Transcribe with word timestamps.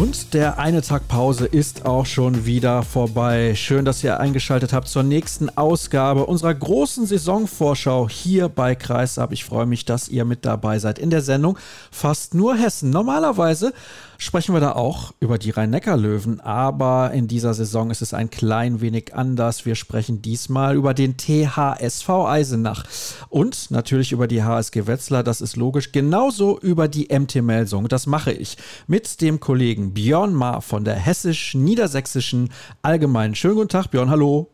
Und 0.00 0.32
der 0.32 0.58
eine 0.58 0.80
Tag 0.80 1.08
Pause 1.08 1.44
ist 1.44 1.84
auch 1.84 2.06
schon 2.06 2.46
wieder 2.46 2.82
vorbei. 2.84 3.54
Schön, 3.54 3.84
dass 3.84 4.02
ihr 4.02 4.18
eingeschaltet 4.18 4.72
habt 4.72 4.88
zur 4.88 5.02
nächsten 5.02 5.50
Ausgabe 5.58 6.24
unserer 6.24 6.54
großen 6.54 7.04
Saisonvorschau 7.04 8.08
hier 8.08 8.48
bei 8.48 8.74
Kreisab. 8.74 9.30
Ich 9.30 9.44
freue 9.44 9.66
mich, 9.66 9.84
dass 9.84 10.08
ihr 10.08 10.24
mit 10.24 10.46
dabei 10.46 10.78
seid 10.78 10.98
in 10.98 11.10
der 11.10 11.20
Sendung 11.20 11.58
Fast 11.90 12.32
nur 12.32 12.56
Hessen. 12.56 12.88
Normalerweise 12.88 13.74
sprechen 14.20 14.54
wir 14.54 14.60
da 14.60 14.72
auch 14.72 15.12
über 15.18 15.38
die 15.38 15.50
Rhein-Neckar-Löwen, 15.50 16.40
aber 16.40 17.10
in 17.12 17.26
dieser 17.26 17.54
Saison 17.54 17.90
ist 17.90 18.02
es 18.02 18.12
ein 18.12 18.28
klein 18.28 18.80
wenig 18.80 19.14
anders. 19.14 19.64
Wir 19.64 19.74
sprechen 19.74 20.20
diesmal 20.20 20.76
über 20.76 20.92
den 20.92 21.16
THSV 21.16 22.08
Eisenach 22.08 22.84
und 23.30 23.70
natürlich 23.70 24.12
über 24.12 24.26
die 24.26 24.42
HSG 24.42 24.86
Wetzlar, 24.86 25.22
das 25.22 25.40
ist 25.40 25.56
logisch, 25.56 25.90
genauso 25.90 26.58
über 26.60 26.86
die 26.86 27.08
MT 27.10 27.36
Melsung. 27.36 27.88
Das 27.88 28.06
mache 28.06 28.32
ich 28.32 28.58
mit 28.86 29.22
dem 29.22 29.40
Kollegen 29.40 29.94
Björn 29.94 30.34
Mahr 30.34 30.60
von 30.60 30.84
der 30.84 30.94
Hessisch-Niedersächsischen 30.94 32.50
Allgemeinen. 32.82 33.34
Schönen 33.34 33.54
guten 33.56 33.68
Tag, 33.68 33.90
Björn, 33.90 34.10
hallo. 34.10 34.50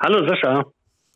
Hallo 0.00 0.26
Sascha. 0.26 0.64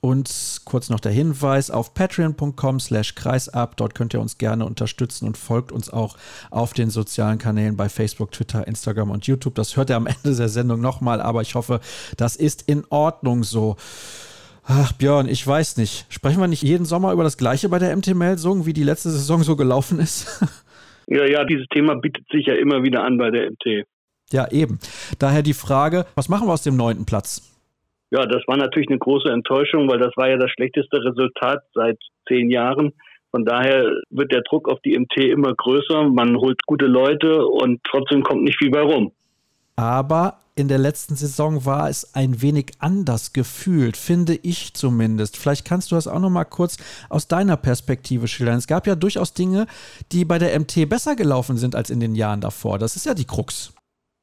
Und 0.06 0.60
kurz 0.64 0.88
noch 0.88 1.00
der 1.00 1.10
Hinweis 1.10 1.68
auf 1.68 1.92
patreon.com 1.92 2.78
slash 2.78 3.16
kreisab. 3.16 3.76
Dort 3.76 3.96
könnt 3.96 4.14
ihr 4.14 4.20
uns 4.20 4.38
gerne 4.38 4.64
unterstützen 4.64 5.26
und 5.26 5.36
folgt 5.36 5.72
uns 5.72 5.92
auch 5.92 6.16
auf 6.52 6.74
den 6.74 6.90
sozialen 6.90 7.38
Kanälen 7.38 7.76
bei 7.76 7.88
Facebook, 7.88 8.30
Twitter, 8.30 8.68
Instagram 8.68 9.10
und 9.10 9.26
YouTube. 9.26 9.56
Das 9.56 9.76
hört 9.76 9.90
ihr 9.90 9.96
am 9.96 10.06
Ende 10.06 10.36
der 10.36 10.48
Sendung 10.48 10.80
nochmal, 10.80 11.20
aber 11.20 11.42
ich 11.42 11.56
hoffe, 11.56 11.80
das 12.16 12.36
ist 12.36 12.68
in 12.68 12.84
Ordnung 12.88 13.42
so. 13.42 13.74
Ach, 14.64 14.92
Björn, 14.92 15.26
ich 15.26 15.44
weiß 15.44 15.76
nicht. 15.76 16.06
Sprechen 16.08 16.40
wir 16.40 16.46
nicht 16.46 16.62
jeden 16.62 16.86
Sommer 16.86 17.12
über 17.12 17.24
das 17.24 17.36
Gleiche 17.36 17.68
bei 17.68 17.80
der 17.80 17.96
MT-Meldung, 17.96 18.64
wie 18.64 18.72
die 18.72 18.84
letzte 18.84 19.10
Saison 19.10 19.42
so 19.42 19.56
gelaufen 19.56 19.98
ist? 19.98 20.40
Ja, 21.08 21.24
ja, 21.24 21.44
dieses 21.44 21.68
Thema 21.68 21.94
bietet 21.94 22.26
sich 22.32 22.46
ja 22.46 22.54
immer 22.54 22.82
wieder 22.82 23.04
an 23.04 23.16
bei 23.16 23.30
der 23.30 23.48
MT. 23.48 23.86
Ja, 24.32 24.50
eben. 24.50 24.80
Daher 25.20 25.44
die 25.44 25.54
Frage, 25.54 26.04
was 26.16 26.28
machen 26.28 26.48
wir 26.48 26.52
aus 26.52 26.64
dem 26.64 26.76
neunten 26.76 27.06
Platz? 27.06 27.55
Ja, 28.10 28.24
das 28.26 28.42
war 28.46 28.56
natürlich 28.56 28.88
eine 28.88 28.98
große 28.98 29.28
Enttäuschung, 29.28 29.88
weil 29.90 29.98
das 29.98 30.16
war 30.16 30.28
ja 30.28 30.36
das 30.36 30.50
schlechteste 30.50 30.98
Resultat 31.04 31.62
seit 31.74 31.98
zehn 32.28 32.50
Jahren. 32.50 32.92
Von 33.30 33.44
daher 33.44 33.90
wird 34.10 34.32
der 34.32 34.42
Druck 34.42 34.68
auf 34.68 34.80
die 34.80 34.98
MT 34.98 35.16
immer 35.18 35.54
größer. 35.54 36.04
Man 36.04 36.36
holt 36.36 36.64
gute 36.66 36.86
Leute 36.86 37.44
und 37.46 37.80
trotzdem 37.84 38.22
kommt 38.22 38.44
nicht 38.44 38.58
viel 38.58 38.70
bei 38.70 38.80
rum. 38.80 39.12
Aber 39.74 40.38
in 40.54 40.68
der 40.68 40.78
letzten 40.78 41.16
Saison 41.16 41.66
war 41.66 41.90
es 41.90 42.14
ein 42.14 42.40
wenig 42.40 42.72
anders 42.78 43.34
gefühlt, 43.34 43.98
finde 43.98 44.34
ich 44.34 44.72
zumindest. 44.72 45.36
Vielleicht 45.36 45.66
kannst 45.66 45.90
du 45.90 45.96
das 45.96 46.08
auch 46.08 46.18
noch 46.18 46.30
mal 46.30 46.44
kurz 46.44 46.78
aus 47.10 47.28
deiner 47.28 47.58
Perspektive 47.58 48.26
schildern. 48.26 48.56
Es 48.56 48.66
gab 48.66 48.86
ja 48.86 48.94
durchaus 48.94 49.34
Dinge, 49.34 49.66
die 50.12 50.24
bei 50.24 50.38
der 50.38 50.58
MT 50.58 50.88
besser 50.88 51.14
gelaufen 51.14 51.58
sind 51.58 51.74
als 51.74 51.90
in 51.90 52.00
den 52.00 52.14
Jahren 52.14 52.40
davor. 52.40 52.78
Das 52.78 52.96
ist 52.96 53.04
ja 53.04 53.12
die 53.12 53.26
Krux. 53.26 53.74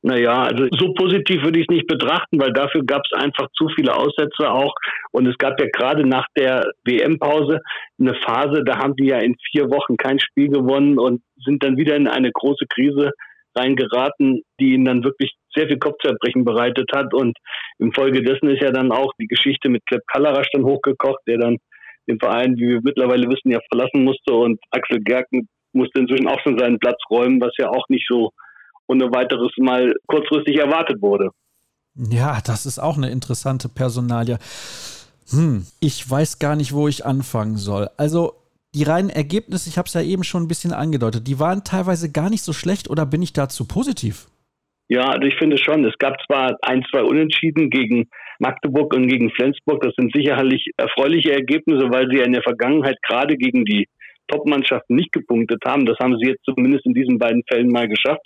Naja, 0.06 0.44
also 0.44 0.68
so 0.78 0.94
positiv 0.94 1.44
würde 1.44 1.60
ich 1.60 1.66
es 1.70 1.74
nicht 1.74 1.88
betrachten, 1.88 2.38
weil 2.38 2.52
dafür 2.52 2.84
gab 2.86 3.04
es 3.06 3.18
einfach 3.18 3.48
zu 3.54 3.70
viele 3.74 3.96
Aussätze 3.96 4.52
auch. 4.52 4.76
Und 5.12 5.28
es 5.28 5.38
gab 5.38 5.58
ja 5.62 5.68
gerade 5.72 6.06
nach 6.06 6.26
der 6.36 6.72
WM-Pause 6.84 7.62
eine 7.98 8.14
Phase, 8.16 8.66
da 8.66 8.80
haben 8.80 8.98
die 8.98 9.08
ja 9.08 9.20
in 9.20 9.38
vier 9.52 9.70
Wochen 9.70 9.96
kein 9.96 10.20
Spiel 10.20 10.50
gewonnen 10.50 11.00
und 11.00 11.22
sind 11.46 11.64
dann 11.64 11.78
wieder 11.78 11.96
in 11.96 12.10
eine 12.10 12.32
große 12.34 12.66
Krise 12.68 13.12
reingeraten, 13.56 14.42
die 14.60 14.74
ihnen 14.74 14.84
dann 14.84 15.04
wirklich 15.06 15.32
sehr 15.56 15.68
viel 15.68 15.80
Kopfzerbrechen 15.80 16.44
bereitet 16.44 16.90
hat. 16.94 17.14
Und 17.14 17.38
infolgedessen 17.80 18.50
ist 18.50 18.62
ja 18.62 18.72
dann 18.72 18.92
auch 18.92 19.14
die 19.22 19.28
Geschichte 19.28 19.70
mit 19.70 19.86
Klepp 19.86 20.04
Kallerasch 20.12 20.50
dann 20.52 20.66
hochgekocht, 20.66 21.22
der 21.28 21.38
dann 21.38 21.60
den 22.10 22.20
Verein, 22.20 22.58
wie 22.58 22.68
wir 22.68 22.82
mittlerweile 22.84 23.30
wissen, 23.30 23.52
ja 23.52 23.60
verlassen 23.72 24.04
musste. 24.04 24.34
Und 24.34 24.60
Axel 24.72 25.00
Gerken 25.00 25.48
musste 25.72 26.02
inzwischen 26.02 26.28
auch 26.28 26.42
schon 26.42 26.60
seinen 26.60 26.80
Platz 26.80 27.00
räumen, 27.10 27.40
was 27.40 27.54
ja 27.58 27.70
auch 27.70 27.88
nicht 27.88 28.06
so 28.10 28.32
ohne 28.88 29.06
weiteres 29.12 29.52
mal 29.58 29.94
kurzfristig 30.08 30.58
erwartet 30.58 31.02
wurde. 31.02 31.30
Ja, 31.96 32.40
das 32.46 32.66
ist 32.66 32.80
auch 32.80 32.98
eine 32.98 33.10
interessante 33.10 33.70
Personalie. 33.70 34.40
Hm, 35.30 35.66
ich 35.80 36.10
weiß 36.10 36.40
gar 36.40 36.56
nicht, 36.56 36.74
wo 36.74 36.88
ich 36.88 37.06
anfangen 37.06 37.58
soll. 37.58 37.90
Also 37.98 38.34
die 38.76 38.84
reinen 38.84 39.10
Ergebnisse, 39.10 39.70
ich 39.70 39.78
habe 39.78 39.88
es 39.88 39.94
ja 39.94 40.02
eben 40.02 40.24
schon 40.24 40.44
ein 40.44 40.48
bisschen 40.48 40.74
angedeutet, 40.74 41.28
die 41.28 41.40
waren 41.40 41.64
teilweise 41.64 42.12
gar 42.12 42.30
nicht 42.30 42.44
so 42.44 42.54
schlecht 42.54 42.90
oder 42.90 43.06
bin 43.06 43.22
ich 43.22 43.34
dazu 43.34 43.68
positiv? 43.68 44.28
Ja, 44.90 45.10
also 45.10 45.26
ich 45.28 45.36
finde 45.36 45.58
schon. 45.58 45.86
Es 45.86 45.98
gab 45.98 46.18
zwar 46.26 46.58
ein, 46.62 46.84
zwei 46.92 47.04
Unentschieden 47.04 47.70
gegen 47.70 48.10
Magdeburg 48.40 48.94
und 48.94 49.08
gegen 49.08 49.30
Flensburg. 49.32 49.82
Das 49.82 49.94
sind 49.96 50.14
sicherlich 50.14 50.66
erfreuliche 50.78 51.32
Ergebnisse, 51.32 51.90
weil 51.90 52.10
sie 52.10 52.18
ja 52.18 52.26
in 52.26 52.34
der 52.34 52.44
Vergangenheit 52.44 52.98
gerade 53.04 53.38
gegen 53.38 53.64
die 53.66 53.88
Top-Mannschaften 54.34 54.96
nicht 54.96 55.12
gepunktet 55.12 55.64
haben. 55.66 55.86
Das 55.86 55.98
haben 56.00 56.18
sie 56.18 56.30
jetzt 56.30 56.44
zumindest 56.44 56.86
in 56.86 56.94
diesen 56.94 57.20
beiden 57.20 57.44
Fällen 57.48 57.70
mal 57.70 57.88
geschafft. 57.88 58.22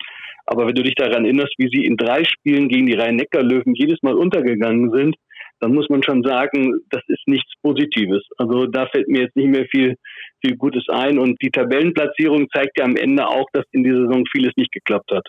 Aber 0.46 0.66
wenn 0.66 0.76
du 0.76 0.84
dich 0.84 0.96
daran 0.96 1.26
erinnerst, 1.26 1.54
wie 1.58 1.70
sie 1.70 1.86
in 1.86 1.98
drei 1.98 2.24
Spielen 2.24 2.70
gegen 2.70 2.86
die 2.86 2.96
Rhein-Neckar-Löwen 2.96 3.76
jedes 3.76 4.02
Mal 4.02 4.16
untergegangen 4.16 4.92
sind, 4.92 5.16
dann 5.60 5.74
muss 5.74 5.90
man 5.90 6.04
schon 6.04 6.24
sagen, 6.24 6.80
das 6.90 7.02
ist 7.08 7.28
nichts 7.28 7.52
Positives. 7.62 8.24
Also 8.38 8.68
da 8.68 8.86
fällt 8.88 9.08
mir 9.08 9.24
jetzt 9.24 9.36
nicht 9.36 9.50
mehr 9.50 9.66
viel, 9.66 9.96
viel 10.42 10.56
Gutes 10.56 10.86
ein. 10.90 11.18
Und 11.18 11.42
die 11.42 11.50
Tabellenplatzierung 11.50 12.48
zeigt 12.54 12.78
ja 12.80 12.86
am 12.86 12.96
Ende 12.96 13.28
auch, 13.28 13.48
dass 13.54 13.66
in 13.72 13.84
dieser 13.84 14.06
Saison 14.06 14.24
vieles 14.32 14.54
nicht 14.56 14.72
geklappt 14.72 15.12
hat. 15.12 15.28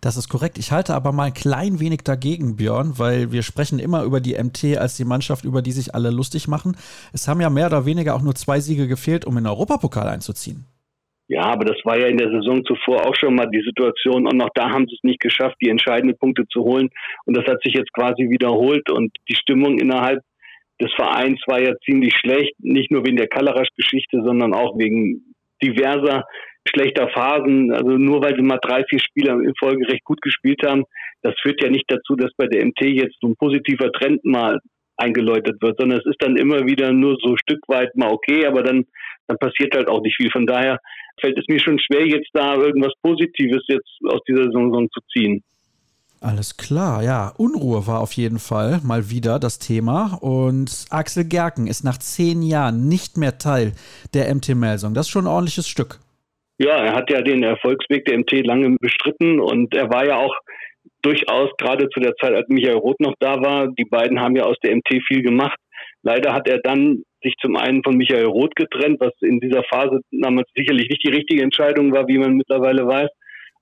Das 0.00 0.16
ist 0.16 0.28
korrekt. 0.28 0.58
Ich 0.58 0.70
halte 0.70 0.94
aber 0.94 1.12
mal 1.12 1.24
ein 1.24 1.34
klein 1.34 1.80
wenig 1.80 2.02
dagegen, 2.04 2.56
Björn, 2.56 2.98
weil 2.98 3.32
wir 3.32 3.42
sprechen 3.42 3.78
immer 3.78 4.04
über 4.04 4.20
die 4.20 4.34
MT 4.34 4.78
als 4.78 4.96
die 4.96 5.04
Mannschaft, 5.04 5.44
über 5.44 5.60
die 5.60 5.72
sich 5.72 5.94
alle 5.94 6.10
lustig 6.10 6.46
machen. 6.46 6.76
Es 7.12 7.26
haben 7.26 7.40
ja 7.40 7.50
mehr 7.50 7.66
oder 7.66 7.84
weniger 7.84 8.14
auch 8.14 8.22
nur 8.22 8.34
zwei 8.34 8.60
Siege 8.60 8.86
gefehlt, 8.86 9.24
um 9.24 9.36
in 9.36 9.44
den 9.44 9.50
Europapokal 9.50 10.08
einzuziehen. 10.08 10.66
Ja, 11.26 11.42
aber 11.42 11.66
das 11.66 11.76
war 11.84 11.98
ja 11.98 12.06
in 12.06 12.16
der 12.16 12.30
Saison 12.30 12.64
zuvor 12.64 13.06
auch 13.06 13.14
schon 13.14 13.34
mal 13.34 13.50
die 13.50 13.62
Situation 13.62 14.26
und 14.26 14.40
auch 14.40 14.48
da 14.54 14.70
haben 14.70 14.86
sie 14.88 14.94
es 14.94 15.02
nicht 15.02 15.20
geschafft, 15.20 15.56
die 15.60 15.68
entscheidenden 15.68 16.16
Punkte 16.16 16.46
zu 16.48 16.62
holen. 16.62 16.88
Und 17.26 17.36
das 17.36 17.44
hat 17.46 17.60
sich 17.62 17.74
jetzt 17.74 17.92
quasi 17.92 18.30
wiederholt 18.30 18.90
und 18.90 19.14
die 19.28 19.36
Stimmung 19.36 19.78
innerhalb 19.78 20.22
des 20.80 20.90
Vereins 20.94 21.40
war 21.46 21.60
ja 21.60 21.74
ziemlich 21.84 22.14
schlecht, 22.16 22.54
nicht 22.60 22.90
nur 22.90 23.04
wegen 23.04 23.16
der 23.16 23.28
Kalarasch-Geschichte, 23.28 24.22
sondern 24.24 24.54
auch 24.54 24.78
wegen 24.78 25.34
diverser 25.62 26.24
schlechter 26.68 27.08
Phasen. 27.08 27.72
Also 27.72 27.90
nur 27.90 28.22
weil 28.22 28.36
sie 28.36 28.42
mal 28.42 28.58
drei, 28.62 28.84
vier 28.84 29.00
Spieler 29.00 29.32
im 29.34 29.54
Folge 29.58 29.88
recht 29.88 30.04
gut 30.04 30.20
gespielt 30.22 30.60
haben, 30.64 30.84
das 31.22 31.34
führt 31.42 31.62
ja 31.62 31.68
nicht 31.70 31.86
dazu, 31.88 32.14
dass 32.16 32.30
bei 32.36 32.46
der 32.46 32.64
MT 32.64 32.80
jetzt 32.82 33.16
so 33.20 33.28
ein 33.28 33.36
positiver 33.36 33.90
Trend 33.92 34.24
mal 34.24 34.60
eingeläutet 34.96 35.60
wird, 35.62 35.78
sondern 35.78 35.98
es 35.98 36.06
ist 36.06 36.20
dann 36.20 36.36
immer 36.36 36.66
wieder 36.66 36.92
nur 36.92 37.16
so 37.22 37.36
Stück 37.36 37.60
weit 37.68 37.94
mal 37.96 38.10
okay, 38.10 38.46
aber 38.46 38.62
dann, 38.62 38.84
dann 39.26 39.38
passiert 39.38 39.74
halt 39.74 39.88
auch 39.88 40.02
nicht 40.02 40.16
viel. 40.16 40.30
Von 40.30 40.46
daher 40.46 40.78
fällt 41.20 41.38
es 41.38 41.44
mir 41.48 41.60
schon 41.60 41.78
schwer, 41.78 42.06
jetzt 42.06 42.30
da 42.32 42.54
irgendwas 42.56 42.92
Positives 43.02 43.62
jetzt 43.68 43.88
aus 44.08 44.20
dieser 44.28 44.44
Saison 44.44 44.88
zu 44.90 45.00
ziehen. 45.12 45.42
Alles 46.20 46.56
klar, 46.56 47.02
ja. 47.04 47.32
Unruhe 47.36 47.86
war 47.86 48.00
auf 48.00 48.12
jeden 48.12 48.40
Fall 48.40 48.80
mal 48.82 49.08
wieder 49.08 49.38
das 49.38 49.60
Thema. 49.60 50.18
Und 50.20 50.86
Axel 50.90 51.24
Gerken 51.24 51.68
ist 51.68 51.84
nach 51.84 51.98
zehn 51.98 52.42
Jahren 52.42 52.88
nicht 52.88 53.16
mehr 53.16 53.38
Teil 53.38 53.72
der 54.14 54.34
MT 54.34 54.56
Melsung. 54.56 54.94
Das 54.94 55.06
ist 55.06 55.10
schon 55.10 55.24
ein 55.24 55.32
ordentliches 55.32 55.68
Stück. 55.68 56.00
Ja, 56.58 56.76
er 56.84 56.94
hat 56.94 57.10
ja 57.10 57.22
den 57.22 57.44
Erfolgsweg 57.44 58.04
der 58.04 58.18
MT 58.18 58.44
lange 58.44 58.76
bestritten 58.80 59.40
und 59.40 59.74
er 59.74 59.90
war 59.90 60.04
ja 60.04 60.16
auch 60.16 60.34
durchaus 61.02 61.50
gerade 61.56 61.88
zu 61.90 62.00
der 62.00 62.14
Zeit, 62.16 62.34
als 62.34 62.48
Michael 62.48 62.78
Roth 62.78 62.98
noch 62.98 63.14
da 63.20 63.40
war, 63.40 63.68
die 63.68 63.84
beiden 63.84 64.20
haben 64.20 64.34
ja 64.34 64.42
aus 64.44 64.56
der 64.64 64.74
MT 64.74 65.02
viel 65.06 65.22
gemacht. 65.22 65.58
Leider 66.02 66.34
hat 66.34 66.48
er 66.48 66.58
dann 66.58 67.04
sich 67.22 67.34
zum 67.40 67.56
einen 67.56 67.82
von 67.84 67.96
Michael 67.96 68.26
Roth 68.26 68.56
getrennt, 68.56 69.00
was 69.00 69.12
in 69.20 69.40
dieser 69.40 69.62
Phase 69.64 70.00
damals 70.10 70.48
sicherlich 70.56 70.88
nicht 70.88 71.04
die 71.04 71.14
richtige 71.14 71.42
Entscheidung 71.42 71.92
war, 71.92 72.08
wie 72.08 72.18
man 72.18 72.34
mittlerweile 72.34 72.86
weiß. 72.86 73.10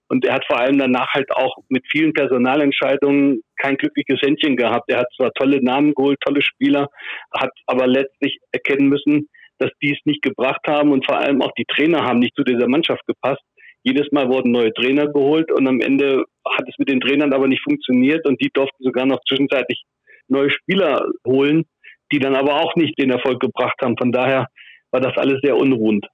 Und 0.08 0.24
er 0.24 0.34
hat 0.34 0.46
vor 0.46 0.60
allem 0.60 0.78
danach 0.78 1.12
halt 1.14 1.30
auch 1.32 1.56
mit 1.68 1.84
vielen 1.90 2.12
Personalentscheidungen 2.12 3.42
kein 3.56 3.76
glückliches 3.76 4.20
Händchen 4.22 4.56
gehabt. 4.56 4.90
Er 4.90 5.00
hat 5.00 5.08
zwar 5.16 5.32
tolle 5.32 5.62
Namen 5.62 5.94
geholt, 5.94 6.18
tolle 6.24 6.42
Spieler, 6.42 6.88
hat 7.32 7.50
aber 7.66 7.86
letztlich 7.86 8.38
erkennen 8.52 8.88
müssen, 8.88 9.28
dass 9.58 9.70
die 9.82 9.92
es 9.92 9.98
nicht 10.04 10.22
gebracht 10.22 10.60
haben 10.66 10.92
und 10.92 11.04
vor 11.04 11.18
allem 11.18 11.42
auch 11.42 11.52
die 11.58 11.64
Trainer 11.64 12.04
haben 12.04 12.18
nicht 12.18 12.34
zu 12.36 12.44
dieser 12.44 12.68
Mannschaft 12.68 13.06
gepasst. 13.06 13.42
Jedes 13.82 14.10
Mal 14.10 14.28
wurden 14.28 14.50
neue 14.50 14.72
Trainer 14.74 15.06
geholt 15.06 15.50
und 15.52 15.66
am 15.68 15.80
Ende 15.80 16.24
hat 16.44 16.68
es 16.68 16.74
mit 16.78 16.88
den 16.88 17.00
Trainern 17.00 17.32
aber 17.32 17.46
nicht 17.46 17.62
funktioniert 17.62 18.26
und 18.26 18.40
die 18.40 18.50
durften 18.52 18.82
sogar 18.82 19.06
noch 19.06 19.20
zwischenzeitlich 19.28 19.84
neue 20.28 20.50
Spieler 20.50 21.06
holen, 21.26 21.64
die 22.12 22.18
dann 22.18 22.34
aber 22.34 22.60
auch 22.60 22.74
nicht 22.76 22.98
den 22.98 23.10
Erfolg 23.10 23.40
gebracht 23.40 23.76
haben. 23.82 23.96
Von 23.96 24.12
daher 24.12 24.46
war 24.90 25.00
das 25.00 25.16
alles 25.16 25.40
sehr 25.42 25.56
unruhend. 25.56 26.06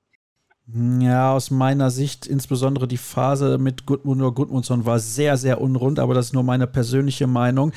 Ja, 1.00 1.34
aus 1.34 1.50
meiner 1.50 1.90
Sicht, 1.90 2.26
insbesondere 2.26 2.86
die 2.86 2.96
Phase 2.96 3.58
mit 3.58 3.84
Gudmund 3.84 4.22
oder 4.22 4.32
Gudmundsson 4.32 4.86
war 4.86 4.98
sehr, 4.98 5.36
sehr 5.36 5.60
unrund, 5.60 5.98
aber 5.98 6.14
das 6.14 6.26
ist 6.26 6.34
nur 6.34 6.44
meine 6.44 6.66
persönliche 6.66 7.26
Meinung. 7.26 7.72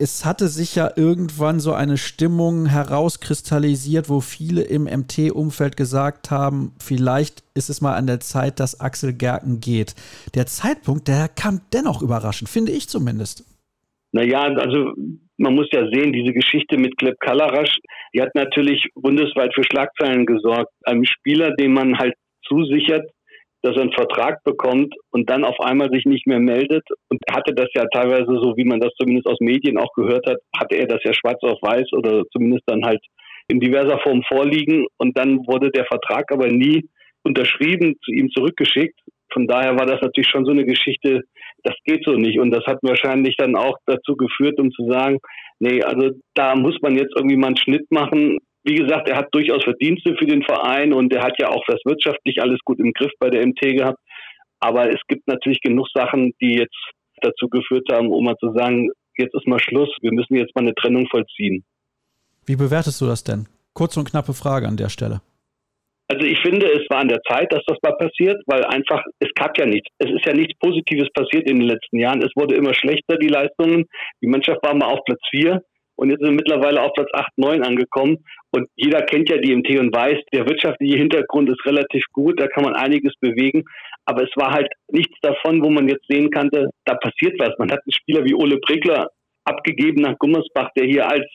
Es 0.00 0.24
hatte 0.24 0.46
sich 0.46 0.76
ja 0.76 0.90
irgendwann 0.94 1.58
so 1.58 1.72
eine 1.72 1.96
Stimmung 1.96 2.66
herauskristallisiert, 2.66 4.08
wo 4.08 4.20
viele 4.20 4.62
im 4.62 4.84
MT-Umfeld 4.84 5.76
gesagt 5.76 6.30
haben, 6.30 6.72
vielleicht 6.78 7.42
ist 7.54 7.68
es 7.68 7.80
mal 7.80 7.94
an 7.94 8.06
der 8.06 8.20
Zeit, 8.20 8.60
dass 8.60 8.80
Axel 8.80 9.12
Gerken 9.12 9.58
geht. 9.58 9.96
Der 10.36 10.46
Zeitpunkt, 10.46 11.08
der 11.08 11.28
kam 11.28 11.62
dennoch 11.72 12.00
überraschend, 12.00 12.48
finde 12.48 12.70
ich 12.70 12.88
zumindest. 12.88 13.44
Naja, 14.12 14.42
also 14.42 14.92
man 15.36 15.54
muss 15.54 15.68
ja 15.72 15.88
sehen, 15.90 16.12
diese 16.12 16.32
Geschichte 16.32 16.78
mit 16.78 16.96
Gleb 16.96 17.18
Kalarasch, 17.18 17.76
die 18.14 18.22
hat 18.22 18.34
natürlich 18.34 18.88
bundesweit 18.94 19.52
für 19.54 19.64
Schlagzeilen 19.64 20.26
gesorgt. 20.26 20.72
Einem 20.84 21.04
Spieler, 21.04 21.50
den 21.56 21.72
man 21.72 21.98
halt 21.98 22.14
zusichert, 22.46 23.10
dass 23.68 23.76
er 23.76 23.82
einen 23.82 23.92
Vertrag 23.92 24.42
bekommt 24.44 24.94
und 25.10 25.28
dann 25.28 25.44
auf 25.44 25.60
einmal 25.60 25.90
sich 25.92 26.06
nicht 26.06 26.26
mehr 26.26 26.40
meldet. 26.40 26.84
Und 27.08 27.20
hatte 27.30 27.54
das 27.54 27.68
ja 27.74 27.84
teilweise 27.92 28.40
so, 28.42 28.56
wie 28.56 28.64
man 28.64 28.80
das 28.80 28.92
zumindest 28.98 29.26
aus 29.26 29.40
Medien 29.40 29.76
auch 29.76 29.92
gehört 29.94 30.26
hat, 30.26 30.38
hatte 30.56 30.76
er 30.76 30.86
das 30.86 31.00
ja 31.04 31.12
schwarz 31.12 31.42
auf 31.42 31.60
weiß 31.60 31.92
oder 31.92 32.24
zumindest 32.32 32.64
dann 32.66 32.84
halt 32.84 33.00
in 33.48 33.60
diverser 33.60 33.98
Form 33.98 34.22
vorliegen. 34.22 34.86
Und 34.96 35.18
dann 35.18 35.46
wurde 35.46 35.70
der 35.70 35.84
Vertrag 35.84 36.32
aber 36.32 36.48
nie 36.48 36.88
unterschrieben, 37.24 37.96
zu 38.02 38.12
ihm 38.12 38.30
zurückgeschickt. 38.30 38.98
Von 39.30 39.46
daher 39.46 39.78
war 39.78 39.84
das 39.84 40.00
natürlich 40.00 40.30
schon 40.30 40.46
so 40.46 40.52
eine 40.52 40.64
Geschichte, 40.64 41.24
das 41.62 41.74
geht 41.84 42.04
so 42.06 42.12
nicht. 42.12 42.38
Und 42.38 42.50
das 42.50 42.64
hat 42.64 42.78
wahrscheinlich 42.80 43.36
dann 43.36 43.54
auch 43.54 43.76
dazu 43.84 44.16
geführt, 44.16 44.58
um 44.58 44.70
zu 44.70 44.90
sagen, 44.90 45.18
nee, 45.58 45.82
also 45.82 46.12
da 46.34 46.56
muss 46.56 46.78
man 46.80 46.96
jetzt 46.96 47.12
irgendwie 47.14 47.36
mal 47.36 47.48
einen 47.48 47.58
Schnitt 47.58 47.84
machen 47.90 48.38
wie 48.64 48.74
gesagt, 48.74 49.08
er 49.08 49.16
hat 49.16 49.28
durchaus 49.32 49.64
Verdienste 49.64 50.14
für 50.18 50.26
den 50.26 50.42
Verein 50.42 50.92
und 50.92 51.12
er 51.12 51.22
hat 51.22 51.38
ja 51.38 51.48
auch 51.48 51.64
das 51.66 51.80
wirtschaftlich 51.84 52.42
alles 52.42 52.58
gut 52.64 52.78
im 52.78 52.92
Griff 52.92 53.12
bei 53.18 53.30
der 53.30 53.46
MT 53.46 53.60
gehabt. 53.60 53.98
Aber 54.60 54.88
es 54.88 55.00
gibt 55.08 55.26
natürlich 55.28 55.60
genug 55.60 55.86
Sachen, 55.94 56.32
die 56.40 56.56
jetzt 56.58 56.76
dazu 57.20 57.48
geführt 57.48 57.88
haben, 57.90 58.10
um 58.10 58.24
mal 58.24 58.36
zu 58.36 58.52
sagen, 58.52 58.90
jetzt 59.16 59.34
ist 59.34 59.46
mal 59.46 59.60
Schluss, 59.60 59.88
wir 60.00 60.12
müssen 60.12 60.36
jetzt 60.36 60.54
mal 60.54 60.62
eine 60.62 60.74
Trennung 60.74 61.06
vollziehen. 61.08 61.64
Wie 62.46 62.56
bewertest 62.56 63.00
du 63.00 63.06
das 63.06 63.24
denn? 63.24 63.46
Kurze 63.74 64.00
und 64.00 64.10
knappe 64.10 64.34
Frage 64.34 64.66
an 64.66 64.76
der 64.76 64.88
Stelle. 64.88 65.20
Also 66.10 66.26
ich 66.26 66.40
finde, 66.40 66.66
es 66.66 66.88
war 66.88 67.00
an 67.00 67.08
der 67.08 67.20
Zeit, 67.28 67.52
dass 67.52 67.62
das 67.66 67.76
mal 67.82 67.94
passiert, 67.98 68.42
weil 68.46 68.64
einfach, 68.64 69.04
es 69.18 69.28
gab 69.34 69.58
ja 69.58 69.66
nichts. 69.66 69.88
Es 69.98 70.10
ist 70.10 70.24
ja 70.24 70.32
nichts 70.32 70.58
Positives 70.58 71.08
passiert 71.12 71.48
in 71.48 71.58
den 71.58 71.68
letzten 71.68 71.98
Jahren. 71.98 72.22
Es 72.22 72.32
wurde 72.34 72.54
immer 72.54 72.72
schlechter, 72.72 73.18
die 73.18 73.28
Leistungen. 73.28 73.84
Die 74.22 74.26
Mannschaft 74.26 74.62
war 74.62 74.74
mal 74.74 74.86
auf 74.86 75.04
Platz 75.04 75.20
vier 75.30 75.62
und 75.98 76.10
jetzt 76.10 76.20
sind 76.20 76.28
wir 76.28 76.36
mittlerweile 76.36 76.80
auf 76.80 76.92
Platz 76.94 77.10
8, 77.12 77.38
9 77.38 77.64
angekommen. 77.64 78.18
Und 78.52 78.68
jeder 78.76 79.02
kennt 79.02 79.28
ja 79.28 79.38
die 79.38 79.54
MT 79.54 79.80
und 79.80 79.92
weiß, 79.92 80.18
der 80.32 80.46
wirtschaftliche 80.46 80.96
Hintergrund 80.96 81.50
ist 81.50 81.66
relativ 81.66 82.04
gut, 82.12 82.40
da 82.40 82.46
kann 82.46 82.62
man 82.62 82.76
einiges 82.76 83.14
bewegen. 83.20 83.64
Aber 84.04 84.22
es 84.22 84.30
war 84.36 84.52
halt 84.52 84.68
nichts 84.92 85.16
davon, 85.22 85.60
wo 85.60 85.70
man 85.70 85.88
jetzt 85.88 86.06
sehen 86.08 86.30
konnte, 86.30 86.70
da 86.84 86.94
passiert 86.94 87.34
was. 87.40 87.50
Man 87.58 87.72
hat 87.72 87.80
einen 87.84 87.92
Spieler 87.92 88.24
wie 88.24 88.34
Ole 88.34 88.58
Brickler 88.58 89.08
abgegeben 89.44 90.02
nach 90.02 90.16
Gummersbach, 90.18 90.70
der 90.76 90.86
hier 90.86 91.10
als, 91.10 91.26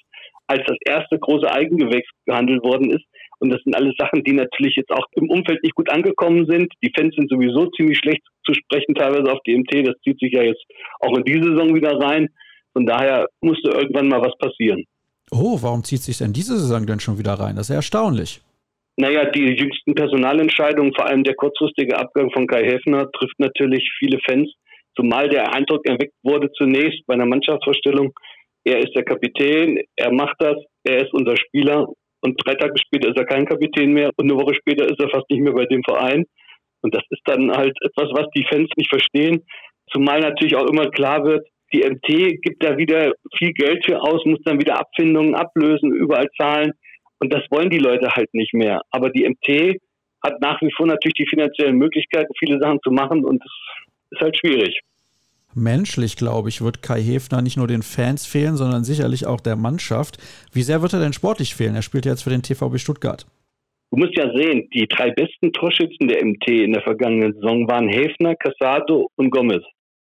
als 0.48 0.64
das 0.66 0.78
erste 0.86 1.20
große 1.20 1.52
Eigengewächs 1.52 2.10
gehandelt 2.26 2.64
worden 2.64 2.90
ist. 2.92 3.04
Und 3.40 3.50
das 3.50 3.62
sind 3.64 3.76
alles 3.76 3.94
Sachen, 3.98 4.24
die 4.24 4.32
natürlich 4.32 4.78
jetzt 4.78 4.92
auch 4.92 5.06
im 5.16 5.30
Umfeld 5.30 5.62
nicht 5.62 5.76
gut 5.76 5.90
angekommen 5.90 6.46
sind. 6.50 6.72
Die 6.82 6.92
Fans 6.98 7.14
sind 7.16 7.30
sowieso 7.30 7.70
ziemlich 7.72 7.98
schlecht 7.98 8.24
zu 8.46 8.54
sprechen, 8.54 8.96
teilweise 8.96 9.30
auf 9.30 9.40
die 9.46 9.58
MT. 9.58 9.88
Das 9.88 10.00
zieht 10.06 10.20
sich 10.20 10.32
ja 10.32 10.44
jetzt 10.44 10.64
auch 11.02 11.18
in 11.18 11.26
diese 11.26 11.50
Saison 11.50 11.76
wieder 11.76 12.00
rein. 12.00 12.30
Von 12.74 12.86
daher 12.86 13.28
musste 13.42 13.70
irgendwann 13.70 14.08
mal 14.08 14.22
was 14.22 14.38
passieren. 14.38 14.84
Oh, 15.32 15.58
warum 15.62 15.84
zieht 15.84 16.02
sich 16.02 16.18
denn 16.18 16.34
diese 16.34 16.58
Saison 16.58 16.86
denn 16.86 17.00
schon 17.00 17.18
wieder 17.18 17.34
rein? 17.34 17.56
Das 17.56 17.66
ist 17.66 17.70
ja 17.70 17.78
erstaunlich. 17.78 18.42
Naja, 18.98 19.26
die 19.32 19.56
jüngsten 19.56 19.96
Personalentscheidungen, 19.96 20.94
vor 20.94 21.08
allem 21.08 21.24
der 21.24 21.36
kurzfristige 21.36 21.98
Abgang 21.98 22.30
von 22.32 22.46
Kai 22.46 22.64
Heffner, 22.64 23.10
trifft 23.12 23.40
natürlich 23.40 23.90
viele 23.98 24.20
Fans, 24.26 24.52
zumal 24.96 25.30
der 25.30 25.54
Eindruck 25.54 25.88
erweckt 25.88 26.14
wurde 26.24 26.52
zunächst 26.52 27.06
bei 27.08 27.16
einer 27.16 27.26
Mannschaftsvorstellung, 27.26 28.14
er 28.66 28.80
ist 28.80 28.96
der 28.96 29.04
Kapitän, 29.04 29.80
er 29.96 30.12
macht 30.14 30.36
das, 30.40 30.58
er 30.84 31.02
ist 31.04 31.14
unser 31.14 31.36
Spieler 31.36 31.88
und 32.22 32.40
drei 32.46 32.56
Tage 32.56 32.76
später 32.78 33.10
ist 33.10 33.18
er 33.18 33.26
kein 33.26 33.46
Kapitän 33.46 33.92
mehr 33.92 34.10
und 34.16 34.32
eine 34.32 34.40
Woche 34.40 34.56
später 34.56 34.86
ist 34.86 35.00
er 35.00 35.10
fast 35.10 35.30
nicht 35.30 35.42
mehr 35.42 35.54
bei 35.54 35.66
dem 35.66 35.84
Verein. 35.84 36.26
Und 36.82 36.94
das 36.94 37.04
ist 37.10 37.22
dann 37.26 37.52
halt 37.52 37.76
etwas, 37.82 38.10
was 38.14 38.28
die 38.36 38.46
Fans 38.50 38.70
nicht 38.78 38.90
verstehen, 38.90 39.44
zumal 39.92 40.20
natürlich 40.20 40.56
auch 40.56 40.68
immer 40.68 40.90
klar 40.92 41.24
wird, 41.26 41.46
die 41.74 41.84
MT 41.84 42.42
gibt 42.42 42.64
da 42.64 42.78
wieder 42.78 43.14
viel 43.38 43.52
Geld 43.54 43.84
für 43.86 44.00
aus, 44.02 44.24
muss 44.26 44.42
dann 44.46 44.60
wieder 44.60 44.80
Abfindungen 44.80 45.36
ablösen, 45.36 45.92
überall 45.92 46.30
zahlen. 46.38 46.74
Und 47.20 47.34
das 47.34 47.44
wollen 47.50 47.70
die 47.70 47.80
Leute 47.80 48.10
halt 48.12 48.34
nicht 48.34 48.54
mehr. 48.54 48.82
Aber 48.92 49.10
die 49.10 49.28
MT 49.28 49.80
hat 50.24 50.40
nach 50.42 50.62
wie 50.62 50.72
vor 50.76 50.88
natürlich 50.88 51.16
die 51.16 51.28
finanziellen 51.28 51.78
Möglichkeiten, 51.78 52.34
viele 52.38 52.60
Sachen 52.60 52.80
zu 52.84 52.92
machen 52.92 53.26
und 53.26 53.42
das 53.42 53.52
ist 54.12 54.22
halt 54.22 54.38
schwierig. 54.38 54.80
Menschlich, 55.56 56.16
glaube 56.16 56.50
ich, 56.50 56.62
wird 56.62 56.82
Kai 56.82 57.02
Hefner 57.02 57.42
nicht 57.42 57.58
nur 57.58 57.68
den 57.68 57.84
Fans 57.84 58.26
fehlen, 58.26 58.56
sondern 58.56 58.84
sicherlich 58.84 59.28
auch 59.28 59.40
der 59.40 59.56
Mannschaft. 59.56 60.18
Wie 60.52 60.64
sehr 60.64 60.82
wird 60.82 60.94
er 60.94 61.00
denn 61.00 61.14
sportlich 61.14 61.54
fehlen? 61.54 61.76
Er 61.76 61.84
spielt 61.84 62.06
ja 62.06 62.12
jetzt 62.12 62.24
für 62.24 62.32
den 62.32 62.42
TVB 62.42 62.80
Stuttgart. 62.80 63.26
Du 63.92 63.98
musst 63.98 64.18
ja 64.18 64.32
sehen, 64.36 64.68
die 64.74 64.88
drei 64.88 65.12
besten 65.12 65.54
Torschützen 65.54 66.08
der 66.08 66.26
MT 66.26 66.48
in 66.48 66.74
der 66.74 66.82
vergangenen 66.82 67.34
Saison 67.34 67.68
waren 67.68 67.88
Hefner, 67.88 68.36
Casado 68.36 69.12
und 69.16 69.30
Gomez. 69.30 69.64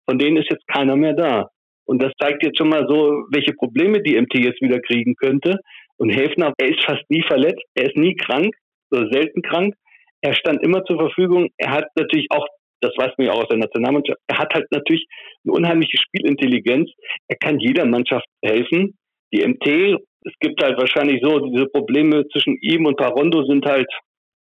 Von 0.08 0.18
denen 0.18 0.38
ist 0.38 0.50
jetzt 0.50 0.66
keiner 0.66 0.96
mehr 0.96 1.12
da. 1.12 1.50
Und 1.86 2.02
das 2.02 2.12
zeigt 2.20 2.42
jetzt 2.42 2.58
schon 2.58 2.70
mal 2.70 2.86
so, 2.88 3.24
welche 3.30 3.52
Probleme 3.52 4.02
die 4.02 4.20
MT 4.20 4.34
jetzt 4.38 4.62
wieder 4.62 4.80
kriegen 4.80 5.14
könnte. 5.16 5.58
Und 5.96 6.10
Häfner, 6.10 6.52
er 6.58 6.68
ist 6.68 6.84
fast 6.84 7.08
nie 7.08 7.22
verletzt, 7.22 7.62
er 7.74 7.86
ist 7.86 7.96
nie 7.96 8.16
krank, 8.16 8.54
oder 8.90 9.08
selten 9.10 9.42
krank. 9.42 9.74
Er 10.22 10.34
stand 10.34 10.62
immer 10.62 10.84
zur 10.84 10.98
Verfügung. 10.98 11.48
Er 11.58 11.70
hat 11.70 11.84
natürlich 11.96 12.28
auch, 12.30 12.46
das 12.80 12.92
weiß 12.96 13.12
man 13.18 13.26
ja 13.26 13.32
auch 13.32 13.42
aus 13.42 13.48
der 13.48 13.58
Nationalmannschaft, 13.58 14.18
er 14.26 14.38
hat 14.38 14.54
halt 14.54 14.66
natürlich 14.70 15.06
eine 15.44 15.52
unheimliche 15.52 15.98
Spielintelligenz. 15.98 16.90
Er 17.28 17.36
kann 17.36 17.58
jeder 17.58 17.84
Mannschaft 17.84 18.26
helfen. 18.42 18.96
Die 19.32 19.46
MT, 19.46 20.00
es 20.26 20.32
gibt 20.40 20.62
halt 20.62 20.78
wahrscheinlich 20.78 21.20
so, 21.22 21.38
diese 21.40 21.66
Probleme 21.66 22.26
zwischen 22.28 22.56
ihm 22.60 22.86
und 22.86 22.96
Parondo 22.96 23.44
sind 23.44 23.66
halt 23.66 23.90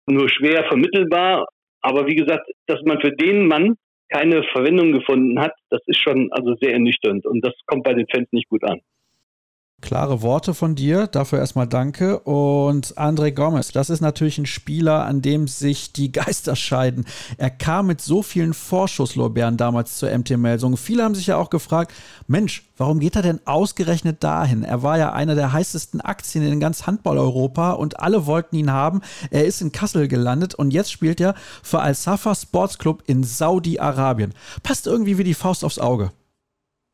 nur 0.06 0.28
schwer 0.28 0.64
vermittelbar. 0.64 1.46
Aber 1.80 2.06
wie 2.06 2.16
gesagt, 2.16 2.50
dass 2.66 2.82
man 2.82 3.00
für 3.00 3.12
den 3.12 3.46
Mann 3.46 3.76
keine 4.08 4.42
Verwendung 4.52 4.92
gefunden 4.92 5.40
hat, 5.40 5.52
das 5.70 5.80
ist 5.86 6.00
schon 6.00 6.28
also 6.32 6.54
sehr 6.60 6.72
ernüchternd 6.72 7.26
und 7.26 7.44
das 7.44 7.54
kommt 7.66 7.84
bei 7.84 7.94
den 7.94 8.06
Fans 8.08 8.28
nicht 8.32 8.48
gut 8.48 8.64
an. 8.64 8.80
Klare 9.80 10.22
Worte 10.22 10.54
von 10.54 10.74
dir, 10.74 11.06
dafür 11.06 11.38
erstmal 11.38 11.68
danke. 11.68 12.18
Und 12.20 12.98
André 12.98 13.30
Gomez, 13.30 13.70
das 13.70 13.90
ist 13.90 14.00
natürlich 14.00 14.36
ein 14.36 14.46
Spieler, 14.46 15.04
an 15.04 15.22
dem 15.22 15.46
sich 15.46 15.92
die 15.92 16.10
Geister 16.12 16.56
scheiden. 16.56 17.06
Er 17.36 17.50
kam 17.50 17.86
mit 17.86 18.00
so 18.00 18.22
vielen 18.22 18.54
Vorschusslorbeeren 18.54 19.56
damals 19.56 19.96
zur 19.96 20.10
MT-Meldung. 20.10 20.76
Viele 20.76 21.04
haben 21.04 21.14
sich 21.14 21.28
ja 21.28 21.36
auch 21.36 21.48
gefragt, 21.48 21.92
Mensch, 22.26 22.68
warum 22.76 22.98
geht 22.98 23.14
er 23.14 23.22
denn 23.22 23.40
ausgerechnet 23.44 24.24
dahin? 24.24 24.64
Er 24.64 24.82
war 24.82 24.98
ja 24.98 25.12
einer 25.12 25.36
der 25.36 25.52
heißesten 25.52 26.00
Aktien 26.00 26.44
in 26.44 26.58
ganz 26.58 26.88
Handball-Europa 26.88 27.70
und 27.70 28.00
alle 28.00 28.26
wollten 28.26 28.56
ihn 28.56 28.72
haben. 28.72 29.00
Er 29.30 29.44
ist 29.44 29.62
in 29.62 29.70
Kassel 29.70 30.08
gelandet 30.08 30.56
und 30.56 30.72
jetzt 30.72 30.90
spielt 30.90 31.20
er 31.20 31.36
für 31.62 31.78
Al-Safa 31.78 32.34
Sports 32.34 32.78
Club 32.78 33.04
in 33.06 33.22
Saudi-Arabien. 33.22 34.34
Passt 34.64 34.88
irgendwie 34.88 35.18
wie 35.18 35.24
die 35.24 35.34
Faust 35.34 35.64
aufs 35.64 35.78
Auge. 35.78 36.10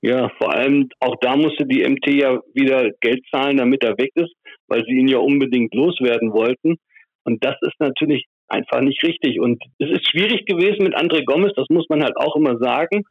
Ja, 0.04 0.28
vor 0.36 0.52
allem 0.52 0.90
auch 1.00 1.16
da 1.22 1.34
musste 1.34 1.64
die 1.64 1.82
MT 1.82 2.08
ja 2.08 2.38
wieder 2.52 2.90
Geld 3.00 3.24
zahlen, 3.30 3.56
damit 3.56 3.82
er 3.82 3.96
weg 3.96 4.10
ist, 4.16 4.34
weil 4.68 4.84
sie 4.84 4.98
ihn 4.98 5.08
ja 5.08 5.16
unbedingt 5.16 5.74
loswerden 5.74 6.30
wollten. 6.34 6.76
Und 7.24 7.42
das 7.42 7.56
ist 7.62 7.80
natürlich 7.80 8.26
einfach 8.48 8.82
nicht 8.82 9.02
richtig. 9.02 9.40
Und 9.40 9.62
es 9.78 9.90
ist 9.90 10.10
schwierig 10.10 10.44
gewesen 10.44 10.84
mit 10.84 10.94
André 10.94 11.24
Gomez, 11.24 11.54
das 11.56 11.70
muss 11.70 11.88
man 11.88 12.04
halt 12.04 12.18
auch 12.18 12.36
immer 12.36 12.58
sagen. 12.58 13.04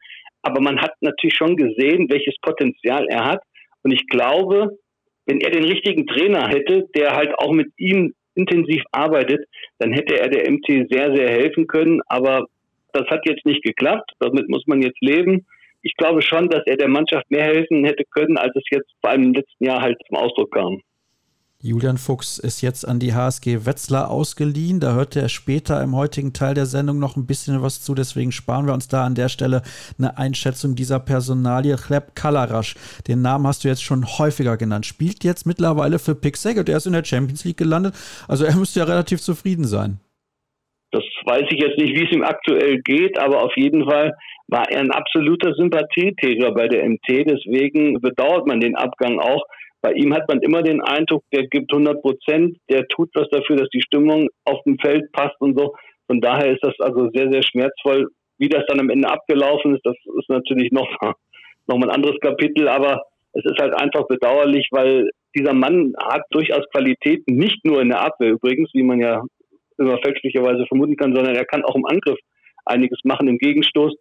Aber 0.43 0.61
man 0.61 0.79
hat 0.79 0.91
natürlich 1.01 1.35
schon 1.35 1.57
gesehen, 1.57 2.11
welches 2.11 2.35
Potenzial 2.43 3.07
er 3.09 3.25
hat. 3.25 3.41
Und 3.81 3.91
ich 3.91 4.05
glaube, 4.05 4.77
wenn 5.25 5.41
er 5.41 5.49
den 5.49 5.63
richtigen 5.63 6.05
Trainer 6.05 6.47
hätte, 6.47 6.87
der 6.95 7.15
halt 7.15 7.33
auch 7.39 7.53
mit 7.53 7.71
ihm 7.77 8.13
intensiv 8.35 8.83
arbeitet, 8.91 9.47
dann 9.79 9.93
hätte 9.93 10.19
er 10.19 10.29
der 10.29 10.51
MT 10.51 10.91
sehr, 10.91 11.15
sehr 11.15 11.29
helfen 11.29 11.65
können. 11.65 12.01
Aber 12.05 12.45
das 12.91 13.07
hat 13.07 13.27
jetzt 13.27 13.47
nicht 13.47 13.63
geklappt. 13.63 14.11
Damit 14.19 14.47
muss 14.47 14.67
man 14.67 14.83
jetzt 14.83 15.01
leben 15.01 15.47
ich 15.83 15.95
glaube 15.97 16.21
schon, 16.21 16.49
dass 16.49 16.63
er 16.65 16.77
der 16.77 16.87
Mannschaft 16.87 17.29
mehr 17.29 17.43
helfen 17.43 17.85
hätte 17.85 18.03
können, 18.09 18.37
als 18.37 18.55
es 18.55 18.63
jetzt 18.71 18.89
vor 19.01 19.11
allem 19.11 19.23
im 19.23 19.33
letzten 19.33 19.65
Jahr 19.65 19.81
halt 19.81 19.97
zum 20.07 20.17
Ausdruck 20.17 20.51
kam. 20.53 20.81
Julian 21.65 21.97
Fuchs 21.97 22.39
ist 22.39 22.61
jetzt 22.61 22.85
an 22.85 22.99
die 22.99 23.13
HSG 23.13 23.65
Wetzlar 23.65 24.11
ausgeliehen. 24.11 24.81
Da 24.81 24.95
hört 24.95 25.15
er 25.15 25.29
später 25.29 25.81
im 25.81 25.95
heutigen 25.95 26.33
Teil 26.33 26.55
der 26.55 26.65
Sendung 26.65 26.99
noch 26.99 27.15
ein 27.15 27.25
bisschen 27.25 27.61
was 27.61 27.81
zu. 27.81 27.95
Deswegen 27.95 28.33
sparen 28.33 28.65
wir 28.65 28.73
uns 28.73 28.89
da 28.89 29.05
an 29.05 29.15
der 29.15 29.29
Stelle 29.29 29.61
eine 29.97 30.17
Einschätzung 30.17 30.75
dieser 30.75 30.99
Personalie. 30.99 31.77
Chleb 31.77 32.15
Kalarasch, 32.15 32.75
den 33.07 33.21
Namen 33.21 33.47
hast 33.47 33.63
du 33.63 33.69
jetzt 33.69 33.83
schon 33.83 34.05
häufiger 34.05 34.57
genannt, 34.57 34.85
spielt 34.85 35.23
jetzt 35.23 35.45
mittlerweile 35.45 35.99
für 35.99 36.15
Pick 36.15 36.35
Saget. 36.35 36.67
Er 36.67 36.77
ist 36.77 36.85
in 36.85 36.93
der 36.93 37.05
Champions 37.05 37.45
League 37.45 37.57
gelandet. 37.57 37.95
Also 38.27 38.43
er 38.43 38.57
müsste 38.57 38.81
ja 38.81 38.85
relativ 38.85 39.21
zufrieden 39.21 39.63
sein. 39.63 40.01
Das 40.91 41.03
weiß 41.25 41.43
ich 41.49 41.59
jetzt 41.61 41.77
nicht, 41.77 41.95
wie 41.95 42.05
es 42.05 42.11
ihm 42.11 42.23
aktuell 42.23 42.81
geht, 42.81 43.17
aber 43.17 43.41
auf 43.41 43.53
jeden 43.55 43.85
Fall 43.85 44.13
war 44.53 44.69
er 44.69 44.81
ein 44.81 44.91
absoluter 44.91 45.55
Sympathieträger 45.55 46.51
bei 46.51 46.67
der 46.67 46.87
MT. 46.87 47.07
Deswegen 47.25 47.99
bedauert 47.99 48.45
man 48.45 48.59
den 48.59 48.75
Abgang 48.75 49.19
auch. 49.19 49.43
Bei 49.81 49.93
ihm 49.93 50.13
hat 50.13 50.29
man 50.29 50.41
immer 50.41 50.61
den 50.61 50.79
Eindruck, 50.79 51.23
der 51.33 51.47
gibt 51.47 51.73
100 51.73 52.03
Prozent, 52.03 52.57
der 52.69 52.87
tut 52.87 53.09
was 53.15 53.27
dafür, 53.31 53.55
dass 53.55 53.69
die 53.69 53.81
Stimmung 53.81 54.29
auf 54.45 54.61
dem 54.63 54.77
Feld 54.77 55.11
passt 55.11 55.41
und 55.41 55.57
so. 55.57 55.73
Von 56.05 56.21
daher 56.21 56.51
ist 56.51 56.63
das 56.63 56.79
also 56.79 57.09
sehr, 57.09 57.31
sehr 57.31 57.41
schmerzvoll. 57.41 58.09
Wie 58.37 58.47
das 58.47 58.63
dann 58.67 58.79
am 58.79 58.91
Ende 58.91 59.09
abgelaufen 59.09 59.75
ist, 59.75 59.85
das 59.85 59.95
ist 60.19 60.29
natürlich 60.29 60.71
noch, 60.71 60.87
noch 61.67 61.81
ein 61.81 61.89
anderes 61.89 62.19
Kapitel. 62.21 62.67
Aber 62.67 63.01
Es 63.33 63.43
ist 63.45 63.59
halt 63.59 63.73
einfach 63.73 64.07
bedauerlich, 64.07 64.67
weil 64.69 65.09
dieser 65.35 65.53
Mann 65.55 65.93
hat 65.99 66.21
durchaus 66.29 66.69
Qualitäten, 66.71 67.35
nicht 67.35 67.65
nur 67.65 67.81
in 67.81 67.89
der 67.89 68.01
Abwehr 68.01 68.33
übrigens, 68.33 68.69
wie 68.73 68.83
man 68.83 68.99
ja 68.99 69.23
immer 69.79 69.97
fälschlicherweise 69.97 70.67
vermuten 70.67 70.95
kann, 70.95 71.15
sondern 71.15 71.35
er 71.35 71.45
kann 71.45 71.65
auch 71.65 71.75
im 71.75 71.85
Angriff 71.85 72.19
einiges 72.65 72.99
machen 73.03 73.27
im 73.27 73.39
Gegenstoß. 73.39 73.95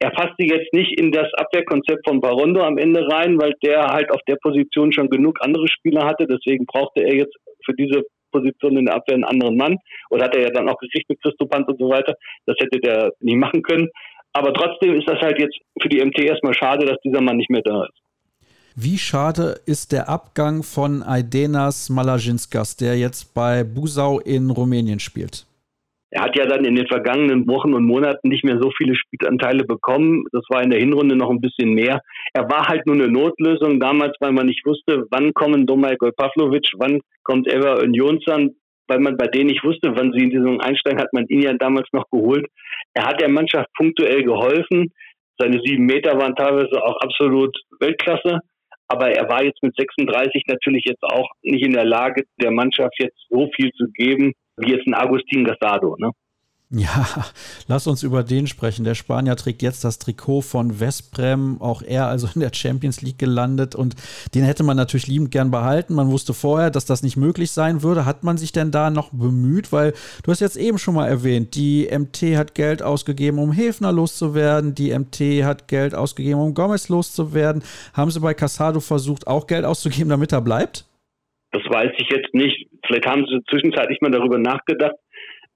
Er 0.00 0.10
passte 0.10 0.44
jetzt 0.44 0.72
nicht 0.72 0.98
in 1.00 1.10
das 1.10 1.26
Abwehrkonzept 1.34 2.06
von 2.08 2.20
Barondo 2.20 2.62
am 2.62 2.78
Ende 2.78 3.08
rein, 3.10 3.38
weil 3.40 3.54
der 3.64 3.86
halt 3.86 4.10
auf 4.12 4.20
der 4.28 4.36
Position 4.36 4.92
schon 4.92 5.10
genug 5.10 5.38
andere 5.40 5.66
Spieler 5.66 6.06
hatte. 6.06 6.26
Deswegen 6.26 6.66
brauchte 6.66 7.02
er 7.02 7.14
jetzt 7.14 7.34
für 7.64 7.74
diese 7.74 8.02
Position 8.30 8.76
in 8.76 8.86
der 8.86 8.94
Abwehr 8.94 9.16
einen 9.16 9.24
anderen 9.24 9.56
Mann. 9.56 9.76
Oder 10.10 10.26
hat 10.26 10.36
er 10.36 10.42
ja 10.42 10.50
dann 10.50 10.68
auch 10.68 10.78
gekriegt 10.78 11.08
mit 11.08 11.20
Christo 11.20 11.46
Pant 11.46 11.66
und 11.68 11.78
so 11.80 11.88
weiter. 11.88 12.14
Das 12.46 12.56
hätte 12.60 12.78
der 12.78 13.12
nie 13.20 13.36
machen 13.36 13.62
können. 13.62 13.88
Aber 14.32 14.52
trotzdem 14.52 14.94
ist 14.94 15.08
das 15.08 15.20
halt 15.20 15.40
jetzt 15.40 15.58
für 15.80 15.88
die 15.88 16.04
MT 16.04 16.20
erstmal 16.20 16.54
schade, 16.54 16.86
dass 16.86 16.98
dieser 17.04 17.20
Mann 17.20 17.36
nicht 17.36 17.50
mehr 17.50 17.62
da 17.62 17.84
ist. 17.84 17.98
Wie 18.76 18.98
schade 18.98 19.58
ist 19.66 19.90
der 19.90 20.08
Abgang 20.08 20.62
von 20.62 21.02
Aidenas 21.02 21.90
Malajinskas, 21.90 22.76
der 22.76 22.96
jetzt 22.96 23.34
bei 23.34 23.64
Busau 23.64 24.20
in 24.20 24.50
Rumänien 24.50 25.00
spielt? 25.00 25.47
Er 26.10 26.22
hat 26.22 26.36
ja 26.36 26.46
dann 26.46 26.64
in 26.64 26.74
den 26.74 26.86
vergangenen 26.86 27.46
Wochen 27.46 27.74
und 27.74 27.84
Monaten 27.84 28.28
nicht 28.28 28.44
mehr 28.44 28.58
so 28.60 28.70
viele 28.76 28.94
Spielanteile 28.94 29.64
bekommen. 29.64 30.24
Das 30.32 30.42
war 30.48 30.62
in 30.62 30.70
der 30.70 30.80
Hinrunde 30.80 31.16
noch 31.16 31.30
ein 31.30 31.40
bisschen 31.40 31.74
mehr. 31.74 32.00
Er 32.32 32.48
war 32.48 32.66
halt 32.66 32.86
nur 32.86 32.96
eine 32.96 33.08
Notlösung 33.08 33.78
damals, 33.78 34.16
weil 34.20 34.32
man 34.32 34.46
nicht 34.46 34.64
wusste, 34.64 35.06
wann 35.10 35.34
kommen 35.34 35.66
Domagoj 35.66 36.12
Pavlovic, 36.12 36.70
wann 36.78 37.00
kommt 37.24 37.46
Eva 37.52 37.84
Jonsson, 37.84 38.56
weil 38.88 39.00
man 39.00 39.18
bei 39.18 39.26
denen 39.26 39.48
nicht 39.48 39.64
wusste, 39.64 39.92
wann 39.94 40.12
sie 40.12 40.24
in 40.24 40.30
die 40.30 40.38
Saison 40.38 40.60
einsteigen, 40.60 41.00
hat 41.00 41.12
man 41.12 41.26
ihn 41.28 41.42
ja 41.42 41.52
damals 41.52 41.88
noch 41.92 42.08
geholt. 42.10 42.46
Er 42.94 43.04
hat 43.04 43.20
der 43.20 43.28
Mannschaft 43.28 43.68
punktuell 43.76 44.22
geholfen. 44.24 44.90
Seine 45.38 45.60
sieben 45.62 45.84
Meter 45.84 46.18
waren 46.18 46.34
teilweise 46.34 46.82
auch 46.82 46.96
absolut 47.00 47.54
Weltklasse. 47.80 48.40
Aber 48.88 49.10
er 49.10 49.28
war 49.28 49.44
jetzt 49.44 49.62
mit 49.62 49.76
36 49.76 50.44
natürlich 50.46 50.84
jetzt 50.86 51.02
auch 51.02 51.28
nicht 51.42 51.64
in 51.64 51.74
der 51.74 51.84
Lage, 51.84 52.24
der 52.40 52.50
Mannschaft 52.50 52.94
jetzt 52.98 53.18
so 53.28 53.50
viel 53.54 53.70
zu 53.72 53.88
geben, 53.92 54.32
wie 54.58 54.72
jetzt 54.72 54.86
ein 54.86 54.94
Agustin 54.94 55.44
Gasado. 55.44 55.96
Ne? 55.98 56.10
Ja, 56.70 57.06
lass 57.66 57.86
uns 57.86 58.02
über 58.02 58.22
den 58.22 58.46
sprechen. 58.46 58.84
Der 58.84 58.94
Spanier 58.94 59.36
trägt 59.36 59.62
jetzt 59.62 59.84
das 59.84 59.98
Trikot 59.98 60.42
von 60.42 60.70
Vesprem, 60.70 61.62
auch 61.62 61.80
er 61.80 62.08
also 62.08 62.28
in 62.34 62.42
der 62.42 62.52
Champions 62.52 63.00
League 63.00 63.18
gelandet 63.18 63.74
und 63.74 63.94
den 64.34 64.44
hätte 64.44 64.64
man 64.64 64.76
natürlich 64.76 65.06
liebend 65.06 65.30
gern 65.30 65.50
behalten. 65.50 65.94
Man 65.94 66.10
wusste 66.10 66.34
vorher, 66.34 66.70
dass 66.70 66.84
das 66.84 67.02
nicht 67.02 67.16
möglich 67.16 67.52
sein 67.52 67.82
würde. 67.82 68.04
Hat 68.04 68.22
man 68.22 68.36
sich 68.36 68.52
denn 68.52 68.70
da 68.70 68.90
noch 68.90 69.12
bemüht? 69.12 69.72
Weil 69.72 69.94
du 70.24 70.30
hast 70.30 70.40
jetzt 70.40 70.58
eben 70.58 70.76
schon 70.76 70.94
mal 70.94 71.08
erwähnt, 71.08 71.54
die 71.54 71.88
MT 71.90 72.36
hat 72.36 72.54
Geld 72.54 72.82
ausgegeben, 72.82 73.38
um 73.38 73.50
Hefner 73.50 73.90
loszuwerden. 73.90 74.74
Die 74.74 74.96
MT 74.96 75.44
hat 75.44 75.68
Geld 75.68 75.94
ausgegeben, 75.94 76.38
um 76.38 76.52
Gomez 76.52 76.90
loszuwerden. 76.90 77.62
Haben 77.94 78.10
sie 78.10 78.20
bei 78.20 78.34
Casado 78.34 78.80
versucht, 78.80 79.26
auch 79.26 79.46
Geld 79.46 79.64
auszugeben, 79.64 80.10
damit 80.10 80.32
er 80.32 80.42
bleibt? 80.42 80.87
Das 81.52 81.62
weiß 81.62 81.92
ich 81.96 82.08
jetzt 82.10 82.34
nicht. 82.34 82.68
Vielleicht 82.86 83.06
haben 83.06 83.26
sie 83.26 83.40
zwischenzeitlich 83.50 84.00
mal 84.00 84.10
darüber 84.10 84.38
nachgedacht 84.38 84.96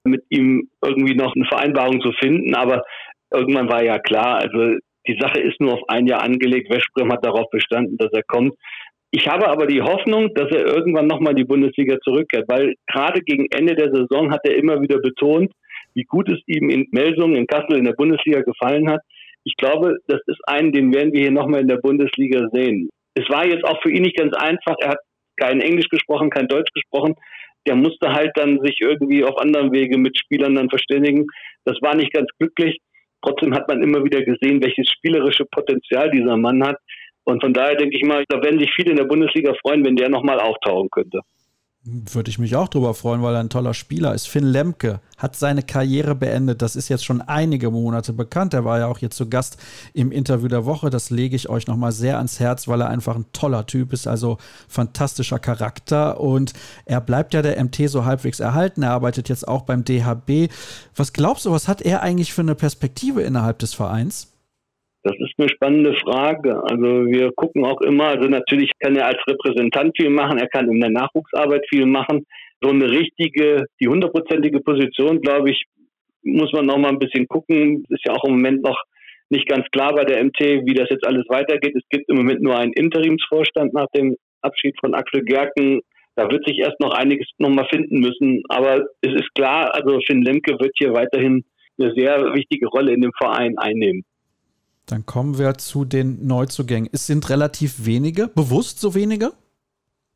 mit 0.04 0.24
ihm 0.30 0.68
irgendwie 0.84 1.14
noch 1.14 1.34
eine 1.34 1.44
Vereinbarung 1.44 2.00
zu 2.00 2.12
finden. 2.12 2.54
Aber 2.54 2.82
irgendwann 3.32 3.68
war 3.68 3.84
ja 3.84 3.98
klar, 3.98 4.38
also 4.38 4.78
die 5.06 5.18
Sache 5.20 5.40
ist 5.40 5.60
nur 5.60 5.74
auf 5.74 5.88
ein 5.88 6.06
Jahr 6.06 6.22
angelegt. 6.22 6.70
Westbrem 6.70 7.12
hat 7.12 7.24
darauf 7.24 7.48
bestanden, 7.50 7.96
dass 7.98 8.12
er 8.12 8.22
kommt. 8.22 8.54
Ich 9.10 9.28
habe 9.28 9.48
aber 9.48 9.66
die 9.66 9.82
Hoffnung, 9.82 10.32
dass 10.34 10.50
er 10.50 10.66
irgendwann 10.66 11.06
nochmal 11.06 11.32
in 11.32 11.36
die 11.36 11.44
Bundesliga 11.44 11.98
zurückkehrt, 12.00 12.48
weil 12.48 12.74
gerade 12.86 13.20
gegen 13.20 13.46
Ende 13.50 13.74
der 13.74 13.94
Saison 13.94 14.32
hat 14.32 14.40
er 14.44 14.56
immer 14.56 14.80
wieder 14.80 14.98
betont, 15.00 15.52
wie 15.94 16.04
gut 16.04 16.30
es 16.30 16.40
ihm 16.46 16.70
in 16.70 16.88
Melsungen, 16.92 17.36
in 17.36 17.46
Kassel, 17.46 17.76
in 17.76 17.84
der 17.84 17.92
Bundesliga 17.92 18.40
gefallen 18.40 18.90
hat. 18.90 19.00
Ich 19.44 19.54
glaube, 19.56 19.96
das 20.06 20.20
ist 20.26 20.40
einen, 20.46 20.72
den 20.72 20.94
werden 20.94 21.12
wir 21.12 21.20
hier 21.20 21.30
nochmal 21.30 21.60
in 21.60 21.68
der 21.68 21.76
Bundesliga 21.76 22.48
sehen. 22.52 22.88
Es 23.14 23.28
war 23.28 23.46
jetzt 23.46 23.64
auch 23.64 23.82
für 23.82 23.90
ihn 23.90 24.02
nicht 24.02 24.16
ganz 24.16 24.34
einfach. 24.34 24.76
Er 24.80 24.90
hat 24.90 24.98
kein 25.36 25.60
Englisch 25.60 25.88
gesprochen, 25.88 26.30
kein 26.30 26.48
Deutsch 26.48 26.72
gesprochen 26.72 27.16
der 27.66 27.76
musste 27.76 28.12
halt 28.12 28.32
dann 28.34 28.60
sich 28.62 28.80
irgendwie 28.80 29.24
auf 29.24 29.38
anderem 29.38 29.72
Wege 29.72 29.98
mit 29.98 30.18
Spielern 30.18 30.54
dann 30.54 30.68
verständigen. 30.68 31.26
Das 31.64 31.76
war 31.80 31.94
nicht 31.94 32.12
ganz 32.12 32.28
glücklich. 32.38 32.78
Trotzdem 33.22 33.54
hat 33.54 33.68
man 33.68 33.82
immer 33.82 34.04
wieder 34.04 34.22
gesehen, 34.22 34.62
welches 34.62 34.88
spielerische 34.90 35.44
Potenzial 35.44 36.10
dieser 36.10 36.36
Mann 36.36 36.64
hat. 36.64 36.76
Und 37.24 37.40
von 37.40 37.52
daher 37.52 37.76
denke 37.76 37.96
ich 37.96 38.02
mal, 38.02 38.24
da 38.28 38.42
werden 38.42 38.58
sich 38.58 38.72
viele 38.74 38.90
in 38.90 38.96
der 38.96 39.04
Bundesliga 39.04 39.54
freuen, 39.62 39.84
wenn 39.84 39.94
der 39.94 40.08
nochmal 40.08 40.40
auftauchen 40.40 40.88
könnte. 40.90 41.20
Würde 41.84 42.30
ich 42.30 42.38
mich 42.38 42.54
auch 42.54 42.68
drüber 42.68 42.94
freuen, 42.94 43.22
weil 43.22 43.34
er 43.34 43.40
ein 43.40 43.48
toller 43.48 43.74
Spieler 43.74 44.14
ist. 44.14 44.28
Finn 44.28 44.44
Lemke 44.44 45.00
hat 45.16 45.34
seine 45.34 45.64
Karriere 45.64 46.14
beendet. 46.14 46.62
Das 46.62 46.76
ist 46.76 46.88
jetzt 46.88 47.04
schon 47.04 47.20
einige 47.20 47.72
Monate 47.72 48.12
bekannt. 48.12 48.54
Er 48.54 48.64
war 48.64 48.78
ja 48.78 48.86
auch 48.86 48.98
hier 48.98 49.10
zu 49.10 49.28
Gast 49.28 49.56
im 49.92 50.12
Interview 50.12 50.46
der 50.46 50.64
Woche. 50.64 50.90
Das 50.90 51.10
lege 51.10 51.34
ich 51.34 51.48
euch 51.48 51.66
nochmal 51.66 51.90
sehr 51.90 52.18
ans 52.18 52.38
Herz, 52.38 52.68
weil 52.68 52.82
er 52.82 52.88
einfach 52.88 53.16
ein 53.16 53.26
toller 53.32 53.66
Typ 53.66 53.92
ist. 53.92 54.06
Also 54.06 54.38
fantastischer 54.68 55.40
Charakter. 55.40 56.20
Und 56.20 56.52
er 56.84 57.00
bleibt 57.00 57.34
ja 57.34 57.42
der 57.42 57.60
MT 57.62 57.88
so 57.90 58.04
halbwegs 58.04 58.38
erhalten. 58.38 58.84
Er 58.84 58.92
arbeitet 58.92 59.28
jetzt 59.28 59.48
auch 59.48 59.62
beim 59.62 59.84
DHB. 59.84 60.52
Was 60.94 61.12
glaubst 61.12 61.46
du, 61.46 61.50
was 61.50 61.66
hat 61.66 61.82
er 61.82 62.00
eigentlich 62.00 62.32
für 62.32 62.42
eine 62.42 62.54
Perspektive 62.54 63.22
innerhalb 63.22 63.58
des 63.58 63.74
Vereins? 63.74 64.31
Das 65.04 65.16
ist 65.18 65.34
eine 65.36 65.48
spannende 65.48 65.94
Frage. 65.94 66.62
Also 66.62 67.06
wir 67.06 67.32
gucken 67.32 67.64
auch 67.64 67.80
immer, 67.80 68.06
also 68.06 68.28
natürlich 68.28 68.70
kann 68.78 68.94
er 68.94 69.06
als 69.06 69.18
Repräsentant 69.26 69.96
viel 69.96 70.10
machen, 70.10 70.38
er 70.38 70.46
kann 70.46 70.70
in 70.70 70.80
der 70.80 70.90
Nachwuchsarbeit 70.90 71.64
viel 71.68 71.86
machen. 71.86 72.24
So 72.60 72.70
eine 72.70 72.88
richtige, 72.88 73.66
die 73.80 73.88
hundertprozentige 73.88 74.60
Position, 74.60 75.20
glaube 75.20 75.50
ich, 75.50 75.64
muss 76.22 76.52
man 76.52 76.66
noch 76.66 76.78
mal 76.78 76.90
ein 76.90 77.00
bisschen 77.00 77.26
gucken. 77.26 77.84
Ist 77.88 78.06
ja 78.06 78.12
auch 78.12 78.24
im 78.24 78.34
Moment 78.34 78.62
noch 78.62 78.80
nicht 79.28 79.48
ganz 79.48 79.66
klar 79.72 79.92
bei 79.94 80.04
der 80.04 80.22
MT, 80.22 80.38
wie 80.66 80.74
das 80.74 80.88
jetzt 80.90 81.06
alles 81.06 81.24
weitergeht. 81.28 81.74
Es 81.74 81.88
gibt 81.90 82.08
im 82.08 82.16
Moment 82.16 82.42
nur 82.42 82.56
einen 82.56 82.72
Interimsvorstand 82.72 83.72
nach 83.72 83.88
dem 83.96 84.16
Abschied 84.42 84.76
von 84.78 84.94
Axel 84.94 85.24
Gerken. 85.24 85.80
Da 86.14 86.30
wird 86.30 86.46
sich 86.46 86.58
erst 86.58 86.78
noch 86.78 86.92
einiges 86.92 87.26
noch 87.38 87.48
mal 87.48 87.66
finden 87.72 88.00
müssen. 88.00 88.42
Aber 88.48 88.84
es 89.00 89.14
ist 89.14 89.34
klar, 89.34 89.74
also 89.74 89.98
Finn 90.06 90.22
Lemke 90.22 90.52
wird 90.60 90.72
hier 90.78 90.92
weiterhin 90.92 91.44
eine 91.80 91.92
sehr 91.94 92.34
wichtige 92.34 92.66
Rolle 92.68 92.92
in 92.92 93.00
dem 93.00 93.12
Verein 93.18 93.58
einnehmen. 93.58 94.04
Dann 94.92 95.06
kommen 95.06 95.38
wir 95.38 95.54
zu 95.54 95.86
den 95.86 96.26
Neuzugängen. 96.26 96.90
Es 96.92 97.06
sind 97.06 97.30
relativ 97.30 97.86
wenige, 97.86 98.28
bewusst 98.28 98.78
so 98.78 98.94
wenige? 98.94 99.30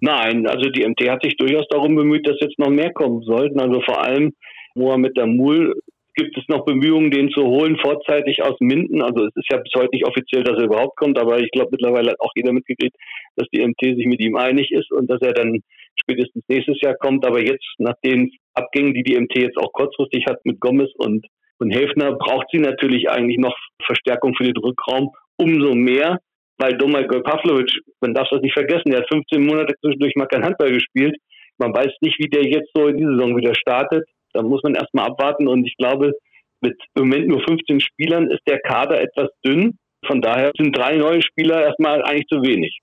Nein, 0.00 0.46
also 0.46 0.68
die 0.68 0.86
MT 0.86 1.08
hat 1.08 1.22
sich 1.22 1.38
durchaus 1.38 1.66
darum 1.70 1.96
bemüht, 1.96 2.28
dass 2.28 2.36
jetzt 2.40 2.58
noch 2.58 2.68
mehr 2.68 2.92
kommen 2.92 3.22
sollten. 3.22 3.58
Also 3.58 3.80
vor 3.80 4.04
allem 4.04 4.34
Mohamed 4.74 5.16
Damul 5.16 5.80
gibt 6.14 6.36
es 6.36 6.44
noch 6.48 6.66
Bemühungen, 6.66 7.10
den 7.10 7.30
zu 7.30 7.44
holen, 7.44 7.78
vorzeitig 7.78 8.42
aus 8.42 8.56
Minden. 8.60 9.00
Also 9.00 9.24
es 9.24 9.36
ist 9.36 9.50
ja 9.50 9.56
bis 9.56 9.72
heute 9.74 9.88
nicht 9.92 10.06
offiziell, 10.06 10.44
dass 10.44 10.58
er 10.58 10.66
überhaupt 10.66 10.98
kommt, 10.98 11.18
aber 11.18 11.40
ich 11.40 11.50
glaube 11.52 11.70
mittlerweile 11.72 12.10
hat 12.10 12.20
auch 12.20 12.32
jeder 12.34 12.52
mitgekriegt, 12.52 12.96
dass 13.36 13.48
die 13.54 13.66
MT 13.66 13.80
sich 13.96 14.04
mit 14.04 14.20
ihm 14.20 14.36
einig 14.36 14.72
ist 14.72 14.92
und 14.92 15.10
dass 15.10 15.22
er 15.22 15.32
dann 15.32 15.62
spätestens 15.98 16.44
nächstes 16.48 16.82
Jahr 16.82 16.96
kommt. 16.96 17.24
Aber 17.24 17.40
jetzt 17.40 17.64
nach 17.78 17.96
den 18.04 18.30
Abgängen, 18.52 18.92
die 18.92 19.04
die 19.04 19.18
MT 19.18 19.36
jetzt 19.36 19.56
auch 19.56 19.72
kurzfristig 19.72 20.26
hat 20.26 20.44
mit 20.44 20.60
Gomez 20.60 20.90
und 20.98 21.24
und 21.58 21.70
Helfner 21.70 22.12
braucht 22.12 22.46
sie 22.52 22.58
natürlich 22.58 23.08
eigentlich 23.08 23.38
noch 23.38 23.56
Verstärkung 23.84 24.34
für 24.34 24.44
den 24.44 24.56
Rückraum 24.56 25.10
umso 25.36 25.74
mehr, 25.74 26.18
weil 26.58 26.76
Domagoj 26.76 27.22
Pavlovic, 27.22 27.70
man 28.00 28.14
darf 28.14 28.28
das 28.30 28.40
nicht 28.40 28.54
vergessen, 28.54 28.90
der 28.90 29.00
hat 29.00 29.08
15 29.08 29.44
Monate 29.44 29.74
zwischendurch 29.80 30.14
mal 30.16 30.26
kein 30.26 30.44
Handball 30.44 30.72
gespielt. 30.72 31.16
Man 31.58 31.74
weiß 31.74 31.92
nicht, 32.00 32.18
wie 32.18 32.28
der 32.28 32.44
jetzt 32.44 32.70
so 32.74 32.88
in 32.88 32.98
die 32.98 33.04
Saison 33.04 33.36
wieder 33.36 33.54
startet. 33.54 34.06
Da 34.32 34.42
muss 34.42 34.62
man 34.62 34.74
erstmal 34.74 35.06
abwarten 35.06 35.48
und 35.48 35.66
ich 35.66 35.76
glaube, 35.76 36.12
mit 36.60 36.76
im 36.94 37.08
Moment 37.08 37.28
nur 37.28 37.40
15 37.42 37.80
Spielern 37.80 38.30
ist 38.30 38.42
der 38.46 38.60
Kader 38.60 39.00
etwas 39.00 39.30
dünn. 39.44 39.78
Von 40.06 40.20
daher 40.20 40.52
sind 40.56 40.76
drei 40.76 40.96
neue 40.96 41.22
Spieler 41.22 41.62
erstmal 41.62 42.02
eigentlich 42.02 42.26
zu 42.28 42.42
wenig. 42.42 42.78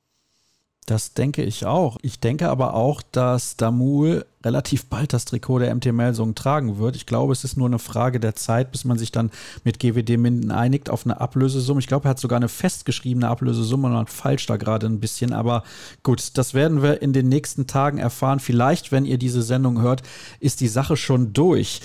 Das 0.86 1.13
denke 1.13 1.44
ich 1.44 1.66
auch. 1.66 1.98
Ich 2.02 2.20
denke 2.20 2.50
aber 2.50 2.74
auch, 2.74 3.02
dass 3.12 3.56
Damul 3.56 4.25
relativ 4.44 4.86
bald 4.88 5.13
das 5.13 5.24
Trikot 5.24 5.60
der 5.60 5.74
MT 5.74 5.94
Melsungen 5.94 6.36
tragen 6.36 6.78
wird. 6.78 6.98
Ich 6.98 7.06
glaube, 7.06 7.32
es 7.32 7.46
ist 7.46 7.56
nur 7.56 7.68
eine 7.68 7.80
Frage 7.80 8.20
der 8.20 8.36
Zeit, 8.36 8.72
bis 8.74 8.84
man 8.84 8.98
sich 8.98 9.12
dann 9.12 9.32
mit 9.63 9.80
GWD 9.80 10.18
Minden 10.18 10.52
einigt 10.52 10.90
auf 10.90 11.06
eine 11.06 11.22
Ablösesumme. 11.22 11.80
Ich 11.80 11.88
glaube, 11.88 12.08
er 12.08 12.12
hat 12.12 12.20
sogar 12.20 12.38
eine 12.38 12.50
festgeschriebene 12.50 13.30
Ablösesumme 13.30 13.88
und 13.88 13.94
man 13.94 14.08
falsch 14.08 14.46
da 14.46 14.58
gerade 14.58 14.88
ein 14.88 15.00
bisschen. 15.00 15.32
Aber 15.32 15.63
gut, 16.04 16.38
das 16.38 16.54
werden 16.54 16.82
wir 16.84 17.02
in 17.02 17.13
den 17.13 17.30
nächsten 17.30 17.66
Tagen 17.66 17.98
erfahren. 17.98 18.42
Vielleicht, 18.42 18.92
wenn 18.92 19.06
ihr 19.06 19.18
diese 19.18 19.42
Sendung 19.42 19.82
hört, 19.82 20.04
ist 20.42 20.60
die 20.60 20.68
Sache 20.68 20.98
schon 20.98 21.32
durch. 21.32 21.80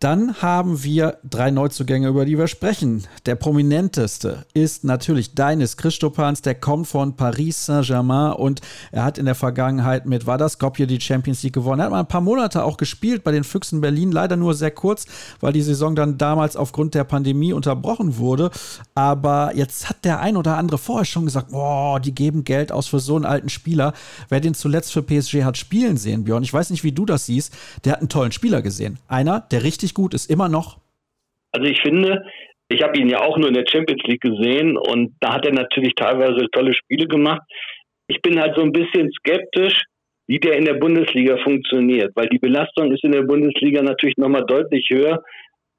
Dann 0.00 0.40
haben 0.40 0.84
wir 0.84 1.18
drei 1.28 1.50
Neuzugänge, 1.50 2.06
über 2.06 2.24
die 2.24 2.38
wir 2.38 2.46
sprechen. 2.46 3.02
Der 3.26 3.34
prominenteste 3.34 4.46
ist 4.54 4.84
natürlich 4.84 5.34
Deines 5.34 5.76
Christopans, 5.76 6.40
der 6.40 6.54
kommt 6.54 6.86
von 6.86 7.16
Paris 7.16 7.66
Saint-Germain 7.66 8.34
und 8.34 8.60
er 8.92 9.02
hat 9.02 9.18
in 9.18 9.24
der 9.24 9.34
Vergangenheit 9.34 10.06
mit 10.06 10.24
Vadaskopje 10.24 10.86
die 10.86 11.00
Champions 11.00 11.42
League 11.42 11.54
gewonnen. 11.54 11.80
Er 11.80 11.86
hat 11.86 11.90
mal 11.90 11.98
ein 11.98 12.06
paar 12.06 12.20
Monate 12.20 12.62
auch 12.62 12.76
gespielt 12.76 13.24
bei 13.24 13.32
den 13.32 13.42
Füchsen 13.42 13.80
Berlin, 13.80 14.12
leider 14.12 14.36
nur 14.36 14.54
sehr 14.54 14.70
kurz, 14.70 15.04
weil 15.40 15.52
die 15.52 15.62
Saison 15.62 15.96
dann 15.96 16.16
damals 16.16 16.54
aufgrund 16.54 16.94
der 16.94 17.02
Pandemie 17.02 17.52
unterbrochen 17.52 18.18
wurde. 18.18 18.52
Aber 18.94 19.50
jetzt 19.56 19.88
hat 19.88 20.04
der 20.04 20.20
ein 20.20 20.36
oder 20.36 20.58
andere 20.58 20.78
vorher 20.78 21.06
schon 21.06 21.24
gesagt, 21.24 21.50
boah, 21.50 21.98
die 21.98 22.14
geben 22.14 22.44
Geld 22.44 22.70
aus 22.70 22.86
für 22.86 23.00
so 23.00 23.16
einen 23.16 23.24
alten 23.24 23.48
Spieler. 23.48 23.94
Wer 24.28 24.38
den 24.38 24.54
zuletzt 24.54 24.92
für 24.92 25.02
PSG 25.02 25.42
hat 25.42 25.56
spielen 25.56 25.96
sehen, 25.96 26.22
Björn, 26.22 26.44
ich 26.44 26.52
weiß 26.52 26.70
nicht, 26.70 26.84
wie 26.84 26.92
du 26.92 27.04
das 27.04 27.26
siehst, 27.26 27.52
der 27.84 27.94
hat 27.94 27.98
einen 27.98 28.08
tollen 28.08 28.30
Spieler 28.30 28.62
gesehen. 28.62 29.00
Einer, 29.08 29.40
der 29.40 29.64
richtig 29.64 29.87
richtig 29.88 29.94
gut 29.94 30.14
ist, 30.14 30.30
immer 30.30 30.48
noch? 30.48 30.78
Also 31.52 31.66
ich 31.66 31.80
finde, 31.80 32.22
ich 32.68 32.82
habe 32.82 32.98
ihn 32.98 33.08
ja 33.08 33.20
auch 33.20 33.38
nur 33.38 33.48
in 33.48 33.54
der 33.54 33.64
Champions 33.66 34.02
League 34.04 34.20
gesehen 34.20 34.76
und 34.76 35.14
da 35.20 35.34
hat 35.34 35.46
er 35.46 35.52
natürlich 35.52 35.94
teilweise 35.96 36.46
tolle 36.52 36.74
Spiele 36.74 37.06
gemacht. 37.06 37.40
Ich 38.08 38.20
bin 38.20 38.38
halt 38.38 38.54
so 38.56 38.62
ein 38.62 38.72
bisschen 38.72 39.10
skeptisch, 39.12 39.84
wie 40.26 40.38
der 40.38 40.56
in 40.58 40.66
der 40.66 40.74
Bundesliga 40.74 41.38
funktioniert, 41.38 42.12
weil 42.14 42.28
die 42.28 42.38
Belastung 42.38 42.92
ist 42.92 43.04
in 43.04 43.12
der 43.12 43.22
Bundesliga 43.22 43.82
natürlich 43.82 44.18
nochmal 44.18 44.44
deutlich 44.46 44.86
höher. 44.90 45.22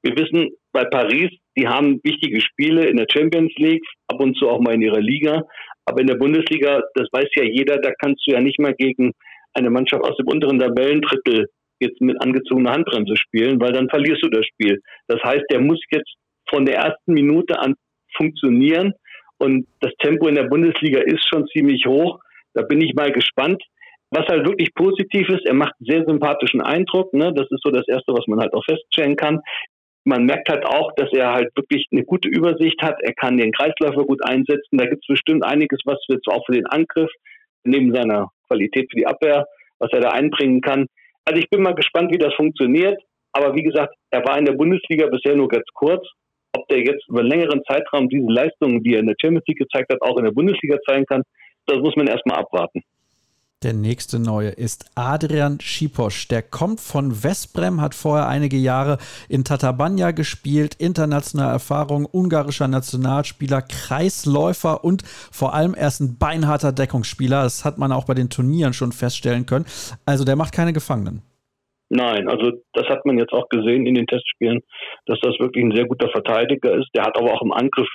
Wir 0.02 0.16
wissen 0.16 0.50
bei 0.72 0.84
Paris, 0.84 1.30
die 1.56 1.68
haben 1.68 2.00
wichtige 2.02 2.40
Spiele 2.40 2.86
in 2.86 2.96
der 2.96 3.06
Champions 3.12 3.52
League, 3.56 3.84
ab 4.08 4.20
und 4.20 4.36
zu 4.36 4.48
auch 4.48 4.60
mal 4.60 4.74
in 4.74 4.82
ihrer 4.82 5.00
Liga. 5.00 5.42
Aber 5.84 6.00
in 6.00 6.08
der 6.08 6.16
Bundesliga, 6.16 6.80
das 6.94 7.06
weiß 7.12 7.28
ja 7.36 7.44
jeder, 7.44 7.78
da 7.78 7.90
kannst 8.00 8.26
du 8.26 8.32
ja 8.32 8.40
nicht 8.40 8.58
mal 8.58 8.74
gegen 8.74 9.12
eine 9.54 9.70
Mannschaft 9.70 10.02
aus 10.02 10.16
dem 10.16 10.26
unteren 10.26 10.58
Tabellendrittel 10.58 11.46
jetzt 11.80 12.00
mit 12.00 12.20
angezogener 12.22 12.72
Handbremse 12.72 13.16
spielen, 13.16 13.60
weil 13.60 13.72
dann 13.72 13.88
verlierst 13.88 14.22
du 14.22 14.28
das 14.28 14.46
Spiel. 14.46 14.80
Das 15.08 15.22
heißt, 15.22 15.44
der 15.50 15.60
muss 15.60 15.80
jetzt 15.90 16.14
von 16.48 16.66
der 16.66 16.76
ersten 16.76 17.12
Minute 17.12 17.58
an 17.58 17.74
funktionieren 18.16 18.94
und 19.38 19.66
das 19.80 19.92
Tempo 20.02 20.28
in 20.28 20.34
der 20.34 20.44
Bundesliga 20.44 21.00
ist 21.00 21.26
schon 21.26 21.46
ziemlich 21.48 21.86
hoch. 21.86 22.20
Da 22.52 22.62
bin 22.62 22.80
ich 22.80 22.94
mal 22.94 23.10
gespannt. 23.10 23.62
Was 24.10 24.26
halt 24.26 24.46
wirklich 24.46 24.74
positiv 24.74 25.28
ist, 25.28 25.46
er 25.46 25.54
macht 25.54 25.74
sehr 25.78 26.04
sympathischen 26.04 26.60
Eindruck. 26.60 27.14
Ne? 27.14 27.32
Das 27.32 27.46
ist 27.50 27.62
so 27.62 27.70
das 27.70 27.86
Erste, 27.88 28.12
was 28.12 28.26
man 28.26 28.40
halt 28.40 28.52
auch 28.52 28.64
feststellen 28.64 29.16
kann. 29.16 29.40
Man 30.04 30.24
merkt 30.24 30.48
halt 30.50 30.66
auch, 30.66 30.92
dass 30.96 31.10
er 31.12 31.32
halt 31.32 31.48
wirklich 31.54 31.86
eine 31.92 32.04
gute 32.04 32.28
Übersicht 32.28 32.82
hat. 32.82 32.96
Er 33.00 33.14
kann 33.14 33.38
den 33.38 33.52
Kreisläufer 33.52 34.04
gut 34.04 34.22
einsetzen. 34.24 34.78
Da 34.78 34.86
gibt 34.86 35.04
es 35.04 35.06
bestimmt 35.06 35.44
einiges, 35.44 35.80
was 35.84 35.98
jetzt 36.08 36.26
auch 36.26 36.44
für 36.44 36.52
den 36.52 36.66
Angriff, 36.66 37.10
neben 37.64 37.94
seiner 37.94 38.28
Qualität 38.48 38.90
für 38.90 38.98
die 38.98 39.06
Abwehr, 39.06 39.46
was 39.78 39.90
er 39.92 40.00
da 40.00 40.10
einbringen 40.10 40.60
kann. 40.60 40.86
Also 41.30 41.42
ich 41.42 41.48
bin 41.48 41.62
mal 41.62 41.76
gespannt, 41.76 42.10
wie 42.10 42.18
das 42.18 42.34
funktioniert. 42.34 43.00
Aber 43.32 43.54
wie 43.54 43.62
gesagt, 43.62 43.94
er 44.10 44.24
war 44.24 44.36
in 44.36 44.46
der 44.46 44.54
Bundesliga 44.54 45.06
bisher 45.06 45.36
nur 45.36 45.46
ganz 45.46 45.64
kurz. 45.74 46.04
Ob 46.56 46.66
der 46.66 46.80
jetzt 46.80 47.08
über 47.08 47.20
einen 47.20 47.28
längeren 47.28 47.62
Zeitraum 47.68 48.08
diese 48.08 48.26
Leistungen, 48.26 48.82
die 48.82 48.94
er 48.94 48.98
in 48.98 49.06
der 49.06 49.14
Champions 49.20 49.46
League 49.46 49.60
gezeigt 49.60 49.92
hat, 49.92 50.02
auch 50.02 50.18
in 50.18 50.24
der 50.24 50.32
Bundesliga 50.32 50.76
zeigen 50.88 51.06
kann, 51.06 51.22
das 51.66 51.78
muss 51.78 51.94
man 51.94 52.08
erstmal 52.08 52.40
abwarten. 52.40 52.82
Der 53.62 53.74
nächste 53.74 54.18
neue 54.18 54.48
ist 54.48 54.90
Adrian 54.94 55.60
Schiposch. 55.60 56.28
Der 56.28 56.40
kommt 56.40 56.80
von 56.80 57.22
Westbrem, 57.22 57.82
hat 57.82 57.94
vorher 57.94 58.26
einige 58.26 58.56
Jahre 58.56 58.96
in 59.28 59.44
Tatabanya 59.44 60.12
gespielt, 60.12 60.76
internationale 60.78 61.52
Erfahrung, 61.52 62.06
ungarischer 62.06 62.68
Nationalspieler, 62.68 63.60
Kreisläufer 63.60 64.82
und 64.82 65.02
vor 65.02 65.52
allem 65.52 65.74
erst 65.76 66.00
ein 66.00 66.16
beinharter 66.18 66.72
Deckungsspieler. 66.72 67.42
Das 67.42 67.66
hat 67.66 67.76
man 67.76 67.92
auch 67.92 68.06
bei 68.06 68.14
den 68.14 68.30
Turnieren 68.30 68.72
schon 68.72 68.92
feststellen 68.92 69.44
können. 69.44 69.66
Also 70.06 70.24
der 70.24 70.36
macht 70.36 70.54
keine 70.54 70.72
Gefangenen. 70.72 71.20
Nein, 71.90 72.30
also 72.30 72.52
das 72.72 72.86
hat 72.88 73.04
man 73.04 73.18
jetzt 73.18 73.34
auch 73.34 73.50
gesehen 73.50 73.84
in 73.84 73.94
den 73.94 74.06
Testspielen, 74.06 74.62
dass 75.04 75.20
das 75.20 75.38
wirklich 75.38 75.62
ein 75.62 75.76
sehr 75.76 75.86
guter 75.86 76.08
Verteidiger 76.08 76.78
ist. 76.78 76.88
Der 76.94 77.04
hat 77.04 77.18
aber 77.18 77.34
auch 77.34 77.42
im 77.42 77.52
Angriff, 77.52 77.88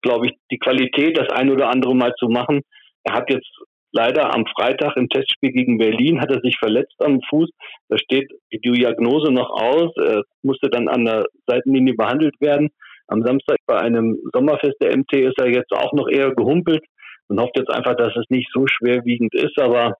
glaube 0.00 0.26
ich, 0.26 0.32
die 0.50 0.58
Qualität, 0.58 1.16
das 1.16 1.28
ein 1.30 1.48
oder 1.48 1.68
andere 1.70 1.94
Mal 1.94 2.12
zu 2.18 2.26
machen. 2.26 2.62
Er 3.04 3.14
hat 3.14 3.30
jetzt 3.30 3.46
leider 3.92 4.34
am 4.34 4.46
Freitag 4.46 4.96
im 4.96 5.08
Testspiel 5.08 5.52
gegen 5.52 5.78
Berlin 5.78 6.20
hat 6.20 6.30
er 6.30 6.40
sich 6.40 6.58
verletzt 6.58 6.96
am 6.98 7.20
Fuß. 7.28 7.50
Da 7.88 7.98
steht 7.98 8.30
die 8.52 8.60
Diagnose 8.60 9.30
noch 9.30 9.50
aus, 9.50 9.92
er 9.96 10.22
musste 10.42 10.68
dann 10.70 10.88
an 10.88 11.04
der 11.04 11.26
Seitenlinie 11.46 11.94
behandelt 11.94 12.34
werden. 12.40 12.70
Am 13.08 13.22
Samstag 13.22 13.58
bei 13.66 13.78
einem 13.78 14.18
Sommerfest 14.32 14.76
der 14.80 14.96
MT 14.96 15.12
ist 15.14 15.38
er 15.38 15.48
jetzt 15.48 15.72
auch 15.72 15.92
noch 15.92 16.08
eher 16.08 16.34
gehumpelt. 16.34 16.82
Man 17.28 17.40
hofft 17.40 17.56
jetzt 17.56 17.70
einfach, 17.70 17.94
dass 17.96 18.16
es 18.16 18.24
nicht 18.30 18.48
so 18.52 18.66
schwerwiegend 18.66 19.34
ist, 19.34 19.58
aber 19.58 19.96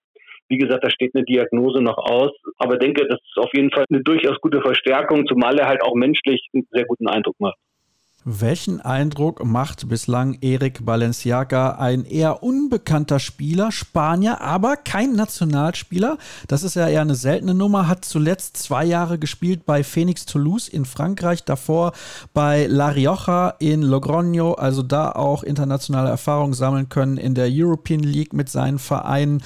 wie 0.49 0.57
gesagt, 0.57 0.83
da 0.83 0.89
steht 0.89 1.15
eine 1.15 1.23
Diagnose 1.23 1.81
noch 1.81 1.97
aus. 1.97 2.31
Aber 2.57 2.77
denke, 2.77 3.07
das 3.07 3.19
ist 3.19 3.37
auf 3.37 3.51
jeden 3.53 3.71
Fall 3.71 3.85
eine 3.89 4.01
durchaus 4.03 4.39
gute 4.41 4.61
Verstärkung, 4.61 5.25
zumal 5.27 5.57
er 5.57 5.67
halt 5.67 5.83
auch 5.83 5.95
menschlich 5.95 6.47
einen 6.53 6.67
sehr 6.71 6.85
guten 6.85 7.07
Eindruck 7.07 7.35
macht. 7.39 7.57
Welchen 8.25 8.79
Eindruck 8.79 9.43
macht 9.43 9.89
bislang 9.89 10.37
Eric 10.39 10.85
Balenciaga, 10.85 11.71
ein 11.71 12.05
eher 12.05 12.41
unbekannter 12.41 13.19
Spieler, 13.19 13.73
Spanier, 13.73 14.39
aber 14.39 14.77
kein 14.77 15.13
Nationalspieler? 15.13 16.17
Das 16.47 16.63
ist 16.63 16.75
ja 16.75 16.87
eher 16.87 17.01
eine 17.01 17.15
seltene 17.15 17.53
Nummer, 17.53 17.89
hat 17.89 18.05
zuletzt 18.05 18.55
zwei 18.55 18.85
Jahre 18.85 19.19
gespielt 19.19 19.65
bei 19.65 19.83
Phoenix 19.83 20.25
Toulouse 20.25 20.69
in 20.69 20.85
Frankreich, 20.85 21.43
davor 21.43 21.91
bei 22.33 22.65
La 22.67 22.87
Rioja 22.87 23.55
in 23.59 23.83
Logroño, 23.83 24.53
also 24.53 24.83
da 24.83 25.11
auch 25.11 25.43
internationale 25.43 26.09
Erfahrungen 26.09 26.53
sammeln 26.53 26.87
können 26.87 27.17
in 27.17 27.35
der 27.35 27.49
European 27.51 27.99
League 27.99 28.31
mit 28.31 28.47
seinen 28.47 28.79
Vereinen. 28.79 29.43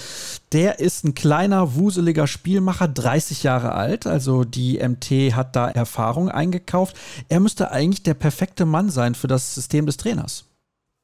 Der 0.52 0.80
ist 0.80 1.04
ein 1.04 1.16
kleiner, 1.16 1.74
wuseliger 1.76 2.28
Spielmacher, 2.28 2.88
30 2.88 3.42
Jahre 3.42 3.74
alt. 3.74 4.06
Also 4.06 4.44
die 4.44 4.78
MT 4.78 5.36
hat 5.36 5.56
da 5.56 5.68
Erfahrung 5.68 6.30
eingekauft. 6.30 6.96
Er 7.28 7.40
müsste 7.40 7.72
eigentlich 7.72 8.04
der 8.04 8.14
perfekte 8.14 8.67
Mann 8.70 8.90
sein 8.90 9.16
für 9.16 9.28
das 9.28 9.56
System 9.56 9.86
des 9.86 9.98
Trainers. 9.98 10.50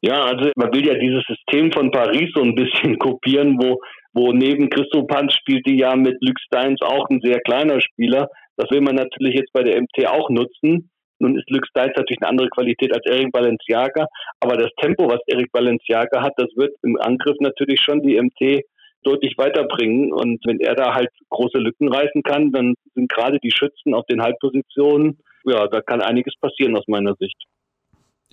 Ja, 0.01 0.21
also 0.25 0.51
man 0.57 0.73
will 0.73 0.85
ja 0.85 0.95
dieses 0.95 1.23
System 1.25 1.71
von 1.71 1.89
Paris 1.89 2.29
so 2.35 2.41
ein 2.41 2.55
bisschen 2.55 2.97
kopieren, 2.99 3.57
wo, 3.61 3.79
wo 4.13 4.33
neben 4.33 4.69
Christo 4.69 5.03
Panz 5.03 5.33
spielt 5.33 5.65
die 5.65 5.77
ja 5.77 5.95
mit 5.95 6.17
Luc 6.21 6.39
Steins 6.41 6.81
auch 6.81 7.09
ein 7.09 7.21
sehr 7.21 7.39
kleiner 7.39 7.79
Spieler. 7.79 8.29
Das 8.57 8.69
will 8.69 8.81
man 8.81 8.95
natürlich 8.95 9.35
jetzt 9.35 9.53
bei 9.53 9.63
der 9.63 9.81
MT 9.81 10.07
auch 10.07 10.29
nutzen. 10.29 10.89
Nun 11.19 11.37
ist 11.37 11.49
Luc 11.49 11.65
Steins 11.67 11.93
natürlich 11.95 12.21
eine 12.21 12.29
andere 12.29 12.49
Qualität 12.49 12.93
als 12.93 13.05
Eric 13.05 13.31
Balenciaga, 13.31 14.07
aber 14.41 14.57
das 14.57 14.71
Tempo, 14.81 15.09
was 15.09 15.21
Eric 15.27 15.51
Balenciaga 15.53 16.21
hat, 16.21 16.33
das 16.35 16.49
wird 16.57 16.73
im 16.83 16.97
Angriff 16.99 17.37
natürlich 17.39 17.79
schon 17.79 18.01
die 18.01 18.19
MT 18.19 18.63
deutlich 19.03 19.37
weiterbringen. 19.37 20.11
Und 20.11 20.41
wenn 20.45 20.59
er 20.59 20.75
da 20.75 20.93
halt 20.93 21.09
große 21.29 21.59
Lücken 21.59 21.87
reißen 21.87 22.23
kann, 22.23 22.51
dann 22.51 22.73
sind 22.95 23.09
gerade 23.09 23.39
die 23.39 23.51
Schützen 23.51 23.93
auf 23.93 24.05
den 24.07 24.21
Halbpositionen, 24.21 25.19
ja, 25.45 25.67
da 25.67 25.81
kann 25.81 26.01
einiges 26.01 26.33
passieren 26.39 26.75
aus 26.75 26.87
meiner 26.87 27.15
Sicht. 27.15 27.37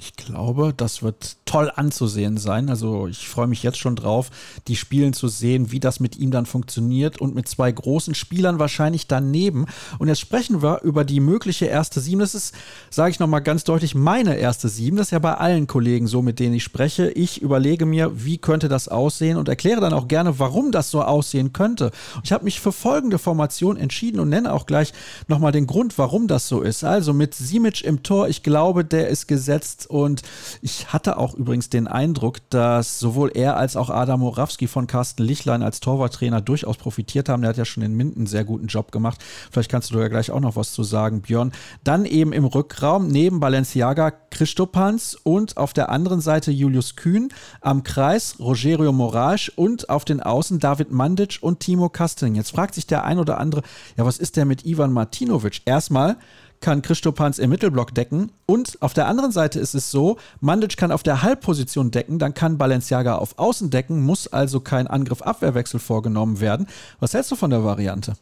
Ich 0.01 0.17
glaube, 0.17 0.73
das 0.75 1.03
wird 1.03 1.37
toll 1.45 1.71
anzusehen 1.77 2.39
sein. 2.39 2.71
Also 2.71 3.07
ich 3.07 3.29
freue 3.29 3.49
mich 3.49 3.63
jetzt 3.63 3.77
schon 3.77 3.97
drauf, 3.97 4.31
die 4.67 4.77
Spielen 4.77 5.13
zu 5.13 5.29
sehen, 5.29 5.73
wie 5.73 5.81
das 5.81 6.01
mit 6.01 6.17
ihm 6.17 6.31
dann 6.31 6.47
funktioniert 6.47 7.21
und 7.21 7.35
mit 7.35 7.47
zwei 7.49 7.71
großen 7.71 8.15
Spielern 8.15 8.59
wahrscheinlich 8.59 9.09
daneben. 9.09 9.67
Und 9.99 10.09
jetzt 10.09 10.21
sprechen 10.21 10.63
wir 10.63 10.81
über 10.85 11.05
die 11.05 11.21
mögliche 11.21 11.67
erste 11.67 12.01
Sieben. 12.01 12.21
Das 12.21 12.35
ist, 12.35 12.55
sage 12.89 13.11
ich 13.11 13.21
nochmal 13.21 13.43
ganz 13.43 13.65
deutlich, 13.65 13.95
meine 13.95 14.39
erste 14.39 14.71
Sieben. 14.71 14.97
Das 14.97 15.09
ist 15.09 15.11
ja 15.11 15.19
bei 15.19 15.35
allen 15.35 15.67
Kollegen 15.67 16.07
so, 16.07 16.23
mit 16.23 16.39
denen 16.39 16.55
ich 16.55 16.65
spreche. 16.65 17.11
Ich 17.11 17.43
überlege 17.43 17.85
mir, 17.85 18.25
wie 18.25 18.39
könnte 18.39 18.71
das 18.71 18.89
aussehen 18.89 19.37
und 19.37 19.51
erkläre 19.51 19.83
dann 19.83 19.93
auch 19.93 20.09
gerne, 20.09 20.39
warum 20.39 20.73
das 20.73 20.91
so 20.91 21.03
aussehen 21.03 21.53
könnte. 21.53 21.91
Ich 22.25 22.33
habe 22.33 22.45
mich 22.45 22.59
für 22.59 22.73
folgende 22.73 23.19
Formation 23.19 23.77
entschieden 23.77 24.21
und 24.21 24.31
nenne 24.31 24.55
auch 24.55 24.65
gleich 24.65 24.95
nochmal 25.29 25.53
den 25.53 25.67
Grund, 25.67 25.99
warum 25.99 26.27
das 26.27 26.49
so 26.49 26.63
ist. 26.63 26.85
Also 26.85 27.13
mit 27.13 27.35
Simic 27.35 27.83
im 27.83 28.03
Tor, 28.03 28.29
ich 28.29 28.43
glaube, 28.43 28.83
der 28.83 29.09
ist 29.09 29.29
gesetzt 29.29 29.90
und 29.91 30.23
ich 30.63 30.93
hatte 30.93 31.19
auch 31.19 31.35
übrigens 31.35 31.69
den 31.69 31.87
Eindruck, 31.87 32.39
dass 32.51 32.99
sowohl 32.99 33.31
er 33.35 33.57
als 33.57 33.77
auch 33.77 33.91
Adam 33.91 34.21
Morawski 34.21 34.67
von 34.67 34.87
Carsten 34.87 35.23
Lichtlein 35.23 35.63
als 35.63 35.81
Torwarttrainer 35.81 36.41
durchaus 36.41 36.77
profitiert 36.77 37.29
haben. 37.29 37.43
Der 37.43 37.51
hat 37.51 37.57
ja 37.57 37.65
schon 37.65 37.83
in 37.83 37.95
Minden 37.95 38.17
einen 38.21 38.27
sehr 38.27 38.45
guten 38.45 38.67
Job 38.67 38.93
gemacht. 38.93 39.21
Vielleicht 39.51 39.71
kannst 39.71 39.91
du 39.91 39.99
da 39.99 40.09
gleich 40.09 40.31
auch 40.31 40.41
noch 40.41 40.57
was 40.57 40.73
zu 40.73 40.83
sagen, 40.83 41.23
Björn. 41.23 41.53
Dann 41.85 42.05
eben 42.05 42.33
im 42.33 42.45
Rückraum 42.45 43.09
neben 43.09 43.41
Balenciaga 43.41 44.13
Christopans 44.31 45.17
und 45.23 45.57
auf 45.57 45.73
der 45.73 45.91
anderen 45.91 46.21
Seite 46.21 46.51
Julius 46.51 46.97
Kühn, 46.97 47.29
am 47.61 47.83
Kreis 47.83 48.37
Rogerio 48.39 48.93
Moraes 48.93 49.51
und 49.55 49.89
auf 49.91 50.05
den 50.05 50.21
Außen 50.21 50.61
David 50.61 50.91
Mandic 50.91 51.39
und 51.41 51.61
Timo 51.61 51.89
Kasteling. 51.89 52.37
Jetzt 52.37 52.53
fragt 52.53 52.75
sich 52.75 52.87
der 52.87 53.05
ein 53.05 53.19
oder 53.19 53.39
andere, 53.39 53.63
ja, 53.97 54.05
was 54.05 54.19
ist 54.19 54.37
der 54.37 54.45
mit 54.45 54.65
Ivan 54.65 54.93
Martinovic? 54.93 55.63
Erstmal 55.65 56.17
kann 56.61 56.83
Christopans 56.83 57.39
im 57.39 57.51
Mittelblock 57.51 57.95
decken. 57.95 58.31
Und 58.47 58.77
auf 58.81 58.93
der 58.93 59.07
anderen 59.07 59.31
Seite 59.31 59.59
ist 59.59 59.75
es 59.75 59.91
so, 59.91 60.17
Mandic 60.41 60.77
kann 60.77 60.93
auf 60.93 61.03
der 61.03 61.23
Halbposition 61.23 61.91
decken, 61.91 62.19
dann 62.19 62.35
kann 62.35 62.59
Balenciaga 62.59 63.17
auf 63.17 63.39
Außen 63.39 63.71
decken, 63.71 64.05
muss 64.05 64.33
also 64.33 64.61
kein 64.61 64.87
Angriff-Abwehrwechsel 64.87 65.81
vorgenommen 65.81 66.41
werden. 66.41 66.67
Was 67.01 67.15
hältst 67.15 67.33
du 67.33 67.37
von 67.37 67.51
der 67.51 67.65
Variante? 67.65 68.13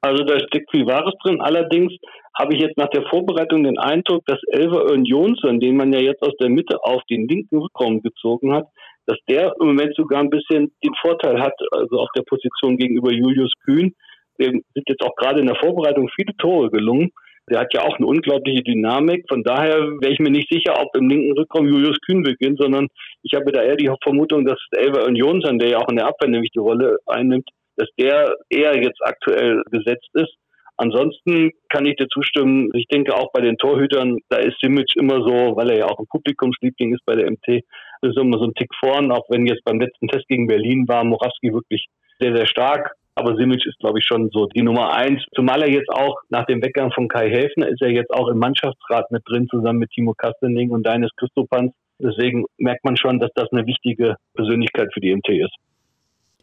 Also 0.00 0.24
da 0.24 0.38
steckt 0.38 0.70
viel 0.70 0.86
Wahres 0.86 1.14
drin. 1.22 1.40
Allerdings 1.40 1.92
habe 2.38 2.54
ich 2.54 2.60
jetzt 2.60 2.76
nach 2.76 2.88
der 2.90 3.02
Vorbereitung 3.08 3.64
den 3.64 3.78
Eindruck, 3.78 4.24
dass 4.26 4.38
Elver 4.52 4.94
Jonsson, 4.96 5.58
den 5.58 5.76
man 5.76 5.92
ja 5.92 6.00
jetzt 6.00 6.22
aus 6.22 6.34
der 6.40 6.48
Mitte 6.48 6.78
auf 6.82 7.02
den 7.10 7.26
linken 7.26 7.58
Rückraum 7.58 8.02
gezogen 8.02 8.54
hat, 8.54 8.66
dass 9.06 9.18
der 9.28 9.54
im 9.60 9.68
Moment 9.68 9.94
sogar 9.96 10.20
ein 10.20 10.30
bisschen 10.30 10.72
den 10.84 10.94
Vorteil 11.00 11.40
hat, 11.40 11.54
also 11.72 12.00
auf 12.00 12.08
der 12.16 12.22
Position 12.22 12.76
gegenüber 12.76 13.12
Julius 13.12 13.52
Kühn. 13.64 13.94
Dem 14.38 14.62
sind 14.74 14.88
jetzt 14.88 15.02
auch 15.02 15.14
gerade 15.16 15.40
in 15.40 15.46
der 15.46 15.56
Vorbereitung 15.56 16.08
viele 16.14 16.36
Tore 16.36 16.70
gelungen. 16.70 17.10
Der 17.48 17.60
hat 17.60 17.72
ja 17.74 17.82
auch 17.82 17.96
eine 17.96 18.06
unglaubliche 18.06 18.62
Dynamik. 18.62 19.24
Von 19.28 19.44
daher 19.44 19.78
wäre 20.00 20.12
ich 20.12 20.18
mir 20.18 20.30
nicht 20.30 20.50
sicher, 20.50 20.74
ob 20.80 20.96
im 20.96 21.08
linken 21.08 21.32
Rückraum 21.32 21.66
Julius 21.66 22.00
Kühn 22.04 22.22
beginnt, 22.22 22.58
sondern 22.58 22.88
ich 23.22 23.34
habe 23.34 23.52
da 23.52 23.62
eher 23.62 23.76
die 23.76 23.90
Vermutung, 24.02 24.44
dass 24.44 24.58
Elver 24.72 25.06
Union 25.06 25.40
der 25.58 25.68
ja 25.68 25.78
auch 25.78 25.88
in 25.88 25.96
der 25.96 26.06
Abwehr 26.06 26.28
nämlich 26.28 26.50
die 26.50 26.58
Rolle 26.58 26.98
einnimmt, 27.06 27.48
dass 27.76 27.88
der 27.98 28.34
eher 28.50 28.76
jetzt 28.82 29.00
aktuell 29.02 29.62
gesetzt 29.70 30.08
ist. 30.14 30.34
Ansonsten 30.78 31.52
kann 31.70 31.86
ich 31.86 31.96
dir 31.96 32.08
zustimmen. 32.08 32.70
Ich 32.74 32.86
denke 32.88 33.14
auch 33.14 33.32
bei 33.32 33.40
den 33.40 33.56
Torhütern, 33.56 34.18
da 34.28 34.36
ist 34.38 34.58
Simic 34.60 34.94
immer 34.96 35.22
so, 35.22 35.56
weil 35.56 35.70
er 35.70 35.78
ja 35.78 35.86
auch 35.86 35.98
ein 35.98 36.06
Publikumsliebling 36.10 36.94
ist 36.94 37.04
bei 37.06 37.14
der 37.14 37.30
MT, 37.30 37.62
ist 38.02 38.18
immer 38.18 38.38
so 38.38 38.44
ein 38.44 38.54
Tick 38.54 38.68
vorn, 38.78 39.10
auch 39.10 39.24
wenn 39.30 39.46
jetzt 39.46 39.64
beim 39.64 39.80
letzten 39.80 40.08
Test 40.08 40.28
gegen 40.28 40.46
Berlin 40.46 40.86
war 40.86 41.02
Morawski 41.04 41.52
wirklich 41.52 41.86
sehr, 42.18 42.36
sehr 42.36 42.46
stark. 42.46 42.92
Aber 43.18 43.34
Simic 43.36 43.64
ist, 43.64 43.78
glaube 43.78 43.98
ich, 43.98 44.04
schon 44.04 44.28
so 44.30 44.46
die 44.46 44.62
Nummer 44.62 44.92
eins. 44.92 45.22
Zumal 45.34 45.62
er 45.62 45.70
jetzt 45.70 45.88
auch 45.88 46.16
nach 46.28 46.44
dem 46.44 46.62
Weggang 46.62 46.92
von 46.92 47.08
Kai 47.08 47.30
Helfner 47.30 47.66
ist 47.66 47.80
er 47.80 47.90
jetzt 47.90 48.12
auch 48.12 48.28
im 48.28 48.38
Mannschaftsrat 48.38 49.10
mit 49.10 49.22
drin, 49.26 49.48
zusammen 49.48 49.78
mit 49.78 49.90
Timo 49.90 50.12
Kastening 50.12 50.70
und 50.70 50.86
Deines 50.86 51.10
Christopans. 51.16 51.72
Deswegen 51.98 52.44
merkt 52.58 52.84
man 52.84 52.98
schon, 52.98 53.18
dass 53.18 53.30
das 53.34 53.50
eine 53.52 53.66
wichtige 53.66 54.16
Persönlichkeit 54.34 54.88
für 54.92 55.00
die 55.00 55.14
MT 55.14 55.30
ist. 55.30 55.54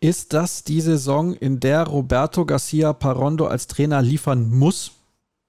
Ist 0.02 0.34
das 0.34 0.64
die 0.64 0.82
Saison, 0.82 1.36
in 1.36 1.60
der 1.60 1.84
Roberto 1.84 2.44
Garcia 2.44 2.92
Parondo 2.92 3.46
als 3.46 3.68
Trainer 3.68 4.02
liefern 4.02 4.50
muss? 4.50 5.00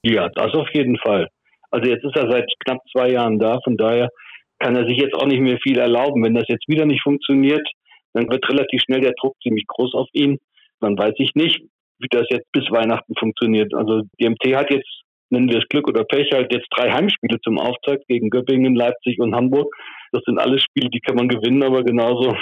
Ja, 0.02 0.28
das 0.28 0.52
auf 0.52 0.68
jeden 0.74 0.98
Fall. 0.98 1.28
Also 1.70 1.88
jetzt 1.88 2.04
ist 2.04 2.16
er 2.16 2.30
seit 2.30 2.46
knapp 2.64 2.78
zwei 2.92 3.10
Jahren 3.10 3.38
da, 3.38 3.58
von 3.64 3.78
daher 3.78 4.10
kann 4.58 4.76
er 4.76 4.87
sich 4.87 4.98
jetzt 4.98 5.14
auch 5.14 5.26
nicht 5.26 5.40
mehr 5.40 5.58
viel 5.62 5.78
erlauben. 5.78 6.22
Wenn 6.22 6.34
das 6.34 6.44
jetzt 6.48 6.68
wieder 6.68 6.84
nicht 6.84 7.02
funktioniert, 7.02 7.66
dann 8.12 8.30
wird 8.30 8.48
relativ 8.48 8.82
schnell 8.82 9.00
der 9.00 9.14
Druck 9.18 9.34
ziemlich 9.42 9.66
groß 9.66 9.94
auf 9.94 10.08
ihn. 10.12 10.38
Dann 10.80 10.98
weiß 10.98 11.14
ich 11.18 11.34
nicht, 11.34 11.62
wie 11.98 12.08
das 12.10 12.26
jetzt 12.30 12.50
bis 12.52 12.70
Weihnachten 12.70 13.14
funktioniert. 13.18 13.74
Also 13.74 14.02
die 14.18 14.28
MT 14.28 14.56
hat 14.56 14.70
jetzt, 14.70 14.88
nennen 15.30 15.48
wir 15.48 15.58
es 15.58 15.68
Glück 15.68 15.88
oder 15.88 16.04
Pech, 16.04 16.30
halt 16.32 16.52
jetzt 16.52 16.68
drei 16.70 16.90
Heimspiele 16.90 17.38
zum 17.40 17.58
Auftakt 17.58 18.06
gegen 18.08 18.30
Göppingen, 18.30 18.74
Leipzig 18.74 19.18
und 19.20 19.34
Hamburg. 19.34 19.74
Das 20.12 20.22
sind 20.24 20.38
alles 20.38 20.62
Spiele, 20.62 20.90
die 20.90 21.00
kann 21.00 21.16
man 21.16 21.28
gewinnen, 21.28 21.62
aber 21.62 21.82
genauso, 21.82 22.37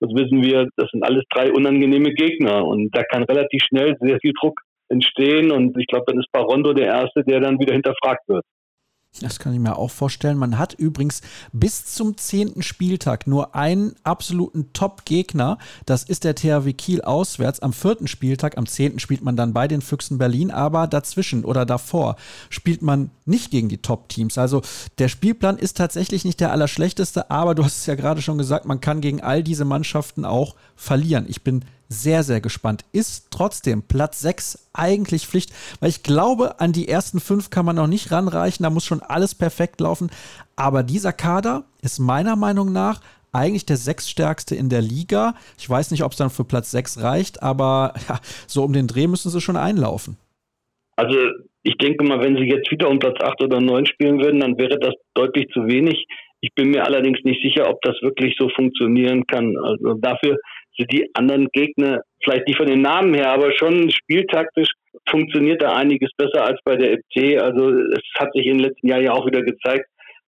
das 0.00 0.10
wissen 0.14 0.42
wir, 0.42 0.68
das 0.76 0.90
sind 0.90 1.04
alles 1.04 1.24
drei 1.30 1.52
unangenehme 1.52 2.12
Gegner. 2.12 2.66
Und 2.66 2.94
da 2.94 3.02
kann 3.04 3.22
relativ 3.24 3.62
schnell 3.68 3.96
sehr 4.00 4.18
viel 4.20 4.32
Druck 4.40 4.60
entstehen. 4.88 5.50
Und 5.50 5.78
ich 5.78 5.86
glaube, 5.86 6.06
dann 6.08 6.18
ist 6.18 6.32
Barondo 6.32 6.72
der 6.72 6.86
Erste, 6.86 7.22
der 7.24 7.40
dann 7.40 7.60
wieder 7.60 7.74
hinterfragt 7.74 8.28
wird. 8.28 8.44
Das 9.18 9.40
kann 9.40 9.52
ich 9.52 9.58
mir 9.58 9.76
auch 9.76 9.90
vorstellen. 9.90 10.38
Man 10.38 10.56
hat 10.56 10.72
übrigens 10.72 11.20
bis 11.52 11.84
zum 11.84 12.16
zehnten 12.16 12.62
Spieltag 12.62 13.26
nur 13.26 13.56
einen 13.56 13.96
absoluten 14.04 14.72
Top-Gegner. 14.72 15.58
Das 15.84 16.04
ist 16.04 16.22
der 16.22 16.36
THW 16.36 16.72
Kiel 16.72 17.02
auswärts. 17.02 17.60
Am 17.60 17.72
vierten 17.72 18.06
Spieltag, 18.06 18.56
am 18.56 18.66
zehnten 18.66 19.00
spielt 19.00 19.22
man 19.22 19.36
dann 19.36 19.52
bei 19.52 19.66
den 19.66 19.82
Füchsen 19.82 20.18
Berlin, 20.18 20.52
aber 20.52 20.86
dazwischen 20.86 21.44
oder 21.44 21.66
davor 21.66 22.16
spielt 22.50 22.82
man 22.82 23.10
nicht 23.24 23.50
gegen 23.50 23.68
die 23.68 23.82
Top-Teams. 23.82 24.38
Also 24.38 24.62
der 24.98 25.08
Spielplan 25.08 25.58
ist 25.58 25.76
tatsächlich 25.76 26.24
nicht 26.24 26.38
der 26.38 26.52
allerschlechteste, 26.52 27.32
aber 27.32 27.56
du 27.56 27.64
hast 27.64 27.78
es 27.78 27.86
ja 27.86 27.96
gerade 27.96 28.22
schon 28.22 28.38
gesagt, 28.38 28.64
man 28.64 28.80
kann 28.80 29.00
gegen 29.00 29.20
all 29.20 29.42
diese 29.42 29.64
Mannschaften 29.64 30.24
auch 30.24 30.54
verlieren. 30.76 31.26
Ich 31.28 31.42
bin 31.42 31.64
sehr, 31.90 32.22
sehr 32.22 32.40
gespannt. 32.40 32.84
Ist 32.92 33.30
trotzdem 33.30 33.82
Platz 33.82 34.20
6 34.20 34.70
eigentlich 34.72 35.26
Pflicht, 35.26 35.52
weil 35.80 35.90
ich 35.90 36.02
glaube, 36.02 36.60
an 36.60 36.72
die 36.72 36.88
ersten 36.88 37.20
fünf 37.20 37.50
kann 37.50 37.66
man 37.66 37.76
noch 37.76 37.88
nicht 37.88 38.12
ranreichen, 38.12 38.62
da 38.62 38.70
muss 38.70 38.84
schon 38.84 39.02
alles 39.02 39.34
perfekt 39.34 39.80
laufen. 39.80 40.08
Aber 40.56 40.82
dieser 40.82 41.12
Kader 41.12 41.64
ist 41.82 41.98
meiner 41.98 42.36
Meinung 42.36 42.72
nach 42.72 43.00
eigentlich 43.32 43.66
der 43.66 43.76
sechsstärkste 43.76 44.54
in 44.54 44.68
der 44.68 44.82
Liga. 44.82 45.34
Ich 45.58 45.68
weiß 45.68 45.90
nicht, 45.90 46.04
ob 46.04 46.12
es 46.12 46.18
dann 46.18 46.30
für 46.30 46.44
Platz 46.44 46.70
6 46.70 47.02
reicht, 47.02 47.42
aber 47.42 47.94
ja, 48.08 48.20
so 48.46 48.62
um 48.62 48.72
den 48.72 48.86
Dreh 48.86 49.08
müssen 49.08 49.30
sie 49.30 49.40
schon 49.40 49.56
einlaufen. 49.56 50.16
Also 50.96 51.16
ich 51.62 51.76
denke 51.76 52.04
mal, 52.04 52.20
wenn 52.20 52.36
sie 52.36 52.44
jetzt 52.44 52.70
wieder 52.70 52.88
um 52.88 52.98
Platz 52.98 53.20
8 53.20 53.42
oder 53.42 53.60
9 53.60 53.86
spielen 53.86 54.20
würden, 54.20 54.40
dann 54.40 54.58
wäre 54.58 54.78
das 54.78 54.94
deutlich 55.14 55.48
zu 55.52 55.66
wenig. 55.66 56.06
Ich 56.40 56.54
bin 56.54 56.70
mir 56.70 56.84
allerdings 56.84 57.18
nicht 57.24 57.42
sicher, 57.42 57.68
ob 57.68 57.82
das 57.82 57.96
wirklich 58.00 58.34
so 58.38 58.48
funktionieren 58.48 59.26
kann. 59.26 59.56
Also 59.58 59.94
dafür 59.94 60.38
sind 60.80 60.92
die 60.92 61.10
anderen 61.14 61.48
Gegner 61.52 62.02
vielleicht 62.22 62.46
nicht 62.46 62.56
von 62.56 62.66
den 62.66 62.82
Namen 62.82 63.14
her, 63.14 63.30
aber 63.30 63.52
schon 63.52 63.90
spieltaktisch 63.90 64.70
funktioniert 65.08 65.62
da 65.62 65.74
einiges 65.76 66.10
besser 66.16 66.44
als 66.44 66.58
bei 66.64 66.76
der 66.76 66.98
FC. 66.98 67.40
Also 67.40 67.70
es 67.70 68.02
hat 68.18 68.32
sich 68.32 68.44
den 68.44 68.58
letzten 68.58 68.88
Jahren 68.88 69.04
ja 69.04 69.12
auch 69.12 69.26
wieder 69.26 69.42
gezeigt, 69.42 69.86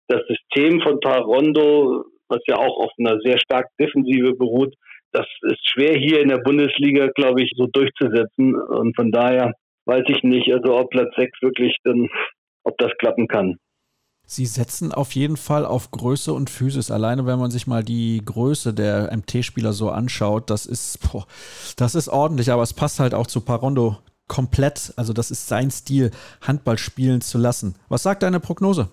das 0.09 0.21
System 0.27 0.81
von 0.81 1.01
Tarondo, 1.01 2.05
was 2.29 2.41
ja 2.47 2.57
auch 2.57 2.85
auf 2.85 2.91
einer 2.99 3.19
sehr 3.21 3.39
stark 3.39 3.67
Defensive 3.79 4.35
beruht, 4.35 4.75
das 5.13 5.27
ist 5.43 5.69
schwer 5.69 5.97
hier 5.97 6.21
in 6.21 6.29
der 6.29 6.39
Bundesliga, 6.39 7.09
glaube 7.15 7.43
ich, 7.43 7.51
so 7.57 7.67
durchzusetzen. 7.67 8.55
Und 8.55 8.95
von 8.95 9.11
daher 9.11 9.55
weiß 9.87 10.05
ich 10.09 10.23
nicht, 10.23 10.53
also 10.53 10.77
ob 10.77 10.91
Platz 10.91 11.13
6 11.17 11.43
wirklich 11.43 11.77
dann, 11.85 12.09
ob 12.65 12.79
das 12.79 12.93
klappen 12.99 13.27
kann. 13.27 13.57
Sie 14.33 14.47
setzen 14.47 14.93
auf 14.93 15.17
jeden 15.17 15.37
Fall 15.37 15.67
auf 15.67 15.91
Größe 15.91 16.33
und 16.33 16.51
Physis. 16.51 16.93
Alleine, 16.93 17.27
wenn 17.27 17.41
man 17.41 17.51
sich 17.51 17.67
mal 17.67 17.83
die 17.83 18.23
Größe 18.25 18.73
der 18.73 19.11
MT-Spieler 19.13 19.73
so 19.73 19.91
anschaut, 19.91 20.51
das 20.51 20.67
ist, 20.67 21.01
boah, 21.11 21.27
das 21.77 21.97
ist 21.97 22.09
ordentlich, 22.09 22.53
aber 22.53 22.63
es 22.63 22.73
passt 22.73 23.01
halt 23.01 23.13
auch 23.13 23.27
zu 23.27 23.41
Parondo 23.41 23.97
komplett. 24.29 24.95
Also, 24.97 25.13
das 25.13 25.33
ist 25.33 25.49
sein 25.49 25.73
Stil, 25.73 26.13
Handball 26.47 26.79
spielen 26.79 27.23
zu 27.23 27.39
lassen. 27.39 27.75
Was 27.89 28.05
sagt 28.05 28.23
deine 28.23 28.39
Prognose? 28.39 28.93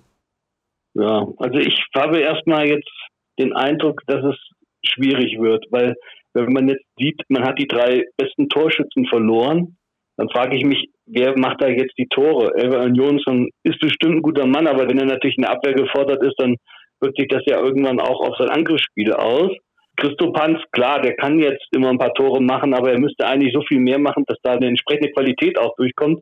Ja, 0.96 1.28
also 1.38 1.60
ich 1.60 1.86
habe 1.94 2.18
erstmal 2.20 2.66
jetzt 2.66 2.90
den 3.38 3.54
Eindruck, 3.54 4.02
dass 4.08 4.26
es 4.26 4.36
schwierig 4.82 5.40
wird, 5.40 5.68
weil 5.70 5.94
wenn 6.34 6.52
man 6.52 6.68
jetzt 6.68 6.86
sieht, 6.98 7.22
man 7.30 7.44
hat 7.44 7.60
die 7.60 7.68
drei 7.68 8.06
besten 8.18 8.50
Torschützen 8.50 9.06
verloren, 9.06 9.78
dann 10.16 10.30
frage 10.30 10.58
ich 10.58 10.66
mich, 10.66 10.90
wer 11.08 11.38
macht 11.38 11.62
da 11.62 11.68
jetzt 11.68 11.98
die 11.98 12.08
Tore? 12.08 12.54
Evan 12.56 12.96
Jonsson 12.96 13.50
ist 13.64 13.80
bestimmt 13.80 14.16
ein 14.16 14.22
guter 14.22 14.46
Mann, 14.46 14.68
aber 14.68 14.88
wenn 14.88 15.00
er 15.00 15.06
natürlich 15.06 15.38
in 15.38 15.44
der 15.44 15.52
Abwehr 15.52 15.74
gefordert 15.74 16.24
ist, 16.24 16.36
dann 16.38 16.56
wirkt 17.00 17.18
sich 17.18 17.28
das 17.28 17.44
ja 17.46 17.60
irgendwann 17.60 18.00
auch 18.00 18.22
auf 18.22 18.36
sein 18.38 18.50
Angriffsspiel 18.50 19.14
aus. 19.14 19.52
Christo 19.96 20.32
Panz, 20.32 20.60
klar, 20.72 21.02
der 21.02 21.16
kann 21.16 21.40
jetzt 21.40 21.66
immer 21.72 21.90
ein 21.90 21.98
paar 21.98 22.14
Tore 22.14 22.42
machen, 22.42 22.74
aber 22.74 22.92
er 22.92 23.00
müsste 23.00 23.26
eigentlich 23.26 23.54
so 23.54 23.62
viel 23.68 23.80
mehr 23.80 23.98
machen, 23.98 24.24
dass 24.28 24.38
da 24.44 24.54
eine 24.54 24.68
entsprechende 24.68 25.12
Qualität 25.12 25.58
auch 25.60 25.76
durchkommt. 25.76 26.22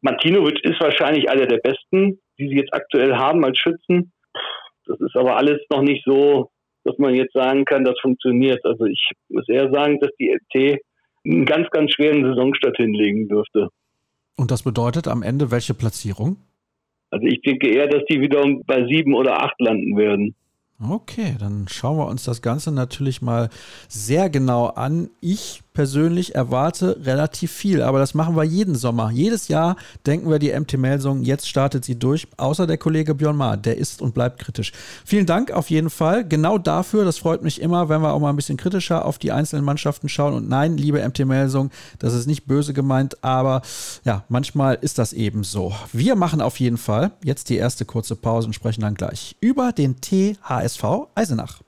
Martinovic 0.00 0.64
ist 0.64 0.80
wahrscheinlich 0.80 1.28
einer 1.28 1.46
der 1.46 1.58
besten, 1.58 2.18
die 2.38 2.48
sie 2.48 2.56
jetzt 2.56 2.72
aktuell 2.72 3.16
haben 3.16 3.44
als 3.44 3.58
Schützen. 3.58 4.12
Das 4.86 4.98
ist 5.00 5.14
aber 5.14 5.36
alles 5.36 5.60
noch 5.70 5.82
nicht 5.82 6.02
so, 6.06 6.48
dass 6.84 6.96
man 6.96 7.14
jetzt 7.14 7.34
sagen 7.34 7.66
kann, 7.66 7.84
das 7.84 8.00
funktioniert. 8.00 8.64
Also 8.64 8.86
ich 8.86 9.10
muss 9.28 9.46
eher 9.48 9.70
sagen, 9.70 10.00
dass 10.00 10.10
die 10.18 10.30
LT 10.30 10.80
einen 11.26 11.44
ganz, 11.44 11.68
ganz 11.70 11.92
schweren 11.92 12.24
Saisonstart 12.24 12.78
hinlegen 12.78 13.28
dürfte. 13.28 13.68
Und 14.36 14.50
das 14.50 14.62
bedeutet 14.62 15.08
am 15.08 15.22
Ende 15.22 15.50
welche 15.50 15.74
Platzierung? 15.74 16.36
Also 17.10 17.26
ich 17.26 17.42
denke 17.42 17.68
eher, 17.68 17.88
dass 17.88 18.02
die 18.08 18.20
wieder 18.20 18.44
bei 18.66 18.86
sieben 18.86 19.14
oder 19.14 19.42
acht 19.42 19.60
landen 19.60 19.96
werden. 19.96 20.34
Okay, 20.82 21.36
dann 21.38 21.66
schauen 21.68 21.98
wir 21.98 22.06
uns 22.06 22.24
das 22.24 22.40
Ganze 22.40 22.72
natürlich 22.72 23.20
mal 23.20 23.50
sehr 23.88 24.30
genau 24.30 24.66
an. 24.68 25.10
Ich 25.20 25.60
persönlich 25.72 26.34
erwarte 26.34 26.98
relativ 27.04 27.52
viel, 27.52 27.82
aber 27.82 27.98
das 27.98 28.14
machen 28.14 28.36
wir 28.36 28.44
jeden 28.44 28.74
Sommer. 28.74 29.10
Jedes 29.10 29.48
Jahr 29.48 29.76
denken 30.06 30.30
wir 30.30 30.38
die 30.38 30.52
MT 30.52 30.78
Melsung, 30.78 31.22
jetzt 31.22 31.48
startet 31.48 31.84
sie 31.84 31.98
durch, 31.98 32.26
außer 32.36 32.66
der 32.66 32.78
Kollege 32.78 33.14
Björn 33.14 33.36
Maar, 33.36 33.56
der 33.56 33.76
ist 33.78 34.02
und 34.02 34.14
bleibt 34.14 34.40
kritisch. 34.40 34.72
Vielen 35.04 35.26
Dank 35.26 35.50
auf 35.52 35.70
jeden 35.70 35.90
Fall. 35.90 36.26
Genau 36.26 36.58
dafür, 36.58 37.04
das 37.04 37.18
freut 37.18 37.42
mich 37.42 37.60
immer, 37.60 37.88
wenn 37.88 38.02
wir 38.02 38.12
auch 38.12 38.20
mal 38.20 38.30
ein 38.30 38.36
bisschen 38.36 38.56
kritischer 38.56 39.04
auf 39.04 39.18
die 39.18 39.32
einzelnen 39.32 39.64
Mannschaften 39.64 40.08
schauen. 40.08 40.34
Und 40.34 40.48
nein, 40.48 40.76
liebe 40.76 41.06
MT 41.06 41.20
Melsung, 41.20 41.70
das 41.98 42.14
ist 42.14 42.26
nicht 42.26 42.46
böse 42.46 42.72
gemeint, 42.72 43.22
aber 43.22 43.62
ja, 44.04 44.24
manchmal 44.28 44.76
ist 44.80 44.98
das 44.98 45.12
eben 45.12 45.44
so. 45.44 45.74
Wir 45.92 46.16
machen 46.16 46.40
auf 46.40 46.58
jeden 46.58 46.78
Fall 46.78 47.12
jetzt 47.24 47.48
die 47.48 47.56
erste 47.56 47.84
kurze 47.84 48.16
Pause 48.16 48.48
und 48.48 48.54
sprechen 48.54 48.80
dann 48.80 48.94
gleich 48.94 49.36
über 49.40 49.72
den 49.72 50.00
THSV 50.00 51.08
Eisenach. 51.14 51.60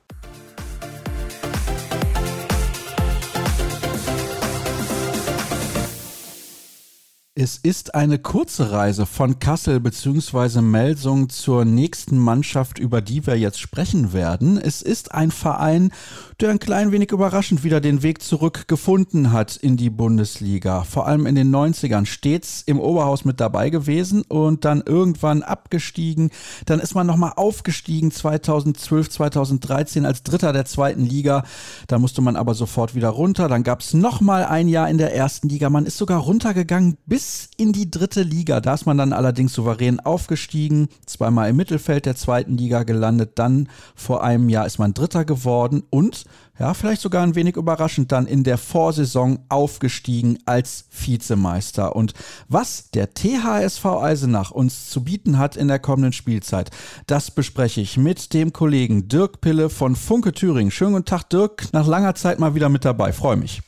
Es 7.35 7.57
ist 7.57 7.95
eine 7.95 8.19
kurze 8.19 8.73
Reise 8.73 9.07
von 9.07 9.39
Kassel 9.39 9.81
bzw. 9.81 10.61
Melsung 10.61 11.31
zur 11.31 11.65
nächsten 11.65 12.19
Mannschaft, 12.19 12.79
über 12.79 13.01
die 13.01 13.27
wir 13.27 13.39
jetzt 13.39 13.59
sprechen 13.59 14.13
werden. 14.13 14.59
Es 14.59 14.83
ist 14.83 15.15
ein 15.15 15.31
Verein, 15.31 15.93
der 16.41 16.51
ein 16.51 16.59
klein 16.59 16.93
wenig 16.93 17.11
überraschend 17.11 17.65
wieder 17.65 17.81
den 17.81 18.03
Weg 18.03 18.21
zurück 18.21 18.69
gefunden 18.69 19.33
hat 19.33 19.57
in 19.57 19.79
die 19.79 19.89
Bundesliga. 19.89 20.85
Vor 20.85 21.07
allem 21.07 21.25
in 21.25 21.35
den 21.35 21.51
90ern 21.51 22.05
stets 22.05 22.65
im 22.67 22.79
Oberhaus 22.79 23.25
mit 23.25 23.41
dabei 23.41 23.71
gewesen 23.71 24.25
und 24.29 24.67
dann 24.67 24.83
irgendwann 24.85 25.43
abgestiegen. 25.43 26.33
Dann 26.67 26.81
ist 26.81 26.95
man 26.95 27.07
nochmal 27.07 27.33
aufgestiegen 27.37 28.11
2012, 28.11 29.09
2013 29.09 30.05
als 30.05 30.23
Dritter 30.23 30.53
der 30.53 30.67
zweiten 30.67 31.07
Liga. 31.07 31.45
Da 31.87 31.99
musste 31.99 32.21
man 32.21 32.37
aber 32.37 32.53
sofort 32.53 32.95
wieder 32.95 33.09
runter. 33.09 33.49
Dann 33.49 33.63
gab 33.63 33.81
es 33.81 33.95
nochmal 33.95 34.45
ein 34.45 34.69
Jahr 34.69 34.91
in 34.91 34.99
der 34.99 35.15
ersten 35.15 35.49
Liga. 35.49 35.71
Man 35.71 35.87
ist 35.87 35.97
sogar 35.97 36.21
runtergegangen 36.21 36.99
bis 37.07 37.22
bis 37.23 37.51
in 37.57 37.73
die 37.73 37.89
dritte 37.89 38.23
Liga. 38.23 38.61
Da 38.61 38.75
ist 38.75 38.85
man 38.85 38.99
dann 38.99 39.13
allerdings 39.13 39.53
souverän 39.53 40.01
aufgestiegen, 40.01 40.89
zweimal 41.07 41.51
im 41.51 41.57
Mittelfeld 41.57 42.05
der 42.05 42.17
zweiten 42.17 42.57
Liga 42.57 42.83
gelandet. 42.83 43.39
Dann 43.39 43.69
vor 43.95 44.25
einem 44.25 44.49
Jahr 44.49 44.67
ist 44.67 44.81
man 44.81 44.93
Dritter 44.93 45.25
geworden 45.25 45.85
und 45.89 46.25
ja, 46.59 46.75
vielleicht 46.75 47.01
sogar 47.01 47.23
ein 47.23 47.37
wenig 47.37 47.57
überraschend 47.57 48.11
dann 48.11 48.27
in 48.27 48.43
der 48.43 48.59
Vorsaison 48.59 49.39
aufgestiegen 49.49 50.39
als 50.47 50.89
Vizemeister. 50.91 51.95
Und 51.95 52.15
was 52.49 52.91
der 52.91 53.15
THSV 53.15 53.85
Eisenach 53.87 54.51
uns 54.51 54.91
zu 54.91 55.05
bieten 55.05 55.39
hat 55.39 55.57
in 55.57 55.69
der 55.69 55.79
kommenden 55.79 56.13
Spielzeit, 56.13 56.71
das 57.07 57.31
bespreche 57.31 57.81
ich 57.81 57.97
mit 57.97 58.35
dem 58.35 58.53
Kollegen 58.53 59.07
Dirk 59.07 59.41
Pille 59.41 59.71
von 59.71 59.95
Funke 59.95 60.33
Thüringen. 60.33 60.73
Schönen 60.73 60.95
guten 60.95 61.05
Tag, 61.05 61.31
Dirk. 61.31 61.73
Nach 61.73 61.87
langer 61.87 62.17
Zeit 62.17 62.41
mal 62.41 62.57
wieder 62.57 62.69
mit 62.69 62.85
dabei. 62.85 63.13
Freue 63.13 63.37
mich. 63.37 63.61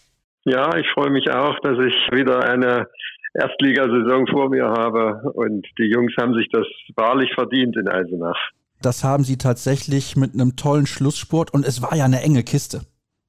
Ja, 0.44 0.76
ich 0.76 0.86
freue 0.92 1.10
mich 1.10 1.30
auch, 1.30 1.58
dass 1.60 1.78
ich 1.78 1.94
wieder 2.12 2.44
eine 2.44 2.86
Erstligasaison 3.35 4.27
vor 4.29 4.49
mir 4.49 4.66
habe. 4.66 5.20
Und 5.35 5.66
die 5.79 5.90
Jungs 5.90 6.12
haben 6.18 6.35
sich 6.35 6.49
das 6.51 6.66
wahrlich 6.97 7.33
verdient 7.35 7.77
in 7.77 7.88
Eisenach. 7.88 8.38
Das 8.81 9.03
haben 9.03 9.25
sie 9.25 9.38
tatsächlich 9.38 10.16
mit 10.16 10.35
einem 10.35 10.57
tollen 10.57 10.87
Schlusssport 10.87 11.53
und 11.53 11.66
es 11.66 11.83
war 11.83 11.97
ja 11.97 12.05
eine 12.05 12.23
enge 12.23 12.42
Kiste. 12.42 12.83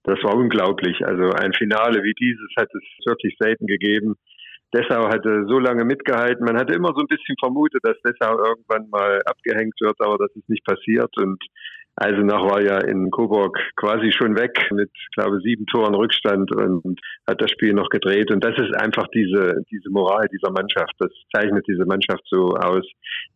Das 0.03 0.19
war 0.23 0.35
unglaublich. 0.35 1.03
Also 1.05 1.31
ein 1.31 1.53
Finale 1.53 2.03
wie 2.03 2.13
dieses 2.13 2.49
hat 2.57 2.69
es 2.73 3.05
wirklich 3.05 3.35
selten 3.39 3.65
gegeben. 3.65 4.15
Dessau 4.73 5.07
hatte 5.07 5.45
so 5.47 5.57
lange 5.57 5.85
mitgehalten. 5.85 6.45
Man 6.45 6.57
hatte 6.57 6.73
immer 6.73 6.89
so 6.89 6.99
ein 6.99 7.07
bisschen 7.07 7.35
vermutet, 7.39 7.81
dass 7.83 7.95
Dessau 8.01 8.37
irgendwann 8.37 8.89
mal 8.89 9.21
abgehängt 9.25 9.75
wird, 9.79 9.95
aber 9.99 10.17
das 10.17 10.35
ist 10.35 10.49
nicht 10.49 10.65
passiert. 10.65 11.15
Und 11.17 11.41
Eisenach 11.97 12.43
war 12.43 12.61
ja 12.61 12.79
in 12.79 13.09
Coburg 13.09 13.57
quasi 13.77 14.11
schon 14.11 14.35
weg 14.37 14.69
mit, 14.71 14.91
glaube 15.15 15.39
sieben 15.39 15.65
Toren 15.65 15.95
Rückstand 15.95 16.51
und 16.51 16.99
hat 17.27 17.41
das 17.41 17.51
Spiel 17.51 17.73
noch 17.73 17.89
gedreht. 17.89 18.31
Und 18.31 18.43
das 18.43 18.57
ist 18.57 18.75
einfach 18.75 19.07
diese, 19.13 19.61
diese 19.71 19.89
Moral 19.89 20.27
dieser 20.27 20.51
Mannschaft. 20.51 20.93
Das 20.99 21.11
zeichnet 21.33 21.65
diese 21.67 21.85
Mannschaft 21.85 22.23
so 22.25 22.49
aus, 22.55 22.85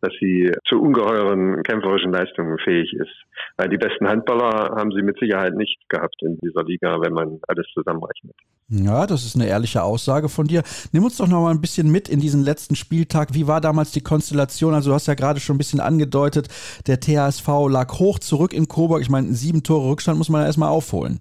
dass 0.02 0.12
sie 0.20 0.52
zu 0.66 0.80
ungeheuren 0.80 1.62
kämpferischen 1.62 2.12
Leistungen 2.12 2.58
fähig 2.58 2.92
ist. 2.92 3.14
Weil 3.56 3.68
die 3.68 3.76
besten 3.76 4.08
Handballer 4.08 4.74
haben 4.76 4.90
sie 4.92 5.02
mit 5.02 5.18
Sicherheit 5.18 5.54
nicht 5.54 5.78
gehabt 5.88 6.16
in 6.22 6.38
dieser 6.38 6.64
Liga, 6.64 7.00
wenn 7.00 7.12
man 7.12 7.40
alles 7.48 7.66
zusammenrechnet. 7.74 8.34
Ja, 8.68 9.06
das 9.06 9.24
ist 9.24 9.34
eine 9.34 9.48
ehrliche 9.48 9.82
Aussage 9.82 10.28
von 10.28 10.46
dir. 10.46 10.62
Nimm 10.92 11.04
uns 11.04 11.16
doch 11.16 11.26
noch 11.26 11.42
mal 11.42 11.50
ein 11.50 11.60
bisschen 11.60 11.90
mit 11.90 12.08
in 12.08 12.20
diesen 12.20 12.44
letzten 12.44 12.76
Spieltag. 12.76 13.34
Wie 13.34 13.48
war 13.48 13.60
damals 13.60 13.90
die 13.90 14.00
Konstellation? 14.00 14.74
Also 14.74 14.90
du 14.90 14.94
hast 14.94 15.08
ja 15.08 15.14
gerade 15.14 15.40
schon 15.40 15.56
ein 15.56 15.58
bisschen 15.58 15.80
angedeutet, 15.80 16.48
der 16.86 17.00
THSV 17.00 17.48
lag 17.68 17.92
hoch 17.98 18.18
zurück 18.18 18.52
in 18.52 18.68
Coburg. 18.68 19.02
Ich 19.02 19.10
meine, 19.10 19.28
sieben 19.34 19.62
Tore 19.62 19.90
Rückstand 19.90 20.18
muss 20.18 20.28
man 20.28 20.42
ja 20.42 20.46
erstmal 20.46 20.68
aufholen. 20.68 21.20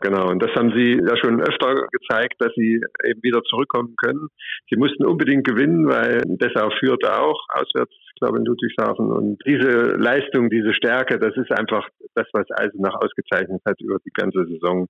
Genau, 0.00 0.30
und 0.30 0.42
das 0.42 0.50
haben 0.56 0.72
sie 0.74 0.98
ja 1.06 1.16
schon 1.18 1.40
öfter 1.40 1.86
gezeigt, 1.92 2.36
dass 2.38 2.52
sie 2.56 2.80
eben 3.04 3.22
wieder 3.22 3.42
zurückkommen 3.42 3.94
können. 3.96 4.28
Sie 4.70 4.76
mussten 4.76 5.04
unbedingt 5.04 5.46
gewinnen, 5.46 5.86
weil 5.86 6.22
Dessau 6.24 6.70
führt 6.80 7.06
auch 7.06 7.38
auswärts, 7.50 7.92
glaube 8.20 8.38
in 8.38 8.44
Ludwigshafen. 8.44 9.10
Und 9.12 9.38
diese 9.46 9.96
Leistung, 9.96 10.50
diese 10.50 10.74
Stärke, 10.74 11.18
das 11.18 11.36
ist 11.36 11.52
einfach 11.52 11.88
das, 12.14 12.26
was 12.32 12.46
Eisenach 12.50 12.94
ausgezeichnet 12.94 13.62
hat 13.66 13.80
über 13.80 13.98
die 14.04 14.12
ganze 14.12 14.44
Saison 14.46 14.88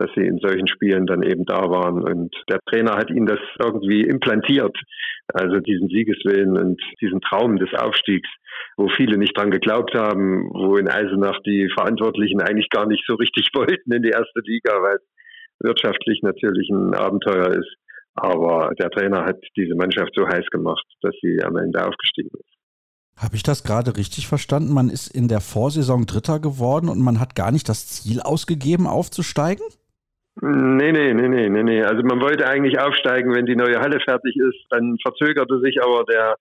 dass 0.00 0.10
sie 0.16 0.26
in 0.26 0.38
solchen 0.38 0.66
Spielen 0.66 1.06
dann 1.06 1.22
eben 1.22 1.44
da 1.44 1.68
waren. 1.68 2.02
Und 2.02 2.34
der 2.48 2.58
Trainer 2.66 2.96
hat 2.96 3.10
ihnen 3.10 3.26
das 3.26 3.38
irgendwie 3.62 4.00
implantiert, 4.00 4.74
also 5.28 5.60
diesen 5.60 5.88
Siegeswillen 5.88 6.56
und 6.56 6.80
diesen 7.02 7.20
Traum 7.20 7.58
des 7.58 7.68
Aufstiegs, 7.74 8.28
wo 8.78 8.88
viele 8.96 9.18
nicht 9.18 9.36
dran 9.36 9.50
geglaubt 9.50 9.94
haben, 9.94 10.48
wo 10.54 10.76
in 10.76 10.88
Eisenach 10.88 11.38
die 11.46 11.68
Verantwortlichen 11.76 12.40
eigentlich 12.40 12.70
gar 12.70 12.86
nicht 12.86 13.04
so 13.06 13.14
richtig 13.14 13.50
wollten 13.54 13.92
in 13.92 14.02
die 14.02 14.08
erste 14.08 14.40
Liga, 14.42 14.72
weil 14.80 14.98
wirtschaftlich 15.60 16.22
natürlich 16.22 16.70
ein 16.70 16.94
Abenteuer 16.94 17.48
ist. 17.48 17.74
Aber 18.14 18.72
der 18.78 18.90
Trainer 18.90 19.24
hat 19.24 19.36
diese 19.56 19.74
Mannschaft 19.74 20.12
so 20.16 20.26
heiß 20.26 20.46
gemacht, 20.50 20.84
dass 21.02 21.14
sie 21.20 21.38
am 21.44 21.56
Ende 21.56 21.86
aufgestiegen 21.86 22.30
ist. 22.32 22.49
Habe 23.16 23.36
ich 23.36 23.42
das 23.42 23.64
gerade 23.64 23.96
richtig 23.96 24.26
verstanden? 24.26 24.72
Man 24.72 24.88
ist 24.88 25.08
in 25.08 25.28
der 25.28 25.40
Vorsaison 25.40 26.06
Dritter 26.06 26.40
geworden 26.40 26.88
und 26.88 27.00
man 27.00 27.20
hat 27.20 27.34
gar 27.34 27.52
nicht 27.52 27.68
das 27.68 27.86
Ziel 27.86 28.20
ausgegeben, 28.20 28.86
aufzusteigen? 28.86 29.64
Nee, 30.40 30.92
nee, 30.92 31.12
nee, 31.12 31.28
nee, 31.28 31.48
nee, 31.50 31.62
nee. 31.62 31.82
Also 31.82 32.02
man 32.02 32.20
wollte 32.20 32.46
eigentlich 32.46 32.80
aufsteigen, 32.80 33.34
wenn 33.34 33.44
die 33.44 33.56
neue 33.56 33.78
Halle 33.80 34.00
fertig 34.00 34.36
ist. 34.36 34.64
Dann 34.70 34.96
verzögerte 35.02 35.60
sich 35.60 35.82
aber 35.82 36.04
der, 36.04 36.36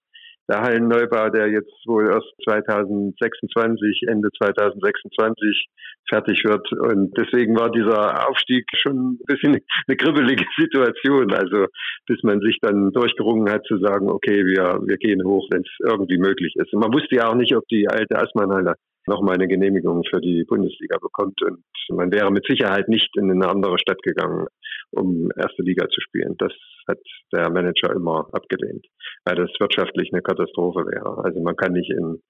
der 0.50 0.62
Hallenneubau, 0.62 1.30
der 1.30 1.48
jetzt 1.48 1.72
wohl 1.86 2.08
erst 2.08 2.28
2026, 2.44 4.04
Ende 4.08 4.30
2026 4.38 5.68
fertig 6.10 6.44
wird. 6.44 6.72
Und 6.72 7.16
deswegen 7.18 7.56
war 7.56 7.72
dieser 7.72 8.28
Aufstieg 8.28 8.66
schon 8.76 9.14
ein 9.14 9.20
bisschen 9.28 9.58
eine 9.88 9.98
kribbelige 9.98 10.46
Situation. 10.58 11.32
Also 11.32 11.68
bis 12.08 12.22
man 12.24 12.42
sich 12.42 12.58
dann 12.62 12.92
durchgerungen 12.92 13.52
hat 13.52 13.64
zu 13.66 13.78
sagen, 13.78 14.10
okay, 14.10 14.46
wir, 14.46 14.80
wir 14.86 14.98
gehen 14.98 15.24
hoch, 15.24 15.48
wenn 15.52 15.62
es 15.62 15.72
irgendwie 15.86 16.18
möglich 16.18 16.54
ist. 16.58 16.74
Und 16.74 16.80
man 16.80 16.94
wusste 16.94 17.16
ja 17.16 17.30
auch 17.30 17.36
nicht, 17.36 17.56
ob 17.56 17.68
die 17.68 17.88
alte 17.88 18.18
Asmanhalle 18.18 18.74
nochmal 19.10 19.36
eine 19.36 19.48
Genehmigung 19.48 20.04
für 20.10 20.22
die 20.22 20.46
Bundesliga 20.46 20.98
bekommt. 21.02 21.42
Und 21.42 21.64
man 21.90 22.12
wäre 22.12 22.32
mit 22.32 22.46
Sicherheit 22.48 22.88
nicht 22.88 23.10
in 23.18 23.30
eine 23.30 23.50
andere 23.50 23.78
Stadt 23.78 24.02
gegangen, 24.04 24.48
um 24.92 25.30
erste 25.36 25.64
Liga 25.64 25.88
zu 25.90 26.00
spielen. 26.00 26.36
Das 26.38 26.54
hat 26.88 27.00
der 27.34 27.50
Manager 27.50 27.94
immer 27.94 28.28
abgelehnt, 28.32 28.86
weil 29.26 29.36
das 29.36 29.50
wirtschaftlich 29.60 30.14
eine 30.14 30.22
Katastrophe 30.22 30.86
wäre. 30.86 31.24
Also 31.24 31.42
man 31.42 31.56
kann 31.56 31.74
nicht 31.74 31.92
in, 31.92 32.22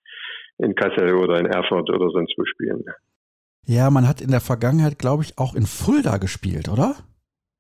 in 0.58 0.74
Kassel 0.76 1.13
oder 1.13 1.39
in 1.39 1.46
Erfurt 1.46 1.89
oder 1.89 2.10
sonst 2.10 2.34
wo 2.38 2.46
spielen. 2.46 2.84
Ja, 3.65 3.92
man 3.92 4.08
hat 4.08 4.22
in 4.22 4.32
der 4.32 4.42
Vergangenheit, 4.42 4.98
glaube 4.98 5.24
ich, 5.24 5.38
auch 5.38 5.54
in 5.54 5.68
Fulda 5.68 6.18
gespielt, 6.18 6.70
oder? 6.70 6.96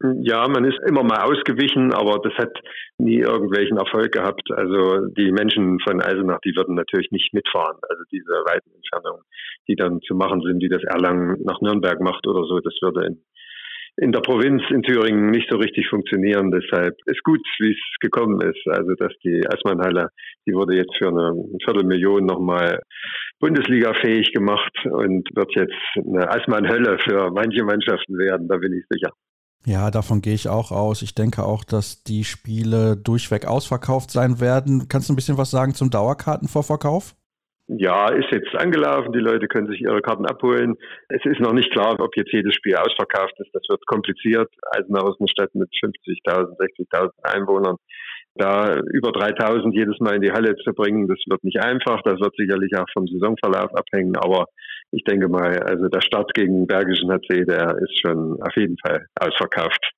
Ja, 0.01 0.47
man 0.47 0.63
ist 0.63 0.79
immer 0.87 1.03
mal 1.03 1.23
ausgewichen, 1.23 1.93
aber 1.93 2.19
das 2.23 2.33
hat 2.37 2.57
nie 2.97 3.19
irgendwelchen 3.19 3.77
Erfolg 3.77 4.13
gehabt. 4.13 4.49
Also 4.49 5.07
die 5.07 5.29
Menschen 5.33 5.77
von 5.81 6.01
Eisenach, 6.01 6.39
die 6.39 6.55
würden 6.55 6.75
natürlich 6.75 7.11
nicht 7.11 7.33
mitfahren. 7.33 7.77
Also 7.89 8.03
diese 8.09 8.31
weiten 8.47 8.71
Entfernungen, 8.73 9.23
die 9.67 9.75
dann 9.75 9.99
zu 10.01 10.15
machen 10.15 10.41
sind, 10.41 10.61
die 10.61 10.69
das 10.69 10.83
Erlangen 10.83 11.43
nach 11.43 11.59
Nürnberg 11.59 11.99
macht 11.99 12.25
oder 12.27 12.45
so, 12.45 12.59
das 12.61 12.75
würde 12.81 13.07
in, 13.07 13.25
in 13.97 14.13
der 14.13 14.21
Provinz 14.21 14.63
in 14.69 14.83
Thüringen 14.83 15.31
nicht 15.31 15.49
so 15.51 15.57
richtig 15.57 15.89
funktionieren. 15.89 16.49
Deshalb 16.49 16.95
ist 17.05 17.23
gut, 17.25 17.45
wie 17.59 17.71
es 17.71 17.99
gekommen 17.99 18.39
ist. 18.39 18.65
Also 18.69 18.93
dass 18.95 19.11
die 19.25 19.45
Eismannhalle, 19.45 20.11
die 20.47 20.53
wurde 20.53 20.77
jetzt 20.77 20.95
für 20.97 21.09
eine 21.09 21.33
Viertelmillion 21.65 22.25
nochmal 22.25 22.79
Bundesliga 23.41 23.93
fähig 23.95 24.31
gemacht 24.31 24.77
und 24.85 25.27
wird 25.35 25.51
jetzt 25.55 25.75
eine 25.97 26.31
Eismannhölle 26.31 26.99
für 26.99 27.31
manche 27.31 27.65
Mannschaften 27.65 28.17
werden, 28.17 28.47
da 28.47 28.55
bin 28.55 28.71
ich 28.71 28.85
sicher. 28.89 29.11
Ja, 29.65 29.91
davon 29.91 30.21
gehe 30.21 30.33
ich 30.33 30.47
auch 30.47 30.71
aus. 30.71 31.01
Ich 31.01 31.15
denke 31.15 31.43
auch, 31.43 31.63
dass 31.63 32.03
die 32.03 32.23
Spiele 32.23 32.95
durchweg 32.95 33.45
ausverkauft 33.45 34.09
sein 34.11 34.39
werden. 34.39 34.87
Kannst 34.87 35.09
du 35.09 35.13
ein 35.13 35.15
bisschen 35.15 35.37
was 35.37 35.51
sagen 35.51 35.73
zum 35.73 35.89
Dauerkartenvorverkauf? 35.89 37.15
Ja, 37.67 38.09
ist 38.09 38.31
jetzt 38.31 38.55
angelaufen. 38.55 39.13
Die 39.13 39.19
Leute 39.19 39.47
können 39.47 39.67
sich 39.67 39.81
ihre 39.81 40.01
Karten 40.01 40.25
abholen. 40.25 40.75
Es 41.09 41.23
ist 41.23 41.39
noch 41.39 41.53
nicht 41.53 41.71
klar, 41.71 41.99
ob 41.99 42.15
jetzt 42.17 42.33
jedes 42.33 42.55
Spiel 42.55 42.75
ausverkauft 42.75 43.35
ist. 43.37 43.53
Das 43.53 43.61
wird 43.69 43.85
kompliziert. 43.85 44.49
Eisenach 44.71 45.07
ist 45.09 45.19
eine 45.19 45.27
Stadt 45.29 45.53
mit 45.53 45.69
50.000, 45.69 46.57
60.000 46.57 47.11
Einwohnern. 47.21 47.75
Da 48.33 48.73
über 48.91 49.09
3.000 49.09 49.71
jedes 49.73 49.99
Mal 49.99 50.15
in 50.15 50.21
die 50.21 50.31
Halle 50.31 50.55
zu 50.55 50.73
bringen, 50.73 51.07
das 51.07 51.19
wird 51.27 51.43
nicht 51.43 51.59
einfach. 51.59 52.01
Das 52.03 52.19
wird 52.19 52.33
sicherlich 52.37 52.75
auch 52.75 52.87
vom 52.91 53.05
Saisonverlauf 53.05 53.75
abhängen. 53.75 54.15
Aber 54.15 54.45
ich 54.91 55.03
denke 55.03 55.27
mal, 55.27 55.57
also 55.59 55.87
der 55.87 56.01
Start 56.01 56.33
gegen 56.33 56.65
Bergischen 56.67 57.11
HC, 57.11 57.45
der 57.45 57.77
ist 57.77 57.99
schon 58.01 58.41
auf 58.41 58.55
jeden 58.55 58.77
Fall 58.85 59.05
ausverkauft. 59.19 59.91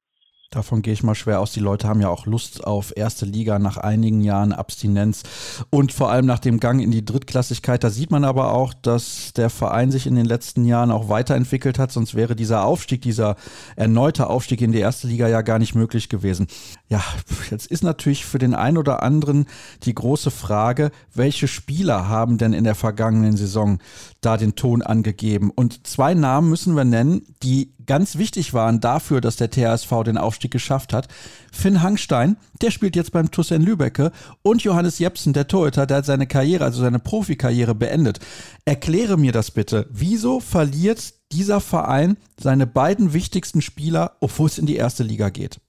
Davon 0.54 0.82
gehe 0.82 0.92
ich 0.92 1.02
mal 1.02 1.16
schwer 1.16 1.40
aus. 1.40 1.54
Die 1.54 1.62
Leute 1.62 1.88
haben 1.88 2.02
ja 2.02 2.10
auch 2.10 2.26
Lust 2.26 2.66
auf 2.66 2.92
erste 2.98 3.26
Liga 3.26 3.58
nach 3.58 3.78
einigen 3.78 4.20
Jahren 4.20 4.52
Abstinenz 4.52 5.24
und 5.70 5.94
vor 5.94 6.12
allem 6.12 6.26
nach 6.26 6.40
dem 6.40 6.60
Gang 6.60 6.82
in 6.82 6.92
die 6.92 7.06
Drittklassigkeit. 7.06 7.82
Da 7.82 7.90
sieht 7.90 8.12
man 8.12 8.26
aber 8.26 8.52
auch, 8.52 8.74
dass 8.74 9.32
der 9.32 9.50
Verein 9.50 9.92
sich 9.92 10.08
in 10.08 10.16
den 10.16 10.26
letzten 10.26 10.66
Jahren 10.66 10.92
auch 10.92 11.08
weiterentwickelt 11.08 11.80
hat. 11.80 11.94
Sonst 11.94 12.16
wäre 12.16 12.36
dieser 12.36 12.66
Aufstieg, 12.66 13.02
dieser 13.02 13.38
erneute 13.78 14.30
Aufstieg 14.30 14.60
in 14.60 14.74
die 14.74 14.80
erste 14.80 15.08
Liga 15.08 15.30
ja 15.30 15.42
gar 15.42 15.58
nicht 15.58 15.74
möglich 15.74 16.10
gewesen. 16.10 16.48
Ja, 16.90 17.02
jetzt 17.50 17.68
ist 17.68 17.86
natürlich 17.86 18.26
für 18.26 18.38
den 18.38 18.54
einen 18.54 18.78
oder 18.78 19.04
anderen 19.04 19.46
die 19.84 19.96
große 19.96 20.32
Frage, 20.32 20.92
welche 21.14 21.48
Spieler 21.48 22.10
haben 22.10 22.38
denn 22.38 22.52
in 22.52 22.66
der 22.66 22.76
vergangenen 22.76 23.38
Saison 23.38 23.80
da 24.20 24.36
den 24.36 24.56
Ton 24.56 24.82
angegeben? 24.82 25.50
Und 25.50 25.88
zwei 25.88 26.14
Namen 26.14 26.50
müssen 26.50 26.76
wir 26.76 26.84
nennen, 26.84 27.22
die 27.42 27.72
ganz 27.86 28.18
wichtig 28.18 28.54
waren 28.54 28.80
dafür, 28.80 29.22
dass 29.22 29.38
der 29.38 29.50
THSV 29.50 30.04
den 30.04 30.18
Aufstieg 30.18 30.52
geschafft 30.52 30.94
hat. 30.94 31.08
Finn 31.52 31.82
Hangstein, 31.82 32.38
der 32.62 32.72
spielt 32.72 32.96
jetzt 32.96 33.12
beim 33.12 33.32
TuS 33.32 33.52
in 33.52 33.64
Lübecke 33.64 34.12
und 34.44 34.64
Johannes 34.64 35.00
Jepsen, 35.00 35.34
der 35.34 35.48
Torhüter, 35.48 35.86
der 35.86 35.98
hat 35.98 36.06
seine 36.06 36.28
Karriere, 36.28 36.64
also 36.64 36.82
seine 36.82 37.00
Profikarriere 37.00 37.76
beendet. 37.76 38.20
Erkläre 38.66 39.18
mir 39.18 39.32
das 39.32 39.52
bitte. 39.52 39.88
Wieso 39.92 40.40
verliert 40.40 41.14
dieser 41.32 41.62
Verein 41.62 42.18
seine 42.38 42.68
beiden 42.68 43.14
wichtigsten 43.14 43.62
Spieler, 43.62 44.18
obwohl 44.22 44.48
es 44.48 44.58
in 44.58 44.66
die 44.66 44.76
erste 44.76 45.04
Liga 45.04 45.30
geht? 45.30 45.60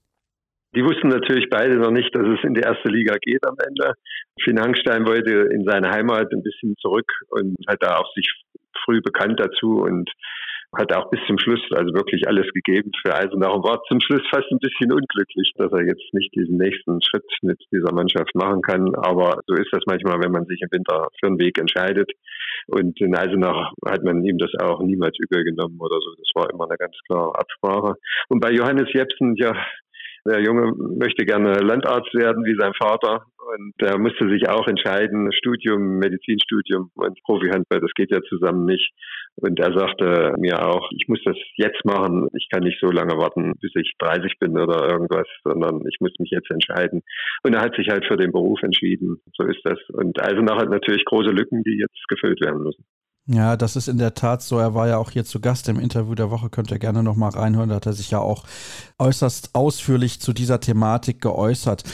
Die 0.75 0.85
wussten 0.85 1.09
natürlich 1.09 1.51
beide 1.51 1.77
noch 1.77 1.91
nicht, 1.91 2.15
dass 2.15 2.27
es 2.27 2.43
in 2.45 2.55
die 2.55 2.63
erste 2.63 2.89
Liga 2.89 3.17
geht 3.21 3.47
am 3.47 3.57
Ende. 3.67 3.93
Finn 4.43 4.59
Hangstein 4.59 5.07
wollte 5.07 5.31
in 5.53 5.65
seine 5.65 5.91
Heimat 5.91 6.33
ein 6.33 6.43
bisschen 6.43 6.75
zurück 6.81 7.11
und 7.29 7.57
hat 7.69 7.83
da 7.83 7.97
auch 7.99 8.11
sich 8.15 8.27
früh 8.85 9.01
bekannt 9.03 9.39
dazu 9.39 9.83
und 9.83 10.11
hat 10.77 10.93
auch 10.95 11.11
bis 11.11 11.21
zum 11.27 11.39
Schluss 11.39 11.61
also 11.73 11.93
wirklich 11.93 12.27
alles 12.27 12.49
gegeben 12.55 12.91
für 13.03 13.15
Eisenach 13.15 13.53
und 13.53 13.65
war 13.65 13.83
zum 13.89 14.01
Schluss 14.01 14.23
fast 14.31 14.51
ein 14.51 14.59
bisschen 14.59 14.91
unglücklich, 14.91 15.53
dass 15.57 15.71
er 15.73 15.85
jetzt 15.85 16.13
nicht 16.13 16.35
diesen 16.35 16.57
nächsten 16.57 17.01
Schritt 17.03 17.29
mit 17.43 17.61
dieser 17.71 17.93
Mannschaft 17.93 18.35
machen 18.35 18.63
kann. 18.63 18.95
Aber 18.97 19.41
so 19.47 19.55
ist 19.55 19.69
das 19.73 19.83
manchmal, 19.87 20.21
wenn 20.21 20.33
man 20.33 20.47
sich 20.47 20.61
im 20.63 20.73
Winter 20.73 21.09
für 21.21 21.27
einen 21.27 21.39
Weg 21.39 21.59
entscheidet. 21.59 22.11
Und 22.69 22.99
in 23.01 23.15
Eisenach 23.15 23.73
hat 23.85 24.03
man 24.03 24.25
ihm 24.25 24.39
das 24.39 24.51
auch 24.63 24.81
niemals 24.83 25.17
übel 25.19 25.45
genommen 25.45 25.79
oder 25.79 25.97
so. 26.01 26.15
Das 26.17 26.31
war 26.35 26.51
immer 26.51 26.65
eine 26.65 26.79
ganz 26.79 26.97
klare 27.07 27.35
Absprache. 27.35 27.95
Und 28.29 28.41
bei 28.41 28.53
Johannes 28.53 28.93
Jepsen, 28.93 29.37
ja, 29.37 29.53
der 30.27 30.41
Junge 30.41 30.73
möchte 30.99 31.25
gerne 31.25 31.55
Landarzt 31.61 32.15
werden 32.15 32.45
wie 32.45 32.57
sein 32.59 32.73
Vater 32.81 33.27
und 33.55 33.75
er 33.79 33.99
musste 33.99 34.29
sich 34.29 34.49
auch 34.49 34.67
entscheiden, 34.69 35.33
Studium, 35.33 35.99
Medizinstudium 35.99 36.91
und 36.95 37.23
Profihandball, 37.25 37.81
das 37.81 37.93
geht 37.95 38.11
ja 38.11 38.21
zusammen 38.29 38.65
nicht. 38.65 38.93
Und 39.37 39.59
er 39.59 39.77
sagte 39.77 40.35
mir 40.39 40.65
auch, 40.65 40.89
ich 40.97 41.09
muss 41.09 41.21
das 41.25 41.37
jetzt 41.57 41.85
machen, 41.85 42.29
ich 42.35 42.49
kann 42.51 42.63
nicht 42.63 42.79
so 42.81 42.91
lange 42.91 43.17
warten, 43.17 43.55
bis 43.61 43.73
ich 43.75 43.93
30 43.99 44.39
bin 44.39 44.59
oder 44.59 44.89
irgendwas, 44.91 45.27
sondern 45.43 45.83
ich 45.89 45.97
muss 46.01 46.13
mich 46.19 46.31
jetzt 46.31 46.51
entscheiden. 46.51 47.03
Und 47.43 47.55
er 47.55 47.63
hat 47.63 47.75
sich 47.75 47.89
halt 47.89 48.05
für 48.07 48.17
den 48.17 48.31
Beruf 48.31 48.63
entschieden, 48.63 49.21
so 49.37 49.45
ist 49.47 49.61
das. 49.65 49.79
Und 49.89 50.23
Eisenach 50.23 50.59
hat 50.59 50.71
natürlich 50.71 51.05
große 51.05 51.31
Lücken, 51.31 51.63
die 51.63 51.79
jetzt 51.79 52.09
gefüllt 52.09 52.41
werden 52.41 52.63
müssen. 52.63 52.85
Ja, 53.27 53.57
das 53.57 53.77
ist 53.77 53.87
in 53.87 53.99
der 53.99 54.15
Tat 54.15 54.43
so. 54.43 54.59
Er 54.59 54.75
war 54.75 54.89
ja 54.89 54.99
auch 54.99 55.11
hier 55.11 55.25
zu 55.25 55.41
Gast 55.41 55.69
im 55.69 55.79
Interview 55.79 56.15
der 56.15 56.31
Woche. 56.31 56.51
Könnt 56.51 56.73
ihr 56.73 56.81
gerne 56.81 57.05
nochmal 57.05 57.31
reinhören. 57.31 57.69
Da 57.69 57.77
hat 57.77 57.87
er 57.87 57.93
sich 57.93 58.11
ja 58.11 58.19
auch 58.19 58.45
äußerst 58.99 59.55
ausführlich 59.55 60.21
zu 60.21 60.33
dieser 60.33 60.59
Thematik 60.59 61.21
geäußert. 61.21 61.85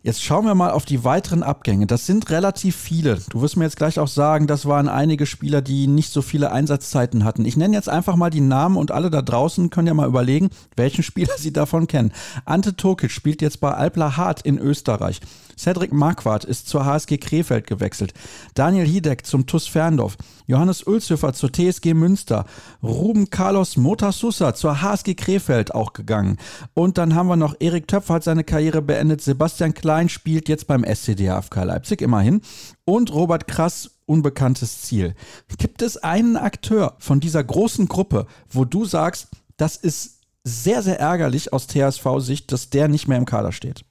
Jetzt 0.00 0.22
schauen 0.22 0.44
wir 0.44 0.54
mal 0.54 0.70
auf 0.70 0.84
die 0.84 1.02
weiteren 1.02 1.42
Abgänge. 1.42 1.88
Das 1.88 2.06
sind 2.06 2.30
relativ 2.30 2.76
viele. 2.76 3.18
Du 3.30 3.42
wirst 3.42 3.56
mir 3.56 3.64
jetzt 3.64 3.76
gleich 3.76 3.98
auch 3.98 4.06
sagen, 4.06 4.46
das 4.46 4.64
waren 4.64 4.88
einige 4.88 5.26
Spieler, 5.26 5.60
die 5.60 5.88
nicht 5.88 6.12
so 6.12 6.22
viele 6.22 6.52
Einsatzzeiten 6.52 7.24
hatten. 7.24 7.44
Ich 7.44 7.56
nenne 7.56 7.74
jetzt 7.74 7.88
einfach 7.88 8.14
mal 8.14 8.30
die 8.30 8.40
Namen 8.40 8.76
und 8.76 8.92
alle 8.92 9.10
da 9.10 9.22
draußen 9.22 9.70
können 9.70 9.88
ja 9.88 9.94
mal 9.94 10.06
überlegen, 10.06 10.50
welchen 10.76 11.02
Spieler 11.02 11.34
sie 11.38 11.52
davon 11.52 11.88
kennen. 11.88 12.12
Ante 12.44 12.76
Tokic 12.76 13.10
spielt 13.10 13.42
jetzt 13.42 13.58
bei 13.58 13.72
Alpla 13.72 14.16
Hart 14.16 14.42
in 14.42 14.58
Österreich. 14.58 15.20
Cedric 15.58 15.92
Marquardt 15.92 16.44
ist 16.44 16.68
zur 16.68 16.84
HSG 16.84 17.18
Krefeld 17.18 17.66
gewechselt. 17.66 18.14
Daniel 18.54 18.86
Hiedeck 18.86 19.26
zum 19.26 19.46
TUS 19.46 19.66
Ferndorf. 19.66 20.16
Johannes 20.46 20.82
Ulzhöfer 20.84 21.34
zur 21.34 21.52
TSG 21.52 21.94
Münster. 21.94 22.46
Ruben 22.82 23.30
Carlos 23.30 23.76
Motasusa 23.76 24.54
zur 24.54 24.80
HSG 24.80 25.14
Krefeld 25.14 25.74
auch 25.74 25.92
gegangen. 25.92 26.38
Und 26.74 26.96
dann 26.96 27.14
haben 27.14 27.28
wir 27.28 27.36
noch 27.36 27.56
Erik 27.58 27.88
Töpfer 27.88 28.14
hat 28.14 28.24
seine 28.24 28.44
Karriere 28.44 28.82
beendet. 28.82 29.20
Sebastian 29.20 29.74
Klein 29.74 30.08
spielt 30.08 30.48
jetzt 30.48 30.66
beim 30.66 30.84
SCDHFK 30.84 31.64
Leipzig 31.64 32.00
immerhin. 32.00 32.40
Und 32.84 33.12
Robert 33.12 33.48
Krass 33.48 33.90
unbekanntes 34.06 34.82
Ziel. 34.82 35.14
Gibt 35.58 35.82
es 35.82 35.98
einen 35.98 36.36
Akteur 36.36 36.94
von 36.98 37.20
dieser 37.20 37.44
großen 37.44 37.88
Gruppe, 37.88 38.26
wo 38.48 38.64
du 38.64 38.84
sagst, 38.84 39.28
das 39.56 39.76
ist 39.76 40.20
sehr, 40.44 40.82
sehr 40.82 40.98
ärgerlich 40.98 41.52
aus 41.52 41.66
TSV-Sicht, 41.66 42.50
dass 42.50 42.70
der 42.70 42.88
nicht 42.88 43.06
mehr 43.06 43.18
im 43.18 43.26
Kader 43.26 43.52
steht? 43.52 43.84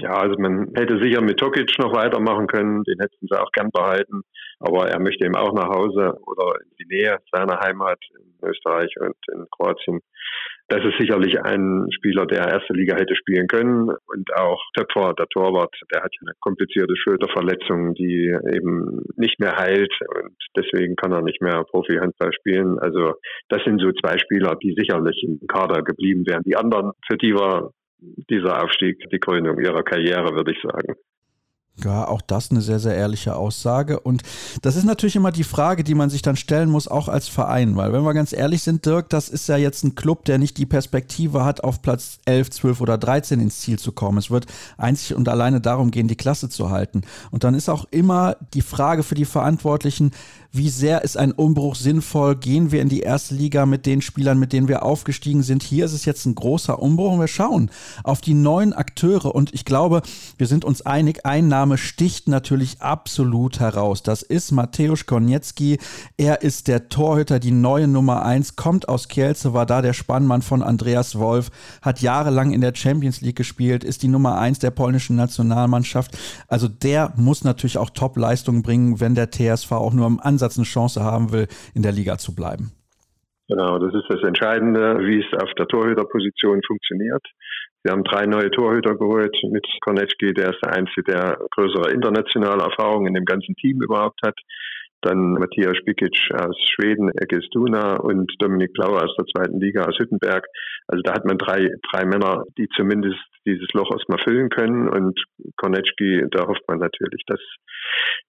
Ja, 0.00 0.14
also 0.14 0.34
man 0.38 0.72
hätte 0.74 0.98
sicher 0.98 1.20
mit 1.20 1.38
Tokic 1.38 1.78
noch 1.78 1.94
weitermachen 1.94 2.46
können, 2.46 2.82
den 2.84 2.98
hätten 3.00 3.26
sie 3.28 3.38
auch 3.38 3.52
gern 3.52 3.70
behalten, 3.70 4.22
aber 4.58 4.88
er 4.88 4.98
möchte 4.98 5.26
eben 5.26 5.36
auch 5.36 5.52
nach 5.52 5.68
Hause 5.68 6.16
oder 6.26 6.54
in 6.62 6.70
die 6.78 6.86
Nähe 6.86 7.18
seiner 7.30 7.60
Heimat 7.60 7.98
in 8.18 8.48
Österreich 8.48 8.94
und 8.98 9.16
in 9.34 9.46
Kroatien. 9.50 10.00
Das 10.68 10.84
ist 10.84 10.98
sicherlich 10.98 11.38
ein 11.42 11.86
Spieler, 11.90 12.26
der 12.26 12.48
erste 12.48 12.72
Liga 12.72 12.94
hätte 12.96 13.14
spielen 13.14 13.46
können 13.48 13.90
und 13.90 14.34
auch 14.36 14.62
Töpfer, 14.74 15.12
der 15.18 15.26
Torwart, 15.26 15.74
der 15.92 16.02
hat 16.02 16.14
eine 16.22 16.32
komplizierte 16.40 16.96
Schulterverletzung, 16.96 17.92
die 17.94 18.34
eben 18.54 19.02
nicht 19.16 19.38
mehr 19.38 19.56
heilt 19.56 19.92
und 20.14 20.36
deswegen 20.56 20.96
kann 20.96 21.12
er 21.12 21.22
nicht 21.22 21.42
mehr 21.42 21.64
Profi-Handball 21.64 22.32
spielen. 22.32 22.78
Also 22.78 23.14
das 23.48 23.62
sind 23.64 23.82
so 23.82 23.90
zwei 24.00 24.16
Spieler, 24.18 24.56
die 24.62 24.74
sicherlich 24.78 25.22
im 25.24 25.46
Kader 25.46 25.82
geblieben 25.82 26.24
wären. 26.26 26.44
Die 26.44 26.56
anderen, 26.56 26.92
für 27.06 27.18
die 27.18 27.34
war 27.34 27.72
dieser 28.30 28.62
Aufstieg 28.62 28.98
die 29.10 29.18
Krönung 29.18 29.58
ihrer 29.58 29.82
Karriere, 29.82 30.34
würde 30.34 30.52
ich 30.52 30.62
sagen. 30.62 30.94
Ja, 31.84 32.06
auch 32.06 32.20
das 32.20 32.50
eine 32.50 32.60
sehr, 32.60 32.78
sehr 32.78 32.94
ehrliche 32.94 33.36
Aussage. 33.36 34.00
Und 34.00 34.22
das 34.60 34.76
ist 34.76 34.84
natürlich 34.84 35.16
immer 35.16 35.32
die 35.32 35.44
Frage, 35.44 35.82
die 35.82 35.94
man 35.94 36.10
sich 36.10 36.20
dann 36.20 36.36
stellen 36.36 36.68
muss, 36.68 36.88
auch 36.88 37.08
als 37.08 37.28
Verein. 37.28 37.76
Weil, 37.76 37.92
wenn 37.92 38.02
wir 38.02 38.12
ganz 38.12 38.32
ehrlich 38.32 38.62
sind, 38.62 38.84
Dirk, 38.84 39.08
das 39.08 39.28
ist 39.28 39.48
ja 39.48 39.56
jetzt 39.56 39.82
ein 39.84 39.94
Club, 39.94 40.24
der 40.26 40.38
nicht 40.38 40.58
die 40.58 40.66
Perspektive 40.66 41.44
hat, 41.44 41.64
auf 41.64 41.80
Platz 41.80 42.18
11, 42.26 42.50
12 42.50 42.80
oder 42.82 42.98
13 42.98 43.40
ins 43.40 43.60
Ziel 43.60 43.78
zu 43.78 43.92
kommen. 43.92 44.18
Es 44.18 44.30
wird 44.30 44.46
einzig 44.76 45.16
und 45.16 45.28
alleine 45.28 45.60
darum 45.60 45.90
gehen, 45.90 46.08
die 46.08 46.16
Klasse 46.16 46.50
zu 46.50 46.70
halten. 46.70 47.02
Und 47.30 47.44
dann 47.44 47.54
ist 47.54 47.70
auch 47.70 47.86
immer 47.90 48.36
die 48.52 48.62
Frage 48.62 49.02
für 49.02 49.14
die 49.14 49.24
Verantwortlichen, 49.24 50.10
wie 50.52 50.68
sehr 50.68 51.04
ist 51.04 51.16
ein 51.16 51.30
Umbruch 51.30 51.76
sinnvoll? 51.76 52.34
Gehen 52.34 52.72
wir 52.72 52.82
in 52.82 52.88
die 52.88 53.00
erste 53.00 53.36
Liga 53.36 53.66
mit 53.66 53.86
den 53.86 54.02
Spielern, 54.02 54.38
mit 54.38 54.52
denen 54.52 54.66
wir 54.66 54.84
aufgestiegen 54.84 55.44
sind? 55.44 55.62
Hier 55.62 55.84
ist 55.84 55.92
es 55.92 56.04
jetzt 56.04 56.26
ein 56.26 56.34
großer 56.34 56.82
Umbruch 56.82 57.12
und 57.12 57.20
wir 57.20 57.28
schauen 57.28 57.70
auf 58.02 58.20
die 58.20 58.34
neuen 58.34 58.72
Akteure 58.72 59.32
und 59.32 59.54
ich 59.54 59.64
glaube, 59.64 60.02
wir 60.38 60.48
sind 60.48 60.64
uns 60.64 60.82
einig, 60.82 61.24
ein 61.24 61.46
Name 61.46 61.78
sticht 61.78 62.28
natürlich 62.28 62.80
absolut 62.80 63.60
heraus. 63.60 64.02
Das 64.02 64.22
ist 64.22 64.50
Mateusz 64.50 65.06
Konietzki. 65.06 65.78
Er 66.16 66.42
ist 66.42 66.66
der 66.66 66.88
Torhüter, 66.88 67.38
die 67.38 67.52
neue 67.52 67.86
Nummer 67.86 68.24
1, 68.24 68.56
kommt 68.56 68.88
aus 68.88 69.06
Kielce, 69.06 69.54
war 69.54 69.66
da 69.66 69.82
der 69.82 69.92
Spannmann 69.92 70.42
von 70.42 70.62
Andreas 70.62 71.16
Wolf, 71.16 71.50
hat 71.80 72.00
jahrelang 72.00 72.50
in 72.52 72.60
der 72.60 72.74
Champions 72.74 73.20
League 73.20 73.36
gespielt, 73.36 73.84
ist 73.84 74.02
die 74.02 74.08
Nummer 74.08 74.38
1 74.38 74.58
der 74.58 74.72
polnischen 74.72 75.14
Nationalmannschaft. 75.14 76.18
Also 76.48 76.66
der 76.66 77.12
muss 77.14 77.44
natürlich 77.44 77.78
auch 77.78 77.90
Top-Leistungen 77.90 78.62
bringen, 78.62 78.98
wenn 78.98 79.14
der 79.14 79.30
TSV 79.30 79.70
auch 79.72 79.92
nur 79.92 80.08
im 80.08 80.18
Ansatz 80.18 80.39
Ansatz 80.40 80.56
eine 80.56 80.64
Chance 80.64 81.04
haben 81.04 81.32
will, 81.32 81.46
in 81.74 81.82
der 81.82 81.92
Liga 81.92 82.16
zu 82.16 82.34
bleiben. 82.34 82.72
Genau, 83.48 83.78
das 83.78 83.92
ist 83.94 84.08
das 84.08 84.22
Entscheidende, 84.22 84.98
wie 85.00 85.18
es 85.20 85.42
auf 85.42 85.52
der 85.58 85.66
Torhüterposition 85.66 86.60
funktioniert. 86.66 87.22
Wir 87.82 87.92
haben 87.92 88.04
drei 88.04 88.26
neue 88.26 88.50
Torhüter 88.50 88.94
geholt 88.94 89.36
mit 89.50 89.66
Kornetschki, 89.80 90.32
der 90.34 90.50
ist 90.50 90.60
der 90.62 90.72
Einzige, 90.74 91.02
der 91.02 91.38
größere 91.50 91.90
internationale 91.90 92.62
Erfahrung 92.62 93.06
in 93.06 93.14
dem 93.14 93.24
ganzen 93.24 93.54
Team 93.56 93.82
überhaupt 93.82 94.20
hat 94.22 94.38
dann 95.02 95.32
Matthias 95.34 95.76
Spikic 95.78 96.16
aus 96.34 96.56
Schweden, 96.74 97.10
Egestuna 97.20 97.96
und 97.96 98.30
Dominik 98.38 98.72
Blauer 98.72 99.04
aus 99.04 99.14
der 99.16 99.26
zweiten 99.26 99.60
Liga 99.60 99.84
aus 99.84 99.98
Hüttenberg. 99.98 100.46
Also 100.88 101.02
da 101.02 101.14
hat 101.14 101.24
man 101.24 101.38
drei, 101.38 101.70
drei 101.90 102.04
Männer, 102.04 102.44
die 102.58 102.68
zumindest 102.76 103.18
dieses 103.46 103.68
Loch 103.72 103.90
erstmal 103.90 104.18
füllen 104.18 104.50
können 104.50 104.88
und 104.88 105.18
Konecki, 105.56 106.24
da 106.30 106.46
hofft 106.46 106.62
man 106.68 106.78
natürlich, 106.78 107.22
dass, 107.26 107.40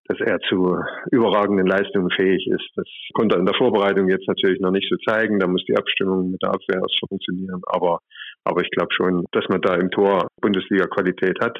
dass 0.05 0.19
er 0.21 0.39
zu 0.47 0.77
überragenden 1.11 1.67
Leistungen 1.67 2.09
fähig 2.11 2.47
ist. 2.47 2.69
Das 2.75 2.87
konnte 3.13 3.35
er 3.35 3.39
in 3.39 3.45
der 3.45 3.55
Vorbereitung 3.55 4.09
jetzt 4.09 4.27
natürlich 4.27 4.59
noch 4.61 4.71
nicht 4.71 4.89
so 4.89 4.95
zeigen, 5.05 5.39
da 5.39 5.47
muss 5.47 5.65
die 5.65 5.75
Abstimmung 5.75 6.31
mit 6.31 6.41
der 6.41 6.51
Abwehr 6.51 6.81
erst 6.81 6.99
funktionieren, 7.07 7.61
aber, 7.67 7.99
aber 8.45 8.61
ich 8.61 8.69
glaube 8.71 8.93
schon, 8.93 9.25
dass 9.31 9.45
man 9.49 9.61
da 9.61 9.75
im 9.75 9.91
Tor 9.91 10.27
Bundesliga-Qualität 10.41 11.39
hat. 11.41 11.59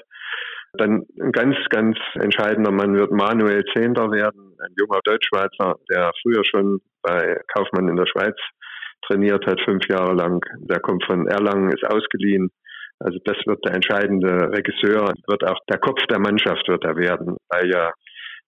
Dann 0.74 1.06
ein 1.20 1.32
ganz, 1.32 1.56
ganz 1.70 1.98
entscheidender 2.14 2.72
Mann 2.72 2.96
wird 2.96 3.12
Manuel 3.12 3.64
Zehnter 3.74 4.10
werden, 4.12 4.56
ein 4.60 4.74
junger 4.80 5.02
Deutschschweizer, 5.04 5.76
der 5.90 6.12
früher 6.22 6.44
schon 6.46 6.80
bei 7.02 7.40
Kaufmann 7.54 7.90
in 7.90 7.98
der 7.98 8.08
Schweiz 8.08 8.36
trainiert 9.06 9.46
hat, 9.46 9.60
fünf 9.66 9.86
Jahre 9.90 10.14
lang. 10.14 10.40
Der 10.60 10.80
kommt 10.80 11.04
von 11.06 11.28
Erlangen, 11.28 11.72
ist 11.72 11.86
ausgeliehen. 11.86 12.50
Also 13.00 13.18
das 13.26 13.38
wird 13.46 13.66
der 13.66 13.74
entscheidende 13.74 14.52
Regisseur, 14.52 15.14
wird 15.28 15.44
auch 15.44 15.60
der 15.70 15.80
Kopf 15.80 16.00
der 16.10 16.20
Mannschaft 16.20 16.68
wird 16.68 16.86
er 16.86 16.96
werden, 16.96 17.36
weil 17.50 17.70
ja 17.70 17.92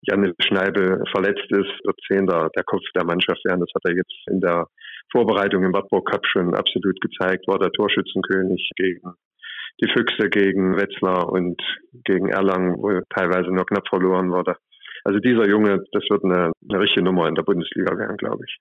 Janis 0.01 0.33
Schneibel 0.41 1.03
verletzt 1.11 1.51
ist, 1.51 1.71
wird 1.85 1.99
Zehnter 2.07 2.49
der 2.55 2.63
Kopf 2.63 2.83
der 2.95 3.05
Mannschaft 3.05 3.43
werden. 3.45 3.59
Das 3.59 3.71
hat 3.75 3.85
er 3.85 3.95
jetzt 3.95 4.15
in 4.27 4.39
der 4.41 4.65
Vorbereitung 5.11 5.63
im 5.63 5.73
Wartburg 5.73 6.09
Cup 6.09 6.25
schon 6.25 6.55
absolut 6.55 6.99
gezeigt, 6.99 7.47
war 7.47 7.59
der 7.59 7.71
Torschützenkönig 7.71 8.71
gegen 8.75 9.13
die 9.81 9.91
Füchse 9.91 10.29
gegen 10.29 10.77
Wetzlar 10.77 11.29
und 11.29 11.61
gegen 12.05 12.29
Erlangen, 12.29 12.77
wo 12.77 13.01
teilweise 13.09 13.51
nur 13.51 13.65
knapp 13.65 13.87
verloren 13.87 14.31
wurde. 14.31 14.55
Also 15.03 15.19
dieser 15.19 15.47
Junge, 15.47 15.83
das 15.91 16.03
wird 16.09 16.23
eine, 16.23 16.51
eine 16.69 16.79
richtige 16.79 17.03
Nummer 17.03 17.27
in 17.27 17.35
der 17.35 17.43
Bundesliga 17.43 17.97
werden, 17.97 18.17
glaube 18.17 18.43
ich. 18.45 18.57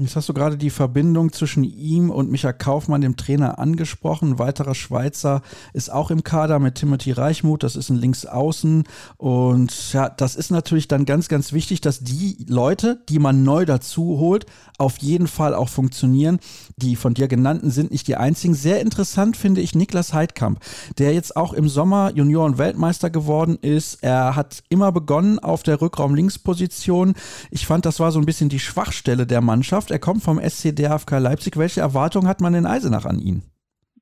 Jetzt 0.00 0.16
hast 0.16 0.30
du 0.30 0.32
gerade 0.32 0.56
die 0.56 0.70
Verbindung 0.70 1.30
zwischen 1.30 1.62
ihm 1.62 2.08
und 2.08 2.30
Micha 2.30 2.54
Kaufmann, 2.54 3.02
dem 3.02 3.18
Trainer, 3.18 3.58
angesprochen. 3.58 4.30
Ein 4.30 4.38
weiterer 4.38 4.74
Schweizer 4.74 5.42
ist 5.74 5.92
auch 5.92 6.10
im 6.10 6.24
Kader 6.24 6.58
mit 6.58 6.76
Timothy 6.76 7.12
Reichmuth. 7.12 7.62
Das 7.62 7.76
ist 7.76 7.90
ein 7.90 7.96
Linksaußen. 7.96 8.84
Und 9.18 9.92
ja, 9.92 10.08
das 10.08 10.36
ist 10.36 10.50
natürlich 10.50 10.88
dann 10.88 11.04
ganz, 11.04 11.28
ganz 11.28 11.52
wichtig, 11.52 11.82
dass 11.82 12.00
die 12.00 12.46
Leute, 12.48 13.02
die 13.10 13.18
man 13.18 13.44
neu 13.44 13.66
dazu 13.66 14.18
holt, 14.18 14.46
auf 14.78 14.96
jeden 14.98 15.28
Fall 15.28 15.54
auch 15.54 15.68
funktionieren. 15.68 16.38
Die 16.78 16.96
von 16.96 17.12
dir 17.12 17.28
genannten 17.28 17.70
sind 17.70 17.90
nicht 17.90 18.08
die 18.08 18.16
einzigen. 18.16 18.54
Sehr 18.54 18.80
interessant 18.80 19.36
finde 19.36 19.60
ich 19.60 19.74
Niklas 19.74 20.14
Heidkamp, 20.14 20.60
der 20.96 21.12
jetzt 21.12 21.36
auch 21.36 21.52
im 21.52 21.68
Sommer 21.68 22.12
Junioren-Weltmeister 22.14 23.10
geworden 23.10 23.58
ist. 23.60 23.98
Er 24.00 24.34
hat 24.34 24.62
immer 24.70 24.92
begonnen 24.92 25.38
auf 25.38 25.62
der 25.62 25.82
Rückraum-Linksposition. 25.82 27.12
Ich 27.50 27.66
fand, 27.66 27.84
das 27.84 28.00
war 28.00 28.12
so 28.12 28.18
ein 28.18 28.24
bisschen 28.24 28.48
die 28.48 28.60
Schwachstelle 28.60 29.26
der 29.26 29.42
Mannschaft. 29.42 29.89
Er 29.90 29.98
kommt 29.98 30.22
vom 30.22 30.38
SC 30.38 30.74
DFK 30.74 31.18
Leipzig. 31.18 31.56
Welche 31.56 31.80
Erwartungen 31.80 32.28
hat 32.28 32.40
man 32.40 32.54
in 32.54 32.66
Eisenach 32.66 33.04
an 33.04 33.18
ihn? 33.18 33.42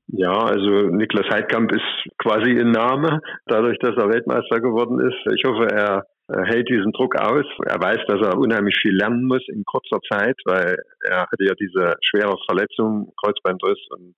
Ja, 0.09 0.33
also 0.33 0.88
Niklas 0.88 1.29
Heidkamp 1.31 1.70
ist 1.72 1.83
quasi 2.16 2.59
ein 2.59 2.70
Name, 2.70 3.20
dadurch, 3.46 3.79
dass 3.81 3.94
er 3.96 4.09
Weltmeister 4.09 4.61
geworden 4.61 5.01
ist. 5.01 5.35
Ich 5.35 5.44
hoffe, 5.44 5.68
er 5.70 6.05
hält 6.46 6.68
diesen 6.68 6.92
Druck 6.92 7.16
aus. 7.16 7.44
Er 7.66 7.81
weiß, 7.81 7.98
dass 8.07 8.20
er 8.20 8.38
unheimlich 8.38 8.77
viel 8.81 8.96
lernen 8.96 9.27
muss 9.27 9.42
in 9.48 9.64
kurzer 9.64 9.98
Zeit, 10.11 10.37
weil 10.44 10.77
er 11.07 11.22
hatte 11.22 11.44
ja 11.44 11.55
diese 11.55 11.94
schwere 12.03 12.37
Verletzung, 12.46 13.12
Kreuzbandriss 13.22 13.79
und 13.90 14.14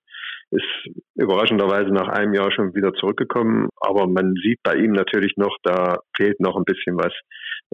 ist 0.51 0.97
überraschenderweise 1.15 1.91
nach 1.91 2.09
einem 2.09 2.33
Jahr 2.33 2.51
schon 2.51 2.75
wieder 2.75 2.93
zurückgekommen. 2.93 3.69
Aber 3.79 4.07
man 4.07 4.35
sieht 4.43 4.59
bei 4.63 4.75
ihm 4.75 4.91
natürlich 4.91 5.33
noch, 5.37 5.55
da 5.63 5.99
fehlt 6.15 6.39
noch 6.39 6.57
ein 6.57 6.65
bisschen 6.65 6.97
was. 6.97 7.13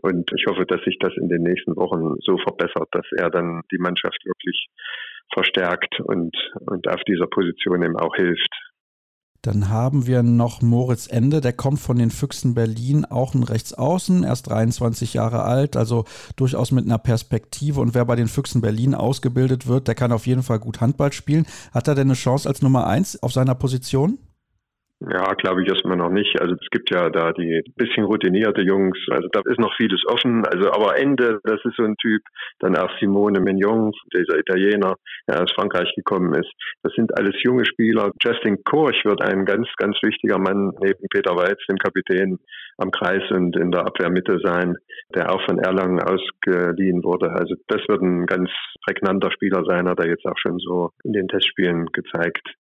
Und 0.02 0.32
ich 0.36 0.46
hoffe, 0.48 0.66
dass 0.66 0.82
sich 0.84 0.98
das 1.00 1.14
in 1.18 1.28
den 1.28 1.44
nächsten 1.44 1.76
Wochen 1.76 2.16
so 2.22 2.38
verbessert, 2.38 2.88
dass 2.92 3.06
er 3.18 3.30
dann 3.30 3.62
die 3.72 3.80
Mannschaft 3.80 4.20
wirklich 4.26 4.68
verstärkt 5.34 6.00
und, 6.02 6.36
und 6.68 6.88
auf 6.88 7.02
dieser 7.08 7.28
Position 7.28 7.82
eben 7.82 7.98
auch 7.98 8.16
hilft. 8.16 8.50
Dann 9.42 9.70
haben 9.70 10.08
wir 10.08 10.24
noch 10.24 10.62
Moritz 10.62 11.08
Ende, 11.08 11.42
der 11.42 11.54
kommt 11.54 11.80
von 11.80 11.98
den 11.98 12.10
Füchsen 12.10 12.54
Berlin, 12.54 13.06
auch 13.06 13.34
ein 13.34 13.44
Rechtsaußen, 13.44 14.24
erst 14.24 14.50
23 14.50 15.14
Jahre 15.14 15.44
alt, 15.44 15.78
also 15.78 16.06
durchaus 16.36 16.72
mit 16.72 16.86
einer 16.86 16.98
Perspektive. 16.98 17.80
Und 17.80 17.96
wer 17.96 18.06
bei 18.06 18.16
den 18.16 18.28
Füchsen 18.28 18.62
Berlin 18.62 18.96
ausgebildet 18.96 19.68
wird, 19.68 19.88
der 19.88 19.96
kann 19.96 20.12
auf 20.12 20.28
jeden 20.28 20.44
Fall 20.44 20.60
gut 20.60 20.82
Handball 20.82 21.14
spielen. 21.14 21.46
Hat 21.72 21.88
er 21.88 21.96
denn 21.96 22.08
eine 22.08 22.16
Chance 22.16 22.50
als 22.50 22.62
Nummer 22.62 22.88
eins 22.88 23.22
auf 23.22 23.32
seiner 23.32 23.56
Position? 23.56 24.18
Ja, 25.00 25.36
glaube 25.36 25.62
ich 25.62 25.70
erstmal 25.70 25.96
noch 25.96 26.10
nicht. 26.10 26.42
Also 26.42 26.56
es 26.56 26.70
gibt 26.72 26.90
ja 26.90 27.12
da 27.12 27.32
die 27.32 27.62
bisschen 27.76 28.06
routinierte 28.06 28.64
Jungs, 28.64 28.98
also 29.12 29.28
da 29.32 29.42
ist 29.46 29.60
noch 29.60 29.76
vieles 29.78 30.02
offen. 30.08 30.44
Also 30.48 30.72
aber 30.72 30.98
Ende, 30.98 31.40
das 31.44 31.64
ist 31.66 31.76
so 31.78 31.84
ein 31.84 31.96
Typ, 31.98 32.24
dann 32.60 32.76
auch 32.76 32.90
Simone 33.00 33.40
Mignon, 33.40 33.92
dieser 34.12 34.40
Italiener, 34.40 34.96
der 35.28 35.44
aus 35.44 35.52
Frankreich 35.54 35.94
gekommen 35.96 36.34
ist. 36.34 36.52
Das 36.82 36.94
sind 36.96 37.16
alles 37.16 37.36
junge 37.44 37.66
Spieler. 37.66 38.12
Justin 38.24 38.64
Korch 38.64 39.06
wird 39.06 39.22
ein 39.22 39.46
ganz, 39.46 39.68
ganz 39.78 39.98
wichtiger 40.02 40.40
Mann 40.40 40.72
neben 40.82 41.08
Peter 41.12 41.36
Weitz, 41.36 41.60
dem 41.70 41.78
Kapitän 41.78 42.40
am 42.80 42.90
Kreis 42.90 43.22
und 43.30 43.56
in 43.56 43.72
der 43.72 43.86
Abwehrmitte 43.86 44.40
sein, 44.44 44.78
der 45.14 45.32
auch 45.32 45.46
von 45.46 45.60
Erlangen 45.60 46.02
ausgeliehen 46.02 47.04
wurde. 47.04 47.30
Also 47.34 47.54
das 47.68 47.82
wird 47.88 48.02
ein 48.02 48.26
ganz 48.26 48.50
prägnanter 48.84 49.32
Spieler 49.32 49.64
sein, 49.66 49.88
hat 49.88 50.00
er 50.00 50.08
jetzt 50.08 50.26
auch 50.26 50.38
schon 50.40 50.58
so 50.58 50.90
in 51.04 51.14
den 51.14 51.28
Testspielen 51.28 51.86
gezeigt. 51.94 52.56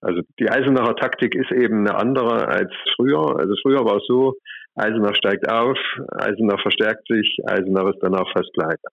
Also 0.00 0.22
die 0.38 0.48
Eisenacher 0.48 0.94
Taktik 0.96 1.34
ist 1.34 1.50
eben 1.50 1.86
eine 1.86 1.96
andere 1.96 2.48
als 2.48 2.72
früher. 2.96 3.36
Also 3.38 3.54
früher 3.62 3.84
war 3.84 3.96
es 3.96 4.06
so, 4.06 4.34
Eisenach 4.76 5.16
steigt 5.16 5.50
auf, 5.50 5.76
Eisenach 6.12 6.60
verstärkt 6.62 7.08
sich, 7.08 7.38
Eisenach 7.44 7.90
ist 7.90 7.98
danach 8.00 8.30
fast 8.32 8.52
pleite. 8.52 8.88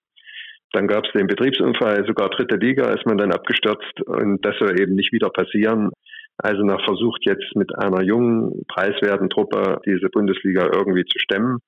Dann 0.72 0.88
gab 0.88 1.04
es 1.04 1.12
den 1.12 1.28
Betriebsunfall, 1.28 2.04
sogar 2.06 2.28
dritte 2.30 2.56
Liga 2.56 2.90
ist 2.90 3.06
man 3.06 3.18
dann 3.18 3.32
abgestürzt 3.32 4.00
und 4.04 4.44
das 4.44 4.56
soll 4.58 4.80
eben 4.80 4.96
nicht 4.96 5.12
wieder 5.12 5.30
passieren. 5.30 5.90
Eisenach 6.38 6.84
versucht 6.84 7.24
jetzt 7.24 7.54
mit 7.54 7.74
einer 7.78 8.02
jungen, 8.02 8.66
preiswerten 8.66 9.30
Truppe 9.30 9.80
diese 9.86 10.08
Bundesliga 10.08 10.68
irgendwie 10.74 11.04
zu 11.04 11.18
stemmen 11.18 11.60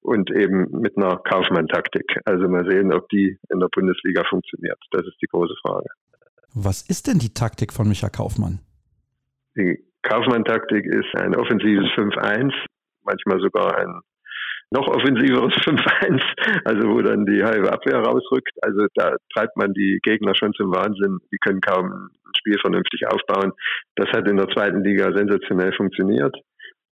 und 0.00 0.30
eben 0.30 0.68
mit 0.70 0.96
einer 0.96 1.16
Kaufmann-Taktik. 1.16 2.20
Also 2.24 2.48
mal 2.48 2.64
sehen, 2.70 2.92
ob 2.92 3.08
die 3.08 3.36
in 3.50 3.58
der 3.58 3.68
Bundesliga 3.74 4.22
funktioniert. 4.24 4.78
Das 4.92 5.04
ist 5.06 5.20
die 5.20 5.26
große 5.26 5.54
Frage. 5.62 5.88
Was 6.54 6.82
ist 6.88 7.08
denn 7.08 7.18
die 7.18 7.34
Taktik 7.34 7.72
von 7.72 7.88
Micha 7.88 8.08
Kaufmann? 8.08 8.60
Die 9.56 9.78
Kaufmann-Taktik 10.02 10.84
ist 10.86 11.14
ein 11.16 11.34
offensives 11.36 11.88
5-1, 11.96 12.52
manchmal 13.04 13.40
sogar 13.40 13.78
ein 13.78 14.00
noch 14.70 14.88
offensiveres 14.88 15.54
5-1, 15.64 16.20
also 16.64 16.88
wo 16.88 17.00
dann 17.00 17.26
die 17.26 17.42
halbe 17.42 17.72
Abwehr 17.72 18.00
rausrückt. 18.00 18.52
Also 18.62 18.86
da 18.94 19.16
treibt 19.34 19.56
man 19.56 19.72
die 19.72 20.00
Gegner 20.02 20.34
schon 20.34 20.52
zum 20.54 20.72
Wahnsinn. 20.72 21.18
Die 21.32 21.38
können 21.38 21.60
kaum 21.60 21.86
ein 21.92 22.08
Spiel 22.38 22.58
vernünftig 22.60 23.06
aufbauen. 23.06 23.52
Das 23.94 24.08
hat 24.10 24.28
in 24.28 24.36
der 24.36 24.48
zweiten 24.48 24.82
Liga 24.82 25.12
sensationell 25.14 25.72
funktioniert. 25.74 26.34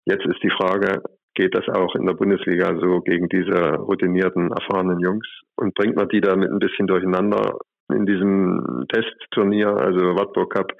Jetzt 0.04 0.26
ist 0.26 0.42
die 0.42 0.50
Frage, 0.50 1.02
geht 1.34 1.54
das 1.54 1.68
auch 1.68 1.94
in 1.96 2.06
der 2.06 2.14
Bundesliga 2.14 2.78
so 2.80 3.00
gegen 3.00 3.28
diese 3.28 3.74
routinierten, 3.74 4.50
erfahrenen 4.52 5.00
Jungs 5.00 5.26
und 5.56 5.74
bringt 5.74 5.96
man 5.96 6.08
die 6.08 6.20
damit 6.20 6.50
ein 6.50 6.58
bisschen 6.58 6.86
durcheinander? 6.86 7.58
In 7.92 8.06
diesem 8.06 8.86
Testturnier, 8.92 9.68
also 9.68 10.14
Wartburg 10.16 10.52
Cup, 10.52 10.72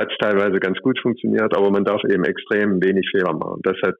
hat 0.00 0.10
es 0.10 0.18
teilweise 0.18 0.58
ganz 0.60 0.78
gut 0.80 0.98
funktioniert, 1.00 1.56
aber 1.56 1.70
man 1.70 1.84
darf 1.84 2.02
eben 2.04 2.24
extrem 2.24 2.82
wenig 2.82 3.08
Fehler 3.10 3.32
machen. 3.34 3.60
Das 3.62 3.76
hat 3.82 3.96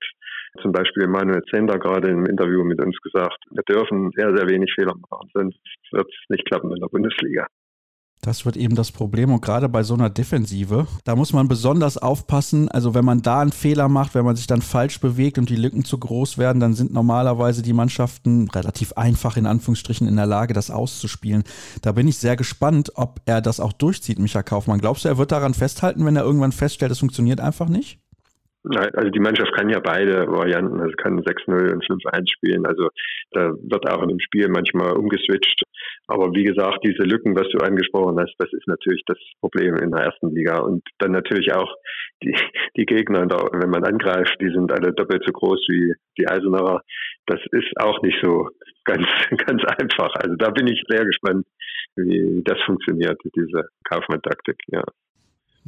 zum 0.63 0.73
Beispiel 0.73 1.07
Manuel 1.07 1.43
Zender 1.51 1.79
gerade 1.79 2.09
im 2.09 2.27
Interview 2.27 2.65
mit 2.65 2.81
uns 2.81 2.97
gesagt, 3.01 3.39
wir 3.51 3.63
dürfen 3.63 4.11
sehr, 4.17 4.37
sehr 4.37 4.49
wenig 4.49 4.73
Fehler 4.75 4.95
machen, 5.11 5.31
sonst 5.33 5.61
wird 5.93 6.09
es 6.09 6.29
nicht 6.29 6.47
klappen 6.47 6.73
in 6.73 6.81
der 6.81 6.89
Bundesliga. 6.89 7.47
Das 8.23 8.45
wird 8.45 8.59
eben 8.59 8.75
das 8.75 8.93
Problem 8.93 9.33
und 9.33 9.41
gerade 9.41 9.69
bei 9.71 9.83
so 9.83 9.95
einer 9.95 10.11
Defensive, 10.11 10.87
da 11.05 11.17
muss 11.17 11.33
man 11.33 11.49
besonders 11.49 11.97
aufpassen. 11.97 12.69
Also 12.69 12.93
wenn 12.93 13.05
man 13.05 13.23
da 13.23 13.41
einen 13.41 13.51
Fehler 13.53 13.89
macht, 13.89 14.15
wenn 14.15 14.27
man 14.27 14.37
sich 14.37 14.47
dann 14.47 14.61
falsch 14.61 15.01
bewegt 15.01 15.39
und 15.39 15.49
die 15.49 15.57
Lücken 15.57 15.87
zu 15.87 15.97
groß 15.97 16.37
werden, 16.37 16.61
dann 16.61 16.75
sind 16.75 16.93
normalerweise 16.93 17.63
die 17.63 17.73
Mannschaften 17.73 18.51
relativ 18.51 18.93
einfach 18.93 19.39
in 19.39 19.47
Anführungsstrichen 19.47 20.07
in 20.07 20.17
der 20.17 20.27
Lage, 20.27 20.53
das 20.53 20.71
auszuspielen. 20.71 21.45
Da 21.81 21.93
bin 21.93 22.09
ich 22.09 22.19
sehr 22.19 22.37
gespannt, 22.37 22.93
ob 22.95 23.23
er 23.25 23.41
das 23.41 23.59
auch 23.59 23.73
durchzieht, 23.73 24.19
Micha 24.19 24.43
Kaufmann. 24.43 24.81
Glaubst 24.81 25.05
du, 25.05 25.09
er 25.09 25.17
wird 25.17 25.33
daran 25.33 25.55
festhalten, 25.55 26.05
wenn 26.05 26.17
er 26.17 26.25
irgendwann 26.25 26.53
feststellt, 26.53 26.93
es 26.93 26.99
funktioniert 26.99 27.41
einfach 27.41 27.69
nicht? 27.69 28.01
Also 28.63 29.09
die 29.09 29.21
Mannschaft 29.21 29.53
kann 29.55 29.71
ja 29.71 29.81
beide 29.81 30.27
Varianten, 30.27 30.81
also 30.81 30.93
kann 30.97 31.19
6-0 31.19 31.73
und 31.73 31.85
5-1 31.85 32.31
spielen. 32.31 32.67
Also 32.67 32.89
da 33.31 33.53
wird 33.53 33.89
auch 33.89 34.03
in 34.03 34.11
dem 34.11 34.21
Spiel 34.21 34.49
manchmal 34.49 34.93
umgeswitcht. 34.93 35.63
Aber 36.07 36.33
wie 36.35 36.45
gesagt, 36.45 36.81
diese 36.85 37.05
Lücken, 37.05 37.37
was 37.37 37.49
du 37.49 37.59
angesprochen 37.59 38.19
hast, 38.21 38.35
das 38.39 38.53
ist 38.53 38.67
natürlich 38.67 39.03
das 39.07 39.19
Problem 39.41 39.77
in 39.77 39.91
der 39.93 40.05
ersten 40.05 40.35
Liga. 40.35 40.59
Und 40.59 40.83
dann 40.99 41.13
natürlich 41.13 41.55
auch 41.55 41.73
die, 42.23 42.37
die 42.77 42.85
Gegner, 42.85 43.27
wenn 43.53 43.71
man 43.71 43.85
angreift, 43.85 44.37
die 44.41 44.51
sind 44.51 44.73
alle 44.73 44.93
doppelt 44.93 45.23
so 45.25 45.33
groß 45.33 45.61
wie 45.69 45.95
die 46.19 46.29
Eisenacher. 46.29 46.83
Das 47.27 47.41
ist 47.53 47.73
auch 47.79 48.03
nicht 48.03 48.19
so 48.23 48.49
ganz, 48.85 49.07
ganz 49.47 49.63
einfach. 49.79 50.15
Also 50.17 50.37
da 50.37 50.51
bin 50.51 50.67
ich 50.67 50.83
sehr 50.89 51.05
gespannt, 51.05 51.47
wie 51.97 52.43
das 52.45 52.59
funktioniert, 52.67 53.19
diese 53.35 53.69
Kaufmann-Taktik, 53.89 54.57
ja. 54.69 54.83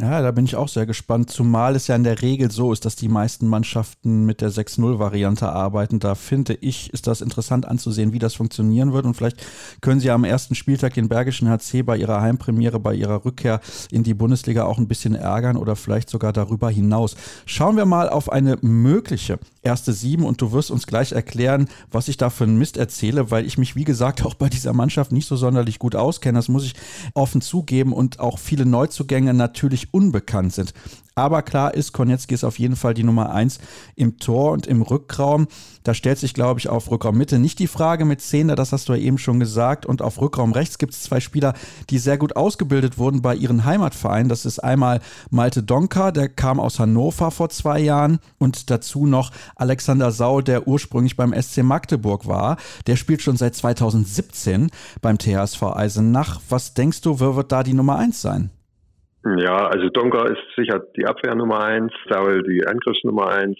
Ja, 0.00 0.22
da 0.22 0.30
bin 0.30 0.46
ich 0.46 0.56
auch 0.56 0.68
sehr 0.68 0.86
gespannt, 0.86 1.28
zumal 1.28 1.76
es 1.76 1.86
ja 1.86 1.94
in 1.94 2.02
der 2.02 2.22
Regel 2.22 2.50
so 2.50 2.72
ist, 2.72 2.86
dass 2.86 2.96
die 2.96 3.10
meisten 3.10 3.46
Mannschaften 3.46 4.24
mit 4.24 4.40
der 4.40 4.50
6-0-Variante 4.50 5.50
arbeiten. 5.50 5.98
Da 5.98 6.14
finde 6.14 6.54
ich, 6.54 6.90
ist 6.94 7.06
das 7.06 7.20
interessant 7.20 7.68
anzusehen, 7.68 8.14
wie 8.14 8.18
das 8.18 8.32
funktionieren 8.34 8.94
wird. 8.94 9.04
Und 9.04 9.12
vielleicht 9.12 9.44
können 9.82 10.00
Sie 10.00 10.10
am 10.10 10.24
ersten 10.24 10.54
Spieltag 10.54 10.94
den 10.94 11.10
Bergischen 11.10 11.46
HC 11.46 11.82
bei 11.82 11.98
ihrer 11.98 12.22
Heimpremiere, 12.22 12.80
bei 12.80 12.94
ihrer 12.94 13.26
Rückkehr 13.26 13.60
in 13.90 14.02
die 14.02 14.14
Bundesliga 14.14 14.64
auch 14.64 14.78
ein 14.78 14.88
bisschen 14.88 15.14
ärgern 15.14 15.58
oder 15.58 15.76
vielleicht 15.76 16.08
sogar 16.08 16.32
darüber 16.32 16.70
hinaus. 16.70 17.14
Schauen 17.44 17.76
wir 17.76 17.84
mal 17.84 18.08
auf 18.08 18.32
eine 18.32 18.56
mögliche 18.62 19.38
erste 19.60 19.92
Sieben 19.92 20.24
und 20.24 20.40
du 20.40 20.52
wirst 20.52 20.70
uns 20.70 20.86
gleich 20.86 21.12
erklären, 21.12 21.68
was 21.90 22.08
ich 22.08 22.16
da 22.16 22.30
für 22.30 22.44
einen 22.44 22.56
Mist 22.56 22.78
erzähle, 22.78 23.30
weil 23.30 23.44
ich 23.44 23.58
mich, 23.58 23.76
wie 23.76 23.84
gesagt, 23.84 24.24
auch 24.24 24.34
bei 24.34 24.48
dieser 24.48 24.72
Mannschaft 24.72 25.12
nicht 25.12 25.28
so 25.28 25.36
sonderlich 25.36 25.78
gut 25.78 25.94
auskenne. 25.96 26.38
Das 26.38 26.48
muss 26.48 26.64
ich 26.64 26.74
offen 27.12 27.42
zugeben 27.42 27.92
und 27.92 28.20
auch 28.20 28.38
viele 28.38 28.64
Neuzugänge 28.64 29.34
natürlich 29.34 29.81
völlig 29.82 29.92
unbekannt 29.92 30.52
sind. 30.52 30.72
Aber 31.14 31.42
klar 31.42 31.74
ist, 31.74 31.92
Kornetski 31.92 32.32
ist 32.32 32.42
auf 32.42 32.58
jeden 32.58 32.74
Fall 32.74 32.94
die 32.94 33.02
Nummer 33.02 33.34
eins 33.34 33.58
im 33.96 34.18
Tor 34.18 34.52
und 34.52 34.66
im 34.66 34.80
Rückraum. 34.80 35.46
Da 35.82 35.92
stellt 35.92 36.18
sich, 36.18 36.32
glaube 36.32 36.58
ich, 36.58 36.70
auf 36.70 36.90
Rückraum 36.90 37.18
Mitte 37.18 37.38
nicht 37.38 37.58
die 37.58 37.66
Frage 37.66 38.06
mit 38.06 38.22
Zehner, 38.22 38.54
das 38.54 38.72
hast 38.72 38.88
du 38.88 38.94
ja 38.94 39.00
eben 39.00 39.18
schon 39.18 39.38
gesagt. 39.38 39.84
Und 39.84 40.00
auf 40.00 40.18
Rückraum 40.18 40.52
rechts 40.52 40.78
gibt 40.78 40.94
es 40.94 41.02
zwei 41.02 41.20
Spieler, 41.20 41.52
die 41.90 41.98
sehr 41.98 42.16
gut 42.16 42.34
ausgebildet 42.34 42.96
wurden 42.96 43.20
bei 43.20 43.34
ihren 43.34 43.66
Heimatvereinen. 43.66 44.30
Das 44.30 44.46
ist 44.46 44.58
einmal 44.58 45.00
Malte 45.28 45.62
Donker, 45.62 46.12
der 46.12 46.30
kam 46.30 46.58
aus 46.58 46.78
Hannover 46.78 47.30
vor 47.30 47.50
zwei 47.50 47.78
Jahren. 47.78 48.18
Und 48.38 48.70
dazu 48.70 49.04
noch 49.04 49.32
Alexander 49.54 50.12
Sau, 50.12 50.40
der 50.40 50.66
ursprünglich 50.66 51.16
beim 51.16 51.34
SC 51.34 51.62
Magdeburg 51.62 52.26
war. 52.26 52.56
Der 52.86 52.96
spielt 52.96 53.20
schon 53.20 53.36
seit 53.36 53.54
2017 53.54 54.70
beim 55.02 55.18
THSV 55.18 55.62
Eisenach. 55.62 56.40
Was 56.48 56.72
denkst 56.72 57.02
du, 57.02 57.20
wer 57.20 57.36
wird 57.36 57.52
da 57.52 57.62
die 57.62 57.74
Nummer 57.74 57.98
eins 57.98 58.22
sein? 58.22 58.50
Ja, 59.24 59.68
also 59.68 59.88
Donker 59.88 60.26
ist 60.30 60.42
sicher 60.56 60.82
die 60.96 61.06
Abwehr 61.06 61.34
Nummer 61.34 61.64
eins, 61.64 61.92
Saul 62.10 62.42
die 62.42 62.66
Angriffsnummer 62.66 63.28
eins, 63.28 63.56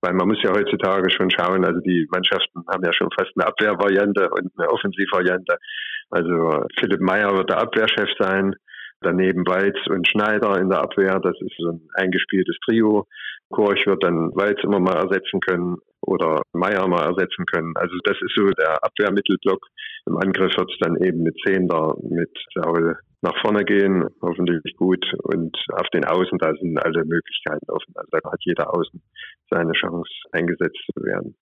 weil 0.00 0.14
man 0.14 0.28
muss 0.28 0.42
ja 0.42 0.50
heutzutage 0.50 1.10
schon 1.10 1.30
schauen, 1.30 1.64
also 1.66 1.80
die 1.80 2.08
Mannschaften 2.10 2.64
haben 2.72 2.84
ja 2.84 2.92
schon 2.94 3.10
fast 3.18 3.30
eine 3.36 3.46
Abwehrvariante 3.46 4.30
und 4.30 4.50
eine 4.56 4.70
Offensivvariante. 4.70 5.58
Also 6.10 6.64
Philipp 6.78 7.00
Meyer 7.00 7.36
wird 7.36 7.50
der 7.50 7.58
Abwehrchef 7.58 8.08
sein, 8.18 8.54
daneben 9.02 9.46
Weiz 9.46 9.76
und 9.88 10.08
Schneider 10.08 10.58
in 10.58 10.70
der 10.70 10.80
Abwehr, 10.80 11.20
das 11.20 11.36
ist 11.40 11.56
so 11.58 11.72
ein 11.72 11.88
eingespieltes 11.94 12.56
Trio. 12.64 13.06
Korch 13.50 13.86
wird 13.86 14.02
dann 14.02 14.30
Weiz 14.34 14.58
immer 14.62 14.80
mal 14.80 14.96
ersetzen 14.96 15.40
können 15.40 15.76
oder 16.00 16.40
Meier 16.54 16.88
mal 16.88 17.04
ersetzen 17.04 17.44
können. 17.44 17.74
Also 17.76 17.94
das 18.04 18.16
ist 18.22 18.34
so 18.34 18.48
der 18.48 18.82
Abwehrmittelblock. 18.82 19.60
Im 20.06 20.16
Angriff 20.16 20.56
wird 20.56 20.70
es 20.70 20.78
dann 20.80 20.96
eben 21.02 21.22
mit 21.22 21.36
Zehnder, 21.44 21.94
mit 22.02 22.30
Saul 22.54 22.96
nach 23.22 23.40
vorne 23.40 23.64
gehen, 23.64 24.04
hoffentlich 24.20 24.76
gut. 24.76 25.04
Und 25.22 25.56
auf 25.72 25.88
den 25.94 26.04
Außen, 26.04 26.38
da 26.38 26.52
sind 26.60 26.78
alle 26.78 27.04
Möglichkeiten 27.04 27.70
offen. 27.70 27.94
Also 27.94 28.08
da 28.10 28.30
hat 28.30 28.40
jeder 28.40 28.74
Außen 28.74 29.00
seine 29.50 29.72
Chance, 29.72 30.10
eingesetzt 30.32 30.78
zu 30.94 31.02
werden. 31.04 31.34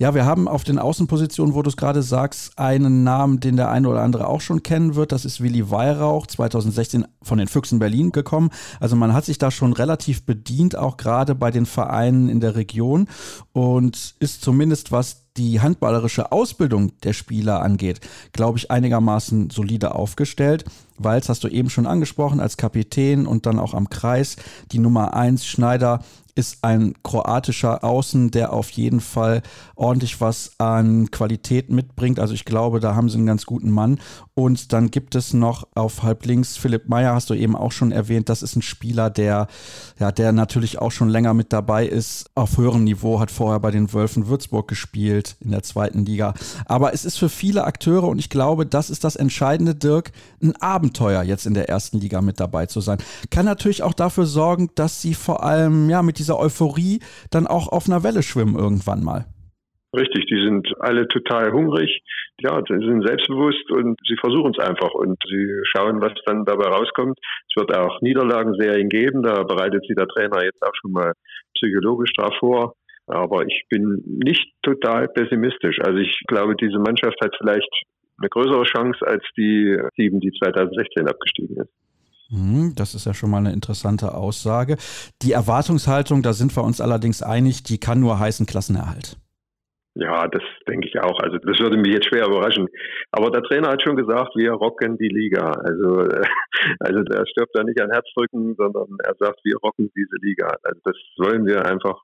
Ja, 0.00 0.14
wir 0.14 0.24
haben 0.24 0.48
auf 0.48 0.64
den 0.64 0.78
Außenpositionen, 0.78 1.54
wo 1.54 1.60
du 1.60 1.68
es 1.68 1.76
gerade 1.76 2.00
sagst, 2.00 2.58
einen 2.58 3.04
Namen, 3.04 3.38
den 3.38 3.58
der 3.58 3.70
eine 3.70 3.86
oder 3.86 4.00
andere 4.00 4.28
auch 4.28 4.40
schon 4.40 4.62
kennen 4.62 4.94
wird. 4.94 5.12
Das 5.12 5.26
ist 5.26 5.42
Willi 5.42 5.70
Weihrauch, 5.70 6.26
2016 6.26 7.04
von 7.20 7.36
den 7.36 7.48
Füchsen 7.48 7.78
Berlin 7.78 8.10
gekommen. 8.10 8.48
Also 8.80 8.96
man 8.96 9.12
hat 9.12 9.26
sich 9.26 9.36
da 9.36 9.50
schon 9.50 9.74
relativ 9.74 10.24
bedient, 10.24 10.74
auch 10.74 10.96
gerade 10.96 11.34
bei 11.34 11.50
den 11.50 11.66
Vereinen 11.66 12.30
in 12.30 12.40
der 12.40 12.56
Region 12.56 13.08
und 13.52 14.14
ist 14.20 14.40
zumindest 14.40 14.90
was 14.90 15.29
die 15.36 15.60
handballerische 15.60 16.32
Ausbildung 16.32 16.92
der 17.02 17.12
Spieler 17.12 17.62
angeht, 17.62 18.00
glaube 18.32 18.58
ich, 18.58 18.70
einigermaßen 18.70 19.50
solide 19.50 19.94
aufgestellt. 19.94 20.64
Walz 20.98 21.28
hast 21.28 21.44
du 21.44 21.48
eben 21.48 21.70
schon 21.70 21.86
angesprochen 21.86 22.40
als 22.40 22.56
Kapitän 22.56 23.26
und 23.26 23.46
dann 23.46 23.58
auch 23.58 23.74
am 23.74 23.88
Kreis. 23.88 24.36
Die 24.72 24.78
Nummer 24.78 25.14
1 25.14 25.46
Schneider 25.46 26.00
ist 26.34 26.62
ein 26.62 26.94
kroatischer 27.02 27.84
Außen, 27.84 28.30
der 28.30 28.52
auf 28.52 28.70
jeden 28.70 29.00
Fall 29.00 29.42
ordentlich 29.74 30.20
was 30.20 30.52
an 30.58 31.10
Qualität 31.10 31.70
mitbringt. 31.70 32.18
Also 32.18 32.34
ich 32.34 32.44
glaube, 32.44 32.80
da 32.80 32.94
haben 32.94 33.08
sie 33.08 33.18
einen 33.18 33.26
ganz 33.26 33.46
guten 33.46 33.70
Mann. 33.70 33.98
Und 34.34 34.72
dann 34.72 34.90
gibt 34.90 35.14
es 35.14 35.34
noch 35.34 35.68
auf 35.74 36.02
halblinks 36.02 36.56
Philipp 36.56 36.88
Meyer, 36.88 37.14
hast 37.14 37.28
du 37.30 37.34
eben 37.34 37.56
auch 37.56 37.72
schon 37.72 37.92
erwähnt. 37.92 38.28
Das 38.28 38.42
ist 38.42 38.56
ein 38.56 38.62
Spieler, 38.62 39.10
der, 39.10 39.48
ja, 39.98 40.12
der 40.12 40.32
natürlich 40.32 40.78
auch 40.78 40.92
schon 40.92 41.10
länger 41.10 41.34
mit 41.34 41.52
dabei 41.52 41.86
ist. 41.86 42.30
Auf 42.34 42.56
höherem 42.56 42.84
Niveau 42.84 43.20
hat 43.20 43.30
vorher 43.30 43.60
bei 43.60 43.70
den 43.70 43.92
Wölfen 43.92 44.28
Würzburg 44.28 44.68
gespielt 44.68 45.19
fehlt 45.20 45.36
in 45.44 45.50
der 45.50 45.62
zweiten 45.62 46.04
Liga. 46.04 46.34
Aber 46.66 46.92
es 46.92 47.04
ist 47.04 47.18
für 47.18 47.28
viele 47.28 47.64
Akteure 47.64 48.08
und 48.08 48.18
ich 48.18 48.30
glaube, 48.30 48.66
das 48.66 48.90
ist 48.90 49.04
das 49.04 49.16
Entscheidende, 49.16 49.74
Dirk, 49.74 50.10
ein 50.42 50.54
Abenteuer 50.60 51.22
jetzt 51.22 51.46
in 51.46 51.54
der 51.54 51.68
ersten 51.68 51.98
Liga 51.98 52.20
mit 52.20 52.40
dabei 52.40 52.66
zu 52.66 52.80
sein. 52.80 52.98
Kann 53.30 53.46
natürlich 53.46 53.82
auch 53.82 53.94
dafür 53.94 54.24
sorgen, 54.24 54.70
dass 54.74 55.02
sie 55.02 55.14
vor 55.14 55.44
allem 55.44 55.90
ja 55.90 56.02
mit 56.02 56.18
dieser 56.18 56.38
Euphorie 56.38 57.00
dann 57.30 57.46
auch 57.46 57.68
auf 57.68 57.88
einer 57.88 58.02
Welle 58.02 58.22
schwimmen 58.22 58.56
irgendwann 58.56 59.04
mal. 59.04 59.26
Richtig, 59.96 60.26
die 60.26 60.40
sind 60.44 60.68
alle 60.78 61.08
total 61.08 61.50
hungrig, 61.50 62.00
ja, 62.38 62.62
sie 62.62 62.78
sind 62.78 63.04
selbstbewusst 63.04 63.68
und 63.72 63.98
sie 64.06 64.16
versuchen 64.20 64.54
es 64.56 64.64
einfach 64.64 64.94
und 64.94 65.18
sie 65.28 65.50
schauen, 65.64 66.00
was 66.00 66.12
dann 66.26 66.44
dabei 66.44 66.66
rauskommt. 66.66 67.18
Es 67.18 67.56
wird 67.60 67.74
auch 67.76 68.00
Niederlagenserien 68.00 68.88
geben, 68.88 69.24
da 69.24 69.42
bereitet 69.42 69.84
sich 69.84 69.96
der 69.96 70.06
Trainer 70.06 70.44
jetzt 70.44 70.62
auch 70.62 70.74
schon 70.80 70.92
mal 70.92 71.12
psychologisch 71.56 72.12
darauf 72.16 72.34
vor. 72.38 72.74
Aber 73.10 73.44
ich 73.46 73.64
bin 73.68 74.02
nicht 74.06 74.52
total 74.62 75.08
pessimistisch. 75.08 75.78
Also 75.82 75.98
ich 75.98 76.20
glaube, 76.26 76.56
diese 76.56 76.78
Mannschaft 76.78 77.16
hat 77.22 77.34
vielleicht 77.38 77.68
eine 78.18 78.28
größere 78.28 78.64
Chance 78.64 79.06
als 79.06 79.24
die 79.36 79.78
sieben, 79.96 80.20
die 80.20 80.32
2016 80.42 81.08
abgestiegen 81.08 81.56
ist. 81.56 81.70
Mhm, 82.30 82.74
das 82.76 82.94
ist 82.94 83.06
ja 83.06 83.14
schon 83.14 83.30
mal 83.30 83.38
eine 83.38 83.52
interessante 83.52 84.14
Aussage. 84.14 84.76
Die 85.22 85.32
Erwartungshaltung, 85.32 86.22
da 86.22 86.32
sind 86.32 86.56
wir 86.56 86.62
uns 86.62 86.80
allerdings 86.80 87.22
einig, 87.22 87.64
die 87.64 87.78
kann 87.78 88.00
nur 88.00 88.20
heißen 88.20 88.46
Klassenerhalt. 88.46 89.16
Ja, 89.94 90.28
das 90.28 90.42
denke 90.68 90.86
ich 90.86 91.00
auch. 91.00 91.18
Also 91.18 91.38
das 91.38 91.58
würde 91.58 91.76
mich 91.76 91.92
jetzt 91.92 92.06
schwer 92.06 92.26
überraschen. 92.26 92.68
Aber 93.10 93.30
der 93.30 93.42
Trainer 93.42 93.70
hat 93.70 93.82
schon 93.82 93.96
gesagt, 93.96 94.36
wir 94.36 94.52
rocken 94.52 94.96
die 94.98 95.08
Liga. 95.08 95.50
Also, 95.50 96.06
also 96.78 97.00
er 97.12 97.26
stirbt 97.26 97.50
da 97.54 97.64
nicht 97.64 97.80
an 97.80 97.90
Herzdrücken, 97.90 98.54
sondern 98.56 98.96
er 99.02 99.14
sagt, 99.18 99.40
wir 99.42 99.56
rocken 99.56 99.90
diese 99.96 100.16
Liga. 100.22 100.54
Also 100.62 100.80
das 100.84 100.96
wollen 101.18 101.44
wir 101.44 101.66
einfach 101.66 102.00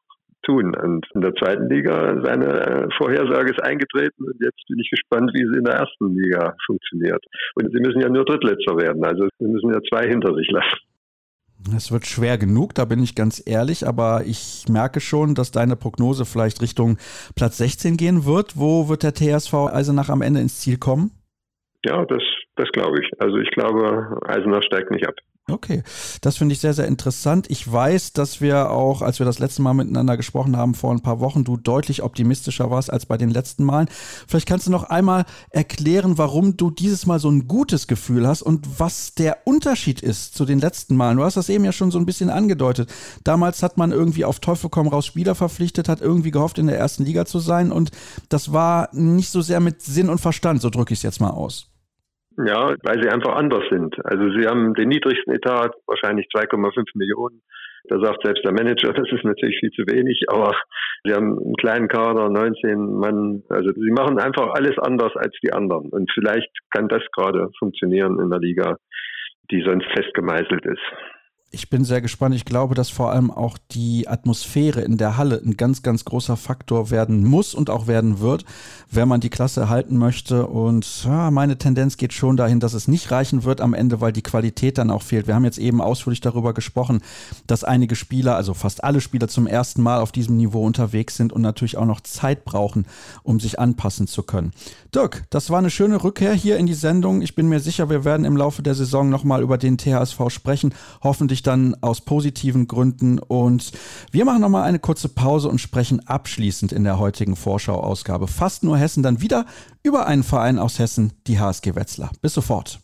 tun. 0.47 0.75
Und 0.77 1.07
in 1.15 1.21
der 1.21 1.35
zweiten 1.35 1.69
Liga, 1.69 2.21
seine 2.25 2.89
Vorhersage 2.97 3.51
ist 3.51 3.63
eingetreten 3.63 4.25
und 4.25 4.37
jetzt 4.41 4.67
bin 4.69 4.79
ich 4.79 4.91
gespannt, 4.91 5.31
wie 5.35 5.43
es 5.43 5.57
in 5.57 5.65
der 5.65 5.75
ersten 5.75 6.15
Liga 6.15 6.55
funktioniert. 6.67 7.25
Und 7.55 7.71
sie 7.73 7.81
müssen 7.81 8.01
ja 8.01 8.09
nur 8.09 8.25
Drittletzter 8.25 8.77
werden. 8.77 9.05
Also 9.05 9.29
sie 9.39 9.47
müssen 9.47 9.73
ja 9.73 9.81
zwei 9.91 10.09
hinter 10.09 10.35
sich 10.35 10.49
lassen. 10.51 10.79
Es 11.75 11.91
wird 11.91 12.07
schwer 12.07 12.39
genug, 12.39 12.75
da 12.75 12.85
bin 12.85 13.03
ich 13.03 13.15
ganz 13.15 13.43
ehrlich, 13.45 13.87
aber 13.87 14.23
ich 14.25 14.67
merke 14.69 15.01
schon, 15.01 15.35
dass 15.35 15.51
deine 15.51 15.75
Prognose 15.75 16.25
vielleicht 16.25 16.63
Richtung 16.63 16.99
Platz 17.35 17.59
16 17.59 17.97
gehen 17.97 18.25
wird. 18.25 18.57
Wo 18.57 18.89
wird 18.89 19.03
der 19.03 19.15
TSV 19.15 19.55
Eisenach 19.73 20.11
am 20.11 20.23
Ende 20.23 20.41
ins 20.41 20.61
Ziel 20.61 20.79
kommen? 20.79 21.11
Ja, 21.85 22.05
das, 22.05 22.23
das 22.57 22.69
glaube 22.71 23.01
ich. 23.01 23.11
Also 23.19 23.39
ich 23.39 23.51
glaube, 23.51 24.21
Eisenach 24.27 24.63
steigt 24.63 24.91
nicht 24.91 25.09
ab. 25.09 25.15
Okay, 25.49 25.85
das 26.23 26.39
finde 26.39 26.55
ich 26.55 26.61
sehr, 26.61 26.75
sehr 26.75 26.89
interessant. 26.89 27.47
Ich 27.49 27.71
weiß, 27.71 28.13
dass 28.13 28.41
wir 28.41 28.73
auch, 28.73 29.01
als 29.01 29.21
wir 29.21 29.27
das 29.27 29.39
letzte 29.39 29.63
Mal 29.63 29.75
miteinander 29.75 30.17
gesprochen 30.17 30.57
haben, 30.57 30.75
vor 30.75 30.91
ein 30.91 31.03
paar 31.03 31.21
Wochen, 31.21 31.45
du 31.45 31.57
deutlich 31.57 32.03
optimistischer 32.03 32.69
warst 32.69 32.93
als 32.93 33.07
bei 33.07 33.17
den 33.17 33.31
letzten 33.31 33.63
Malen. 33.63 33.87
Vielleicht 34.27 34.49
kannst 34.49 34.67
du 34.67 34.73
noch 34.73 34.83
einmal 34.83 35.25
erklären, 35.51 36.19
warum 36.19 36.57
du 36.57 36.73
dieses 36.73 37.07
Mal 37.07 37.21
so 37.21 37.31
ein 37.31 37.47
gutes 37.47 37.87
Gefühl 37.87 38.27
hast 38.27 38.43
und 38.43 38.81
was 38.81 39.15
der 39.15 39.39
Unterschied 39.45 40.01
ist 40.01 40.35
zu 40.35 40.47
den 40.47 40.59
letzten 40.59 40.97
Malen. 40.97 41.19
Du 41.19 41.23
hast 41.23 41.37
das 41.37 41.49
eben 41.49 41.65
ja 41.65 41.71
schon 41.71 41.93
so 41.93 41.99
ein 42.01 42.07
bisschen 42.07 42.29
angedeutet. 42.29 42.93
Damals 43.23 43.63
hat 43.63 43.77
man 43.77 43.93
irgendwie 43.93 44.25
auf 44.25 44.41
Teufel 44.41 44.69
komm 44.69 44.89
raus 44.89 45.07
Spieler 45.07 45.37
verpflichtet, 45.37 45.89
hat 45.89 46.01
irgendwie 46.01 46.33
gehofft, 46.33 46.59
in 46.59 46.67
der 46.67 46.79
ersten 46.79 47.05
Liga 47.05 47.25
zu 47.25 47.39
sein 47.39 47.71
und 47.71 47.93
das 48.31 48.53
war 48.53 48.89
nicht 48.91 49.31
so 49.31 49.43
sehr 49.43 49.61
mit 49.61 49.81
Sinn 49.81 50.11
und 50.11 50.21
Verstand, 50.21 50.61
so 50.61 50.71
drücke 50.71 50.93
ich 50.93 50.99
es 50.99 51.05
jetzt 51.05 51.21
mal 51.21 51.31
aus. 51.31 51.69
Ja, 52.45 52.74
weil 52.82 53.03
sie 53.03 53.09
einfach 53.09 53.34
anders 53.34 53.64
sind. 53.70 53.97
Also 54.05 54.30
sie 54.30 54.47
haben 54.47 54.74
den 54.74 54.89
niedrigsten 54.89 55.32
Etat, 55.32 55.70
wahrscheinlich 55.87 56.26
2,5 56.34 56.84
Millionen. 56.95 57.43
Da 57.89 57.99
sagt 58.01 58.24
selbst 58.24 58.45
der 58.45 58.53
Manager, 58.53 58.93
das 58.93 59.11
ist 59.11 59.24
natürlich 59.24 59.59
viel 59.61 59.70
zu 59.70 59.82
wenig, 59.87 60.24
aber 60.28 60.55
sie 61.05 61.14
haben 61.14 61.39
einen 61.39 61.57
kleinen 61.57 61.89
Kader, 61.89 62.28
19 62.28 62.99
Mann. 62.99 63.43
Also 63.49 63.72
sie 63.72 63.91
machen 63.91 64.18
einfach 64.18 64.49
alles 64.55 64.78
anders 64.78 65.14
als 65.16 65.34
die 65.43 65.53
anderen. 65.53 65.89
Und 65.91 66.11
vielleicht 66.12 66.51
kann 66.70 66.89
das 66.89 67.03
gerade 67.12 67.49
funktionieren 67.59 68.20
in 68.20 68.30
der 68.30 68.41
Liga, 68.41 68.76
die 69.51 69.62
sonst 69.62 69.87
festgemeißelt 69.95 70.66
ist. 70.66 71.16
Ich 71.53 71.71
bin 71.71 71.85
sehr 71.85 72.01
gespannt. 72.01 72.35
Ich 72.35 72.45
glaube, 72.45 72.75
dass 72.75 72.91
vor 72.91 73.13
allem 73.13 73.31
auch 73.31 73.57
die 73.71 74.09
Atmosphäre 74.09 74.81
in 74.81 74.99
der 74.99 75.17
Halle 75.17 75.41
ein 75.43 75.57
ganz, 75.57 75.83
ganz 75.83 76.05
großer 76.05 76.37
Faktor 76.37 76.91
werden 76.91 77.25
muss 77.25 77.55
und 77.55 77.71
auch 77.71 77.87
werden 77.87 78.19
wird, 78.19 78.45
wenn 78.91 79.07
man 79.07 79.21
die 79.21 79.31
Klasse 79.31 79.61
erhalten 79.61 79.97
möchte. 79.97 80.49
Und 80.49 81.05
ja, 81.05 81.31
meine 81.31 81.57
Tendenz 81.57 81.97
geht 81.99 82.13
schon 82.13 82.37
dahin, 82.37 82.59
dass 82.59 82.75
es 82.75 82.89
nicht 82.89 83.13
reichen 83.13 83.45
wird 83.45 83.61
am 83.61 83.75
Ende, 83.75 84.01
weil 84.01 84.13
die 84.13 84.23
Qualität 84.23 84.77
dann 84.77 84.91
auch 84.91 85.03
fehlt. 85.03 85.29
Wir 85.29 85.37
haben 85.37 85.45
jetzt 85.45 85.59
eben 85.59 85.81
ausführlich 85.81 86.21
darüber 86.21 86.53
gesprochen, 86.53 87.01
dass 87.47 87.63
einige 87.63 87.95
Spieler, 87.95 88.35
also 88.35 88.53
fast 88.53 88.83
alle 88.83 89.01
Spieler 89.01 89.29
zum 89.29 89.47
ersten 89.47 89.83
Mal 89.83 90.01
auf 90.01 90.11
diesem 90.11 90.37
Niveau 90.37 90.67
unterwegs 90.67 91.17
sind 91.17 91.33
und 91.33 91.43
natürlich 91.43 91.77
auch 91.77 91.87
noch 91.87 92.01
Zeit 92.01 92.45
brauchen, 92.45 92.87
um 93.23 93.39
sich 93.39 93.61
anpassen 93.61 94.09
zu 94.09 94.25
können. 94.25 94.51
Dirk, 94.95 95.25
das 95.31 95.51
war 95.51 95.59
eine 95.59 95.71
schöne 95.71 96.03
Rückkehr 96.03 96.35
hier 96.35 96.57
in 96.59 96.67
die 96.67 96.75
Sendung. 96.75 97.23
Ich 97.23 97.35
bin 97.35 97.49
mir 97.49 97.61
sicher, 97.61 97.89
wir 97.89 98.05
werden 98.05 98.27
im 98.27 98.37
Laufe 98.37 98.63
der 98.63 98.75
Saison 98.75 99.09
nochmal 99.09 99.43
über 99.43 99.59
den 99.59 99.79
THSV 99.79 100.29
sprechen. 100.29 100.75
Hoffentlich 101.03 101.36
dann 101.43 101.74
aus 101.80 102.01
positiven 102.01 102.68
Gründen. 102.68 103.18
Und 103.18 103.72
wir 104.11 104.24
machen 104.24 104.41
nochmal 104.41 104.64
eine 104.64 104.78
kurze 104.78 105.09
Pause 105.09 105.49
und 105.49 105.61
sprechen 105.61 106.07
abschließend 106.07 106.72
in 106.72 106.84
der 106.84 106.99
heutigen 106.99 107.37
Vorschau-Ausgabe 107.37 108.26
fast 108.26 108.62
nur 108.62 108.78
Hessen 108.78 109.03
dann 109.03 109.20
wieder 109.20 109.47
über 109.82 110.07
einen 110.07 110.22
Verein 110.22 110.59
aus 110.59 110.78
Hessen, 110.78 111.12
die 111.26 111.39
HSG 111.39 111.74
Wetzlar. 111.74 112.11
Bis 112.20 112.34
sofort. 112.34 112.80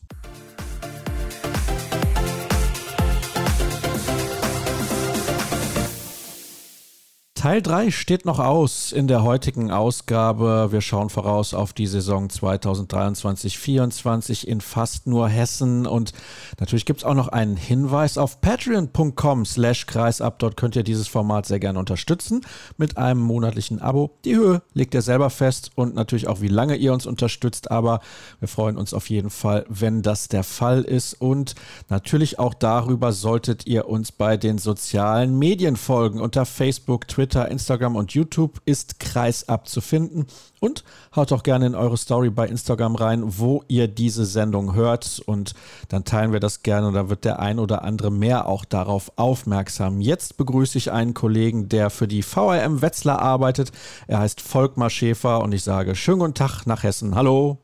Teil 7.42 7.60
3 7.60 7.90
steht 7.90 8.24
noch 8.24 8.38
aus 8.38 8.92
in 8.92 9.08
der 9.08 9.24
heutigen 9.24 9.72
Ausgabe. 9.72 10.68
Wir 10.70 10.80
schauen 10.80 11.10
voraus 11.10 11.54
auf 11.54 11.72
die 11.72 11.88
Saison 11.88 12.28
2023-24 12.28 14.46
in 14.46 14.60
fast 14.60 15.08
nur 15.08 15.28
Hessen. 15.28 15.84
Und 15.84 16.12
natürlich 16.60 16.86
gibt 16.86 17.00
es 17.00 17.04
auch 17.04 17.14
noch 17.14 17.26
einen 17.26 17.56
Hinweis 17.56 18.16
auf 18.16 18.40
patreon.com 18.40 19.44
slash 19.44 19.86
kreisab. 19.86 20.38
Dort 20.38 20.56
könnt 20.56 20.76
ihr 20.76 20.84
dieses 20.84 21.08
Format 21.08 21.46
sehr 21.46 21.58
gerne 21.58 21.80
unterstützen 21.80 22.42
mit 22.76 22.96
einem 22.96 23.18
monatlichen 23.18 23.80
Abo. 23.80 24.12
Die 24.24 24.36
Höhe 24.36 24.62
legt 24.72 24.94
ihr 24.94 25.02
selber 25.02 25.28
fest 25.28 25.72
und 25.74 25.96
natürlich 25.96 26.28
auch, 26.28 26.42
wie 26.42 26.46
lange 26.46 26.76
ihr 26.76 26.92
uns 26.92 27.06
unterstützt. 27.06 27.72
Aber 27.72 28.02
wir 28.38 28.46
freuen 28.46 28.76
uns 28.76 28.94
auf 28.94 29.10
jeden 29.10 29.30
Fall, 29.30 29.66
wenn 29.68 30.02
das 30.02 30.28
der 30.28 30.44
Fall 30.44 30.82
ist. 30.82 31.14
Und 31.14 31.56
natürlich 31.88 32.38
auch 32.38 32.54
darüber 32.54 33.10
solltet 33.10 33.66
ihr 33.66 33.88
uns 33.88 34.12
bei 34.12 34.36
den 34.36 34.58
sozialen 34.58 35.40
Medien 35.40 35.74
folgen. 35.74 36.20
Unter 36.20 36.46
Facebook, 36.46 37.08
Twitter, 37.08 37.31
Twitter, 37.32 37.50
Instagram 37.50 37.96
und 37.96 38.12
YouTube 38.12 38.60
ist 38.66 39.00
Kreisab 39.00 39.66
zu 39.66 39.80
finden. 39.80 40.26
Und 40.60 40.84
haut 41.16 41.32
auch 41.32 41.42
gerne 41.42 41.66
in 41.66 41.74
eure 41.74 41.96
Story 41.96 42.28
bei 42.28 42.46
Instagram 42.46 42.94
rein, 42.94 43.22
wo 43.24 43.64
ihr 43.68 43.88
diese 43.88 44.26
Sendung 44.26 44.74
hört. 44.74 45.22
Und 45.24 45.54
dann 45.88 46.04
teilen 46.04 46.34
wir 46.34 46.40
das 46.40 46.62
gerne 46.62 46.88
und 46.88 46.94
dann 46.94 47.08
wird 47.08 47.24
der 47.24 47.40
ein 47.40 47.58
oder 47.58 47.84
andere 47.84 48.10
mehr 48.10 48.46
auch 48.46 48.66
darauf 48.66 49.12
aufmerksam. 49.16 50.02
Jetzt 50.02 50.36
begrüße 50.36 50.76
ich 50.76 50.92
einen 50.92 51.14
Kollegen, 51.14 51.70
der 51.70 51.88
für 51.88 52.06
die 52.06 52.22
VRM 52.22 52.82
Wetzlar 52.82 53.20
arbeitet. 53.20 53.72
Er 54.08 54.18
heißt 54.18 54.42
Volkmar 54.42 54.90
Schäfer 54.90 55.40
und 55.42 55.52
ich 55.52 55.62
sage 55.62 55.94
schönen 55.94 56.18
guten 56.18 56.34
Tag 56.34 56.66
nach 56.66 56.82
Hessen. 56.82 57.14
Hallo. 57.14 57.56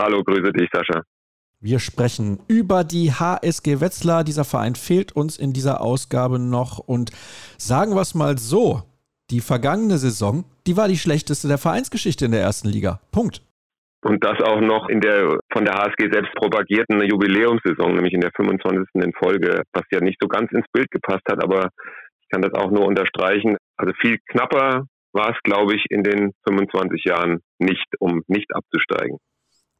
Hallo, 0.00 0.24
grüße 0.24 0.52
dich, 0.52 0.70
Sascha. 0.72 1.02
Wir 1.60 1.80
sprechen 1.80 2.40
über 2.48 2.82
die 2.82 3.12
HSG 3.12 3.80
Wetzlar. 3.80 4.24
Dieser 4.24 4.44
Verein 4.44 4.74
fehlt 4.74 5.12
uns 5.12 5.36
in 5.36 5.52
dieser 5.52 5.82
Ausgabe 5.82 6.38
noch. 6.38 6.78
Und 6.78 7.10
sagen 7.58 7.94
wir 7.94 8.00
es 8.00 8.14
mal 8.14 8.38
so, 8.38 8.82
die 9.32 9.40
vergangene 9.40 9.96
Saison, 9.96 10.44
die 10.66 10.76
war 10.76 10.88
die 10.88 10.98
schlechteste 10.98 11.48
der 11.48 11.58
Vereinsgeschichte 11.58 12.26
in 12.26 12.32
der 12.32 12.42
ersten 12.42 12.68
Liga. 12.68 13.00
Punkt. 13.10 13.42
Und 14.04 14.22
das 14.24 14.40
auch 14.42 14.60
noch 14.60 14.88
in 14.88 15.00
der 15.00 15.38
von 15.52 15.64
der 15.64 15.74
HSG 15.74 16.12
selbst 16.12 16.34
propagierten 16.34 17.00
Jubiläumssaison, 17.02 17.94
nämlich 17.94 18.12
in 18.12 18.20
der 18.20 18.32
25. 18.36 18.88
in 18.94 19.12
Folge, 19.14 19.62
was 19.72 19.84
ja 19.92 20.00
nicht 20.00 20.18
so 20.20 20.28
ganz 20.28 20.50
ins 20.52 20.66
Bild 20.72 20.90
gepasst 20.90 21.22
hat, 21.30 21.42
aber 21.42 21.70
ich 22.20 22.28
kann 22.30 22.42
das 22.42 22.52
auch 22.54 22.70
nur 22.70 22.84
unterstreichen. 22.84 23.56
Also 23.76 23.92
viel 24.00 24.18
knapper 24.28 24.86
war 25.12 25.30
es, 25.30 25.36
glaube 25.44 25.76
ich, 25.76 25.84
in 25.88 26.02
den 26.02 26.32
25 26.48 27.04
Jahren 27.04 27.40
nicht, 27.58 27.86
um 28.00 28.22
nicht 28.26 28.54
abzusteigen. 28.54 29.18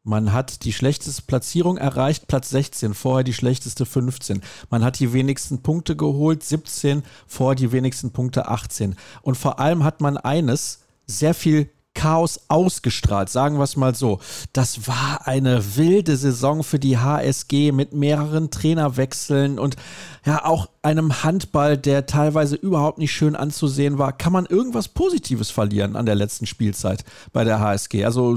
Man 0.04 0.32
hat 0.32 0.64
die 0.64 0.72
schlechteste 0.72 1.22
Platzierung 1.22 1.76
erreicht, 1.76 2.26
Platz 2.26 2.50
16, 2.50 2.92
vorher 2.94 3.22
die 3.22 3.32
schlechteste 3.32 3.86
15. 3.86 4.42
Man 4.68 4.84
hat 4.84 4.98
die 4.98 5.12
wenigsten 5.12 5.62
Punkte 5.62 5.94
geholt, 5.94 6.42
17, 6.42 7.04
vorher 7.28 7.54
die 7.54 7.70
wenigsten 7.70 8.10
Punkte 8.10 8.48
18. 8.48 8.96
Und 9.22 9.36
vor 9.36 9.60
allem 9.60 9.84
hat 9.84 10.00
man 10.00 10.16
eines, 10.16 10.80
sehr 11.06 11.34
viel 11.34 11.70
Chaos 11.94 12.40
ausgestrahlt, 12.48 13.28
sagen 13.28 13.58
wir 13.58 13.64
es 13.64 13.76
mal 13.76 13.94
so. 13.94 14.18
Das 14.52 14.88
war 14.88 15.26
eine 15.26 15.76
wilde 15.76 16.16
Saison 16.16 16.64
für 16.64 16.78
die 16.78 16.98
HSG 16.98 17.70
mit 17.70 17.92
mehreren 17.92 18.50
Trainerwechseln 18.50 19.58
und 19.58 19.76
ja 20.24 20.44
auch 20.44 20.68
einem 20.80 21.22
Handball, 21.22 21.76
der 21.76 22.06
teilweise 22.06 22.56
überhaupt 22.56 22.98
nicht 22.98 23.12
schön 23.12 23.36
anzusehen 23.36 23.98
war. 23.98 24.12
Kann 24.12 24.32
man 24.32 24.46
irgendwas 24.46 24.88
Positives 24.88 25.50
verlieren 25.50 25.94
an 25.94 26.06
der 26.06 26.14
letzten 26.14 26.46
Spielzeit 26.46 27.04
bei 27.32 27.44
der 27.44 27.60
HSG? 27.60 28.04
Also 28.04 28.36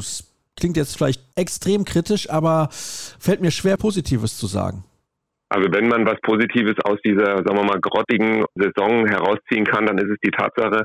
klingt 0.57 0.77
jetzt 0.77 0.95
vielleicht 0.95 1.21
extrem 1.35 1.85
kritisch, 1.85 2.29
aber 2.29 2.69
fällt 2.71 3.41
mir 3.41 3.51
schwer, 3.51 3.77
Positives 3.77 4.37
zu 4.37 4.47
sagen. 4.47 4.83
Also 5.49 5.71
wenn 5.71 5.87
man 5.87 6.05
was 6.05 6.19
Positives 6.21 6.75
aus 6.83 6.97
dieser, 7.05 7.37
sagen 7.37 7.55
wir 7.55 7.63
mal, 7.63 7.79
grottigen 7.79 8.45
Saison 8.55 9.07
herausziehen 9.07 9.65
kann, 9.65 9.85
dann 9.85 9.97
ist 9.97 10.09
es 10.09 10.17
die 10.23 10.31
Tatsache, 10.31 10.83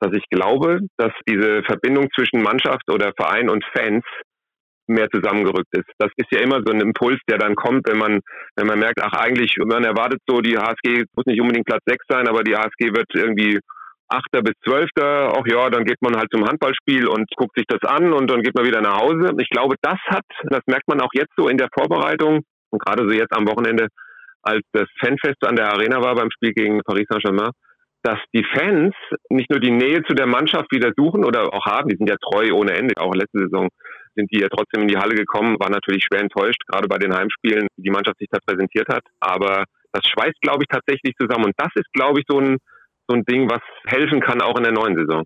dass 0.00 0.12
ich 0.12 0.24
glaube, 0.30 0.80
dass 0.96 1.12
diese 1.28 1.62
Verbindung 1.64 2.08
zwischen 2.14 2.42
Mannschaft 2.42 2.88
oder 2.90 3.12
Verein 3.16 3.48
und 3.48 3.64
Fans 3.76 4.04
mehr 4.88 5.08
zusammengerückt 5.10 5.72
ist. 5.72 5.88
Das 5.98 6.10
ist 6.16 6.30
ja 6.30 6.40
immer 6.40 6.60
so 6.64 6.72
ein 6.72 6.80
Impuls, 6.80 7.18
der 7.28 7.38
dann 7.38 7.56
kommt, 7.56 7.88
wenn 7.88 7.98
man, 7.98 8.20
wenn 8.54 8.66
man 8.66 8.78
merkt, 8.78 9.00
ach 9.02 9.14
eigentlich, 9.14 9.56
man 9.58 9.84
erwartet 9.84 10.20
so, 10.26 10.40
die 10.40 10.56
HSG 10.56 11.04
muss 11.16 11.26
nicht 11.26 11.40
unbedingt 11.40 11.66
Platz 11.66 11.82
6 11.86 12.04
sein, 12.08 12.28
aber 12.28 12.44
die 12.44 12.54
HSG 12.54 12.94
wird 12.94 13.06
irgendwie 13.14 13.58
Achter 14.08 14.42
bis 14.42 14.54
Zwölfter, 14.64 15.32
ach 15.36 15.46
ja, 15.46 15.68
dann 15.70 15.84
geht 15.84 16.00
man 16.00 16.16
halt 16.16 16.28
zum 16.32 16.46
Handballspiel 16.46 17.08
und 17.08 17.28
guckt 17.36 17.56
sich 17.56 17.66
das 17.66 17.82
an 17.88 18.12
und 18.12 18.30
dann 18.30 18.42
geht 18.42 18.54
man 18.54 18.64
wieder 18.64 18.80
nach 18.80 19.00
Hause. 19.00 19.32
Ich 19.38 19.48
glaube, 19.50 19.74
das 19.82 19.98
hat, 20.06 20.24
das 20.44 20.60
merkt 20.66 20.86
man 20.86 21.00
auch 21.00 21.10
jetzt 21.12 21.32
so 21.36 21.48
in 21.48 21.58
der 21.58 21.68
Vorbereitung 21.72 22.42
und 22.70 22.82
gerade 22.82 23.08
so 23.08 23.14
jetzt 23.14 23.34
am 23.34 23.48
Wochenende, 23.48 23.88
als 24.42 24.62
das 24.72 24.86
Fanfest 25.00 25.44
an 25.44 25.56
der 25.56 25.72
Arena 25.72 26.00
war 26.02 26.14
beim 26.14 26.30
Spiel 26.30 26.52
gegen 26.52 26.80
Paris 26.82 27.06
Saint-Germain, 27.08 27.50
dass 28.02 28.18
die 28.32 28.44
Fans 28.54 28.94
nicht 29.28 29.50
nur 29.50 29.58
die 29.58 29.72
Nähe 29.72 30.04
zu 30.04 30.14
der 30.14 30.26
Mannschaft 30.26 30.70
wieder 30.70 30.92
suchen 30.96 31.24
oder 31.24 31.52
auch 31.52 31.66
haben, 31.66 31.88
die 31.88 31.96
sind 31.96 32.08
ja 32.08 32.16
treu 32.20 32.52
ohne 32.52 32.74
Ende, 32.74 32.94
auch 32.98 33.12
letzte 33.12 33.40
Saison 33.40 33.68
sind 34.16 34.32
die 34.32 34.40
ja 34.40 34.48
trotzdem 34.48 34.82
in 34.82 34.88
die 34.88 34.96
Halle 34.96 35.14
gekommen, 35.14 35.56
war 35.60 35.70
natürlich 35.70 36.04
schwer 36.04 36.20
enttäuscht, 36.20 36.62
gerade 36.66 36.88
bei 36.88 36.98
den 36.98 37.14
Heimspielen, 37.14 37.68
wie 37.76 37.82
die 37.82 37.90
Mannschaft 37.90 38.18
sich 38.18 38.28
da 38.30 38.38
präsentiert 38.44 38.88
hat. 38.88 39.04
Aber 39.20 39.64
das 39.92 40.04
schweißt, 40.06 40.40
glaube 40.40 40.64
ich, 40.64 40.68
tatsächlich 40.68 41.14
zusammen. 41.20 41.46
Und 41.46 41.54
das 41.56 41.70
ist, 41.74 41.92
glaube 41.92 42.20
ich, 42.20 42.24
so 42.26 42.40
ein, 42.40 42.56
so 43.08 43.14
ein 43.14 43.24
Ding, 43.24 43.48
was 43.50 43.60
helfen 43.86 44.20
kann, 44.20 44.40
auch 44.40 44.56
in 44.56 44.64
der 44.64 44.72
neuen 44.72 44.96
Saison 44.96 45.24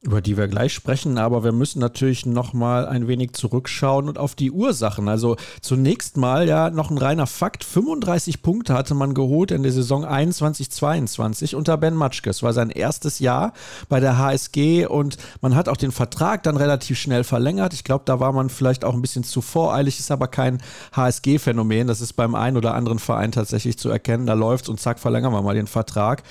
über 0.00 0.20
die 0.20 0.36
wir 0.36 0.46
gleich 0.46 0.72
sprechen, 0.72 1.18
aber 1.18 1.42
wir 1.42 1.50
müssen 1.50 1.80
natürlich 1.80 2.24
noch 2.24 2.52
mal 2.52 2.86
ein 2.86 3.08
wenig 3.08 3.32
zurückschauen 3.32 4.08
und 4.08 4.16
auf 4.16 4.36
die 4.36 4.52
Ursachen. 4.52 5.08
Also 5.08 5.36
zunächst 5.60 6.16
mal 6.16 6.46
ja 6.46 6.70
noch 6.70 6.90
ein 6.90 6.98
reiner 6.98 7.26
Fakt, 7.26 7.64
35 7.64 8.42
Punkte 8.42 8.74
hatte 8.74 8.94
man 8.94 9.12
geholt 9.12 9.50
in 9.50 9.64
der 9.64 9.72
Saison 9.72 10.04
21/22 10.04 11.56
unter 11.56 11.76
Ben 11.76 11.94
Matschke. 11.94 12.30
Es 12.30 12.44
war 12.44 12.52
sein 12.52 12.70
erstes 12.70 13.18
Jahr 13.18 13.52
bei 13.88 13.98
der 13.98 14.18
HSG 14.18 14.86
und 14.86 15.16
man 15.40 15.56
hat 15.56 15.68
auch 15.68 15.76
den 15.76 15.90
Vertrag 15.90 16.44
dann 16.44 16.56
relativ 16.56 16.96
schnell 16.96 17.24
verlängert. 17.24 17.74
Ich 17.74 17.82
glaube, 17.82 18.04
da 18.06 18.20
war 18.20 18.32
man 18.32 18.50
vielleicht 18.50 18.84
auch 18.84 18.94
ein 18.94 19.02
bisschen 19.02 19.24
zu 19.24 19.40
voreilig, 19.40 19.98
ist 19.98 20.12
aber 20.12 20.28
kein 20.28 20.58
HSG 20.92 21.40
Phänomen, 21.40 21.88
das 21.88 22.00
ist 22.00 22.12
beim 22.12 22.36
einen 22.36 22.56
oder 22.56 22.74
anderen 22.74 23.00
Verein 23.00 23.32
tatsächlich 23.32 23.78
zu 23.78 23.90
erkennen. 23.90 24.26
Da 24.26 24.34
läuft's 24.34 24.68
und 24.68 24.78
zack 24.78 25.00
verlängern 25.00 25.32
wir 25.32 25.42
mal 25.42 25.56
den 25.56 25.66
Vertrag. 25.66 26.22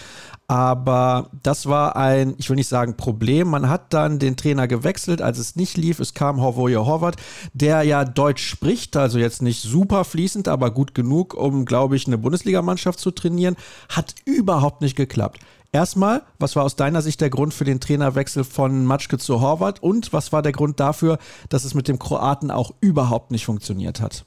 Aber 0.50 1.30
das 1.44 1.66
war 1.66 1.98
ein, 1.98 2.36
ich 2.38 2.50
will 2.50 2.56
nicht 2.56 2.70
sagen 2.70 2.96
Problem. 2.96 3.50
Man 3.50 3.68
hat 3.68 3.94
dann 3.94 4.18
den 4.18 4.38
Trainer 4.38 4.66
gewechselt, 4.66 5.22
als 5.22 5.40
es 5.40 5.58
nicht 5.58 5.76
lief. 5.76 6.00
Es 6.00 6.14
kam 6.14 6.40
Horvoje 6.40 6.86
Horvath, 6.86 7.18
der 7.54 7.84
ja 7.84 8.06
Deutsch 8.06 8.48
spricht, 8.48 8.96
also 8.96 9.20
jetzt 9.20 9.42
nicht 9.42 9.62
super 9.62 10.06
fließend, 10.06 10.48
aber 10.48 10.72
gut 10.72 10.96
genug, 10.96 11.34
um, 11.34 11.66
glaube 11.66 11.98
ich, 11.98 12.08
eine 12.08 12.18
Bundesligamannschaft 12.18 12.98
zu 12.98 13.12
trainieren. 13.12 13.58
Hat 13.90 14.16
überhaupt 14.24 14.80
nicht 14.82 14.96
geklappt. 14.96 15.40
Erstmal, 15.74 16.24
was 16.40 16.56
war 16.56 16.64
aus 16.64 16.78
deiner 16.78 17.02
Sicht 17.02 17.20
der 17.20 17.30
Grund 17.30 17.54
für 17.54 17.66
den 17.66 17.82
Trainerwechsel 17.82 18.46
von 18.46 18.86
Matschke 18.86 19.18
zu 19.18 19.42
Horvath 19.42 19.84
und 19.84 20.14
was 20.14 20.32
war 20.32 20.42
der 20.42 20.54
Grund 20.54 20.80
dafür, 20.80 21.18
dass 21.50 21.66
es 21.66 21.74
mit 21.74 21.90
dem 21.90 22.00
Kroaten 22.00 22.52
auch 22.52 22.72
überhaupt 22.80 23.32
nicht 23.32 23.46
funktioniert 23.46 24.00
hat? 24.00 24.26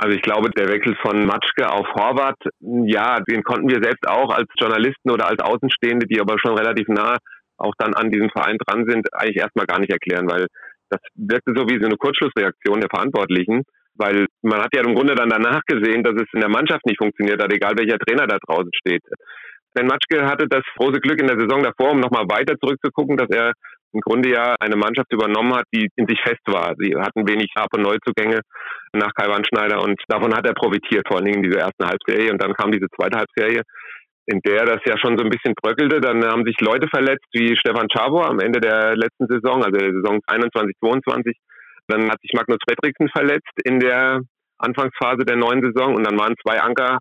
Also 0.00 0.14
ich 0.14 0.22
glaube, 0.22 0.50
der 0.50 0.68
Wechsel 0.68 0.96
von 1.02 1.26
Matschke 1.26 1.68
auf 1.68 1.86
Horvath, 1.94 2.38
ja, 2.60 3.18
den 3.28 3.42
konnten 3.42 3.68
wir 3.68 3.82
selbst 3.82 4.06
auch 4.08 4.30
als 4.30 4.46
Journalisten 4.56 5.10
oder 5.10 5.26
als 5.28 5.40
Außenstehende, 5.42 6.06
die 6.06 6.20
aber 6.20 6.38
schon 6.38 6.56
relativ 6.56 6.86
nah 6.86 7.16
auch 7.58 7.74
dann 7.78 7.94
an 7.94 8.10
diesem 8.10 8.30
Verein 8.30 8.56
dran 8.58 8.86
sind, 8.88 9.08
eigentlich 9.12 9.38
erstmal 9.38 9.66
gar 9.66 9.80
nicht 9.80 9.90
erklären, 9.90 10.30
weil 10.30 10.46
das 10.88 11.00
wirkte 11.16 11.52
so 11.54 11.68
wie 11.68 11.80
so 11.80 11.86
eine 11.86 11.96
Kurzschlussreaktion 11.96 12.80
der 12.80 12.88
Verantwortlichen, 12.88 13.64
weil 13.96 14.26
man 14.42 14.62
hat 14.62 14.72
ja 14.72 14.82
im 14.86 14.94
Grunde 14.94 15.16
dann 15.16 15.28
danach 15.28 15.62
gesehen, 15.66 16.04
dass 16.04 16.14
es 16.14 16.32
in 16.32 16.40
der 16.40 16.48
Mannschaft 16.48 16.86
nicht 16.86 16.98
funktioniert 16.98 17.42
hat, 17.42 17.52
egal 17.52 17.74
welcher 17.76 17.98
Trainer 17.98 18.28
da 18.28 18.38
draußen 18.38 18.70
steht. 18.72 19.02
Ben 19.78 19.86
Matschke 19.86 20.26
hatte 20.26 20.48
das 20.48 20.64
große 20.76 20.98
Glück 20.98 21.20
in 21.20 21.28
der 21.28 21.38
Saison 21.38 21.62
davor, 21.62 21.92
um 21.92 22.00
nochmal 22.00 22.24
weiter 22.26 22.58
zurückzugucken, 22.58 23.16
dass 23.16 23.30
er 23.30 23.52
im 23.92 24.00
Grunde 24.00 24.30
ja 24.30 24.56
eine 24.58 24.74
Mannschaft 24.74 25.12
übernommen 25.12 25.54
hat, 25.54 25.66
die 25.72 25.86
in 25.94 26.08
sich 26.08 26.20
fest 26.20 26.42
war. 26.46 26.74
Sie 26.78 26.96
hatten 26.96 27.28
wenig 27.28 27.46
Ab- 27.54 27.72
und 27.72 27.82
Neuzugänge 27.82 28.40
nach 28.92 29.14
Kai 29.14 29.28
Wandschneider 29.28 29.80
und 29.80 29.94
davon 30.08 30.34
hat 30.34 30.44
er 30.46 30.54
profitiert, 30.54 31.06
vor 31.06 31.18
allen 31.18 31.26
Dingen 31.26 31.44
in 31.44 31.50
dieser 31.50 31.60
ersten 31.60 31.86
Halbserie. 31.86 32.32
Und 32.32 32.42
dann 32.42 32.54
kam 32.54 32.72
diese 32.72 32.88
zweite 32.90 33.18
Halbserie, 33.18 33.62
in 34.26 34.40
der 34.40 34.66
das 34.66 34.80
ja 34.84 34.98
schon 34.98 35.16
so 35.16 35.22
ein 35.22 35.30
bisschen 35.30 35.54
bröckelte. 35.54 36.00
Dann 36.00 36.24
haben 36.24 36.44
sich 36.44 36.60
Leute 36.60 36.88
verletzt 36.88 37.28
wie 37.32 37.56
Stefan 37.56 37.86
Chabor 37.86 38.28
am 38.28 38.40
Ende 38.40 38.58
der 38.58 38.96
letzten 38.96 39.28
Saison, 39.28 39.62
also 39.62 39.78
der 39.78 39.92
Saison 39.92 40.18
21, 40.26 40.74
22. 40.80 41.36
Dann 41.86 42.10
hat 42.10 42.20
sich 42.20 42.32
Magnus 42.34 42.58
Fredriksen 42.66 43.08
verletzt 43.10 43.54
in 43.62 43.78
der 43.78 44.22
Anfangsphase 44.58 45.24
der 45.24 45.36
neuen 45.36 45.62
Saison 45.62 45.94
und 45.94 46.04
dann 46.04 46.18
waren 46.18 46.34
zwei 46.42 46.60
Anker 46.60 46.98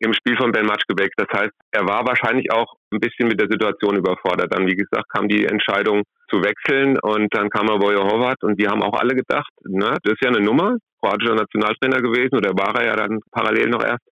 im 0.00 0.12
Spiel 0.12 0.36
von 0.36 0.52
Ben 0.52 0.66
Matschke 0.66 0.94
weg. 0.98 1.12
Das 1.16 1.28
heißt, 1.32 1.52
er 1.72 1.86
war 1.86 2.06
wahrscheinlich 2.06 2.50
auch 2.52 2.74
ein 2.92 3.00
bisschen 3.00 3.28
mit 3.28 3.40
der 3.40 3.48
Situation 3.50 3.96
überfordert. 3.96 4.52
Dann, 4.52 4.66
wie 4.66 4.76
gesagt, 4.76 5.08
kam 5.08 5.28
die 5.28 5.44
Entscheidung 5.44 6.02
zu 6.30 6.42
wechseln 6.42 6.98
und 7.00 7.34
dann 7.34 7.50
kam 7.50 7.68
er 7.68 7.78
Bojo 7.78 8.04
Horvath 8.04 8.42
und 8.42 8.60
die 8.60 8.68
haben 8.68 8.82
auch 8.82 8.98
alle 8.98 9.14
gedacht, 9.14 9.50
na, 9.64 9.96
das 10.02 10.14
ist 10.14 10.22
ja 10.22 10.30
eine 10.30 10.40
Nummer, 10.40 10.76
kroatischer 11.00 11.34
Nationaltrainer 11.34 12.00
gewesen 12.00 12.36
oder 12.36 12.50
war 12.50 12.74
er 12.76 12.86
ja 12.86 12.96
dann 12.96 13.20
parallel 13.32 13.70
noch 13.70 13.82
erst. 13.82 14.04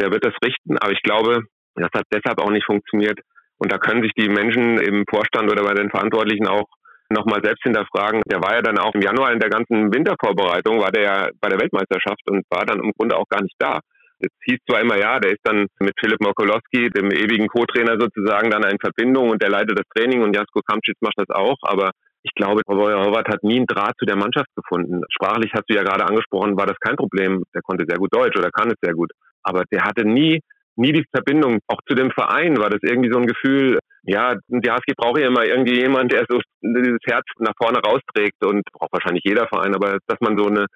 Der 0.00 0.10
wird 0.12 0.24
das 0.24 0.34
richten, 0.44 0.78
aber 0.78 0.92
ich 0.92 1.02
glaube, 1.02 1.44
das 1.74 1.90
hat 1.94 2.04
deshalb 2.12 2.40
auch 2.40 2.50
nicht 2.50 2.66
funktioniert. 2.66 3.18
Und 3.58 3.72
da 3.72 3.78
können 3.78 4.02
sich 4.02 4.12
die 4.16 4.28
Menschen 4.28 4.78
im 4.78 5.04
Vorstand 5.10 5.50
oder 5.50 5.64
bei 5.64 5.74
den 5.74 5.90
Verantwortlichen 5.90 6.46
auch 6.46 6.66
nochmal 7.10 7.40
selbst 7.42 7.62
hinterfragen. 7.64 8.22
Der 8.30 8.40
war 8.40 8.54
ja 8.54 8.62
dann 8.62 8.78
auch 8.78 8.94
im 8.94 9.00
Januar 9.00 9.32
in 9.32 9.40
der 9.40 9.50
ganzen 9.50 9.92
Wintervorbereitung, 9.92 10.80
war 10.80 10.92
der 10.92 11.02
ja 11.02 11.28
bei 11.40 11.48
der 11.48 11.58
Weltmeisterschaft 11.58 12.22
und 12.30 12.44
war 12.50 12.66
dann 12.66 12.80
im 12.80 12.92
Grunde 12.96 13.16
auch 13.16 13.26
gar 13.28 13.42
nicht 13.42 13.56
da. 13.58 13.80
Es 14.20 14.30
hieß 14.44 14.58
zwar 14.68 14.80
immer, 14.80 14.98
ja, 14.98 15.20
der 15.20 15.32
ist 15.32 15.44
dann 15.44 15.66
mit 15.80 15.94
Philipp 15.98 16.20
Mokolowski, 16.20 16.90
dem 16.90 17.10
ewigen 17.10 17.48
Co-Trainer 17.48 18.00
sozusagen, 18.00 18.50
dann 18.50 18.64
in 18.64 18.78
Verbindung 18.80 19.30
und 19.30 19.42
der 19.42 19.50
leitet 19.50 19.78
das 19.78 19.86
Training 19.94 20.22
und 20.22 20.34
Jasko 20.34 20.60
Kamcic 20.66 20.96
macht 21.00 21.14
das 21.16 21.30
auch, 21.30 21.56
aber 21.62 21.90
ich 22.22 22.34
glaube, 22.34 22.62
Horvath 22.68 23.28
hat 23.28 23.44
nie 23.44 23.56
einen 23.56 23.66
Draht 23.66 23.94
zu 23.98 24.04
der 24.04 24.16
Mannschaft 24.16 24.48
gefunden. 24.56 25.02
Sprachlich 25.08 25.52
hast 25.54 25.64
du 25.68 25.74
ja 25.74 25.82
gerade 25.82 26.04
angesprochen, 26.04 26.56
war 26.56 26.66
das 26.66 26.78
kein 26.80 26.96
Problem. 26.96 27.44
Der 27.54 27.62
konnte 27.62 27.84
sehr 27.88 27.96
gut 27.96 28.12
Deutsch 28.12 28.36
oder 28.36 28.50
kann 28.50 28.68
es 28.70 28.76
sehr 28.82 28.94
gut. 28.94 29.10
Aber 29.42 29.62
der 29.70 29.84
hatte 29.84 30.04
nie, 30.04 30.40
nie 30.76 30.92
die 30.92 31.04
Verbindung. 31.14 31.60
Auch 31.68 31.80
zu 31.88 31.94
dem 31.94 32.10
Verein 32.10 32.58
war 32.58 32.70
das 32.70 32.80
irgendwie 32.82 33.10
so 33.12 33.18
ein 33.18 33.26
Gefühl, 33.26 33.78
ja, 34.02 34.34
die 34.48 34.70
HSG 34.70 34.94
braucht 34.96 35.20
ja 35.20 35.28
immer 35.28 35.44
irgendwie 35.44 35.80
jemand, 35.80 36.12
der 36.12 36.24
so 36.28 36.40
dieses 36.62 37.00
Herz 37.06 37.24
nach 37.38 37.52
vorne 37.56 37.78
rausträgt 37.78 38.44
und 38.44 38.62
braucht 38.72 38.92
wahrscheinlich 38.92 39.22
jeder 39.24 39.46
Verein, 39.48 39.74
aber 39.74 39.98
dass 40.06 40.20
man 40.20 40.36
so 40.36 40.46
eine 40.46 40.66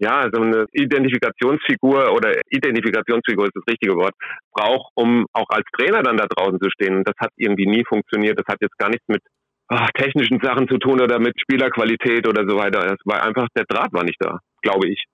ja, 0.00 0.28
so 0.32 0.40
eine 0.40 0.66
Identifikationsfigur 0.72 2.12
oder 2.12 2.32
Identifikationsfigur 2.48 3.44
ist 3.44 3.56
das 3.56 3.64
richtige 3.68 3.94
Wort, 3.94 4.14
braucht, 4.52 4.90
um 4.94 5.26
auch 5.32 5.48
als 5.50 5.66
Trainer 5.76 6.02
dann 6.02 6.16
da 6.16 6.26
draußen 6.26 6.58
zu 6.60 6.70
stehen. 6.70 6.96
Und 6.96 7.08
das 7.08 7.14
hat 7.18 7.30
irgendwie 7.36 7.66
nie 7.66 7.84
funktioniert. 7.86 8.38
Das 8.38 8.46
hat 8.48 8.58
jetzt 8.60 8.78
gar 8.78 8.88
nichts 8.88 9.06
mit 9.08 9.22
ach, 9.68 9.90
technischen 9.94 10.40
Sachen 10.42 10.68
zu 10.68 10.78
tun 10.78 11.00
oder 11.00 11.18
mit 11.18 11.38
Spielerqualität 11.40 12.26
oder 12.26 12.48
so 12.48 12.56
weiter. 12.56 12.86
Es 12.86 13.00
war 13.04 13.22
einfach, 13.22 13.46
der 13.54 13.64
Draht 13.68 13.92
war 13.92 14.04
nicht 14.04 14.18
da, 14.18 14.38
glaube 14.62 14.88
ich. 14.88 15.04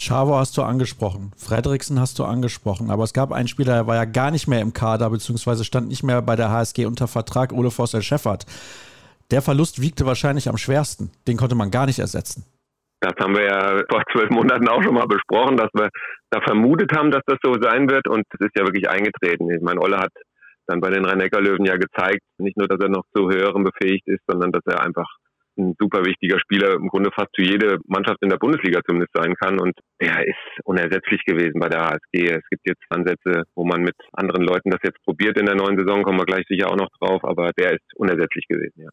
Chavo 0.00 0.36
hast 0.36 0.56
du 0.56 0.62
angesprochen, 0.62 1.32
Frederiksen 1.36 1.98
hast 1.98 2.20
du 2.20 2.24
angesprochen, 2.24 2.88
aber 2.88 3.02
es 3.02 3.12
gab 3.12 3.32
einen 3.32 3.48
Spieler, 3.48 3.74
der 3.74 3.86
war 3.88 3.96
ja 3.96 4.04
gar 4.04 4.30
nicht 4.30 4.46
mehr 4.46 4.60
im 4.60 4.72
Kader, 4.72 5.10
beziehungsweise 5.10 5.64
stand 5.64 5.88
nicht 5.88 6.04
mehr 6.04 6.22
bei 6.22 6.36
der 6.36 6.50
HSG 6.50 6.86
unter 6.86 7.08
Vertrag, 7.08 7.52
Ole 7.52 7.72
Forster 7.72 8.00
Scheffert. 8.00 8.46
Der 9.32 9.42
Verlust 9.42 9.82
wiegte 9.82 10.06
wahrscheinlich 10.06 10.48
am 10.48 10.56
schwersten. 10.56 11.10
Den 11.26 11.36
konnte 11.36 11.56
man 11.56 11.72
gar 11.72 11.86
nicht 11.86 11.98
ersetzen. 11.98 12.44
Das 13.00 13.14
haben 13.20 13.36
wir 13.36 13.44
ja 13.44 13.82
vor 13.88 14.02
zwölf 14.12 14.30
Monaten 14.30 14.68
auch 14.68 14.82
schon 14.82 14.94
mal 14.94 15.06
besprochen, 15.06 15.56
dass 15.56 15.70
wir 15.72 15.88
da 16.30 16.40
vermutet 16.40 16.90
haben, 16.96 17.10
dass 17.10 17.22
das 17.26 17.38
so 17.42 17.54
sein 17.60 17.88
wird 17.88 18.08
und 18.08 18.24
es 18.30 18.46
ist 18.46 18.58
ja 18.58 18.64
wirklich 18.64 18.88
eingetreten. 18.90 19.50
Ich 19.50 19.62
meine, 19.62 19.80
Olle 19.80 19.98
hat 19.98 20.12
dann 20.66 20.80
bei 20.80 20.90
den 20.90 21.04
Rhein-Neckar-Löwen 21.04 21.64
ja 21.64 21.76
gezeigt, 21.76 22.22
nicht 22.38 22.56
nur, 22.56 22.68
dass 22.68 22.80
er 22.80 22.88
noch 22.88 23.04
zu 23.14 23.30
höherem 23.30 23.64
befähigt 23.64 24.06
ist, 24.06 24.22
sondern 24.26 24.52
dass 24.52 24.62
er 24.66 24.84
einfach 24.84 25.06
ein 25.58 25.74
super 25.78 26.04
wichtiger 26.04 26.38
Spieler 26.38 26.74
im 26.74 26.88
Grunde 26.88 27.10
fast 27.14 27.34
für 27.34 27.42
jede 27.42 27.78
Mannschaft 27.86 28.22
in 28.22 28.28
der 28.28 28.36
Bundesliga 28.38 28.80
zumindest 28.86 29.12
sein 29.14 29.34
kann. 29.34 29.58
Und 29.58 29.74
er 29.98 30.26
ist 30.26 30.36
unersetzlich 30.64 31.24
gewesen 31.24 31.58
bei 31.58 31.68
der 31.68 31.84
HSG. 31.84 32.30
Es 32.30 32.48
gibt 32.50 32.66
jetzt 32.66 32.82
Ansätze, 32.90 33.42
wo 33.54 33.64
man 33.64 33.82
mit 33.82 33.96
anderen 34.12 34.44
Leuten 34.44 34.70
das 34.70 34.80
jetzt 34.84 35.02
probiert 35.04 35.38
in 35.38 35.46
der 35.46 35.56
neuen 35.56 35.78
Saison, 35.78 36.02
kommen 36.02 36.18
wir 36.18 36.26
gleich 36.26 36.46
sicher 36.48 36.70
auch 36.70 36.76
noch 36.76 36.90
drauf, 37.00 37.24
aber 37.24 37.50
der 37.58 37.72
ist 37.72 37.84
unersetzlich 37.96 38.46
gewesen, 38.48 38.82
ja. 38.82 38.90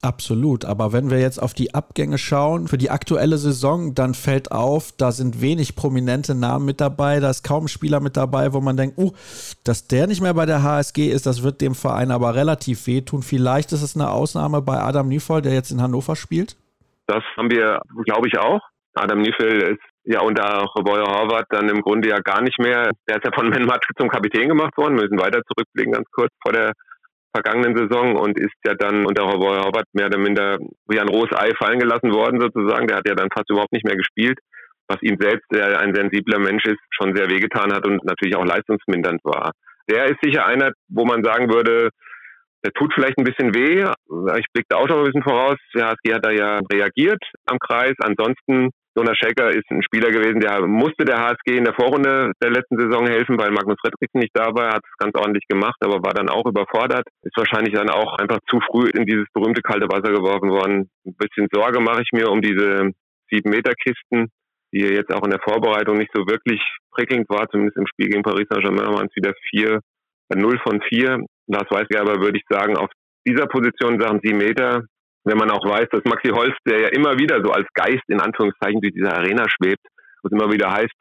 Absolut, 0.00 0.64
aber 0.64 0.92
wenn 0.92 1.10
wir 1.10 1.18
jetzt 1.18 1.42
auf 1.42 1.54
die 1.54 1.74
Abgänge 1.74 2.18
schauen 2.18 2.68
für 2.68 2.78
die 2.78 2.90
aktuelle 2.90 3.36
Saison, 3.36 3.96
dann 3.96 4.14
fällt 4.14 4.52
auf, 4.52 4.92
da 4.96 5.10
sind 5.10 5.40
wenig 5.42 5.74
prominente 5.74 6.36
Namen 6.36 6.66
mit 6.66 6.80
dabei, 6.80 7.18
da 7.18 7.30
ist 7.30 7.42
kaum 7.42 7.64
ein 7.64 7.68
Spieler 7.68 7.98
mit 7.98 8.16
dabei, 8.16 8.52
wo 8.52 8.60
man 8.60 8.76
denkt, 8.76 8.96
uh, 8.96 9.10
dass 9.64 9.88
der 9.88 10.06
nicht 10.06 10.22
mehr 10.22 10.34
bei 10.34 10.46
der 10.46 10.62
HSG 10.62 11.08
ist, 11.08 11.26
das 11.26 11.42
wird 11.42 11.60
dem 11.60 11.74
Verein 11.74 12.12
aber 12.12 12.36
relativ 12.36 12.86
wehtun. 12.86 13.22
Vielleicht 13.22 13.72
ist 13.72 13.82
es 13.82 13.96
eine 13.96 14.10
Ausnahme 14.10 14.62
bei 14.62 14.78
Adam 14.78 15.08
Nievoll, 15.08 15.42
der 15.42 15.52
jetzt 15.52 15.72
in 15.72 15.82
Hannover 15.82 16.14
spielt. 16.14 16.56
Das 17.08 17.24
haben 17.36 17.50
wir, 17.50 17.80
glaube 18.04 18.28
ich, 18.28 18.38
auch. 18.38 18.60
Adam 18.94 19.20
Niefel 19.20 19.62
ist 19.62 19.82
ja 20.04 20.20
unter 20.20 20.64
Roboy 20.76 21.00
Horvath 21.00 21.46
dann 21.50 21.68
im 21.68 21.80
Grunde 21.80 22.08
ja 22.08 22.18
gar 22.20 22.40
nicht 22.40 22.58
mehr. 22.60 22.92
Der 23.08 23.16
ist 23.16 23.24
ja 23.24 23.32
von 23.34 23.50
Ben 23.50 23.66
Matschke 23.66 23.94
zum 23.98 24.08
Kapitän 24.08 24.48
gemacht 24.48 24.76
worden. 24.76 24.96
Wir 24.96 25.04
müssen 25.04 25.18
weiter 25.18 25.40
zurückblicken, 25.42 25.92
ganz 25.92 26.08
kurz 26.12 26.32
vor 26.42 26.52
der 26.52 26.72
vergangenen 27.34 27.76
Saison 27.76 28.16
und 28.16 28.38
ist 28.38 28.54
ja 28.64 28.74
dann 28.74 29.06
unter 29.06 29.22
Robert 29.24 29.86
mehr 29.92 30.06
oder 30.06 30.18
minder 30.18 30.58
wie 30.88 31.00
ein 31.00 31.08
rohes 31.08 31.32
Ei 31.32 31.52
fallen 31.58 31.78
gelassen 31.78 32.12
worden 32.12 32.40
sozusagen. 32.40 32.86
Der 32.86 32.98
hat 32.98 33.08
ja 33.08 33.14
dann 33.14 33.30
fast 33.34 33.50
überhaupt 33.50 33.72
nicht 33.72 33.84
mehr 33.84 33.96
gespielt, 33.96 34.38
was 34.88 35.02
ihm 35.02 35.16
selbst, 35.20 35.44
der 35.52 35.80
ein 35.80 35.94
sensibler 35.94 36.38
Mensch 36.38 36.64
ist, 36.64 36.80
schon 36.90 37.14
sehr 37.14 37.30
wehgetan 37.30 37.72
hat 37.72 37.86
und 37.86 38.04
natürlich 38.04 38.36
auch 38.36 38.44
leistungsmindernd 38.44 39.22
war. 39.24 39.52
Der 39.90 40.06
ist 40.06 40.18
sicher 40.22 40.46
einer, 40.46 40.72
wo 40.88 41.04
man 41.04 41.24
sagen 41.24 41.52
würde, 41.52 41.90
der 42.64 42.72
tut 42.72 42.92
vielleicht 42.92 43.18
ein 43.18 43.24
bisschen 43.24 43.54
weh. 43.54 43.84
Ich 44.38 44.46
blicke 44.52 44.66
da 44.68 44.76
auch 44.76 44.88
schon 44.88 44.98
ein 44.98 45.04
bisschen 45.04 45.22
voraus. 45.22 45.56
Der 45.74 45.86
HSG 45.86 46.14
hat 46.14 46.24
da 46.24 46.30
ja 46.30 46.60
reagiert 46.72 47.22
am 47.46 47.58
Kreis. 47.58 47.94
Ansonsten, 48.00 48.70
Jonas 48.98 49.16
Schelker 49.16 49.50
ist 49.50 49.70
ein 49.70 49.84
Spieler 49.84 50.10
gewesen, 50.10 50.40
der 50.40 50.66
musste 50.66 51.04
der 51.04 51.18
HSG 51.18 51.54
in 51.54 51.64
der 51.64 51.74
Vorrunde 51.74 52.32
der 52.42 52.50
letzten 52.50 52.76
Saison 52.78 53.06
helfen, 53.06 53.38
weil 53.38 53.52
Magnus 53.52 53.78
Fredriksen 53.80 54.18
nicht 54.18 54.34
da 54.34 54.50
war. 54.50 54.74
Hat 54.74 54.82
es 54.82 54.96
ganz 54.98 55.14
ordentlich 55.14 55.46
gemacht, 55.46 55.76
aber 55.80 56.02
war 56.02 56.14
dann 56.14 56.28
auch 56.28 56.46
überfordert. 56.46 57.06
Ist 57.22 57.36
wahrscheinlich 57.36 57.74
dann 57.74 57.90
auch 57.90 58.18
einfach 58.18 58.40
zu 58.50 58.58
früh 58.58 58.90
in 58.90 59.06
dieses 59.06 59.26
berühmte 59.32 59.62
kalte 59.62 59.86
Wasser 59.86 60.10
geworfen 60.10 60.50
worden. 60.50 60.90
Ein 61.06 61.14
bisschen 61.14 61.46
Sorge 61.52 61.78
mache 61.78 62.02
ich 62.02 62.10
mir 62.12 62.28
um 62.28 62.42
diese 62.42 62.90
sieben 63.30 63.50
Meter 63.50 63.72
Kisten, 63.78 64.32
die 64.74 64.82
jetzt 64.82 65.14
auch 65.14 65.22
in 65.22 65.30
der 65.30 65.46
Vorbereitung 65.46 65.96
nicht 65.96 66.10
so 66.12 66.26
wirklich 66.26 66.60
prickelnd 66.90 67.28
war. 67.28 67.48
Zumindest 67.50 67.78
im 67.78 67.86
Spiel 67.86 68.08
gegen 68.08 68.24
Paris 68.24 68.48
Saint-Germain 68.50 68.94
waren 68.98 69.06
es 69.06 69.14
wieder 69.14 69.32
vier 69.50 69.78
0 70.34 70.58
von 70.66 70.82
4. 70.82 71.24
Lars 71.46 71.70
Weißgerber 71.70 72.20
würde 72.20 72.38
ich 72.38 72.44
sagen, 72.50 72.76
auf 72.76 72.90
dieser 73.24 73.46
Position 73.46 74.00
sagen 74.00 74.18
Sie 74.24 74.34
Meter. 74.34 74.82
Wenn 75.28 75.36
man 75.36 75.50
auch 75.50 75.62
weiß, 75.62 75.88
dass 75.92 76.00
Maxi 76.04 76.30
Holz, 76.30 76.56
der 76.66 76.80
ja 76.80 76.88
immer 76.88 77.18
wieder 77.18 77.44
so 77.44 77.52
als 77.52 77.68
Geist 77.74 78.04
in 78.08 78.18
Anführungszeichen 78.18 78.80
durch 78.80 78.94
diese 78.94 79.12
Arena 79.12 79.44
schwebt, 79.50 79.84
was 80.22 80.32
immer 80.32 80.50
wieder 80.50 80.72
heißt, 80.72 80.96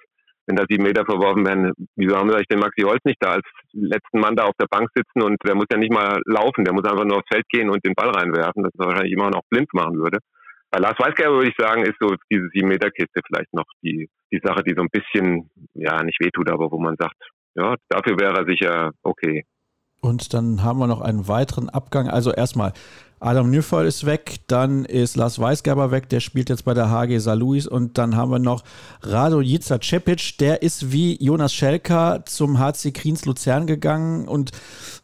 wenn 0.48 0.58
da 0.58 0.66
sieben 0.68 0.84
Meter 0.84 1.06
verworfen 1.06 1.48
werden, 1.48 1.72
wieso 1.96 2.18
haben 2.18 2.30
wir 2.30 2.44
den 2.44 2.60
Maxi 2.60 2.82
Holz 2.82 3.00
nicht 3.06 3.22
da 3.22 3.40
als 3.40 3.48
letzten 3.72 4.20
Mann 4.20 4.36
da 4.36 4.44
auf 4.44 4.56
der 4.60 4.68
Bank 4.68 4.90
sitzen 4.94 5.22
und 5.22 5.38
der 5.48 5.56
muss 5.56 5.72
ja 5.72 5.78
nicht 5.78 5.94
mal 5.94 6.20
laufen, 6.26 6.66
der 6.66 6.74
muss 6.74 6.84
einfach 6.84 7.06
nur 7.06 7.20
aufs 7.20 7.32
Feld 7.32 7.48
gehen 7.48 7.70
und 7.70 7.86
den 7.86 7.96
Ball 7.96 8.10
reinwerfen, 8.10 8.64
das 8.64 8.74
wahrscheinlich 8.76 9.14
immer 9.14 9.30
noch 9.30 9.44
blind 9.50 9.74
machen 9.74 9.96
würde. 9.98 10.20
Bei 10.72 10.80
Lars 10.80 11.00
Weißgerber 11.00 11.38
würde 11.38 11.50
ich 11.50 11.56
sagen, 11.58 11.84
ist 11.84 11.96
so 11.98 12.14
diese 12.30 12.50
sieben 12.54 12.68
Meter 12.68 12.92
Kiste 12.92 13.22
vielleicht 13.26 13.54
noch 13.54 13.68
die, 13.82 14.10
die 14.34 14.42
Sache, 14.44 14.64
die 14.64 14.74
so 14.76 14.82
ein 14.82 14.92
bisschen, 14.92 15.50
ja, 15.74 16.04
nicht 16.04 16.20
wehtut, 16.20 16.52
aber 16.52 16.70
wo 16.70 16.80
man 16.80 16.98
sagt, 17.00 17.16
ja, 17.56 17.76
dafür 17.88 18.20
wäre 18.20 18.40
er 18.40 18.46
sicher 18.46 18.92
okay. 19.04 19.46
Und 20.08 20.34
dann 20.34 20.64
haben 20.64 20.80
wir 20.80 20.88
noch 20.88 21.02
einen 21.02 21.28
weiteren 21.28 21.70
Abgang. 21.70 22.08
Also 22.08 22.32
erstmal, 22.32 22.72
Adam 23.20 23.50
Nüffel 23.50 23.86
ist 23.86 24.06
weg, 24.06 24.38
dann 24.48 24.86
ist 24.86 25.18
Lars 25.18 25.38
Weisgerber 25.38 25.92
weg, 25.92 26.08
der 26.08 26.22
spielt 26.22 26.50
jetzt 26.50 26.64
bei 26.64 26.74
der 26.74 26.90
HG 26.90 27.18
Saarlouis 27.18 27.68
und 27.68 27.98
dann 27.98 28.16
haben 28.16 28.32
wir 28.32 28.40
noch 28.40 28.64
Rado 29.02 29.42
Jica 29.42 29.82
Cepic, 29.82 30.38
der 30.40 30.62
ist 30.62 30.92
wie 30.92 31.22
Jonas 31.22 31.54
Schelker 31.54 32.24
zum 32.26 32.60
HC 32.60 32.92
Kriens 32.92 33.26
Luzern 33.26 33.66
gegangen 33.66 34.28
und 34.28 34.52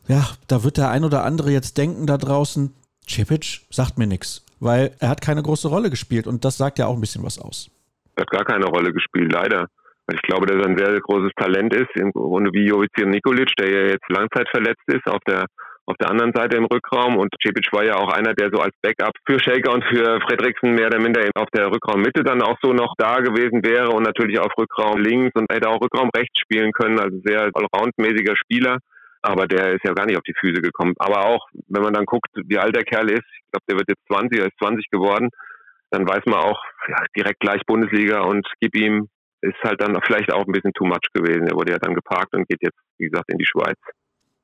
ja, 0.08 0.30
da 0.48 0.64
wird 0.64 0.78
der 0.78 0.90
ein 0.92 1.04
oder 1.04 1.24
andere 1.24 1.52
jetzt 1.52 1.78
denken 1.78 2.06
da 2.06 2.18
draußen, 2.18 2.74
Cepic 3.10 3.62
sagt 3.72 3.98
mir 3.98 4.08
nichts, 4.08 4.46
weil 4.60 4.96
er 5.00 5.10
hat 5.10 5.22
keine 5.22 5.42
große 5.42 5.68
Rolle 5.68 5.90
gespielt 5.90 6.28
und 6.28 6.46
das 6.46 6.58
sagt 6.58 6.78
ja 6.78 6.86
auch 6.86 6.94
ein 6.94 7.02
bisschen 7.02 7.24
was 7.24 7.40
aus. 7.40 7.72
Er 8.16 8.22
hat 8.22 8.30
gar 8.30 8.46
keine 8.46 8.66
Rolle 8.66 8.94
gespielt, 8.94 9.34
leider. 9.34 9.68
Ich 10.12 10.22
glaube, 10.24 10.48
dass 10.48 10.58
er 10.58 10.70
ein 10.70 10.78
sehr 10.78 11.00
großes 11.00 11.32
Talent 11.36 11.74
ist, 11.74 11.96
im 11.96 12.12
Grunde 12.12 12.52
wie 12.52 12.68
Jovic 12.68 12.92
Nikolic, 12.98 13.56
der 13.58 13.70
ja 13.70 13.88
jetzt 13.88 14.10
langzeitverletzt 14.10 14.84
ist 14.88 15.08
auf 15.08 15.22
der 15.28 15.46
auf 15.86 15.98
der 15.98 16.10
anderen 16.10 16.32
Seite 16.34 16.58
im 16.58 16.66
Rückraum. 16.66 17.18
Und 17.18 17.34
Cepic 17.42 17.72
war 17.72 17.84
ja 17.84 17.96
auch 17.96 18.12
einer, 18.12 18.34
der 18.34 18.50
so 18.52 18.62
als 18.62 18.76
Backup 18.82 19.14
für 19.26 19.40
Shaker 19.40 19.74
und 19.74 19.84
für 19.86 20.20
Fredriksen 20.22 20.74
mehr 20.74 20.88
oder 20.88 21.00
minder 21.00 21.22
auf 21.36 21.50
der 21.54 21.72
Rückraummitte 21.72 22.24
dann 22.24 22.42
auch 22.42 22.58
so 22.62 22.74
noch 22.74 22.94
da 22.98 23.20
gewesen 23.20 23.64
wäre. 23.64 23.90
Und 23.90 24.04
natürlich 24.04 24.40
auf 24.40 24.52
Rückraum 24.58 25.00
links. 25.00 25.32
Und 25.36 25.52
hätte 25.52 25.70
auch 25.70 25.82
Rückraum 25.82 26.10
rechts 26.16 26.40
spielen 26.40 26.72
können, 26.72 27.00
also 27.00 27.20
sehr 27.24 27.50
allroundmäßiger 27.54 28.36
Spieler. 28.36 28.78
Aber 29.22 29.48
der 29.48 29.74
ist 29.74 29.84
ja 29.86 29.94
gar 29.94 30.06
nicht 30.06 30.18
auf 30.18 30.24
die 30.24 30.36
Füße 30.38 30.62
gekommen. 30.62 30.94
Aber 31.00 31.26
auch, 31.26 31.48
wenn 31.68 31.82
man 31.82 31.94
dann 31.94 32.06
guckt, 32.06 32.30
wie 32.34 32.60
alt 32.60 32.76
der 32.76 32.84
Kerl 32.84 33.10
ist, 33.10 33.24
ich 33.24 33.52
glaube, 33.52 33.66
der 33.70 33.78
wird 33.78 33.90
jetzt 33.90 34.06
20, 34.08 34.40
er 34.40 34.48
ist 34.48 34.58
20 34.60 34.90
geworden, 34.90 35.30
dann 35.92 36.08
weiß 36.08 36.26
man 36.26 36.40
auch 36.40 36.62
ja, 36.88 36.98
direkt 37.16 37.40
gleich 37.40 37.62
Bundesliga 37.66 38.22
und 38.22 38.46
gib 38.60 38.76
ihm 38.76 39.08
ist 39.44 39.62
halt 39.64 39.82
dann 39.82 39.98
vielleicht 40.06 40.32
auch 40.32 40.46
ein 40.46 40.52
bisschen 40.52 40.74
too 40.74 40.86
much 40.86 41.12
gewesen. 41.14 41.48
Er 41.48 41.56
wurde 41.56 41.74
ja 41.74 41.80
dann 41.80 41.94
geparkt 41.94 42.34
und 42.34 42.48
geht 42.48 42.62
jetzt, 42.62 42.78
wie 42.98 43.10
gesagt, 43.10 43.32
in 43.32 43.38
die 43.38 43.46
Schweiz. 43.46 43.78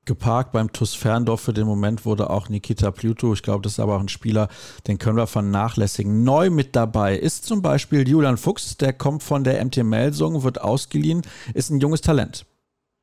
Geparkt 0.06 0.52
beim 0.52 0.72
TuS 0.74 0.96
Ferndorf 0.96 1.42
für 1.42 1.54
den 1.54 1.68
Moment 1.68 2.06
wurde 2.06 2.30
auch 2.30 2.50
Nikita 2.50 2.92
Pluto. 2.92 3.32
Ich 3.34 3.44
glaube, 3.44 3.62
das 3.62 3.74
ist 3.74 3.80
aber 3.80 3.96
auch 3.96 4.00
ein 4.00 4.10
Spieler, 4.10 4.48
den 4.88 4.98
können 4.98 5.18
wir 5.18 5.28
vernachlässigen. 5.28 6.24
Neu 6.24 6.50
mit 6.50 6.76
dabei 6.76 7.16
ist 7.16 7.46
zum 7.46 7.62
Beispiel 7.62 8.08
Julian 8.08 8.38
Fuchs, 8.38 8.78
der 8.78 8.94
kommt 8.94 9.24
von 9.24 9.44
der 9.44 9.64
MT 9.64 9.84
Melsung, 9.84 10.44
wird 10.44 10.62
ausgeliehen, 10.62 11.22
ist 11.54 11.70
ein 11.70 11.80
junges 11.80 12.02
Talent. 12.02 12.46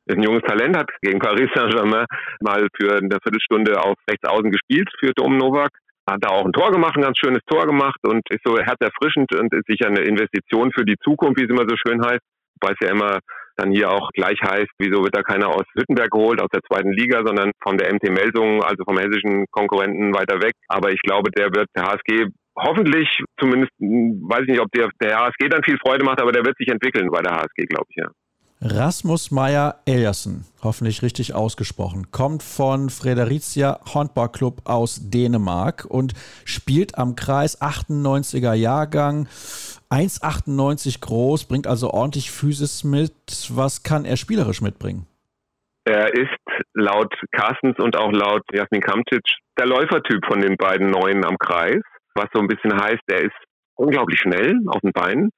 Ist 0.05 0.17
ein 0.17 0.23
junges 0.23 0.43
Talent, 0.43 0.77
hat 0.77 0.89
gegen 1.01 1.19
Paris 1.19 1.49
Saint-Germain 1.55 2.05
mal 2.41 2.67
für 2.75 2.97
eine 2.97 3.17
Viertelstunde 3.23 3.79
auf 3.79 3.95
rechts 4.09 4.27
außen 4.27 4.51
gespielt 4.51 4.89
für 4.99 5.11
Dom 5.15 5.37
Novak 5.37 5.71
hat 6.09 6.23
da 6.23 6.29
auch 6.29 6.45
ein 6.45 6.53
Tor 6.53 6.71
gemacht, 6.71 6.95
ein 6.95 7.03
ganz 7.03 7.17
schönes 7.19 7.41
Tor 7.45 7.65
gemacht 7.65 7.99
und 8.03 8.21
ist 8.29 8.41
so 8.45 8.57
herzerfrischend 8.57 9.33
und 9.35 9.53
ist 9.53 9.67
sicher 9.67 9.87
eine 9.87 10.01
Investition 10.01 10.71
für 10.71 10.85
die 10.85 10.97
Zukunft, 11.03 11.39
wie 11.39 11.45
es 11.45 11.49
immer 11.49 11.67
so 11.67 11.75
schön 11.75 12.03
heißt. 12.03 12.23
Weil 12.61 12.73
es 12.73 12.87
ja 12.87 12.91
immer 12.91 13.19
dann 13.57 13.71
hier 13.71 13.91
auch 13.91 14.09
gleich 14.11 14.39
heißt, 14.41 14.71
wieso 14.79 15.03
wird 15.03 15.15
da 15.15 15.21
keiner 15.21 15.49
aus 15.49 15.65
Hüttenberg 15.75 16.09
geholt, 16.09 16.41
aus 16.41 16.49
der 16.53 16.61
zweiten 16.61 16.91
Liga, 16.91 17.23
sondern 17.25 17.51
von 17.61 17.77
der 17.77 17.93
MT 17.93 18.09
Melsung, 18.09 18.63
also 18.63 18.83
vom 18.85 18.97
hessischen 18.97 19.45
Konkurrenten 19.51 20.13
weiter 20.13 20.41
weg. 20.41 20.53
Aber 20.67 20.91
ich 20.91 21.01
glaube, 21.01 21.31
der 21.31 21.53
wird 21.53 21.67
der 21.75 21.83
HSG 21.83 22.27
hoffentlich, 22.55 23.07
zumindest 23.39 23.71
weiß 23.79 24.41
ich 24.41 24.51
nicht, 24.53 24.61
ob 24.61 24.71
der, 24.71 24.89
der 25.01 25.19
HSG 25.19 25.49
dann 25.49 25.63
viel 25.63 25.77
Freude 25.77 26.05
macht, 26.05 26.21
aber 26.21 26.31
der 26.31 26.45
wird 26.45 26.57
sich 26.57 26.67
entwickeln 26.69 27.09
bei 27.11 27.21
der 27.21 27.33
HSG, 27.33 27.65
glaube 27.65 27.85
ich, 27.89 27.97
ja. 27.97 28.09
Rasmus 28.59 29.29
Meyer 29.29 29.75
Eliassen, 29.85 30.45
hoffentlich 30.63 31.03
richtig 31.03 31.35
ausgesprochen, 31.35 32.09
kommt 32.11 32.41
von 32.41 32.89
Fredericia 32.89 33.79
Handball 33.93 34.29
Club 34.29 34.61
aus 34.65 35.11
Dänemark 35.11 35.85
und 35.85 36.13
spielt 36.43 36.97
am 36.97 37.15
Kreis 37.15 37.61
98er 37.61 38.53
Jahrgang. 38.53 39.27
1,98 39.91 41.01
groß, 41.01 41.47
bringt 41.47 41.67
also 41.67 41.91
ordentlich 41.91 42.31
Physis 42.31 42.83
mit. 42.83 43.13
Was 43.51 43.83
kann 43.83 44.05
er 44.05 44.17
spielerisch 44.17 44.61
mitbringen? 44.61 45.05
Er 45.85 46.11
ist 46.15 46.29
laut 46.73 47.13
Carstens 47.31 47.77
und 47.77 47.95
auch 47.95 48.11
laut 48.11 48.41
Jasmin 48.51 48.81
Kamtic 48.81 49.21
der 49.59 49.67
Läufertyp 49.67 50.25
von 50.25 50.41
den 50.41 50.57
beiden 50.57 50.89
Neuen 50.89 51.23
am 51.23 51.37
Kreis, 51.37 51.81
was 52.15 52.25
so 52.33 52.41
ein 52.41 52.47
bisschen 52.47 52.73
heißt, 52.73 53.03
er 53.07 53.21
ist 53.21 53.37
unglaublich 53.75 54.19
schnell 54.19 54.59
auf 54.67 54.81
den 54.81 54.91
Beinen 54.91 55.29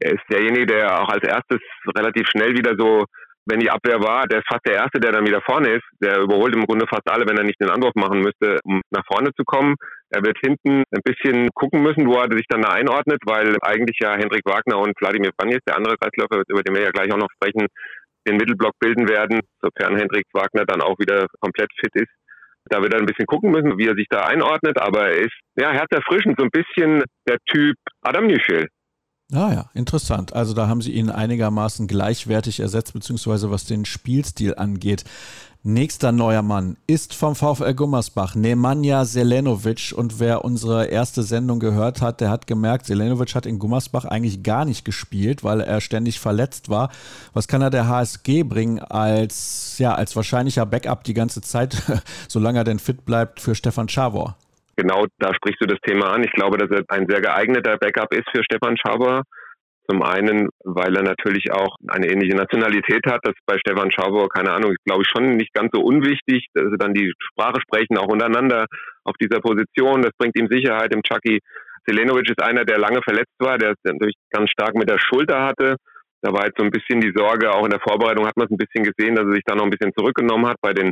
er 0.00 0.12
ist 0.12 0.24
derjenige, 0.30 0.66
der 0.66 1.00
auch 1.00 1.08
als 1.08 1.22
erstes 1.24 1.60
relativ 1.96 2.26
schnell 2.28 2.56
wieder 2.56 2.74
so, 2.76 3.04
wenn 3.46 3.60
die 3.60 3.70
Abwehr 3.70 4.02
war, 4.02 4.26
der 4.26 4.40
ist 4.40 4.48
fast 4.48 4.66
der 4.66 4.74
Erste, 4.74 4.98
der 4.98 5.12
dann 5.12 5.26
wieder 5.26 5.40
vorne 5.40 5.70
ist. 5.70 5.86
Der 6.02 6.18
überholt 6.20 6.54
im 6.54 6.66
Grunde 6.66 6.86
fast 6.88 7.08
alle, 7.08 7.26
wenn 7.28 7.38
er 7.38 7.44
nicht 7.44 7.60
den 7.60 7.70
Anwurf 7.70 7.94
machen 7.94 8.20
müsste, 8.20 8.58
um 8.64 8.82
nach 8.90 9.06
vorne 9.06 9.30
zu 9.34 9.44
kommen. 9.44 9.76
Er 10.10 10.22
wird 10.24 10.36
hinten 10.44 10.82
ein 10.90 11.02
bisschen 11.04 11.48
gucken 11.54 11.82
müssen, 11.82 12.06
wo 12.06 12.14
er 12.14 12.30
sich 12.32 12.46
dann 12.48 12.62
da 12.62 12.70
einordnet, 12.70 13.20
weil 13.24 13.56
eigentlich 13.62 13.98
ja 14.00 14.14
Hendrik 14.14 14.42
Wagner 14.44 14.78
und 14.78 15.00
Wladimir 15.00 15.30
Banjes, 15.36 15.60
der 15.66 15.76
andere 15.76 15.96
Kreisläufer, 15.96 16.42
über 16.48 16.62
den 16.62 16.74
wir 16.74 16.82
ja 16.82 16.90
gleich 16.90 17.12
auch 17.12 17.18
noch 17.18 17.30
sprechen, 17.36 17.66
den 18.26 18.36
Mittelblock 18.36 18.74
bilden 18.80 19.08
werden, 19.08 19.40
sofern 19.62 19.96
Hendrik 19.96 20.26
Wagner 20.32 20.64
dann 20.66 20.82
auch 20.82 20.98
wieder 20.98 21.26
komplett 21.40 21.70
fit 21.78 21.94
ist. 21.94 22.12
Da 22.68 22.82
wird 22.82 22.94
er 22.94 22.98
ein 22.98 23.06
bisschen 23.06 23.26
gucken 23.26 23.52
müssen, 23.52 23.78
wie 23.78 23.86
er 23.86 23.94
sich 23.94 24.08
da 24.10 24.26
einordnet, 24.26 24.80
aber 24.80 25.06
er 25.06 25.20
ist 25.20 25.38
ja 25.56 25.70
herzerfrischend, 25.70 26.36
so 26.36 26.44
ein 26.44 26.50
bisschen 26.50 27.04
der 27.28 27.38
Typ 27.46 27.76
Adam 28.02 28.26
Nüschel. 28.26 28.66
Ah 29.32 29.52
ja, 29.52 29.70
interessant. 29.74 30.34
Also 30.34 30.54
da 30.54 30.68
haben 30.68 30.80
sie 30.80 30.92
ihn 30.92 31.10
einigermaßen 31.10 31.88
gleichwertig 31.88 32.60
ersetzt, 32.60 32.92
beziehungsweise 32.92 33.50
was 33.50 33.64
den 33.64 33.84
Spielstil 33.84 34.54
angeht. 34.54 35.04
Nächster 35.64 36.12
neuer 36.12 36.42
Mann 36.42 36.76
ist 36.86 37.12
vom 37.12 37.34
VfL 37.34 37.74
Gummersbach, 37.74 38.36
Nemanja 38.36 39.04
Selenovic. 39.04 39.92
Und 39.96 40.20
wer 40.20 40.44
unsere 40.44 40.86
erste 40.86 41.24
Sendung 41.24 41.58
gehört 41.58 42.00
hat, 42.00 42.20
der 42.20 42.30
hat 42.30 42.46
gemerkt, 42.46 42.86
Selenovic 42.86 43.34
hat 43.34 43.46
in 43.46 43.58
Gummersbach 43.58 44.04
eigentlich 44.04 44.44
gar 44.44 44.64
nicht 44.64 44.84
gespielt, 44.84 45.42
weil 45.42 45.60
er 45.60 45.80
ständig 45.80 46.20
verletzt 46.20 46.68
war. 46.68 46.90
Was 47.32 47.48
kann 47.48 47.62
er 47.62 47.70
der 47.70 47.88
HSG 47.88 48.44
bringen 48.44 48.78
als, 48.78 49.76
ja, 49.78 49.92
als 49.96 50.14
wahrscheinlicher 50.14 50.66
Backup 50.66 51.02
die 51.02 51.14
ganze 51.14 51.40
Zeit, 51.40 51.82
solange 52.28 52.58
er 52.58 52.64
denn 52.64 52.78
fit 52.78 53.04
bleibt, 53.04 53.40
für 53.40 53.56
Stefan 53.56 53.88
Schawor? 53.88 54.36
Genau 54.76 55.06
da 55.18 55.34
sprichst 55.34 55.60
du 55.60 55.66
das 55.66 55.80
Thema 55.80 56.12
an. 56.12 56.24
Ich 56.24 56.32
glaube, 56.32 56.58
dass 56.58 56.70
er 56.70 56.84
ein 56.88 57.06
sehr 57.08 57.20
geeigneter 57.20 57.76
Backup 57.78 58.12
ist 58.14 58.28
für 58.30 58.44
Stefan 58.44 58.76
Schaber. 58.76 59.22
Zum 59.88 60.02
einen, 60.02 60.48
weil 60.64 60.96
er 60.96 61.02
natürlich 61.02 61.52
auch 61.52 61.76
eine 61.86 62.10
ähnliche 62.10 62.34
Nationalität 62.34 63.06
hat. 63.06 63.20
Das 63.22 63.34
ist 63.34 63.46
bei 63.46 63.56
Stefan 63.58 63.92
Schauber, 63.92 64.28
keine 64.28 64.50
Ahnung, 64.50 64.72
ist 64.72 64.84
glaube 64.84 65.02
ich 65.02 65.08
schon 65.08 65.36
nicht 65.36 65.54
ganz 65.54 65.70
so 65.72 65.80
unwichtig, 65.80 66.46
dass 66.54 66.64
sie 66.70 66.78
dann 66.78 66.92
die 66.92 67.12
Sprache 67.20 67.60
sprechen, 67.60 67.96
auch 67.96 68.08
untereinander 68.08 68.66
auf 69.04 69.14
dieser 69.20 69.40
Position. 69.40 70.02
Das 70.02 70.10
bringt 70.18 70.36
ihm 70.36 70.48
Sicherheit 70.50 70.92
im 70.92 71.02
Chucky. 71.02 71.38
Selenovic 71.86 72.28
ist 72.28 72.42
einer, 72.42 72.64
der 72.64 72.78
lange 72.78 73.00
verletzt 73.02 73.34
war, 73.38 73.58
der 73.58 73.70
es 73.70 73.76
natürlich 73.84 74.16
ganz 74.30 74.50
stark 74.50 74.74
mit 74.74 74.90
der 74.90 74.98
Schulter 74.98 75.44
hatte. 75.44 75.76
Da 76.20 76.32
war 76.32 76.46
jetzt 76.46 76.58
so 76.58 76.64
ein 76.64 76.72
bisschen 76.72 77.00
die 77.00 77.12
Sorge, 77.14 77.52
auch 77.52 77.64
in 77.64 77.70
der 77.70 77.80
Vorbereitung 77.80 78.26
hat 78.26 78.36
man 78.36 78.46
es 78.46 78.50
ein 78.50 78.58
bisschen 78.58 78.82
gesehen, 78.82 79.14
dass 79.14 79.26
er 79.26 79.34
sich 79.34 79.44
da 79.46 79.54
noch 79.54 79.64
ein 79.64 79.70
bisschen 79.70 79.92
zurückgenommen 79.96 80.48
hat 80.48 80.56
bei 80.60 80.72
den 80.72 80.90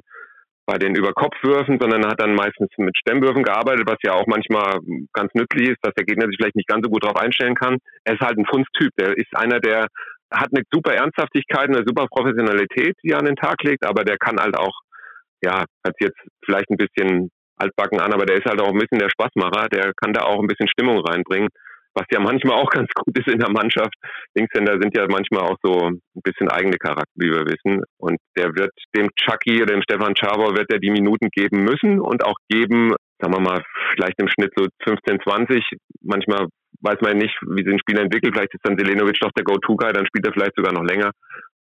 bei 0.67 0.79
den 0.79 0.95
Überkopfwürfen, 0.95 1.79
sondern 1.79 2.07
hat 2.07 2.21
dann 2.21 2.35
meistens 2.35 2.71
mit 2.79 2.97
Stemmwürfen 2.97 3.43
gearbeitet, 3.43 3.87
was 3.87 3.99
ja 4.03 4.13
auch 4.15 4.27
manchmal 4.27 4.79
ganz 5.13 5.33
nützlich 5.35 5.71
ist, 5.71 5.79
dass 5.83 5.95
der 5.95 6.07
Gegner 6.07 6.27
sich 6.27 6.37
vielleicht 6.39 6.57
nicht 6.57 6.69
ganz 6.69 6.85
so 6.85 6.91
gut 6.91 7.05
darauf 7.05 7.21
einstellen 7.21 7.55
kann. 7.55 7.79
Er 8.05 8.15
ist 8.15 8.21
halt 8.21 8.39
ein 8.39 8.47
Funstyp. 8.47 8.91
Der 8.99 9.17
ist 9.17 9.29
einer, 9.37 9.61
der 9.61 9.87
hat 10.33 10.49
eine 10.53 10.65
super 10.73 10.95
Ernsthaftigkeit, 10.95 11.69
eine 11.69 11.85
super 11.87 12.07
Professionalität, 12.11 12.97
die 13.03 13.11
er 13.11 13.19
an 13.19 13.27
den 13.27 13.37
Tag 13.37 13.63
legt, 13.63 13.87
aber 13.87 14.05
der 14.05 14.17
kann 14.19 14.41
halt 14.41 14.57
auch, 14.59 14.75
ja, 15.43 15.65
hat 15.87 15.95
jetzt 16.01 16.19
vielleicht 16.45 16.71
ein 16.71 16.79
bisschen 16.79 17.31
altbacken 17.57 18.01
an, 18.01 18.13
aber 18.13 18.27
der 18.27 18.37
ist 18.37 18.47
halt 18.47 18.61
auch 18.61 18.73
ein 18.73 18.79
bisschen 18.79 18.99
der 18.99 19.11
Spaßmacher, 19.11 19.69
der 19.69 19.93
kann 19.95 20.13
da 20.13 20.25
auch 20.25 20.41
ein 20.41 20.49
bisschen 20.49 20.69
Stimmung 20.69 20.99
reinbringen. 21.01 21.49
Was 21.95 22.07
ja 22.11 22.21
manchmal 22.21 22.57
auch 22.57 22.71
ganz 22.79 22.89
gut 22.95 23.19
ist 23.19 23.29
in 23.29 23.39
der 23.39 23.51
Mannschaft. 23.51 23.95
Linkshänder 24.35 24.79
sind 24.81 24.97
ja 24.97 25.07
manchmal 25.09 25.43
auch 25.43 25.57
so 25.63 25.89
ein 25.89 26.23
bisschen 26.23 26.49
eigene 26.49 26.77
Charakter, 26.77 27.13
wie 27.17 27.31
wir 27.31 27.47
wissen. 27.47 27.83
Und 27.99 28.19
der 28.37 28.55
wird 28.55 28.73
dem 28.97 29.09
Chucky, 29.17 29.65
dem 29.65 29.83
Stefan 29.83 30.15
Chabor, 30.15 30.57
wird 30.57 30.73
er 30.73 30.79
die 30.79 30.91
Minuten 30.91 31.29
geben 31.31 31.65
müssen 31.65 32.01
und 32.01 32.25
auch 32.25 32.37
geben, 32.49 32.95
sagen 33.21 33.35
wir 33.35 33.41
mal, 33.41 33.63
vielleicht 33.95 34.21
im 34.21 34.29
Schnitt 34.29 34.53
so 34.57 34.67
15, 34.85 35.21
20. 35.23 35.65
Manchmal 36.03 36.49
weiß 36.81 37.01
man 37.01 37.19
nicht, 37.19 37.35
wie 37.43 37.65
sich 37.65 37.73
ein 37.73 37.79
Spieler 37.79 38.03
entwickelt. 38.03 38.35
Vielleicht 38.35 38.55
ist 38.55 38.65
dann 38.65 38.79
Selenovic 38.79 39.19
doch 39.21 39.33
der 39.33 39.45
Go-To-Guy, 39.45 39.93
dann 39.93 40.07
spielt 40.07 40.27
er 40.27 40.33
vielleicht 40.33 40.57
sogar 40.57 40.73
noch 40.73 40.85
länger. 40.85 41.11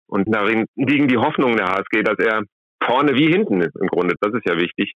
Und 0.08 0.26
darin 0.28 0.66
liegen 0.76 1.08
die 1.08 1.16
Hoffnungen 1.16 1.56
der 1.56 1.68
HSG, 1.68 2.02
dass 2.02 2.18
er 2.18 2.42
vorne 2.84 3.14
wie 3.14 3.30
hinten 3.30 3.60
ist 3.60 3.76
im 3.80 3.88
Grunde. 3.88 4.14
Das 4.20 4.34
ist 4.34 4.46
ja 4.46 4.56
wichtig. 4.56 4.92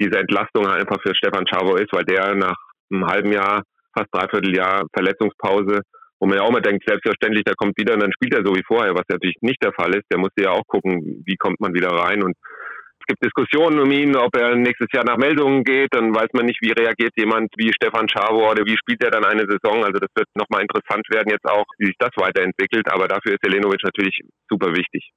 Diese 0.00 0.18
Entlastung 0.18 0.66
einfach 0.66 1.00
für 1.02 1.14
Stefan 1.14 1.46
Chavo 1.46 1.76
ist, 1.76 1.92
weil 1.92 2.04
der 2.04 2.34
nach 2.34 2.56
einem 2.90 3.06
halben 3.06 3.32
Jahr, 3.32 3.62
fast 3.96 4.12
dreiviertel 4.12 4.54
Jahr 4.54 4.84
Verletzungspause, 4.92 5.80
wo 6.20 6.26
man 6.26 6.38
ja 6.38 6.44
auch 6.44 6.52
mal 6.52 6.62
denkt, 6.62 6.84
selbstverständlich, 6.86 7.44
der 7.44 7.54
kommt 7.56 7.76
wieder 7.78 7.94
und 7.94 8.02
dann 8.02 8.12
spielt 8.12 8.34
er 8.34 8.44
so 8.44 8.54
wie 8.54 8.64
vorher, 8.66 8.94
was 8.94 9.08
natürlich 9.08 9.36
nicht 9.40 9.62
der 9.62 9.72
Fall 9.72 9.94
ist. 9.94 10.04
Der 10.10 10.18
musste 10.18 10.44
ja 10.44 10.50
auch 10.50 10.66
gucken, 10.66 11.22
wie 11.24 11.36
kommt 11.36 11.60
man 11.60 11.74
wieder 11.74 11.88
rein 11.88 12.22
und 12.22 12.34
es 13.06 13.14
gibt 13.14 13.24
Diskussionen 13.24 13.78
um 13.78 13.90
ihn, 13.92 14.16
ob 14.16 14.34
er 14.36 14.56
nächstes 14.56 14.88
Jahr 14.92 15.04
nach 15.04 15.16
Meldungen 15.16 15.62
geht. 15.62 15.88
Dann 15.92 16.12
weiß 16.12 16.26
man 16.32 16.46
nicht, 16.46 16.58
wie 16.60 16.72
reagiert 16.72 17.12
jemand 17.16 17.50
wie 17.56 17.72
Stefan 17.72 18.08
Schabo 18.08 18.50
oder 18.50 18.64
wie 18.64 18.76
spielt 18.76 19.00
er 19.04 19.12
dann 19.12 19.24
eine 19.24 19.46
Saison. 19.46 19.84
Also 19.84 20.00
das 20.00 20.10
wird 20.16 20.26
nochmal 20.34 20.62
interessant 20.62 21.06
werden 21.10 21.30
jetzt 21.30 21.46
auch, 21.46 21.66
wie 21.78 21.86
sich 21.86 21.94
das 22.00 22.10
weiterentwickelt. 22.16 22.90
Aber 22.90 23.06
dafür 23.06 23.34
ist 23.34 23.44
Selenovic 23.44 23.84
natürlich 23.84 24.18
super 24.50 24.74
wichtig. 24.74 25.12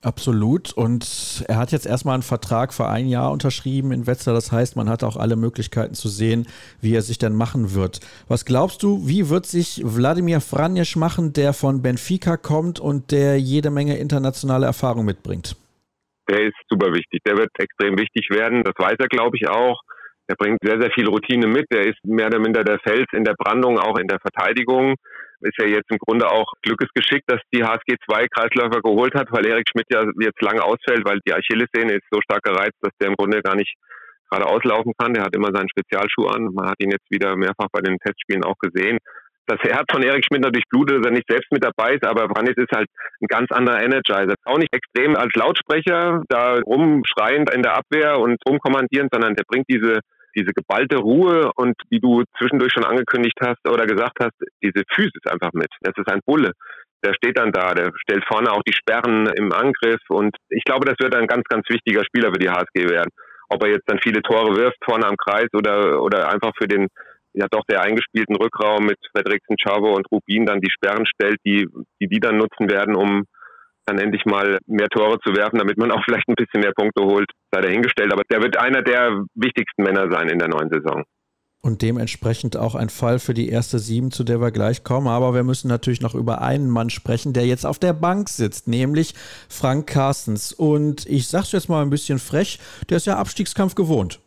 Absolut. 0.00 0.72
Und 0.72 1.44
er 1.48 1.56
hat 1.56 1.72
jetzt 1.72 1.86
erstmal 1.86 2.14
einen 2.14 2.22
Vertrag 2.22 2.72
für 2.72 2.86
ein 2.86 3.08
Jahr 3.08 3.32
unterschrieben 3.32 3.90
in 3.90 4.06
Wetzlar. 4.06 4.34
Das 4.34 4.52
heißt, 4.52 4.76
man 4.76 4.88
hat 4.88 5.02
auch 5.02 5.16
alle 5.16 5.34
Möglichkeiten 5.34 5.94
zu 5.94 6.08
sehen, 6.08 6.46
wie 6.80 6.94
er 6.94 7.02
sich 7.02 7.18
dann 7.18 7.34
machen 7.34 7.74
wird. 7.74 7.98
Was 8.28 8.44
glaubst 8.44 8.84
du, 8.84 9.08
wie 9.08 9.28
wird 9.28 9.46
sich 9.46 9.82
Wladimir 9.84 10.40
Franjesch 10.40 10.94
machen, 10.94 11.32
der 11.32 11.52
von 11.52 11.82
Benfica 11.82 12.36
kommt 12.36 12.78
und 12.78 13.10
der 13.10 13.40
jede 13.40 13.70
Menge 13.70 13.98
internationale 13.98 14.66
Erfahrung 14.66 15.04
mitbringt? 15.04 15.56
Der 16.30 16.42
ist 16.42 16.56
super 16.68 16.92
wichtig. 16.92 17.20
Der 17.26 17.36
wird 17.36 17.50
extrem 17.58 17.98
wichtig 17.98 18.28
werden. 18.30 18.62
Das 18.62 18.74
weiß 18.78 18.96
er, 19.00 19.08
glaube 19.08 19.36
ich, 19.36 19.48
auch. 19.48 19.80
Er 20.28 20.36
bringt 20.36 20.58
sehr, 20.62 20.80
sehr 20.80 20.90
viel 20.90 21.08
Routine 21.08 21.46
mit. 21.46 21.66
Er 21.70 21.86
ist 21.86 21.98
mehr 22.04 22.26
oder 22.26 22.38
minder 22.38 22.62
der 22.62 22.78
Fels 22.78 23.06
in 23.12 23.24
der 23.24 23.34
Brandung, 23.34 23.78
auch 23.78 23.98
in 23.98 24.06
der 24.06 24.20
Verteidigung 24.20 24.94
ist 25.40 25.58
ja 25.58 25.66
jetzt 25.66 25.90
im 25.90 25.98
Grunde 25.98 26.26
auch 26.30 26.52
Glückesgeschick, 26.62 27.22
dass 27.26 27.40
die 27.52 27.62
HSG 27.62 27.96
zwei 28.08 28.26
Kreisläufer 28.26 28.80
geholt 28.82 29.14
hat, 29.14 29.30
weil 29.30 29.46
Erik 29.46 29.68
Schmidt 29.70 29.86
ja 29.90 30.04
jetzt 30.20 30.42
lange 30.42 30.62
ausfällt, 30.62 31.04
weil 31.04 31.20
die 31.26 31.32
Achillessehne 31.32 31.94
ist 31.94 32.06
so 32.10 32.20
stark 32.20 32.42
gereizt, 32.42 32.76
dass 32.80 32.92
der 33.00 33.08
im 33.08 33.14
Grunde 33.14 33.40
gar 33.42 33.54
nicht 33.54 33.74
gerade 34.30 34.46
auslaufen 34.46 34.92
kann. 34.98 35.14
Der 35.14 35.24
hat 35.24 35.34
immer 35.34 35.50
seinen 35.52 35.68
Spezialschuh 35.68 36.26
an. 36.26 36.52
Man 36.52 36.68
hat 36.68 36.80
ihn 36.80 36.90
jetzt 36.90 37.10
wieder 37.10 37.36
mehrfach 37.36 37.68
bei 37.72 37.80
den 37.80 37.98
Testspielen 37.98 38.44
auch 38.44 38.58
gesehen. 38.58 38.98
Das 39.46 39.60
Herz 39.62 39.86
von 39.90 40.02
Erik 40.02 40.26
Schmidt 40.26 40.42
natürlich 40.42 40.68
blutet, 40.68 40.98
dass 40.98 41.06
er 41.06 41.12
nicht 41.12 41.30
selbst 41.30 41.50
mit 41.50 41.64
dabei 41.64 41.94
ist, 41.94 42.04
aber 42.04 42.28
Brannis 42.28 42.56
ist 42.56 42.70
halt 42.70 42.86
ein 43.22 43.28
ganz 43.28 43.50
anderer 43.50 43.82
Energizer. 43.82 44.34
Auch 44.44 44.58
nicht 44.58 44.74
extrem 44.74 45.16
als 45.16 45.32
Lautsprecher, 45.34 46.22
da 46.28 46.58
rumschreiend 46.58 47.54
in 47.54 47.62
der 47.62 47.78
Abwehr 47.78 48.18
und 48.18 48.36
rumkommandierend, 48.46 49.08
sondern 49.10 49.34
der 49.36 49.44
bringt 49.48 49.64
diese 49.70 50.00
diese 50.36 50.52
geballte 50.52 50.96
Ruhe 50.98 51.50
und 51.56 51.74
wie 51.90 52.00
du 52.00 52.22
zwischendurch 52.38 52.72
schon 52.72 52.84
angekündigt 52.84 53.36
hast 53.40 53.66
oder 53.68 53.86
gesagt 53.86 54.18
hast, 54.20 54.34
diese 54.62 54.82
Physis 54.94 55.24
einfach 55.28 55.52
mit. 55.52 55.68
Das 55.80 55.94
ist 55.96 56.10
ein 56.10 56.20
Bulle. 56.24 56.52
Der 57.04 57.14
steht 57.14 57.38
dann 57.38 57.52
da, 57.52 57.74
der 57.74 57.92
stellt 57.96 58.24
vorne 58.26 58.50
auch 58.50 58.62
die 58.66 58.72
Sperren 58.72 59.28
im 59.36 59.52
Angriff 59.52 60.00
und 60.08 60.36
ich 60.48 60.64
glaube, 60.64 60.86
das 60.86 60.96
wird 60.98 61.14
ein 61.14 61.26
ganz, 61.26 61.44
ganz 61.48 61.68
wichtiger 61.68 62.04
Spieler 62.04 62.32
für 62.32 62.40
die 62.40 62.50
HSG 62.50 62.90
werden. 62.90 63.10
Ob 63.50 63.62
er 63.62 63.70
jetzt 63.70 63.88
dann 63.88 64.00
viele 64.02 64.20
Tore 64.20 64.56
wirft 64.56 64.78
vorne 64.84 65.06
am 65.06 65.16
Kreis 65.16 65.48
oder, 65.54 66.02
oder 66.02 66.28
einfach 66.28 66.52
für 66.58 66.68
den 66.68 66.88
ja 67.34 67.46
doch 67.50 67.64
der 67.70 67.82
eingespielten 67.82 68.36
Rückraum 68.36 68.86
mit 68.86 68.98
Frederiksen, 69.12 69.56
Chavo 69.56 69.94
und 69.94 70.10
Rubin 70.10 70.46
dann 70.46 70.60
die 70.60 70.70
Sperren 70.70 71.06
stellt, 71.06 71.38
die, 71.44 71.68
die 72.00 72.08
die 72.08 72.20
dann 72.20 72.36
nutzen 72.36 72.68
werden, 72.70 72.96
um 72.96 73.24
dann 73.88 73.98
endlich 73.98 74.24
mal 74.24 74.58
mehr 74.66 74.88
Tore 74.88 75.18
zu 75.20 75.34
werfen, 75.34 75.58
damit 75.58 75.78
man 75.78 75.90
auch 75.90 76.02
vielleicht 76.04 76.28
ein 76.28 76.34
bisschen 76.34 76.60
mehr 76.60 76.72
Punkte 76.76 77.04
holt, 77.04 77.30
sei 77.50 77.60
dahingestellt. 77.60 78.12
Aber 78.12 78.22
der 78.30 78.42
wird 78.42 78.58
einer 78.58 78.82
der 78.82 79.24
wichtigsten 79.34 79.82
Männer 79.82 80.10
sein 80.10 80.28
in 80.28 80.38
der 80.38 80.48
neuen 80.48 80.70
Saison. 80.70 81.04
Und 81.60 81.82
dementsprechend 81.82 82.56
auch 82.56 82.76
ein 82.76 82.88
Fall 82.88 83.18
für 83.18 83.34
die 83.34 83.48
erste 83.48 83.80
Sieben, 83.80 84.12
zu 84.12 84.22
der 84.22 84.40
wir 84.40 84.52
gleich 84.52 84.84
kommen. 84.84 85.08
Aber 85.08 85.34
wir 85.34 85.42
müssen 85.42 85.68
natürlich 85.68 86.00
noch 86.00 86.14
über 86.14 86.40
einen 86.40 86.70
Mann 86.70 86.88
sprechen, 86.88 87.32
der 87.32 87.46
jetzt 87.46 87.66
auf 87.66 87.80
der 87.80 87.94
Bank 87.94 88.28
sitzt, 88.28 88.68
nämlich 88.68 89.14
Frank 89.48 89.88
Carstens. 89.88 90.52
Und 90.52 91.04
ich 91.06 91.26
sag's 91.26 91.52
jetzt 91.52 91.68
mal 91.68 91.82
ein 91.82 91.90
bisschen 91.90 92.20
frech, 92.20 92.60
der 92.88 92.98
ist 92.98 93.06
ja 93.06 93.16
Abstiegskampf 93.16 93.74
gewohnt. 93.74 94.20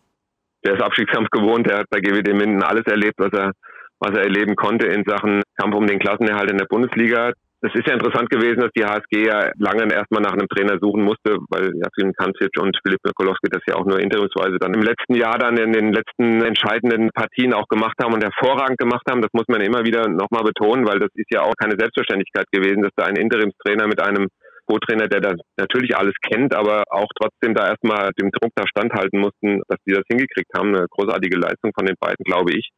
Der 0.66 0.74
ist 0.76 0.82
Abstiegskampf 0.82 1.30
gewohnt, 1.32 1.68
der 1.68 1.80
hat 1.80 1.86
bei 1.90 2.02
GWD 2.02 2.34
Minden 2.34 2.62
alles 2.62 2.86
erlebt, 2.86 3.16
was 3.18 3.32
er, 3.34 3.54
was 4.00 4.12
er 4.12 4.24
erleben 4.24 4.56
konnte 4.56 4.88
in 4.88 5.04
Sachen 5.06 5.42
Kampf 5.58 5.76
um 5.76 5.88
den 5.88 6.00
Klassenerhalt 6.00 6.52
in 6.52 6.58
der 6.58 6.66
Bundesliga. 6.66 7.32
Es 7.64 7.76
ist 7.76 7.86
ja 7.86 7.94
interessant 7.94 8.28
gewesen, 8.32 8.60
dass 8.60 8.72
die 8.76 8.84
HSG 8.84 9.28
ja 9.30 9.52
lange 9.60 9.86
erstmal 9.94 10.24
nach 10.24 10.34
einem 10.34 10.50
Trainer 10.50 10.80
suchen 10.82 11.04
musste, 11.04 11.38
weil 11.50 11.70
Jasin 11.78 12.12
Kancic 12.14 12.58
und 12.58 12.76
Filip 12.82 12.98
Mikolowski 13.06 13.50
das 13.52 13.62
ja 13.68 13.76
auch 13.76 13.86
nur 13.86 14.00
interimsweise 14.00 14.58
dann 14.58 14.74
im 14.74 14.82
letzten 14.82 15.14
Jahr 15.14 15.38
dann 15.38 15.58
in 15.58 15.72
den 15.72 15.94
letzten 15.94 16.42
entscheidenden 16.42 17.12
Partien 17.14 17.54
auch 17.54 17.68
gemacht 17.68 17.94
haben 18.02 18.16
und 18.16 18.24
hervorragend 18.24 18.80
gemacht 18.80 19.06
haben. 19.08 19.22
Das 19.22 19.30
muss 19.34 19.46
man 19.48 19.62
immer 19.62 19.86
wieder 19.86 20.10
nochmal 20.10 20.44
betonen, 20.44 20.88
weil 20.88 20.98
das 20.98 21.10
ist 21.14 21.30
ja 21.32 21.42
auch 21.42 21.54
keine 21.54 21.78
Selbstverständlichkeit 21.78 22.50
gewesen, 22.52 22.82
dass 22.82 22.96
da 22.96 23.06
ein 23.06 23.16
Interimstrainer 23.16 23.86
mit 23.86 24.02
einem 24.02 24.28
Co-Trainer, 24.66 25.08
der 25.08 25.22
da 25.22 25.34
natürlich 25.58 25.96
alles 25.96 26.16
kennt, 26.22 26.56
aber 26.56 26.84
auch 26.90 27.10
trotzdem 27.20 27.54
da 27.54 27.70
erstmal 27.70 28.10
dem 28.20 28.32
Druck 28.32 28.52
da 28.56 28.66
standhalten 28.66 29.20
mussten, 29.20 29.62
dass 29.68 29.78
die 29.86 29.94
das 29.94 30.04
hingekriegt 30.10 30.50
haben. 30.56 30.74
Eine 30.74 30.88
großartige 30.90 31.38
Leistung 31.38 31.72
von 31.78 31.86
den 31.86 31.96
beiden, 32.00 32.24
glaube 32.26 32.54
ich. 32.54 32.70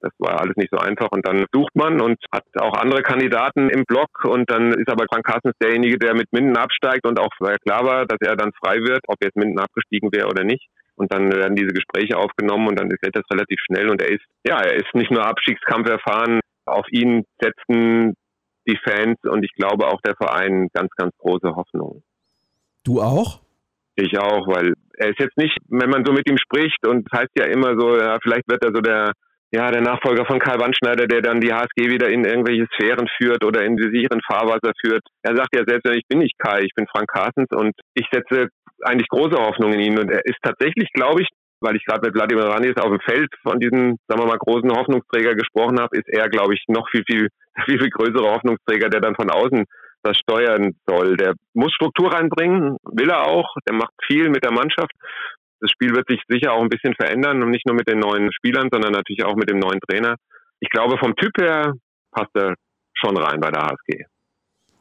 Das 0.00 0.12
war 0.18 0.40
alles 0.40 0.56
nicht 0.56 0.70
so 0.70 0.78
einfach 0.78 1.08
und 1.10 1.26
dann 1.26 1.44
sucht 1.52 1.74
man 1.74 2.00
und 2.00 2.18
hat 2.32 2.44
auch 2.60 2.74
andere 2.74 3.02
Kandidaten 3.02 3.68
im 3.68 3.84
Block 3.84 4.24
und 4.24 4.48
dann 4.50 4.72
ist 4.72 4.88
aber 4.88 5.06
Frank 5.10 5.26
Carstens 5.26 5.56
derjenige, 5.60 5.98
der 5.98 6.14
mit 6.14 6.32
Minden 6.32 6.56
absteigt 6.56 7.04
und 7.06 7.18
auch 7.18 7.30
klar 7.64 7.84
war, 7.84 8.06
dass 8.06 8.18
er 8.20 8.36
dann 8.36 8.52
frei 8.52 8.76
wird, 8.76 9.00
ob 9.08 9.16
jetzt 9.22 9.36
Minden 9.36 9.58
abgestiegen 9.58 10.12
wäre 10.12 10.28
oder 10.28 10.44
nicht. 10.44 10.68
Und 10.94 11.12
dann 11.12 11.32
werden 11.32 11.56
diese 11.56 11.72
Gespräche 11.72 12.16
aufgenommen 12.16 12.68
und 12.68 12.78
dann 12.78 12.90
ist 12.90 12.98
das 13.02 13.24
relativ 13.30 13.60
schnell 13.66 13.88
und 13.88 14.02
er 14.02 14.10
ist, 14.10 14.24
ja, 14.44 14.60
er 14.60 14.74
ist 14.74 14.94
nicht 14.94 15.10
nur 15.10 15.24
Abstiegskampf 15.24 15.88
erfahren, 15.88 16.40
auf 16.64 16.86
ihn 16.90 17.24
setzen 17.40 18.14
die 18.66 18.78
Fans 18.84 19.18
und 19.22 19.44
ich 19.44 19.52
glaube 19.54 19.86
auch 19.86 20.00
der 20.02 20.14
Verein 20.16 20.68
ganz, 20.72 20.90
ganz 20.96 21.16
große 21.18 21.54
Hoffnung. 21.54 22.02
Du 22.84 23.00
auch? 23.00 23.40
Ich 23.96 24.16
auch, 24.18 24.46
weil 24.46 24.74
er 24.96 25.08
ist 25.10 25.18
jetzt 25.18 25.36
nicht, 25.36 25.56
wenn 25.68 25.90
man 25.90 26.04
so 26.04 26.12
mit 26.12 26.28
ihm 26.30 26.38
spricht 26.38 26.86
und 26.86 27.08
es 27.10 27.18
heißt 27.18 27.32
ja 27.36 27.46
immer 27.46 27.78
so, 27.78 27.96
ja, 27.96 28.18
vielleicht 28.22 28.48
wird 28.48 28.62
er 28.62 28.72
so 28.74 28.80
der 28.80 29.12
ja, 29.50 29.70
der 29.70 29.80
Nachfolger 29.80 30.26
von 30.26 30.38
Karl 30.38 30.60
Wandschneider, 30.60 31.06
der 31.06 31.22
dann 31.22 31.40
die 31.40 31.52
HSG 31.52 31.90
wieder 31.90 32.08
in 32.08 32.24
irgendwelche 32.24 32.66
Sphären 32.74 33.08
führt 33.16 33.44
oder 33.44 33.64
in 33.64 33.76
die 33.76 33.90
sicheren 33.90 34.20
Fahrwasser 34.20 34.72
führt. 34.80 35.02
Er 35.22 35.36
sagt 35.36 35.54
ja 35.54 35.62
selbst, 35.66 35.88
ich 35.96 36.06
bin 36.06 36.18
nicht 36.18 36.38
Kai, 36.38 36.60
ich 36.60 36.74
bin 36.74 36.86
Frank 36.86 37.08
Carstens 37.08 37.48
und 37.52 37.72
ich 37.94 38.06
setze 38.12 38.48
eigentlich 38.82 39.08
große 39.08 39.36
Hoffnung 39.36 39.72
in 39.72 39.80
ihn 39.80 39.98
und 39.98 40.10
er 40.10 40.24
ist 40.24 40.38
tatsächlich, 40.42 40.92
glaube 40.92 41.22
ich, 41.22 41.28
weil 41.60 41.76
ich 41.76 41.84
gerade 41.84 42.06
mit 42.06 42.14
Vladimir 42.14 42.44
Ranis 42.44 42.76
auf 42.76 42.90
dem 42.90 43.00
Feld 43.00 43.30
von 43.42 43.58
diesem, 43.58 43.98
sagen 44.06 44.20
wir 44.20 44.26
mal, 44.26 44.38
großen 44.38 44.70
Hoffnungsträger 44.70 45.34
gesprochen 45.34 45.80
habe, 45.80 45.96
ist 45.96 46.08
er, 46.08 46.28
glaube 46.28 46.54
ich, 46.54 46.62
noch 46.68 46.88
viel, 46.90 47.02
viel, 47.08 47.28
viel, 47.64 47.80
viel 47.80 47.90
größere 47.90 48.30
Hoffnungsträger, 48.30 48.90
der 48.90 49.00
dann 49.00 49.16
von 49.16 49.30
außen 49.30 49.64
das 50.04 50.16
steuern 50.18 50.74
soll. 50.86 51.16
Der 51.16 51.34
muss 51.54 51.72
Struktur 51.72 52.12
reinbringen, 52.12 52.76
will 52.84 53.10
er 53.10 53.26
auch, 53.26 53.52
der 53.66 53.74
macht 53.74 53.92
viel 54.06 54.28
mit 54.28 54.44
der 54.44 54.52
Mannschaft 54.52 54.92
das 55.60 55.70
Spiel 55.70 55.94
wird 55.94 56.08
sich 56.08 56.22
sicher 56.28 56.52
auch 56.52 56.62
ein 56.62 56.68
bisschen 56.68 56.94
verändern 56.94 57.42
und 57.42 57.50
nicht 57.50 57.66
nur 57.66 57.74
mit 57.74 57.88
den 57.88 57.98
neuen 57.98 58.32
Spielern, 58.32 58.68
sondern 58.70 58.92
natürlich 58.92 59.24
auch 59.24 59.36
mit 59.36 59.50
dem 59.50 59.58
neuen 59.58 59.80
Trainer. 59.80 60.16
Ich 60.60 60.70
glaube, 60.70 60.98
vom 60.98 61.14
Typ 61.16 61.32
her 61.40 61.72
passt 62.12 62.34
er 62.34 62.54
schon 62.94 63.16
rein 63.16 63.40
bei 63.40 63.50
der 63.50 63.62
HSG. 63.62 64.04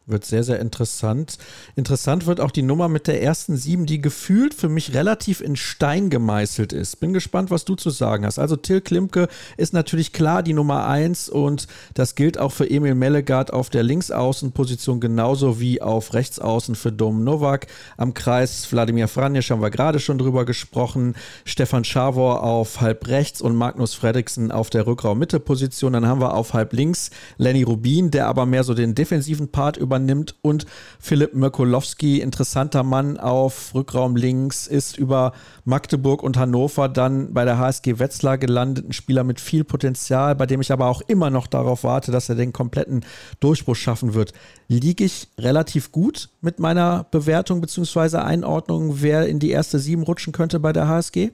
Wird 0.09 0.23
sehr, 0.23 0.45
sehr 0.45 0.61
interessant. 0.61 1.37
Interessant 1.75 2.27
wird 2.27 2.39
auch 2.39 2.51
die 2.51 2.61
Nummer 2.61 2.87
mit 2.87 3.07
der 3.07 3.21
ersten 3.21 3.57
sieben, 3.57 3.85
die 3.85 3.99
gefühlt 3.99 4.53
für 4.53 4.69
mich 4.69 4.93
relativ 4.93 5.41
in 5.41 5.57
Stein 5.57 6.09
gemeißelt 6.09 6.71
ist. 6.71 7.01
Bin 7.01 7.11
gespannt, 7.11 7.51
was 7.51 7.65
du 7.65 7.75
zu 7.75 7.89
sagen 7.89 8.25
hast. 8.25 8.39
Also 8.39 8.55
Till 8.55 8.79
Klimke 8.79 9.27
ist 9.57 9.73
natürlich 9.73 10.13
klar 10.13 10.43
die 10.43 10.53
Nummer 10.53 10.87
eins 10.87 11.27
und 11.27 11.67
das 11.93 12.15
gilt 12.15 12.37
auch 12.37 12.53
für 12.53 12.69
Emil 12.69 12.95
Mellegard 12.95 13.51
auf 13.51 13.69
der 13.69 13.83
Linksaußenposition 13.83 15.01
genauso 15.01 15.59
wie 15.59 15.81
auf 15.81 16.13
Rechtsaußen 16.13 16.75
für 16.75 16.93
Dom 16.93 17.25
Novak. 17.25 17.67
Am 17.97 18.13
Kreis 18.13 18.71
Wladimir 18.71 19.09
Franjesch 19.09 19.51
haben 19.51 19.61
wir 19.61 19.71
gerade 19.71 19.99
schon 19.99 20.17
drüber 20.17 20.45
gesprochen. 20.45 21.15
Stefan 21.43 21.83
Schawor 21.83 22.43
auf 22.43 22.79
halb 22.79 23.09
rechts 23.09 23.41
und 23.41 23.57
Magnus 23.57 23.93
Fredriksen 23.93 24.53
auf 24.53 24.69
der 24.69 24.87
Rückraum-Mitte-Position. 24.87 25.91
Dann 25.91 26.07
haben 26.07 26.21
wir 26.21 26.33
auf 26.33 26.53
halb 26.53 26.71
links 26.71 27.09
Lenny 27.37 27.63
Rubin, 27.63 28.09
der 28.09 28.27
aber 28.27 28.45
mehr 28.45 28.63
so 28.63 28.73
den 28.73 28.95
defensiven 28.95 29.49
Part 29.49 29.75
über 29.75 29.96
übernimmt 29.97 30.35
und 30.41 30.65
Philipp 30.99 31.33
Mirkolowski, 31.33 32.21
interessanter 32.21 32.83
Mann 32.83 33.17
auf 33.17 33.73
Rückraum 33.73 34.15
links, 34.15 34.67
ist 34.67 34.97
über 34.97 35.33
Magdeburg 35.65 36.23
und 36.23 36.37
Hannover 36.37 36.87
dann 36.89 37.33
bei 37.33 37.45
der 37.45 37.57
HSG 37.57 37.99
Wetzlar 37.99 38.37
gelandet. 38.37 38.87
Ein 38.87 38.93
Spieler 38.93 39.23
mit 39.23 39.39
viel 39.39 39.63
Potenzial, 39.63 40.35
bei 40.35 40.45
dem 40.45 40.61
ich 40.61 40.71
aber 40.71 40.87
auch 40.87 41.01
immer 41.07 41.29
noch 41.29 41.47
darauf 41.47 41.83
warte, 41.83 42.11
dass 42.11 42.29
er 42.29 42.35
den 42.35 42.53
kompletten 42.53 43.05
Durchbruch 43.39 43.75
schaffen 43.75 44.13
wird. 44.13 44.33
Liege 44.67 45.03
ich 45.03 45.29
relativ 45.37 45.91
gut 45.91 46.29
mit 46.41 46.59
meiner 46.59 47.05
Bewertung 47.11 47.61
bzw. 47.61 48.17
Einordnung, 48.17 49.01
wer 49.01 49.27
in 49.27 49.39
die 49.39 49.51
erste 49.51 49.79
Sieben 49.79 50.03
rutschen 50.03 50.33
könnte 50.33 50.59
bei 50.59 50.73
der 50.73 50.87
HSG? 50.87 51.31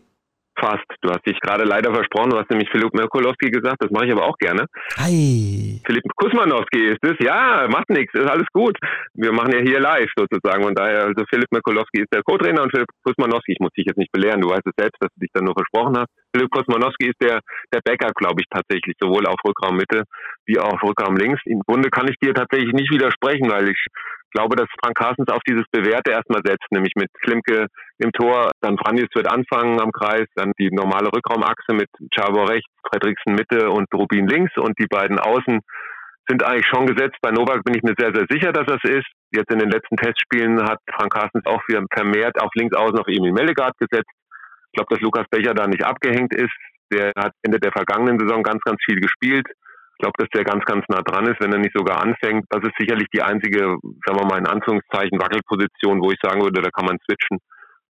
Fast. 0.60 0.86
Du 1.02 1.10
hast 1.10 1.26
dich 1.26 1.40
gerade 1.40 1.64
leider 1.64 1.94
versprochen, 1.94 2.30
du 2.30 2.38
hast 2.38 2.50
nämlich 2.50 2.70
Philipp 2.70 2.94
Merkulowski 2.94 3.50
gesagt, 3.50 3.78
das 3.80 3.92
mache 3.92 4.06
ich 4.06 4.12
aber 4.12 4.26
auch 4.26 4.38
gerne. 4.38 4.66
Hi. 4.98 5.82
Philipp 5.86 6.04
Kusmanowski 6.16 6.86
ist 6.86 7.04
es, 7.04 7.18
ja, 7.20 7.68
macht 7.70 7.90
nichts, 7.90 8.14
ist 8.14 8.30
alles 8.30 8.48
gut. 8.54 8.78
Wir 9.14 9.32
machen 9.32 9.52
ja 9.52 9.60
hier 9.60 9.80
live 9.80 10.10
sozusagen 10.16 10.64
und 10.64 10.78
daher, 10.78 11.06
also 11.06 11.24
Philipp 11.30 11.52
Merkulowski 11.52 12.02
ist 12.02 12.14
der 12.14 12.24
Co-Trainer 12.24 12.64
und 12.64 12.72
Philipp 12.72 12.88
Kusmanowski, 13.04 13.54
ich 13.54 13.60
muss 13.60 13.72
dich 13.72 13.86
jetzt 13.88 13.98
nicht 13.98 14.12
belehren, 14.12 14.42
du 14.42 14.50
weißt 14.50 14.66
es 14.66 14.74
selbst, 14.78 15.02
dass 15.02 15.12
du 15.16 15.20
dich 15.20 15.32
dann 15.34 15.46
nur 15.46 15.56
versprochen 15.56 15.98
hast. 15.98 16.10
Philipp 16.34 16.52
Kusmanowski 16.52 17.08
ist 17.08 17.22
der, 17.22 17.40
der 17.74 17.82
Backup, 17.84 18.14
glaube 18.16 18.42
ich, 18.42 18.48
tatsächlich, 18.50 18.96
sowohl 19.00 19.26
auf 19.26 19.38
Rückraum 19.46 19.78
Mitte 19.78 20.04
wie 20.46 20.60
auch 20.60 20.74
auf 20.74 20.84
Rückraum 20.84 21.16
links. 21.16 21.42
Im 21.46 21.62
Grunde 21.66 21.90
kann 21.90 22.08
ich 22.08 22.18
dir 22.22 22.34
tatsächlich 22.34 22.74
nicht 22.74 22.92
widersprechen, 22.92 23.50
weil 23.50 23.70
ich 23.70 23.86
glaube, 24.34 24.56
dass 24.56 24.68
Frank 24.82 24.98
Carstens 24.98 25.30
auf 25.30 25.42
dieses 25.48 25.66
Bewährte 25.72 26.12
erstmal 26.12 26.42
setzt, 26.44 26.66
nämlich 26.72 26.94
mit 26.96 27.10
Klimke 27.22 27.68
im 28.00 28.12
Tor, 28.12 28.52
dann 28.62 28.78
Franjes 28.78 29.08
wird 29.14 29.28
anfangen 29.28 29.80
am 29.80 29.92
Kreis, 29.92 30.28
dann 30.36 30.52
die 30.60 30.70
normale 30.72 31.10
Rückraumachse 31.14 31.74
mit 31.74 31.90
Chavo 32.14 32.44
rechts, 32.44 32.70
Fredriksen 32.90 33.36
Mitte 33.36 33.70
und 33.70 33.88
Rubin 33.94 34.28
links 34.28 34.52
und 34.58 34.78
die 34.80 34.88
beiden 34.88 35.20
Außen 35.20 35.62
sind 36.28 36.44
eigentlich 36.44 36.68
schon 36.68 36.88
gesetzt. 36.88 37.18
Bei 37.22 37.32
Novak 37.32 37.64
bin 37.64 37.76
ich 37.76 37.84
mir 37.84 37.96
sehr, 37.98 38.14
sehr 38.14 38.26
sicher, 38.30 38.52
dass 38.52 38.66
das 38.66 38.84
ist. 38.84 39.08
Jetzt 39.32 39.52
in 39.52 39.60
den 39.60 39.70
letzten 39.70 39.98
Testspielen 39.98 40.64
hat 40.64 40.80
Frank 40.90 41.14
Carstens 41.14 41.46
auch 41.46 41.62
wieder 41.68 41.84
vermehrt 41.92 42.42
auf 42.42 42.50
links 42.56 42.76
außen 42.76 42.98
auf 42.98 43.08
Emil 43.08 43.34
Mellegard 43.34 43.78
gesetzt. 43.78 44.10
Ich 44.72 44.78
glaube, 44.78 44.94
dass 44.94 45.02
Lukas 45.02 45.28
Becher 45.30 45.54
da 45.54 45.68
nicht 45.68 45.84
abgehängt 45.86 46.34
ist. 46.34 46.54
Der 46.92 47.12
hat 47.18 47.34
Ende 47.42 47.60
der 47.60 47.72
vergangenen 47.72 48.20
Saison 48.20 48.42
ganz, 48.42 48.62
ganz 48.64 48.78
viel 48.86 49.00
gespielt. 49.00 49.48
Ich 49.94 50.02
glaube, 50.04 50.18
dass 50.18 50.30
der 50.34 50.44
ganz, 50.44 50.66
ganz 50.66 50.84
nah 50.90 51.02
dran 51.02 51.28
ist, 51.28 51.40
wenn 51.40 51.54
er 51.54 51.60
nicht 51.60 51.76
sogar 51.76 52.02
anfängt. 52.02 52.46
Das 52.50 52.64
ist 52.64 52.74
sicherlich 52.78 53.08
die 53.14 53.22
einzige, 53.22 53.78
sagen 54.06 54.20
wir 54.20 54.26
mal 54.26 54.40
in 54.40 54.48
Anführungszeichen, 54.48 55.20
Wackelposition, 55.20 56.02
wo 56.02 56.12
ich 56.12 56.20
sagen 56.22 56.42
würde, 56.42 56.62
da 56.62 56.70
kann 56.72 56.86
man 56.86 56.98
switchen. 57.06 57.40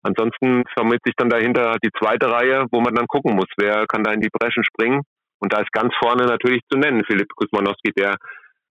Ansonsten 0.02 0.64
vermittelt 0.74 1.04
sich 1.06 1.16
dann 1.18 1.30
dahinter 1.30 1.76
die 1.84 1.92
zweite 2.00 2.32
Reihe, 2.32 2.66
wo 2.72 2.80
man 2.80 2.96
dann 2.96 3.08
gucken 3.08 3.36
muss, 3.36 3.52
wer 3.58 3.86
kann 3.86 4.04
da 4.04 4.14
in 4.14 4.22
die 4.22 4.32
Breschen 4.32 4.64
springen. 4.64 5.02
Und 5.40 5.54
da 5.54 5.60
ist 5.60 5.72
ganz 5.72 5.94
vorne 6.02 6.26
natürlich 6.26 6.62
zu 6.72 6.78
nennen 6.78 7.04
Philipp 7.06 7.28
Kusmanowski, 7.36 7.92
der 7.98 8.16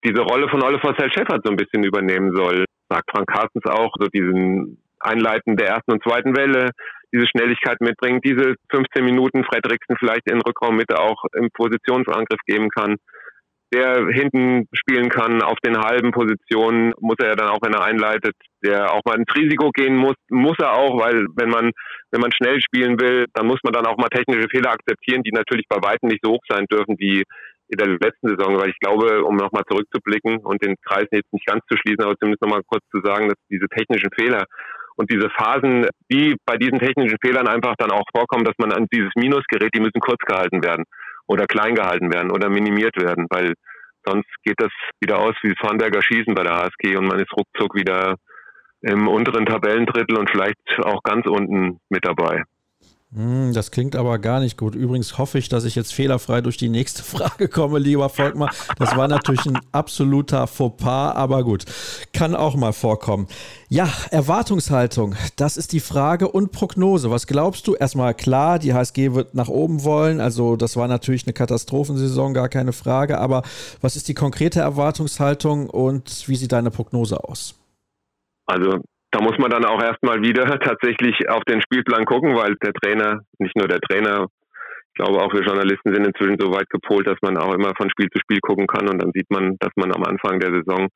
diese 0.04 0.22
Rolle 0.22 0.48
von 0.48 0.62
Oliver 0.62 0.94
Schäfer 0.96 1.40
so 1.42 1.50
ein 1.50 1.56
bisschen 1.56 1.84
übernehmen 1.84 2.34
soll. 2.34 2.64
Sagt 2.88 3.10
Frank 3.10 3.28
Carstens 3.28 3.66
auch, 3.66 3.92
so 3.98 4.06
diesen 4.08 4.82
Einleiten 5.00 5.56
der 5.56 5.68
ersten 5.68 5.92
und 5.92 6.02
zweiten 6.02 6.36
Welle, 6.36 6.70
diese 7.12 7.26
Schnelligkeit 7.26 7.80
mitbringt, 7.80 8.24
diese 8.24 8.54
15 8.70 9.04
Minuten 9.04 9.44
Frederiksen 9.44 9.96
vielleicht 9.98 10.30
in 10.30 10.40
Rückraummitte 10.40 10.98
auch 10.98 11.24
im 11.34 11.48
Positionsangriff 11.50 12.40
geben 12.46 12.68
kann 12.70 12.96
der 13.72 14.06
hinten 14.08 14.66
spielen 14.72 15.10
kann 15.10 15.42
auf 15.42 15.58
den 15.64 15.78
halben 15.78 16.10
Positionen, 16.10 16.92
muss 17.00 17.16
er 17.20 17.28
ja 17.28 17.36
dann 17.36 17.48
auch, 17.48 17.60
wenn 17.60 17.74
er 17.74 17.84
einleitet, 17.84 18.34
der 18.64 18.92
auch 18.92 19.02
mal 19.04 19.18
ins 19.18 19.34
Risiko 19.36 19.70
gehen 19.70 19.96
muss, 19.96 20.14
muss 20.30 20.56
er 20.58 20.72
auch, 20.72 20.98
weil 20.98 21.26
wenn 21.36 21.50
man, 21.50 21.72
wenn 22.10 22.20
man 22.20 22.32
schnell 22.32 22.60
spielen 22.60 22.98
will, 22.98 23.26
dann 23.34 23.46
muss 23.46 23.60
man 23.62 23.72
dann 23.72 23.86
auch 23.86 23.98
mal 23.98 24.08
technische 24.08 24.48
Fehler 24.48 24.70
akzeptieren, 24.70 25.22
die 25.22 25.32
natürlich 25.32 25.66
bei 25.68 25.76
weitem 25.76 26.08
nicht 26.08 26.24
so 26.24 26.32
hoch 26.32 26.44
sein 26.48 26.64
dürfen 26.70 26.96
wie 26.98 27.24
in 27.70 27.76
der 27.76 27.88
letzten 27.88 28.28
Saison, 28.28 28.56
weil 28.58 28.70
ich 28.70 28.78
glaube, 28.80 29.22
um 29.24 29.36
nochmal 29.36 29.64
zurückzublicken 29.68 30.38
und 30.38 30.64
den 30.64 30.76
Kreis 30.86 31.06
jetzt 31.12 31.32
nicht 31.32 31.46
ganz 31.46 31.62
zu 31.70 31.76
schließen, 31.76 32.02
aber 32.02 32.16
zumindest 32.16 32.40
nochmal 32.40 32.62
kurz 32.66 32.82
zu 32.90 33.02
sagen, 33.04 33.28
dass 33.28 33.36
diese 33.50 33.68
technischen 33.68 34.08
Fehler 34.18 34.44
und 34.98 35.10
diese 35.10 35.30
Phasen, 35.30 35.86
die 36.10 36.36
bei 36.44 36.56
diesen 36.56 36.78
technischen 36.78 37.18
Fehlern 37.24 37.46
einfach 37.46 37.74
dann 37.78 37.92
auch 37.92 38.04
vorkommen, 38.14 38.44
dass 38.44 38.56
man 38.58 38.72
an 38.72 38.86
dieses 38.92 39.12
Minusgerät, 39.14 39.70
die 39.74 39.80
müssen 39.80 40.00
kurz 40.00 40.20
gehalten 40.26 40.62
werden 40.62 40.84
oder 41.26 41.46
klein 41.46 41.76
gehalten 41.76 42.12
werden 42.12 42.32
oder 42.32 42.50
minimiert 42.50 42.96
werden, 43.00 43.26
weil 43.30 43.54
sonst 44.04 44.28
geht 44.42 44.60
das 44.60 44.72
wieder 45.00 45.18
aus 45.18 45.34
wie 45.42 45.54
Farnberger 45.60 46.02
Schießen 46.02 46.34
bei 46.34 46.42
der 46.42 46.56
HSG 46.56 46.96
und 46.96 47.06
man 47.06 47.20
ist 47.20 47.32
ruckzuck 47.32 47.74
wieder 47.74 48.16
im 48.80 49.06
unteren 49.06 49.46
Tabellendrittel 49.46 50.18
und 50.18 50.30
vielleicht 50.30 50.58
auch 50.82 51.02
ganz 51.02 51.26
unten 51.26 51.78
mit 51.88 52.04
dabei. 52.04 52.42
Hm, 53.14 53.54
das 53.54 53.70
klingt 53.70 53.96
aber 53.96 54.18
gar 54.18 54.38
nicht 54.38 54.58
gut. 54.58 54.74
Übrigens 54.74 55.16
hoffe 55.16 55.38
ich, 55.38 55.48
dass 55.48 55.64
ich 55.64 55.74
jetzt 55.74 55.94
fehlerfrei 55.94 56.42
durch 56.42 56.58
die 56.58 56.68
nächste 56.68 57.02
Frage 57.04 57.48
komme, 57.48 57.78
lieber 57.78 58.10
Volkmar. 58.10 58.50
Das 58.78 58.96
war 58.96 59.08
natürlich 59.08 59.46
ein 59.46 59.58
absoluter 59.72 60.46
Fauxpas, 60.46 61.12
aber 61.12 61.42
gut, 61.42 61.64
kann 62.12 62.34
auch 62.34 62.54
mal 62.54 62.74
vorkommen. 62.74 63.26
Ja, 63.70 63.88
Erwartungshaltung, 64.10 65.14
das 65.36 65.56
ist 65.56 65.72
die 65.72 65.80
Frage 65.80 66.28
und 66.28 66.52
Prognose. 66.52 67.10
Was 67.10 67.26
glaubst 67.26 67.66
du? 67.66 67.74
Erstmal 67.74 68.12
klar, 68.12 68.58
die 68.58 68.74
HSG 68.74 69.14
wird 69.14 69.34
nach 69.34 69.48
oben 69.48 69.84
wollen. 69.84 70.20
Also 70.20 70.56
das 70.56 70.76
war 70.76 70.86
natürlich 70.86 71.24
eine 71.26 71.32
Katastrophensaison, 71.32 72.34
gar 72.34 72.50
keine 72.50 72.74
Frage. 72.74 73.18
Aber 73.18 73.42
was 73.80 73.96
ist 73.96 74.08
die 74.08 74.14
konkrete 74.14 74.60
Erwartungshaltung 74.60 75.70
und 75.70 76.28
wie 76.28 76.36
sieht 76.36 76.52
deine 76.52 76.70
Prognose 76.70 77.24
aus? 77.24 77.54
Also 78.44 78.80
da 79.10 79.20
muss 79.22 79.38
man 79.38 79.50
dann 79.50 79.64
auch 79.64 79.82
erstmal 79.82 80.22
wieder 80.22 80.44
tatsächlich 80.60 81.28
auf 81.28 81.42
den 81.44 81.62
Spielplan 81.62 82.04
gucken, 82.04 82.34
weil 82.34 82.54
der 82.62 82.72
Trainer, 82.72 83.20
nicht 83.38 83.56
nur 83.56 83.68
der 83.68 83.80
Trainer, 83.80 84.26
ich 84.92 85.04
glaube 85.04 85.22
auch 85.22 85.32
wir 85.32 85.42
Journalisten 85.42 85.94
sind 85.94 86.06
inzwischen 86.06 86.38
so 86.38 86.52
weit 86.52 86.68
gepolt, 86.70 87.06
dass 87.06 87.18
man 87.22 87.38
auch 87.38 87.54
immer 87.54 87.72
von 87.76 87.90
Spiel 87.90 88.08
zu 88.10 88.18
Spiel 88.20 88.40
gucken 88.40 88.66
kann 88.66 88.88
und 88.88 89.00
dann 89.00 89.12
sieht 89.12 89.30
man, 89.30 89.56
dass 89.60 89.70
man 89.76 89.94
am 89.94 90.02
Anfang 90.04 90.40
der 90.40 90.52
Saison 90.52 90.88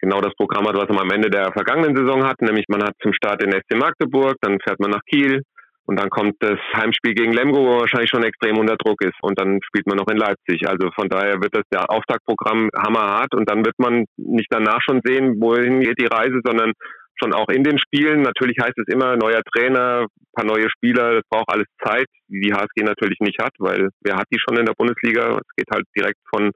genau 0.00 0.20
das 0.20 0.34
Programm 0.34 0.66
hat, 0.66 0.76
was 0.76 0.88
man 0.88 1.04
am 1.06 1.10
Ende 1.10 1.30
der 1.30 1.52
vergangenen 1.52 1.96
Saison 1.96 2.24
hat, 2.24 2.40
nämlich 2.42 2.66
man 2.68 2.82
hat 2.82 2.94
zum 3.02 3.12
Start 3.12 3.42
den 3.42 3.52
SC 3.52 3.78
Magdeburg, 3.78 4.34
dann 4.40 4.58
fährt 4.60 4.80
man 4.80 4.90
nach 4.90 5.04
Kiel 5.08 5.42
und 5.86 5.98
dann 5.98 6.10
kommt 6.10 6.34
das 6.40 6.58
Heimspiel 6.74 7.14
gegen 7.14 7.32
Lemgo, 7.32 7.64
wo 7.64 7.80
wahrscheinlich 7.80 8.10
schon 8.10 8.24
extrem 8.24 8.58
unter 8.58 8.76
Druck 8.76 9.00
ist 9.02 9.16
und 9.22 9.38
dann 9.38 9.60
spielt 9.62 9.86
man 9.86 9.96
noch 9.96 10.08
in 10.08 10.18
Leipzig. 10.18 10.68
Also 10.68 10.90
von 10.94 11.08
daher 11.08 11.40
wird 11.40 11.54
das 11.54 11.62
der 11.72 11.88
Auftaktprogramm 11.88 12.68
hammerhart 12.76 13.34
und 13.34 13.48
dann 13.48 13.64
wird 13.64 13.78
man 13.78 14.04
nicht 14.16 14.48
danach 14.50 14.80
schon 14.82 15.00
sehen, 15.04 15.40
wohin 15.40 15.80
geht 15.80 16.00
die 16.00 16.06
Reise, 16.10 16.40
sondern 16.44 16.72
schon 17.18 17.32
auch 17.32 17.48
in 17.48 17.64
den 17.64 17.78
Spielen. 17.78 18.22
Natürlich 18.22 18.56
heißt 18.60 18.78
es 18.78 18.86
immer 18.92 19.16
neuer 19.16 19.42
Trainer, 19.54 20.06
paar 20.34 20.44
neue 20.44 20.68
Spieler, 20.70 21.14
das 21.14 21.24
braucht 21.28 21.48
alles 21.48 21.66
Zeit, 21.84 22.06
die 22.28 22.40
die 22.40 22.52
HSG 22.52 22.84
natürlich 22.84 23.18
nicht 23.20 23.40
hat, 23.42 23.52
weil 23.58 23.88
wer 24.02 24.16
hat 24.16 24.26
die 24.32 24.38
schon 24.38 24.58
in 24.58 24.66
der 24.66 24.74
Bundesliga? 24.74 25.38
Es 25.38 25.56
geht 25.56 25.70
halt 25.72 25.86
direkt 25.96 26.18
von 26.28 26.52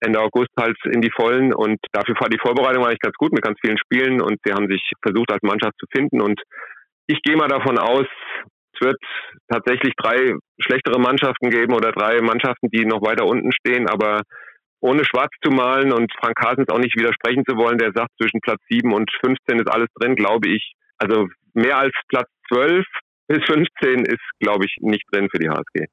Ende 0.00 0.20
August 0.20 0.50
halt 0.58 0.76
in 0.86 1.00
die 1.00 1.12
Vollen 1.14 1.52
und 1.52 1.78
dafür 1.92 2.14
war 2.20 2.28
die 2.28 2.40
Vorbereitung 2.40 2.84
eigentlich 2.84 3.00
ganz 3.00 3.16
gut 3.16 3.32
mit 3.32 3.42
ganz 3.42 3.58
vielen 3.60 3.78
Spielen 3.78 4.22
und 4.22 4.38
sie 4.44 4.52
haben 4.52 4.68
sich 4.68 4.82
versucht 5.02 5.30
als 5.30 5.42
Mannschaft 5.42 5.74
zu 5.78 5.86
finden 5.92 6.20
und 6.20 6.40
ich 7.06 7.20
gehe 7.22 7.36
mal 7.36 7.48
davon 7.48 7.78
aus, 7.78 8.06
es 8.74 8.80
wird 8.80 8.96
tatsächlich 9.48 9.92
drei 9.96 10.32
schlechtere 10.58 11.00
Mannschaften 11.00 11.50
geben 11.50 11.74
oder 11.74 11.92
drei 11.92 12.20
Mannschaften, 12.22 12.70
die 12.70 12.86
noch 12.86 13.02
weiter 13.02 13.26
unten 13.26 13.52
stehen, 13.52 13.88
aber 13.88 14.22
ohne 14.80 15.04
schwarz 15.04 15.32
zu 15.42 15.50
malen 15.50 15.92
und 15.92 16.12
Frank 16.18 16.36
Carstens 16.36 16.68
auch 16.70 16.78
nicht 16.78 16.96
widersprechen 16.96 17.44
zu 17.46 17.56
wollen, 17.56 17.78
der 17.78 17.92
sagt, 17.92 18.10
zwischen 18.20 18.40
Platz 18.40 18.60
7 18.70 18.92
und 18.92 19.10
15 19.24 19.58
ist 19.58 19.68
alles 19.68 19.88
drin, 19.94 20.16
glaube 20.16 20.48
ich. 20.48 20.72
Also 20.98 21.28
mehr 21.54 21.78
als 21.78 21.92
Platz 22.08 22.28
12 22.48 22.84
bis 23.28 23.44
15 23.46 24.06
ist, 24.06 24.18
glaube 24.40 24.64
ich, 24.64 24.74
nicht 24.80 25.04
drin 25.12 25.28
für 25.30 25.38
die 25.38 25.48
HSG. 25.48 25.86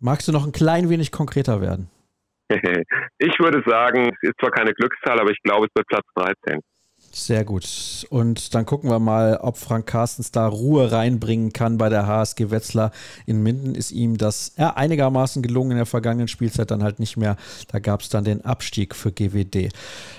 Magst 0.00 0.28
du 0.28 0.32
noch 0.32 0.46
ein 0.46 0.52
klein 0.52 0.88
wenig 0.88 1.12
konkreter 1.12 1.60
werden? 1.60 1.90
ich 2.50 3.38
würde 3.38 3.62
sagen, 3.64 4.10
es 4.22 4.30
ist 4.30 4.40
zwar 4.40 4.50
keine 4.50 4.72
Glückszahl, 4.72 5.20
aber 5.20 5.30
ich 5.30 5.40
glaube, 5.42 5.66
es 5.66 5.74
wird 5.74 5.86
Platz 5.86 6.06
13. 6.14 6.60
Sehr 7.12 7.44
gut. 7.44 8.06
Und 8.10 8.54
dann 8.54 8.64
gucken 8.64 8.88
wir 8.88 9.00
mal, 9.00 9.38
ob 9.42 9.58
Frank 9.58 9.86
Carstens 9.86 10.30
da 10.30 10.46
Ruhe 10.46 10.92
reinbringen 10.92 11.52
kann 11.52 11.76
bei 11.76 11.88
der 11.88 12.06
HSG 12.06 12.52
Wetzlar. 12.52 12.92
In 13.26 13.42
Minden 13.42 13.74
ist 13.74 13.90
ihm 13.90 14.16
das 14.16 14.52
ja, 14.56 14.76
einigermaßen 14.76 15.42
gelungen 15.42 15.72
in 15.72 15.76
der 15.78 15.86
vergangenen 15.86 16.28
Spielzeit, 16.28 16.70
dann 16.70 16.84
halt 16.84 17.00
nicht 17.00 17.16
mehr. 17.16 17.36
Da 17.72 17.80
gab 17.80 18.02
es 18.02 18.10
dann 18.10 18.22
den 18.22 18.44
Abstieg 18.44 18.94
für 18.94 19.10
GWD. 19.10 19.70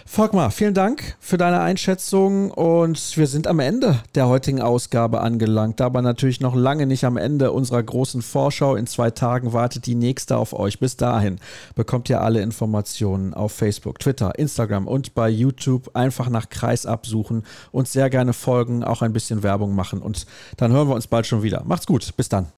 Volkmar, 0.06 0.52
vielen 0.52 0.74
Dank 0.74 1.16
für 1.22 1.38
deine 1.38 1.62
Einschätzung 1.62 2.52
und 2.52 3.16
wir 3.16 3.28
sind 3.28 3.48
am 3.48 3.60
Ende 3.60 4.00
der 4.16 4.28
heutigen 4.28 4.62
Ausgabe 4.62 5.22
angelangt, 5.22 5.80
aber 5.80 6.02
natürlich 6.02 6.42
noch 6.42 6.56
lange 6.56 6.86
nicht 6.86 7.06
am 7.06 7.16
Ende 7.16 7.54
unserer 7.54 7.82
großen 7.82 8.22
Vorschau. 8.22 8.76
In 8.76 8.88
zwei 8.88 9.12
Tagen 9.12 9.54
wartet 9.54 9.86
die 9.86 9.96
nächste 9.96 10.36
auf 10.36 10.52
euch. 10.52 10.80
Bis 10.80 10.98
dahin 10.98 11.40
bekommt 11.74 12.10
ihr 12.10 12.20
alle 12.20 12.42
Informationen 12.42 13.34
auf 13.34 13.54
Facebook, 13.54 14.00
Twitter, 14.00 14.38
Instagram 14.38 14.88
und 14.88 15.16
bei 15.16 15.30
YouTube 15.30 15.92
einfach 15.94 16.28
nach 16.28 16.50
Kreis 16.50 16.81
Kreis 16.82 16.86
absuchen, 16.86 17.44
uns 17.72 17.92
sehr 17.92 18.10
gerne 18.10 18.34
folgen, 18.34 18.84
auch 18.84 19.02
ein 19.02 19.14
bisschen 19.14 19.44
Werbung 19.44 19.76
machen 19.76 20.02
und 20.02 20.26
dann 20.58 20.72
hören 20.72 20.88
wir 20.88 20.96
uns 20.96 21.08
bald 21.08 21.26
schon 21.26 21.44
wieder. 21.44 21.64
Macht's 21.66 21.86
gut, 21.88 22.16
bis 22.16 22.30
dann. 22.30 22.48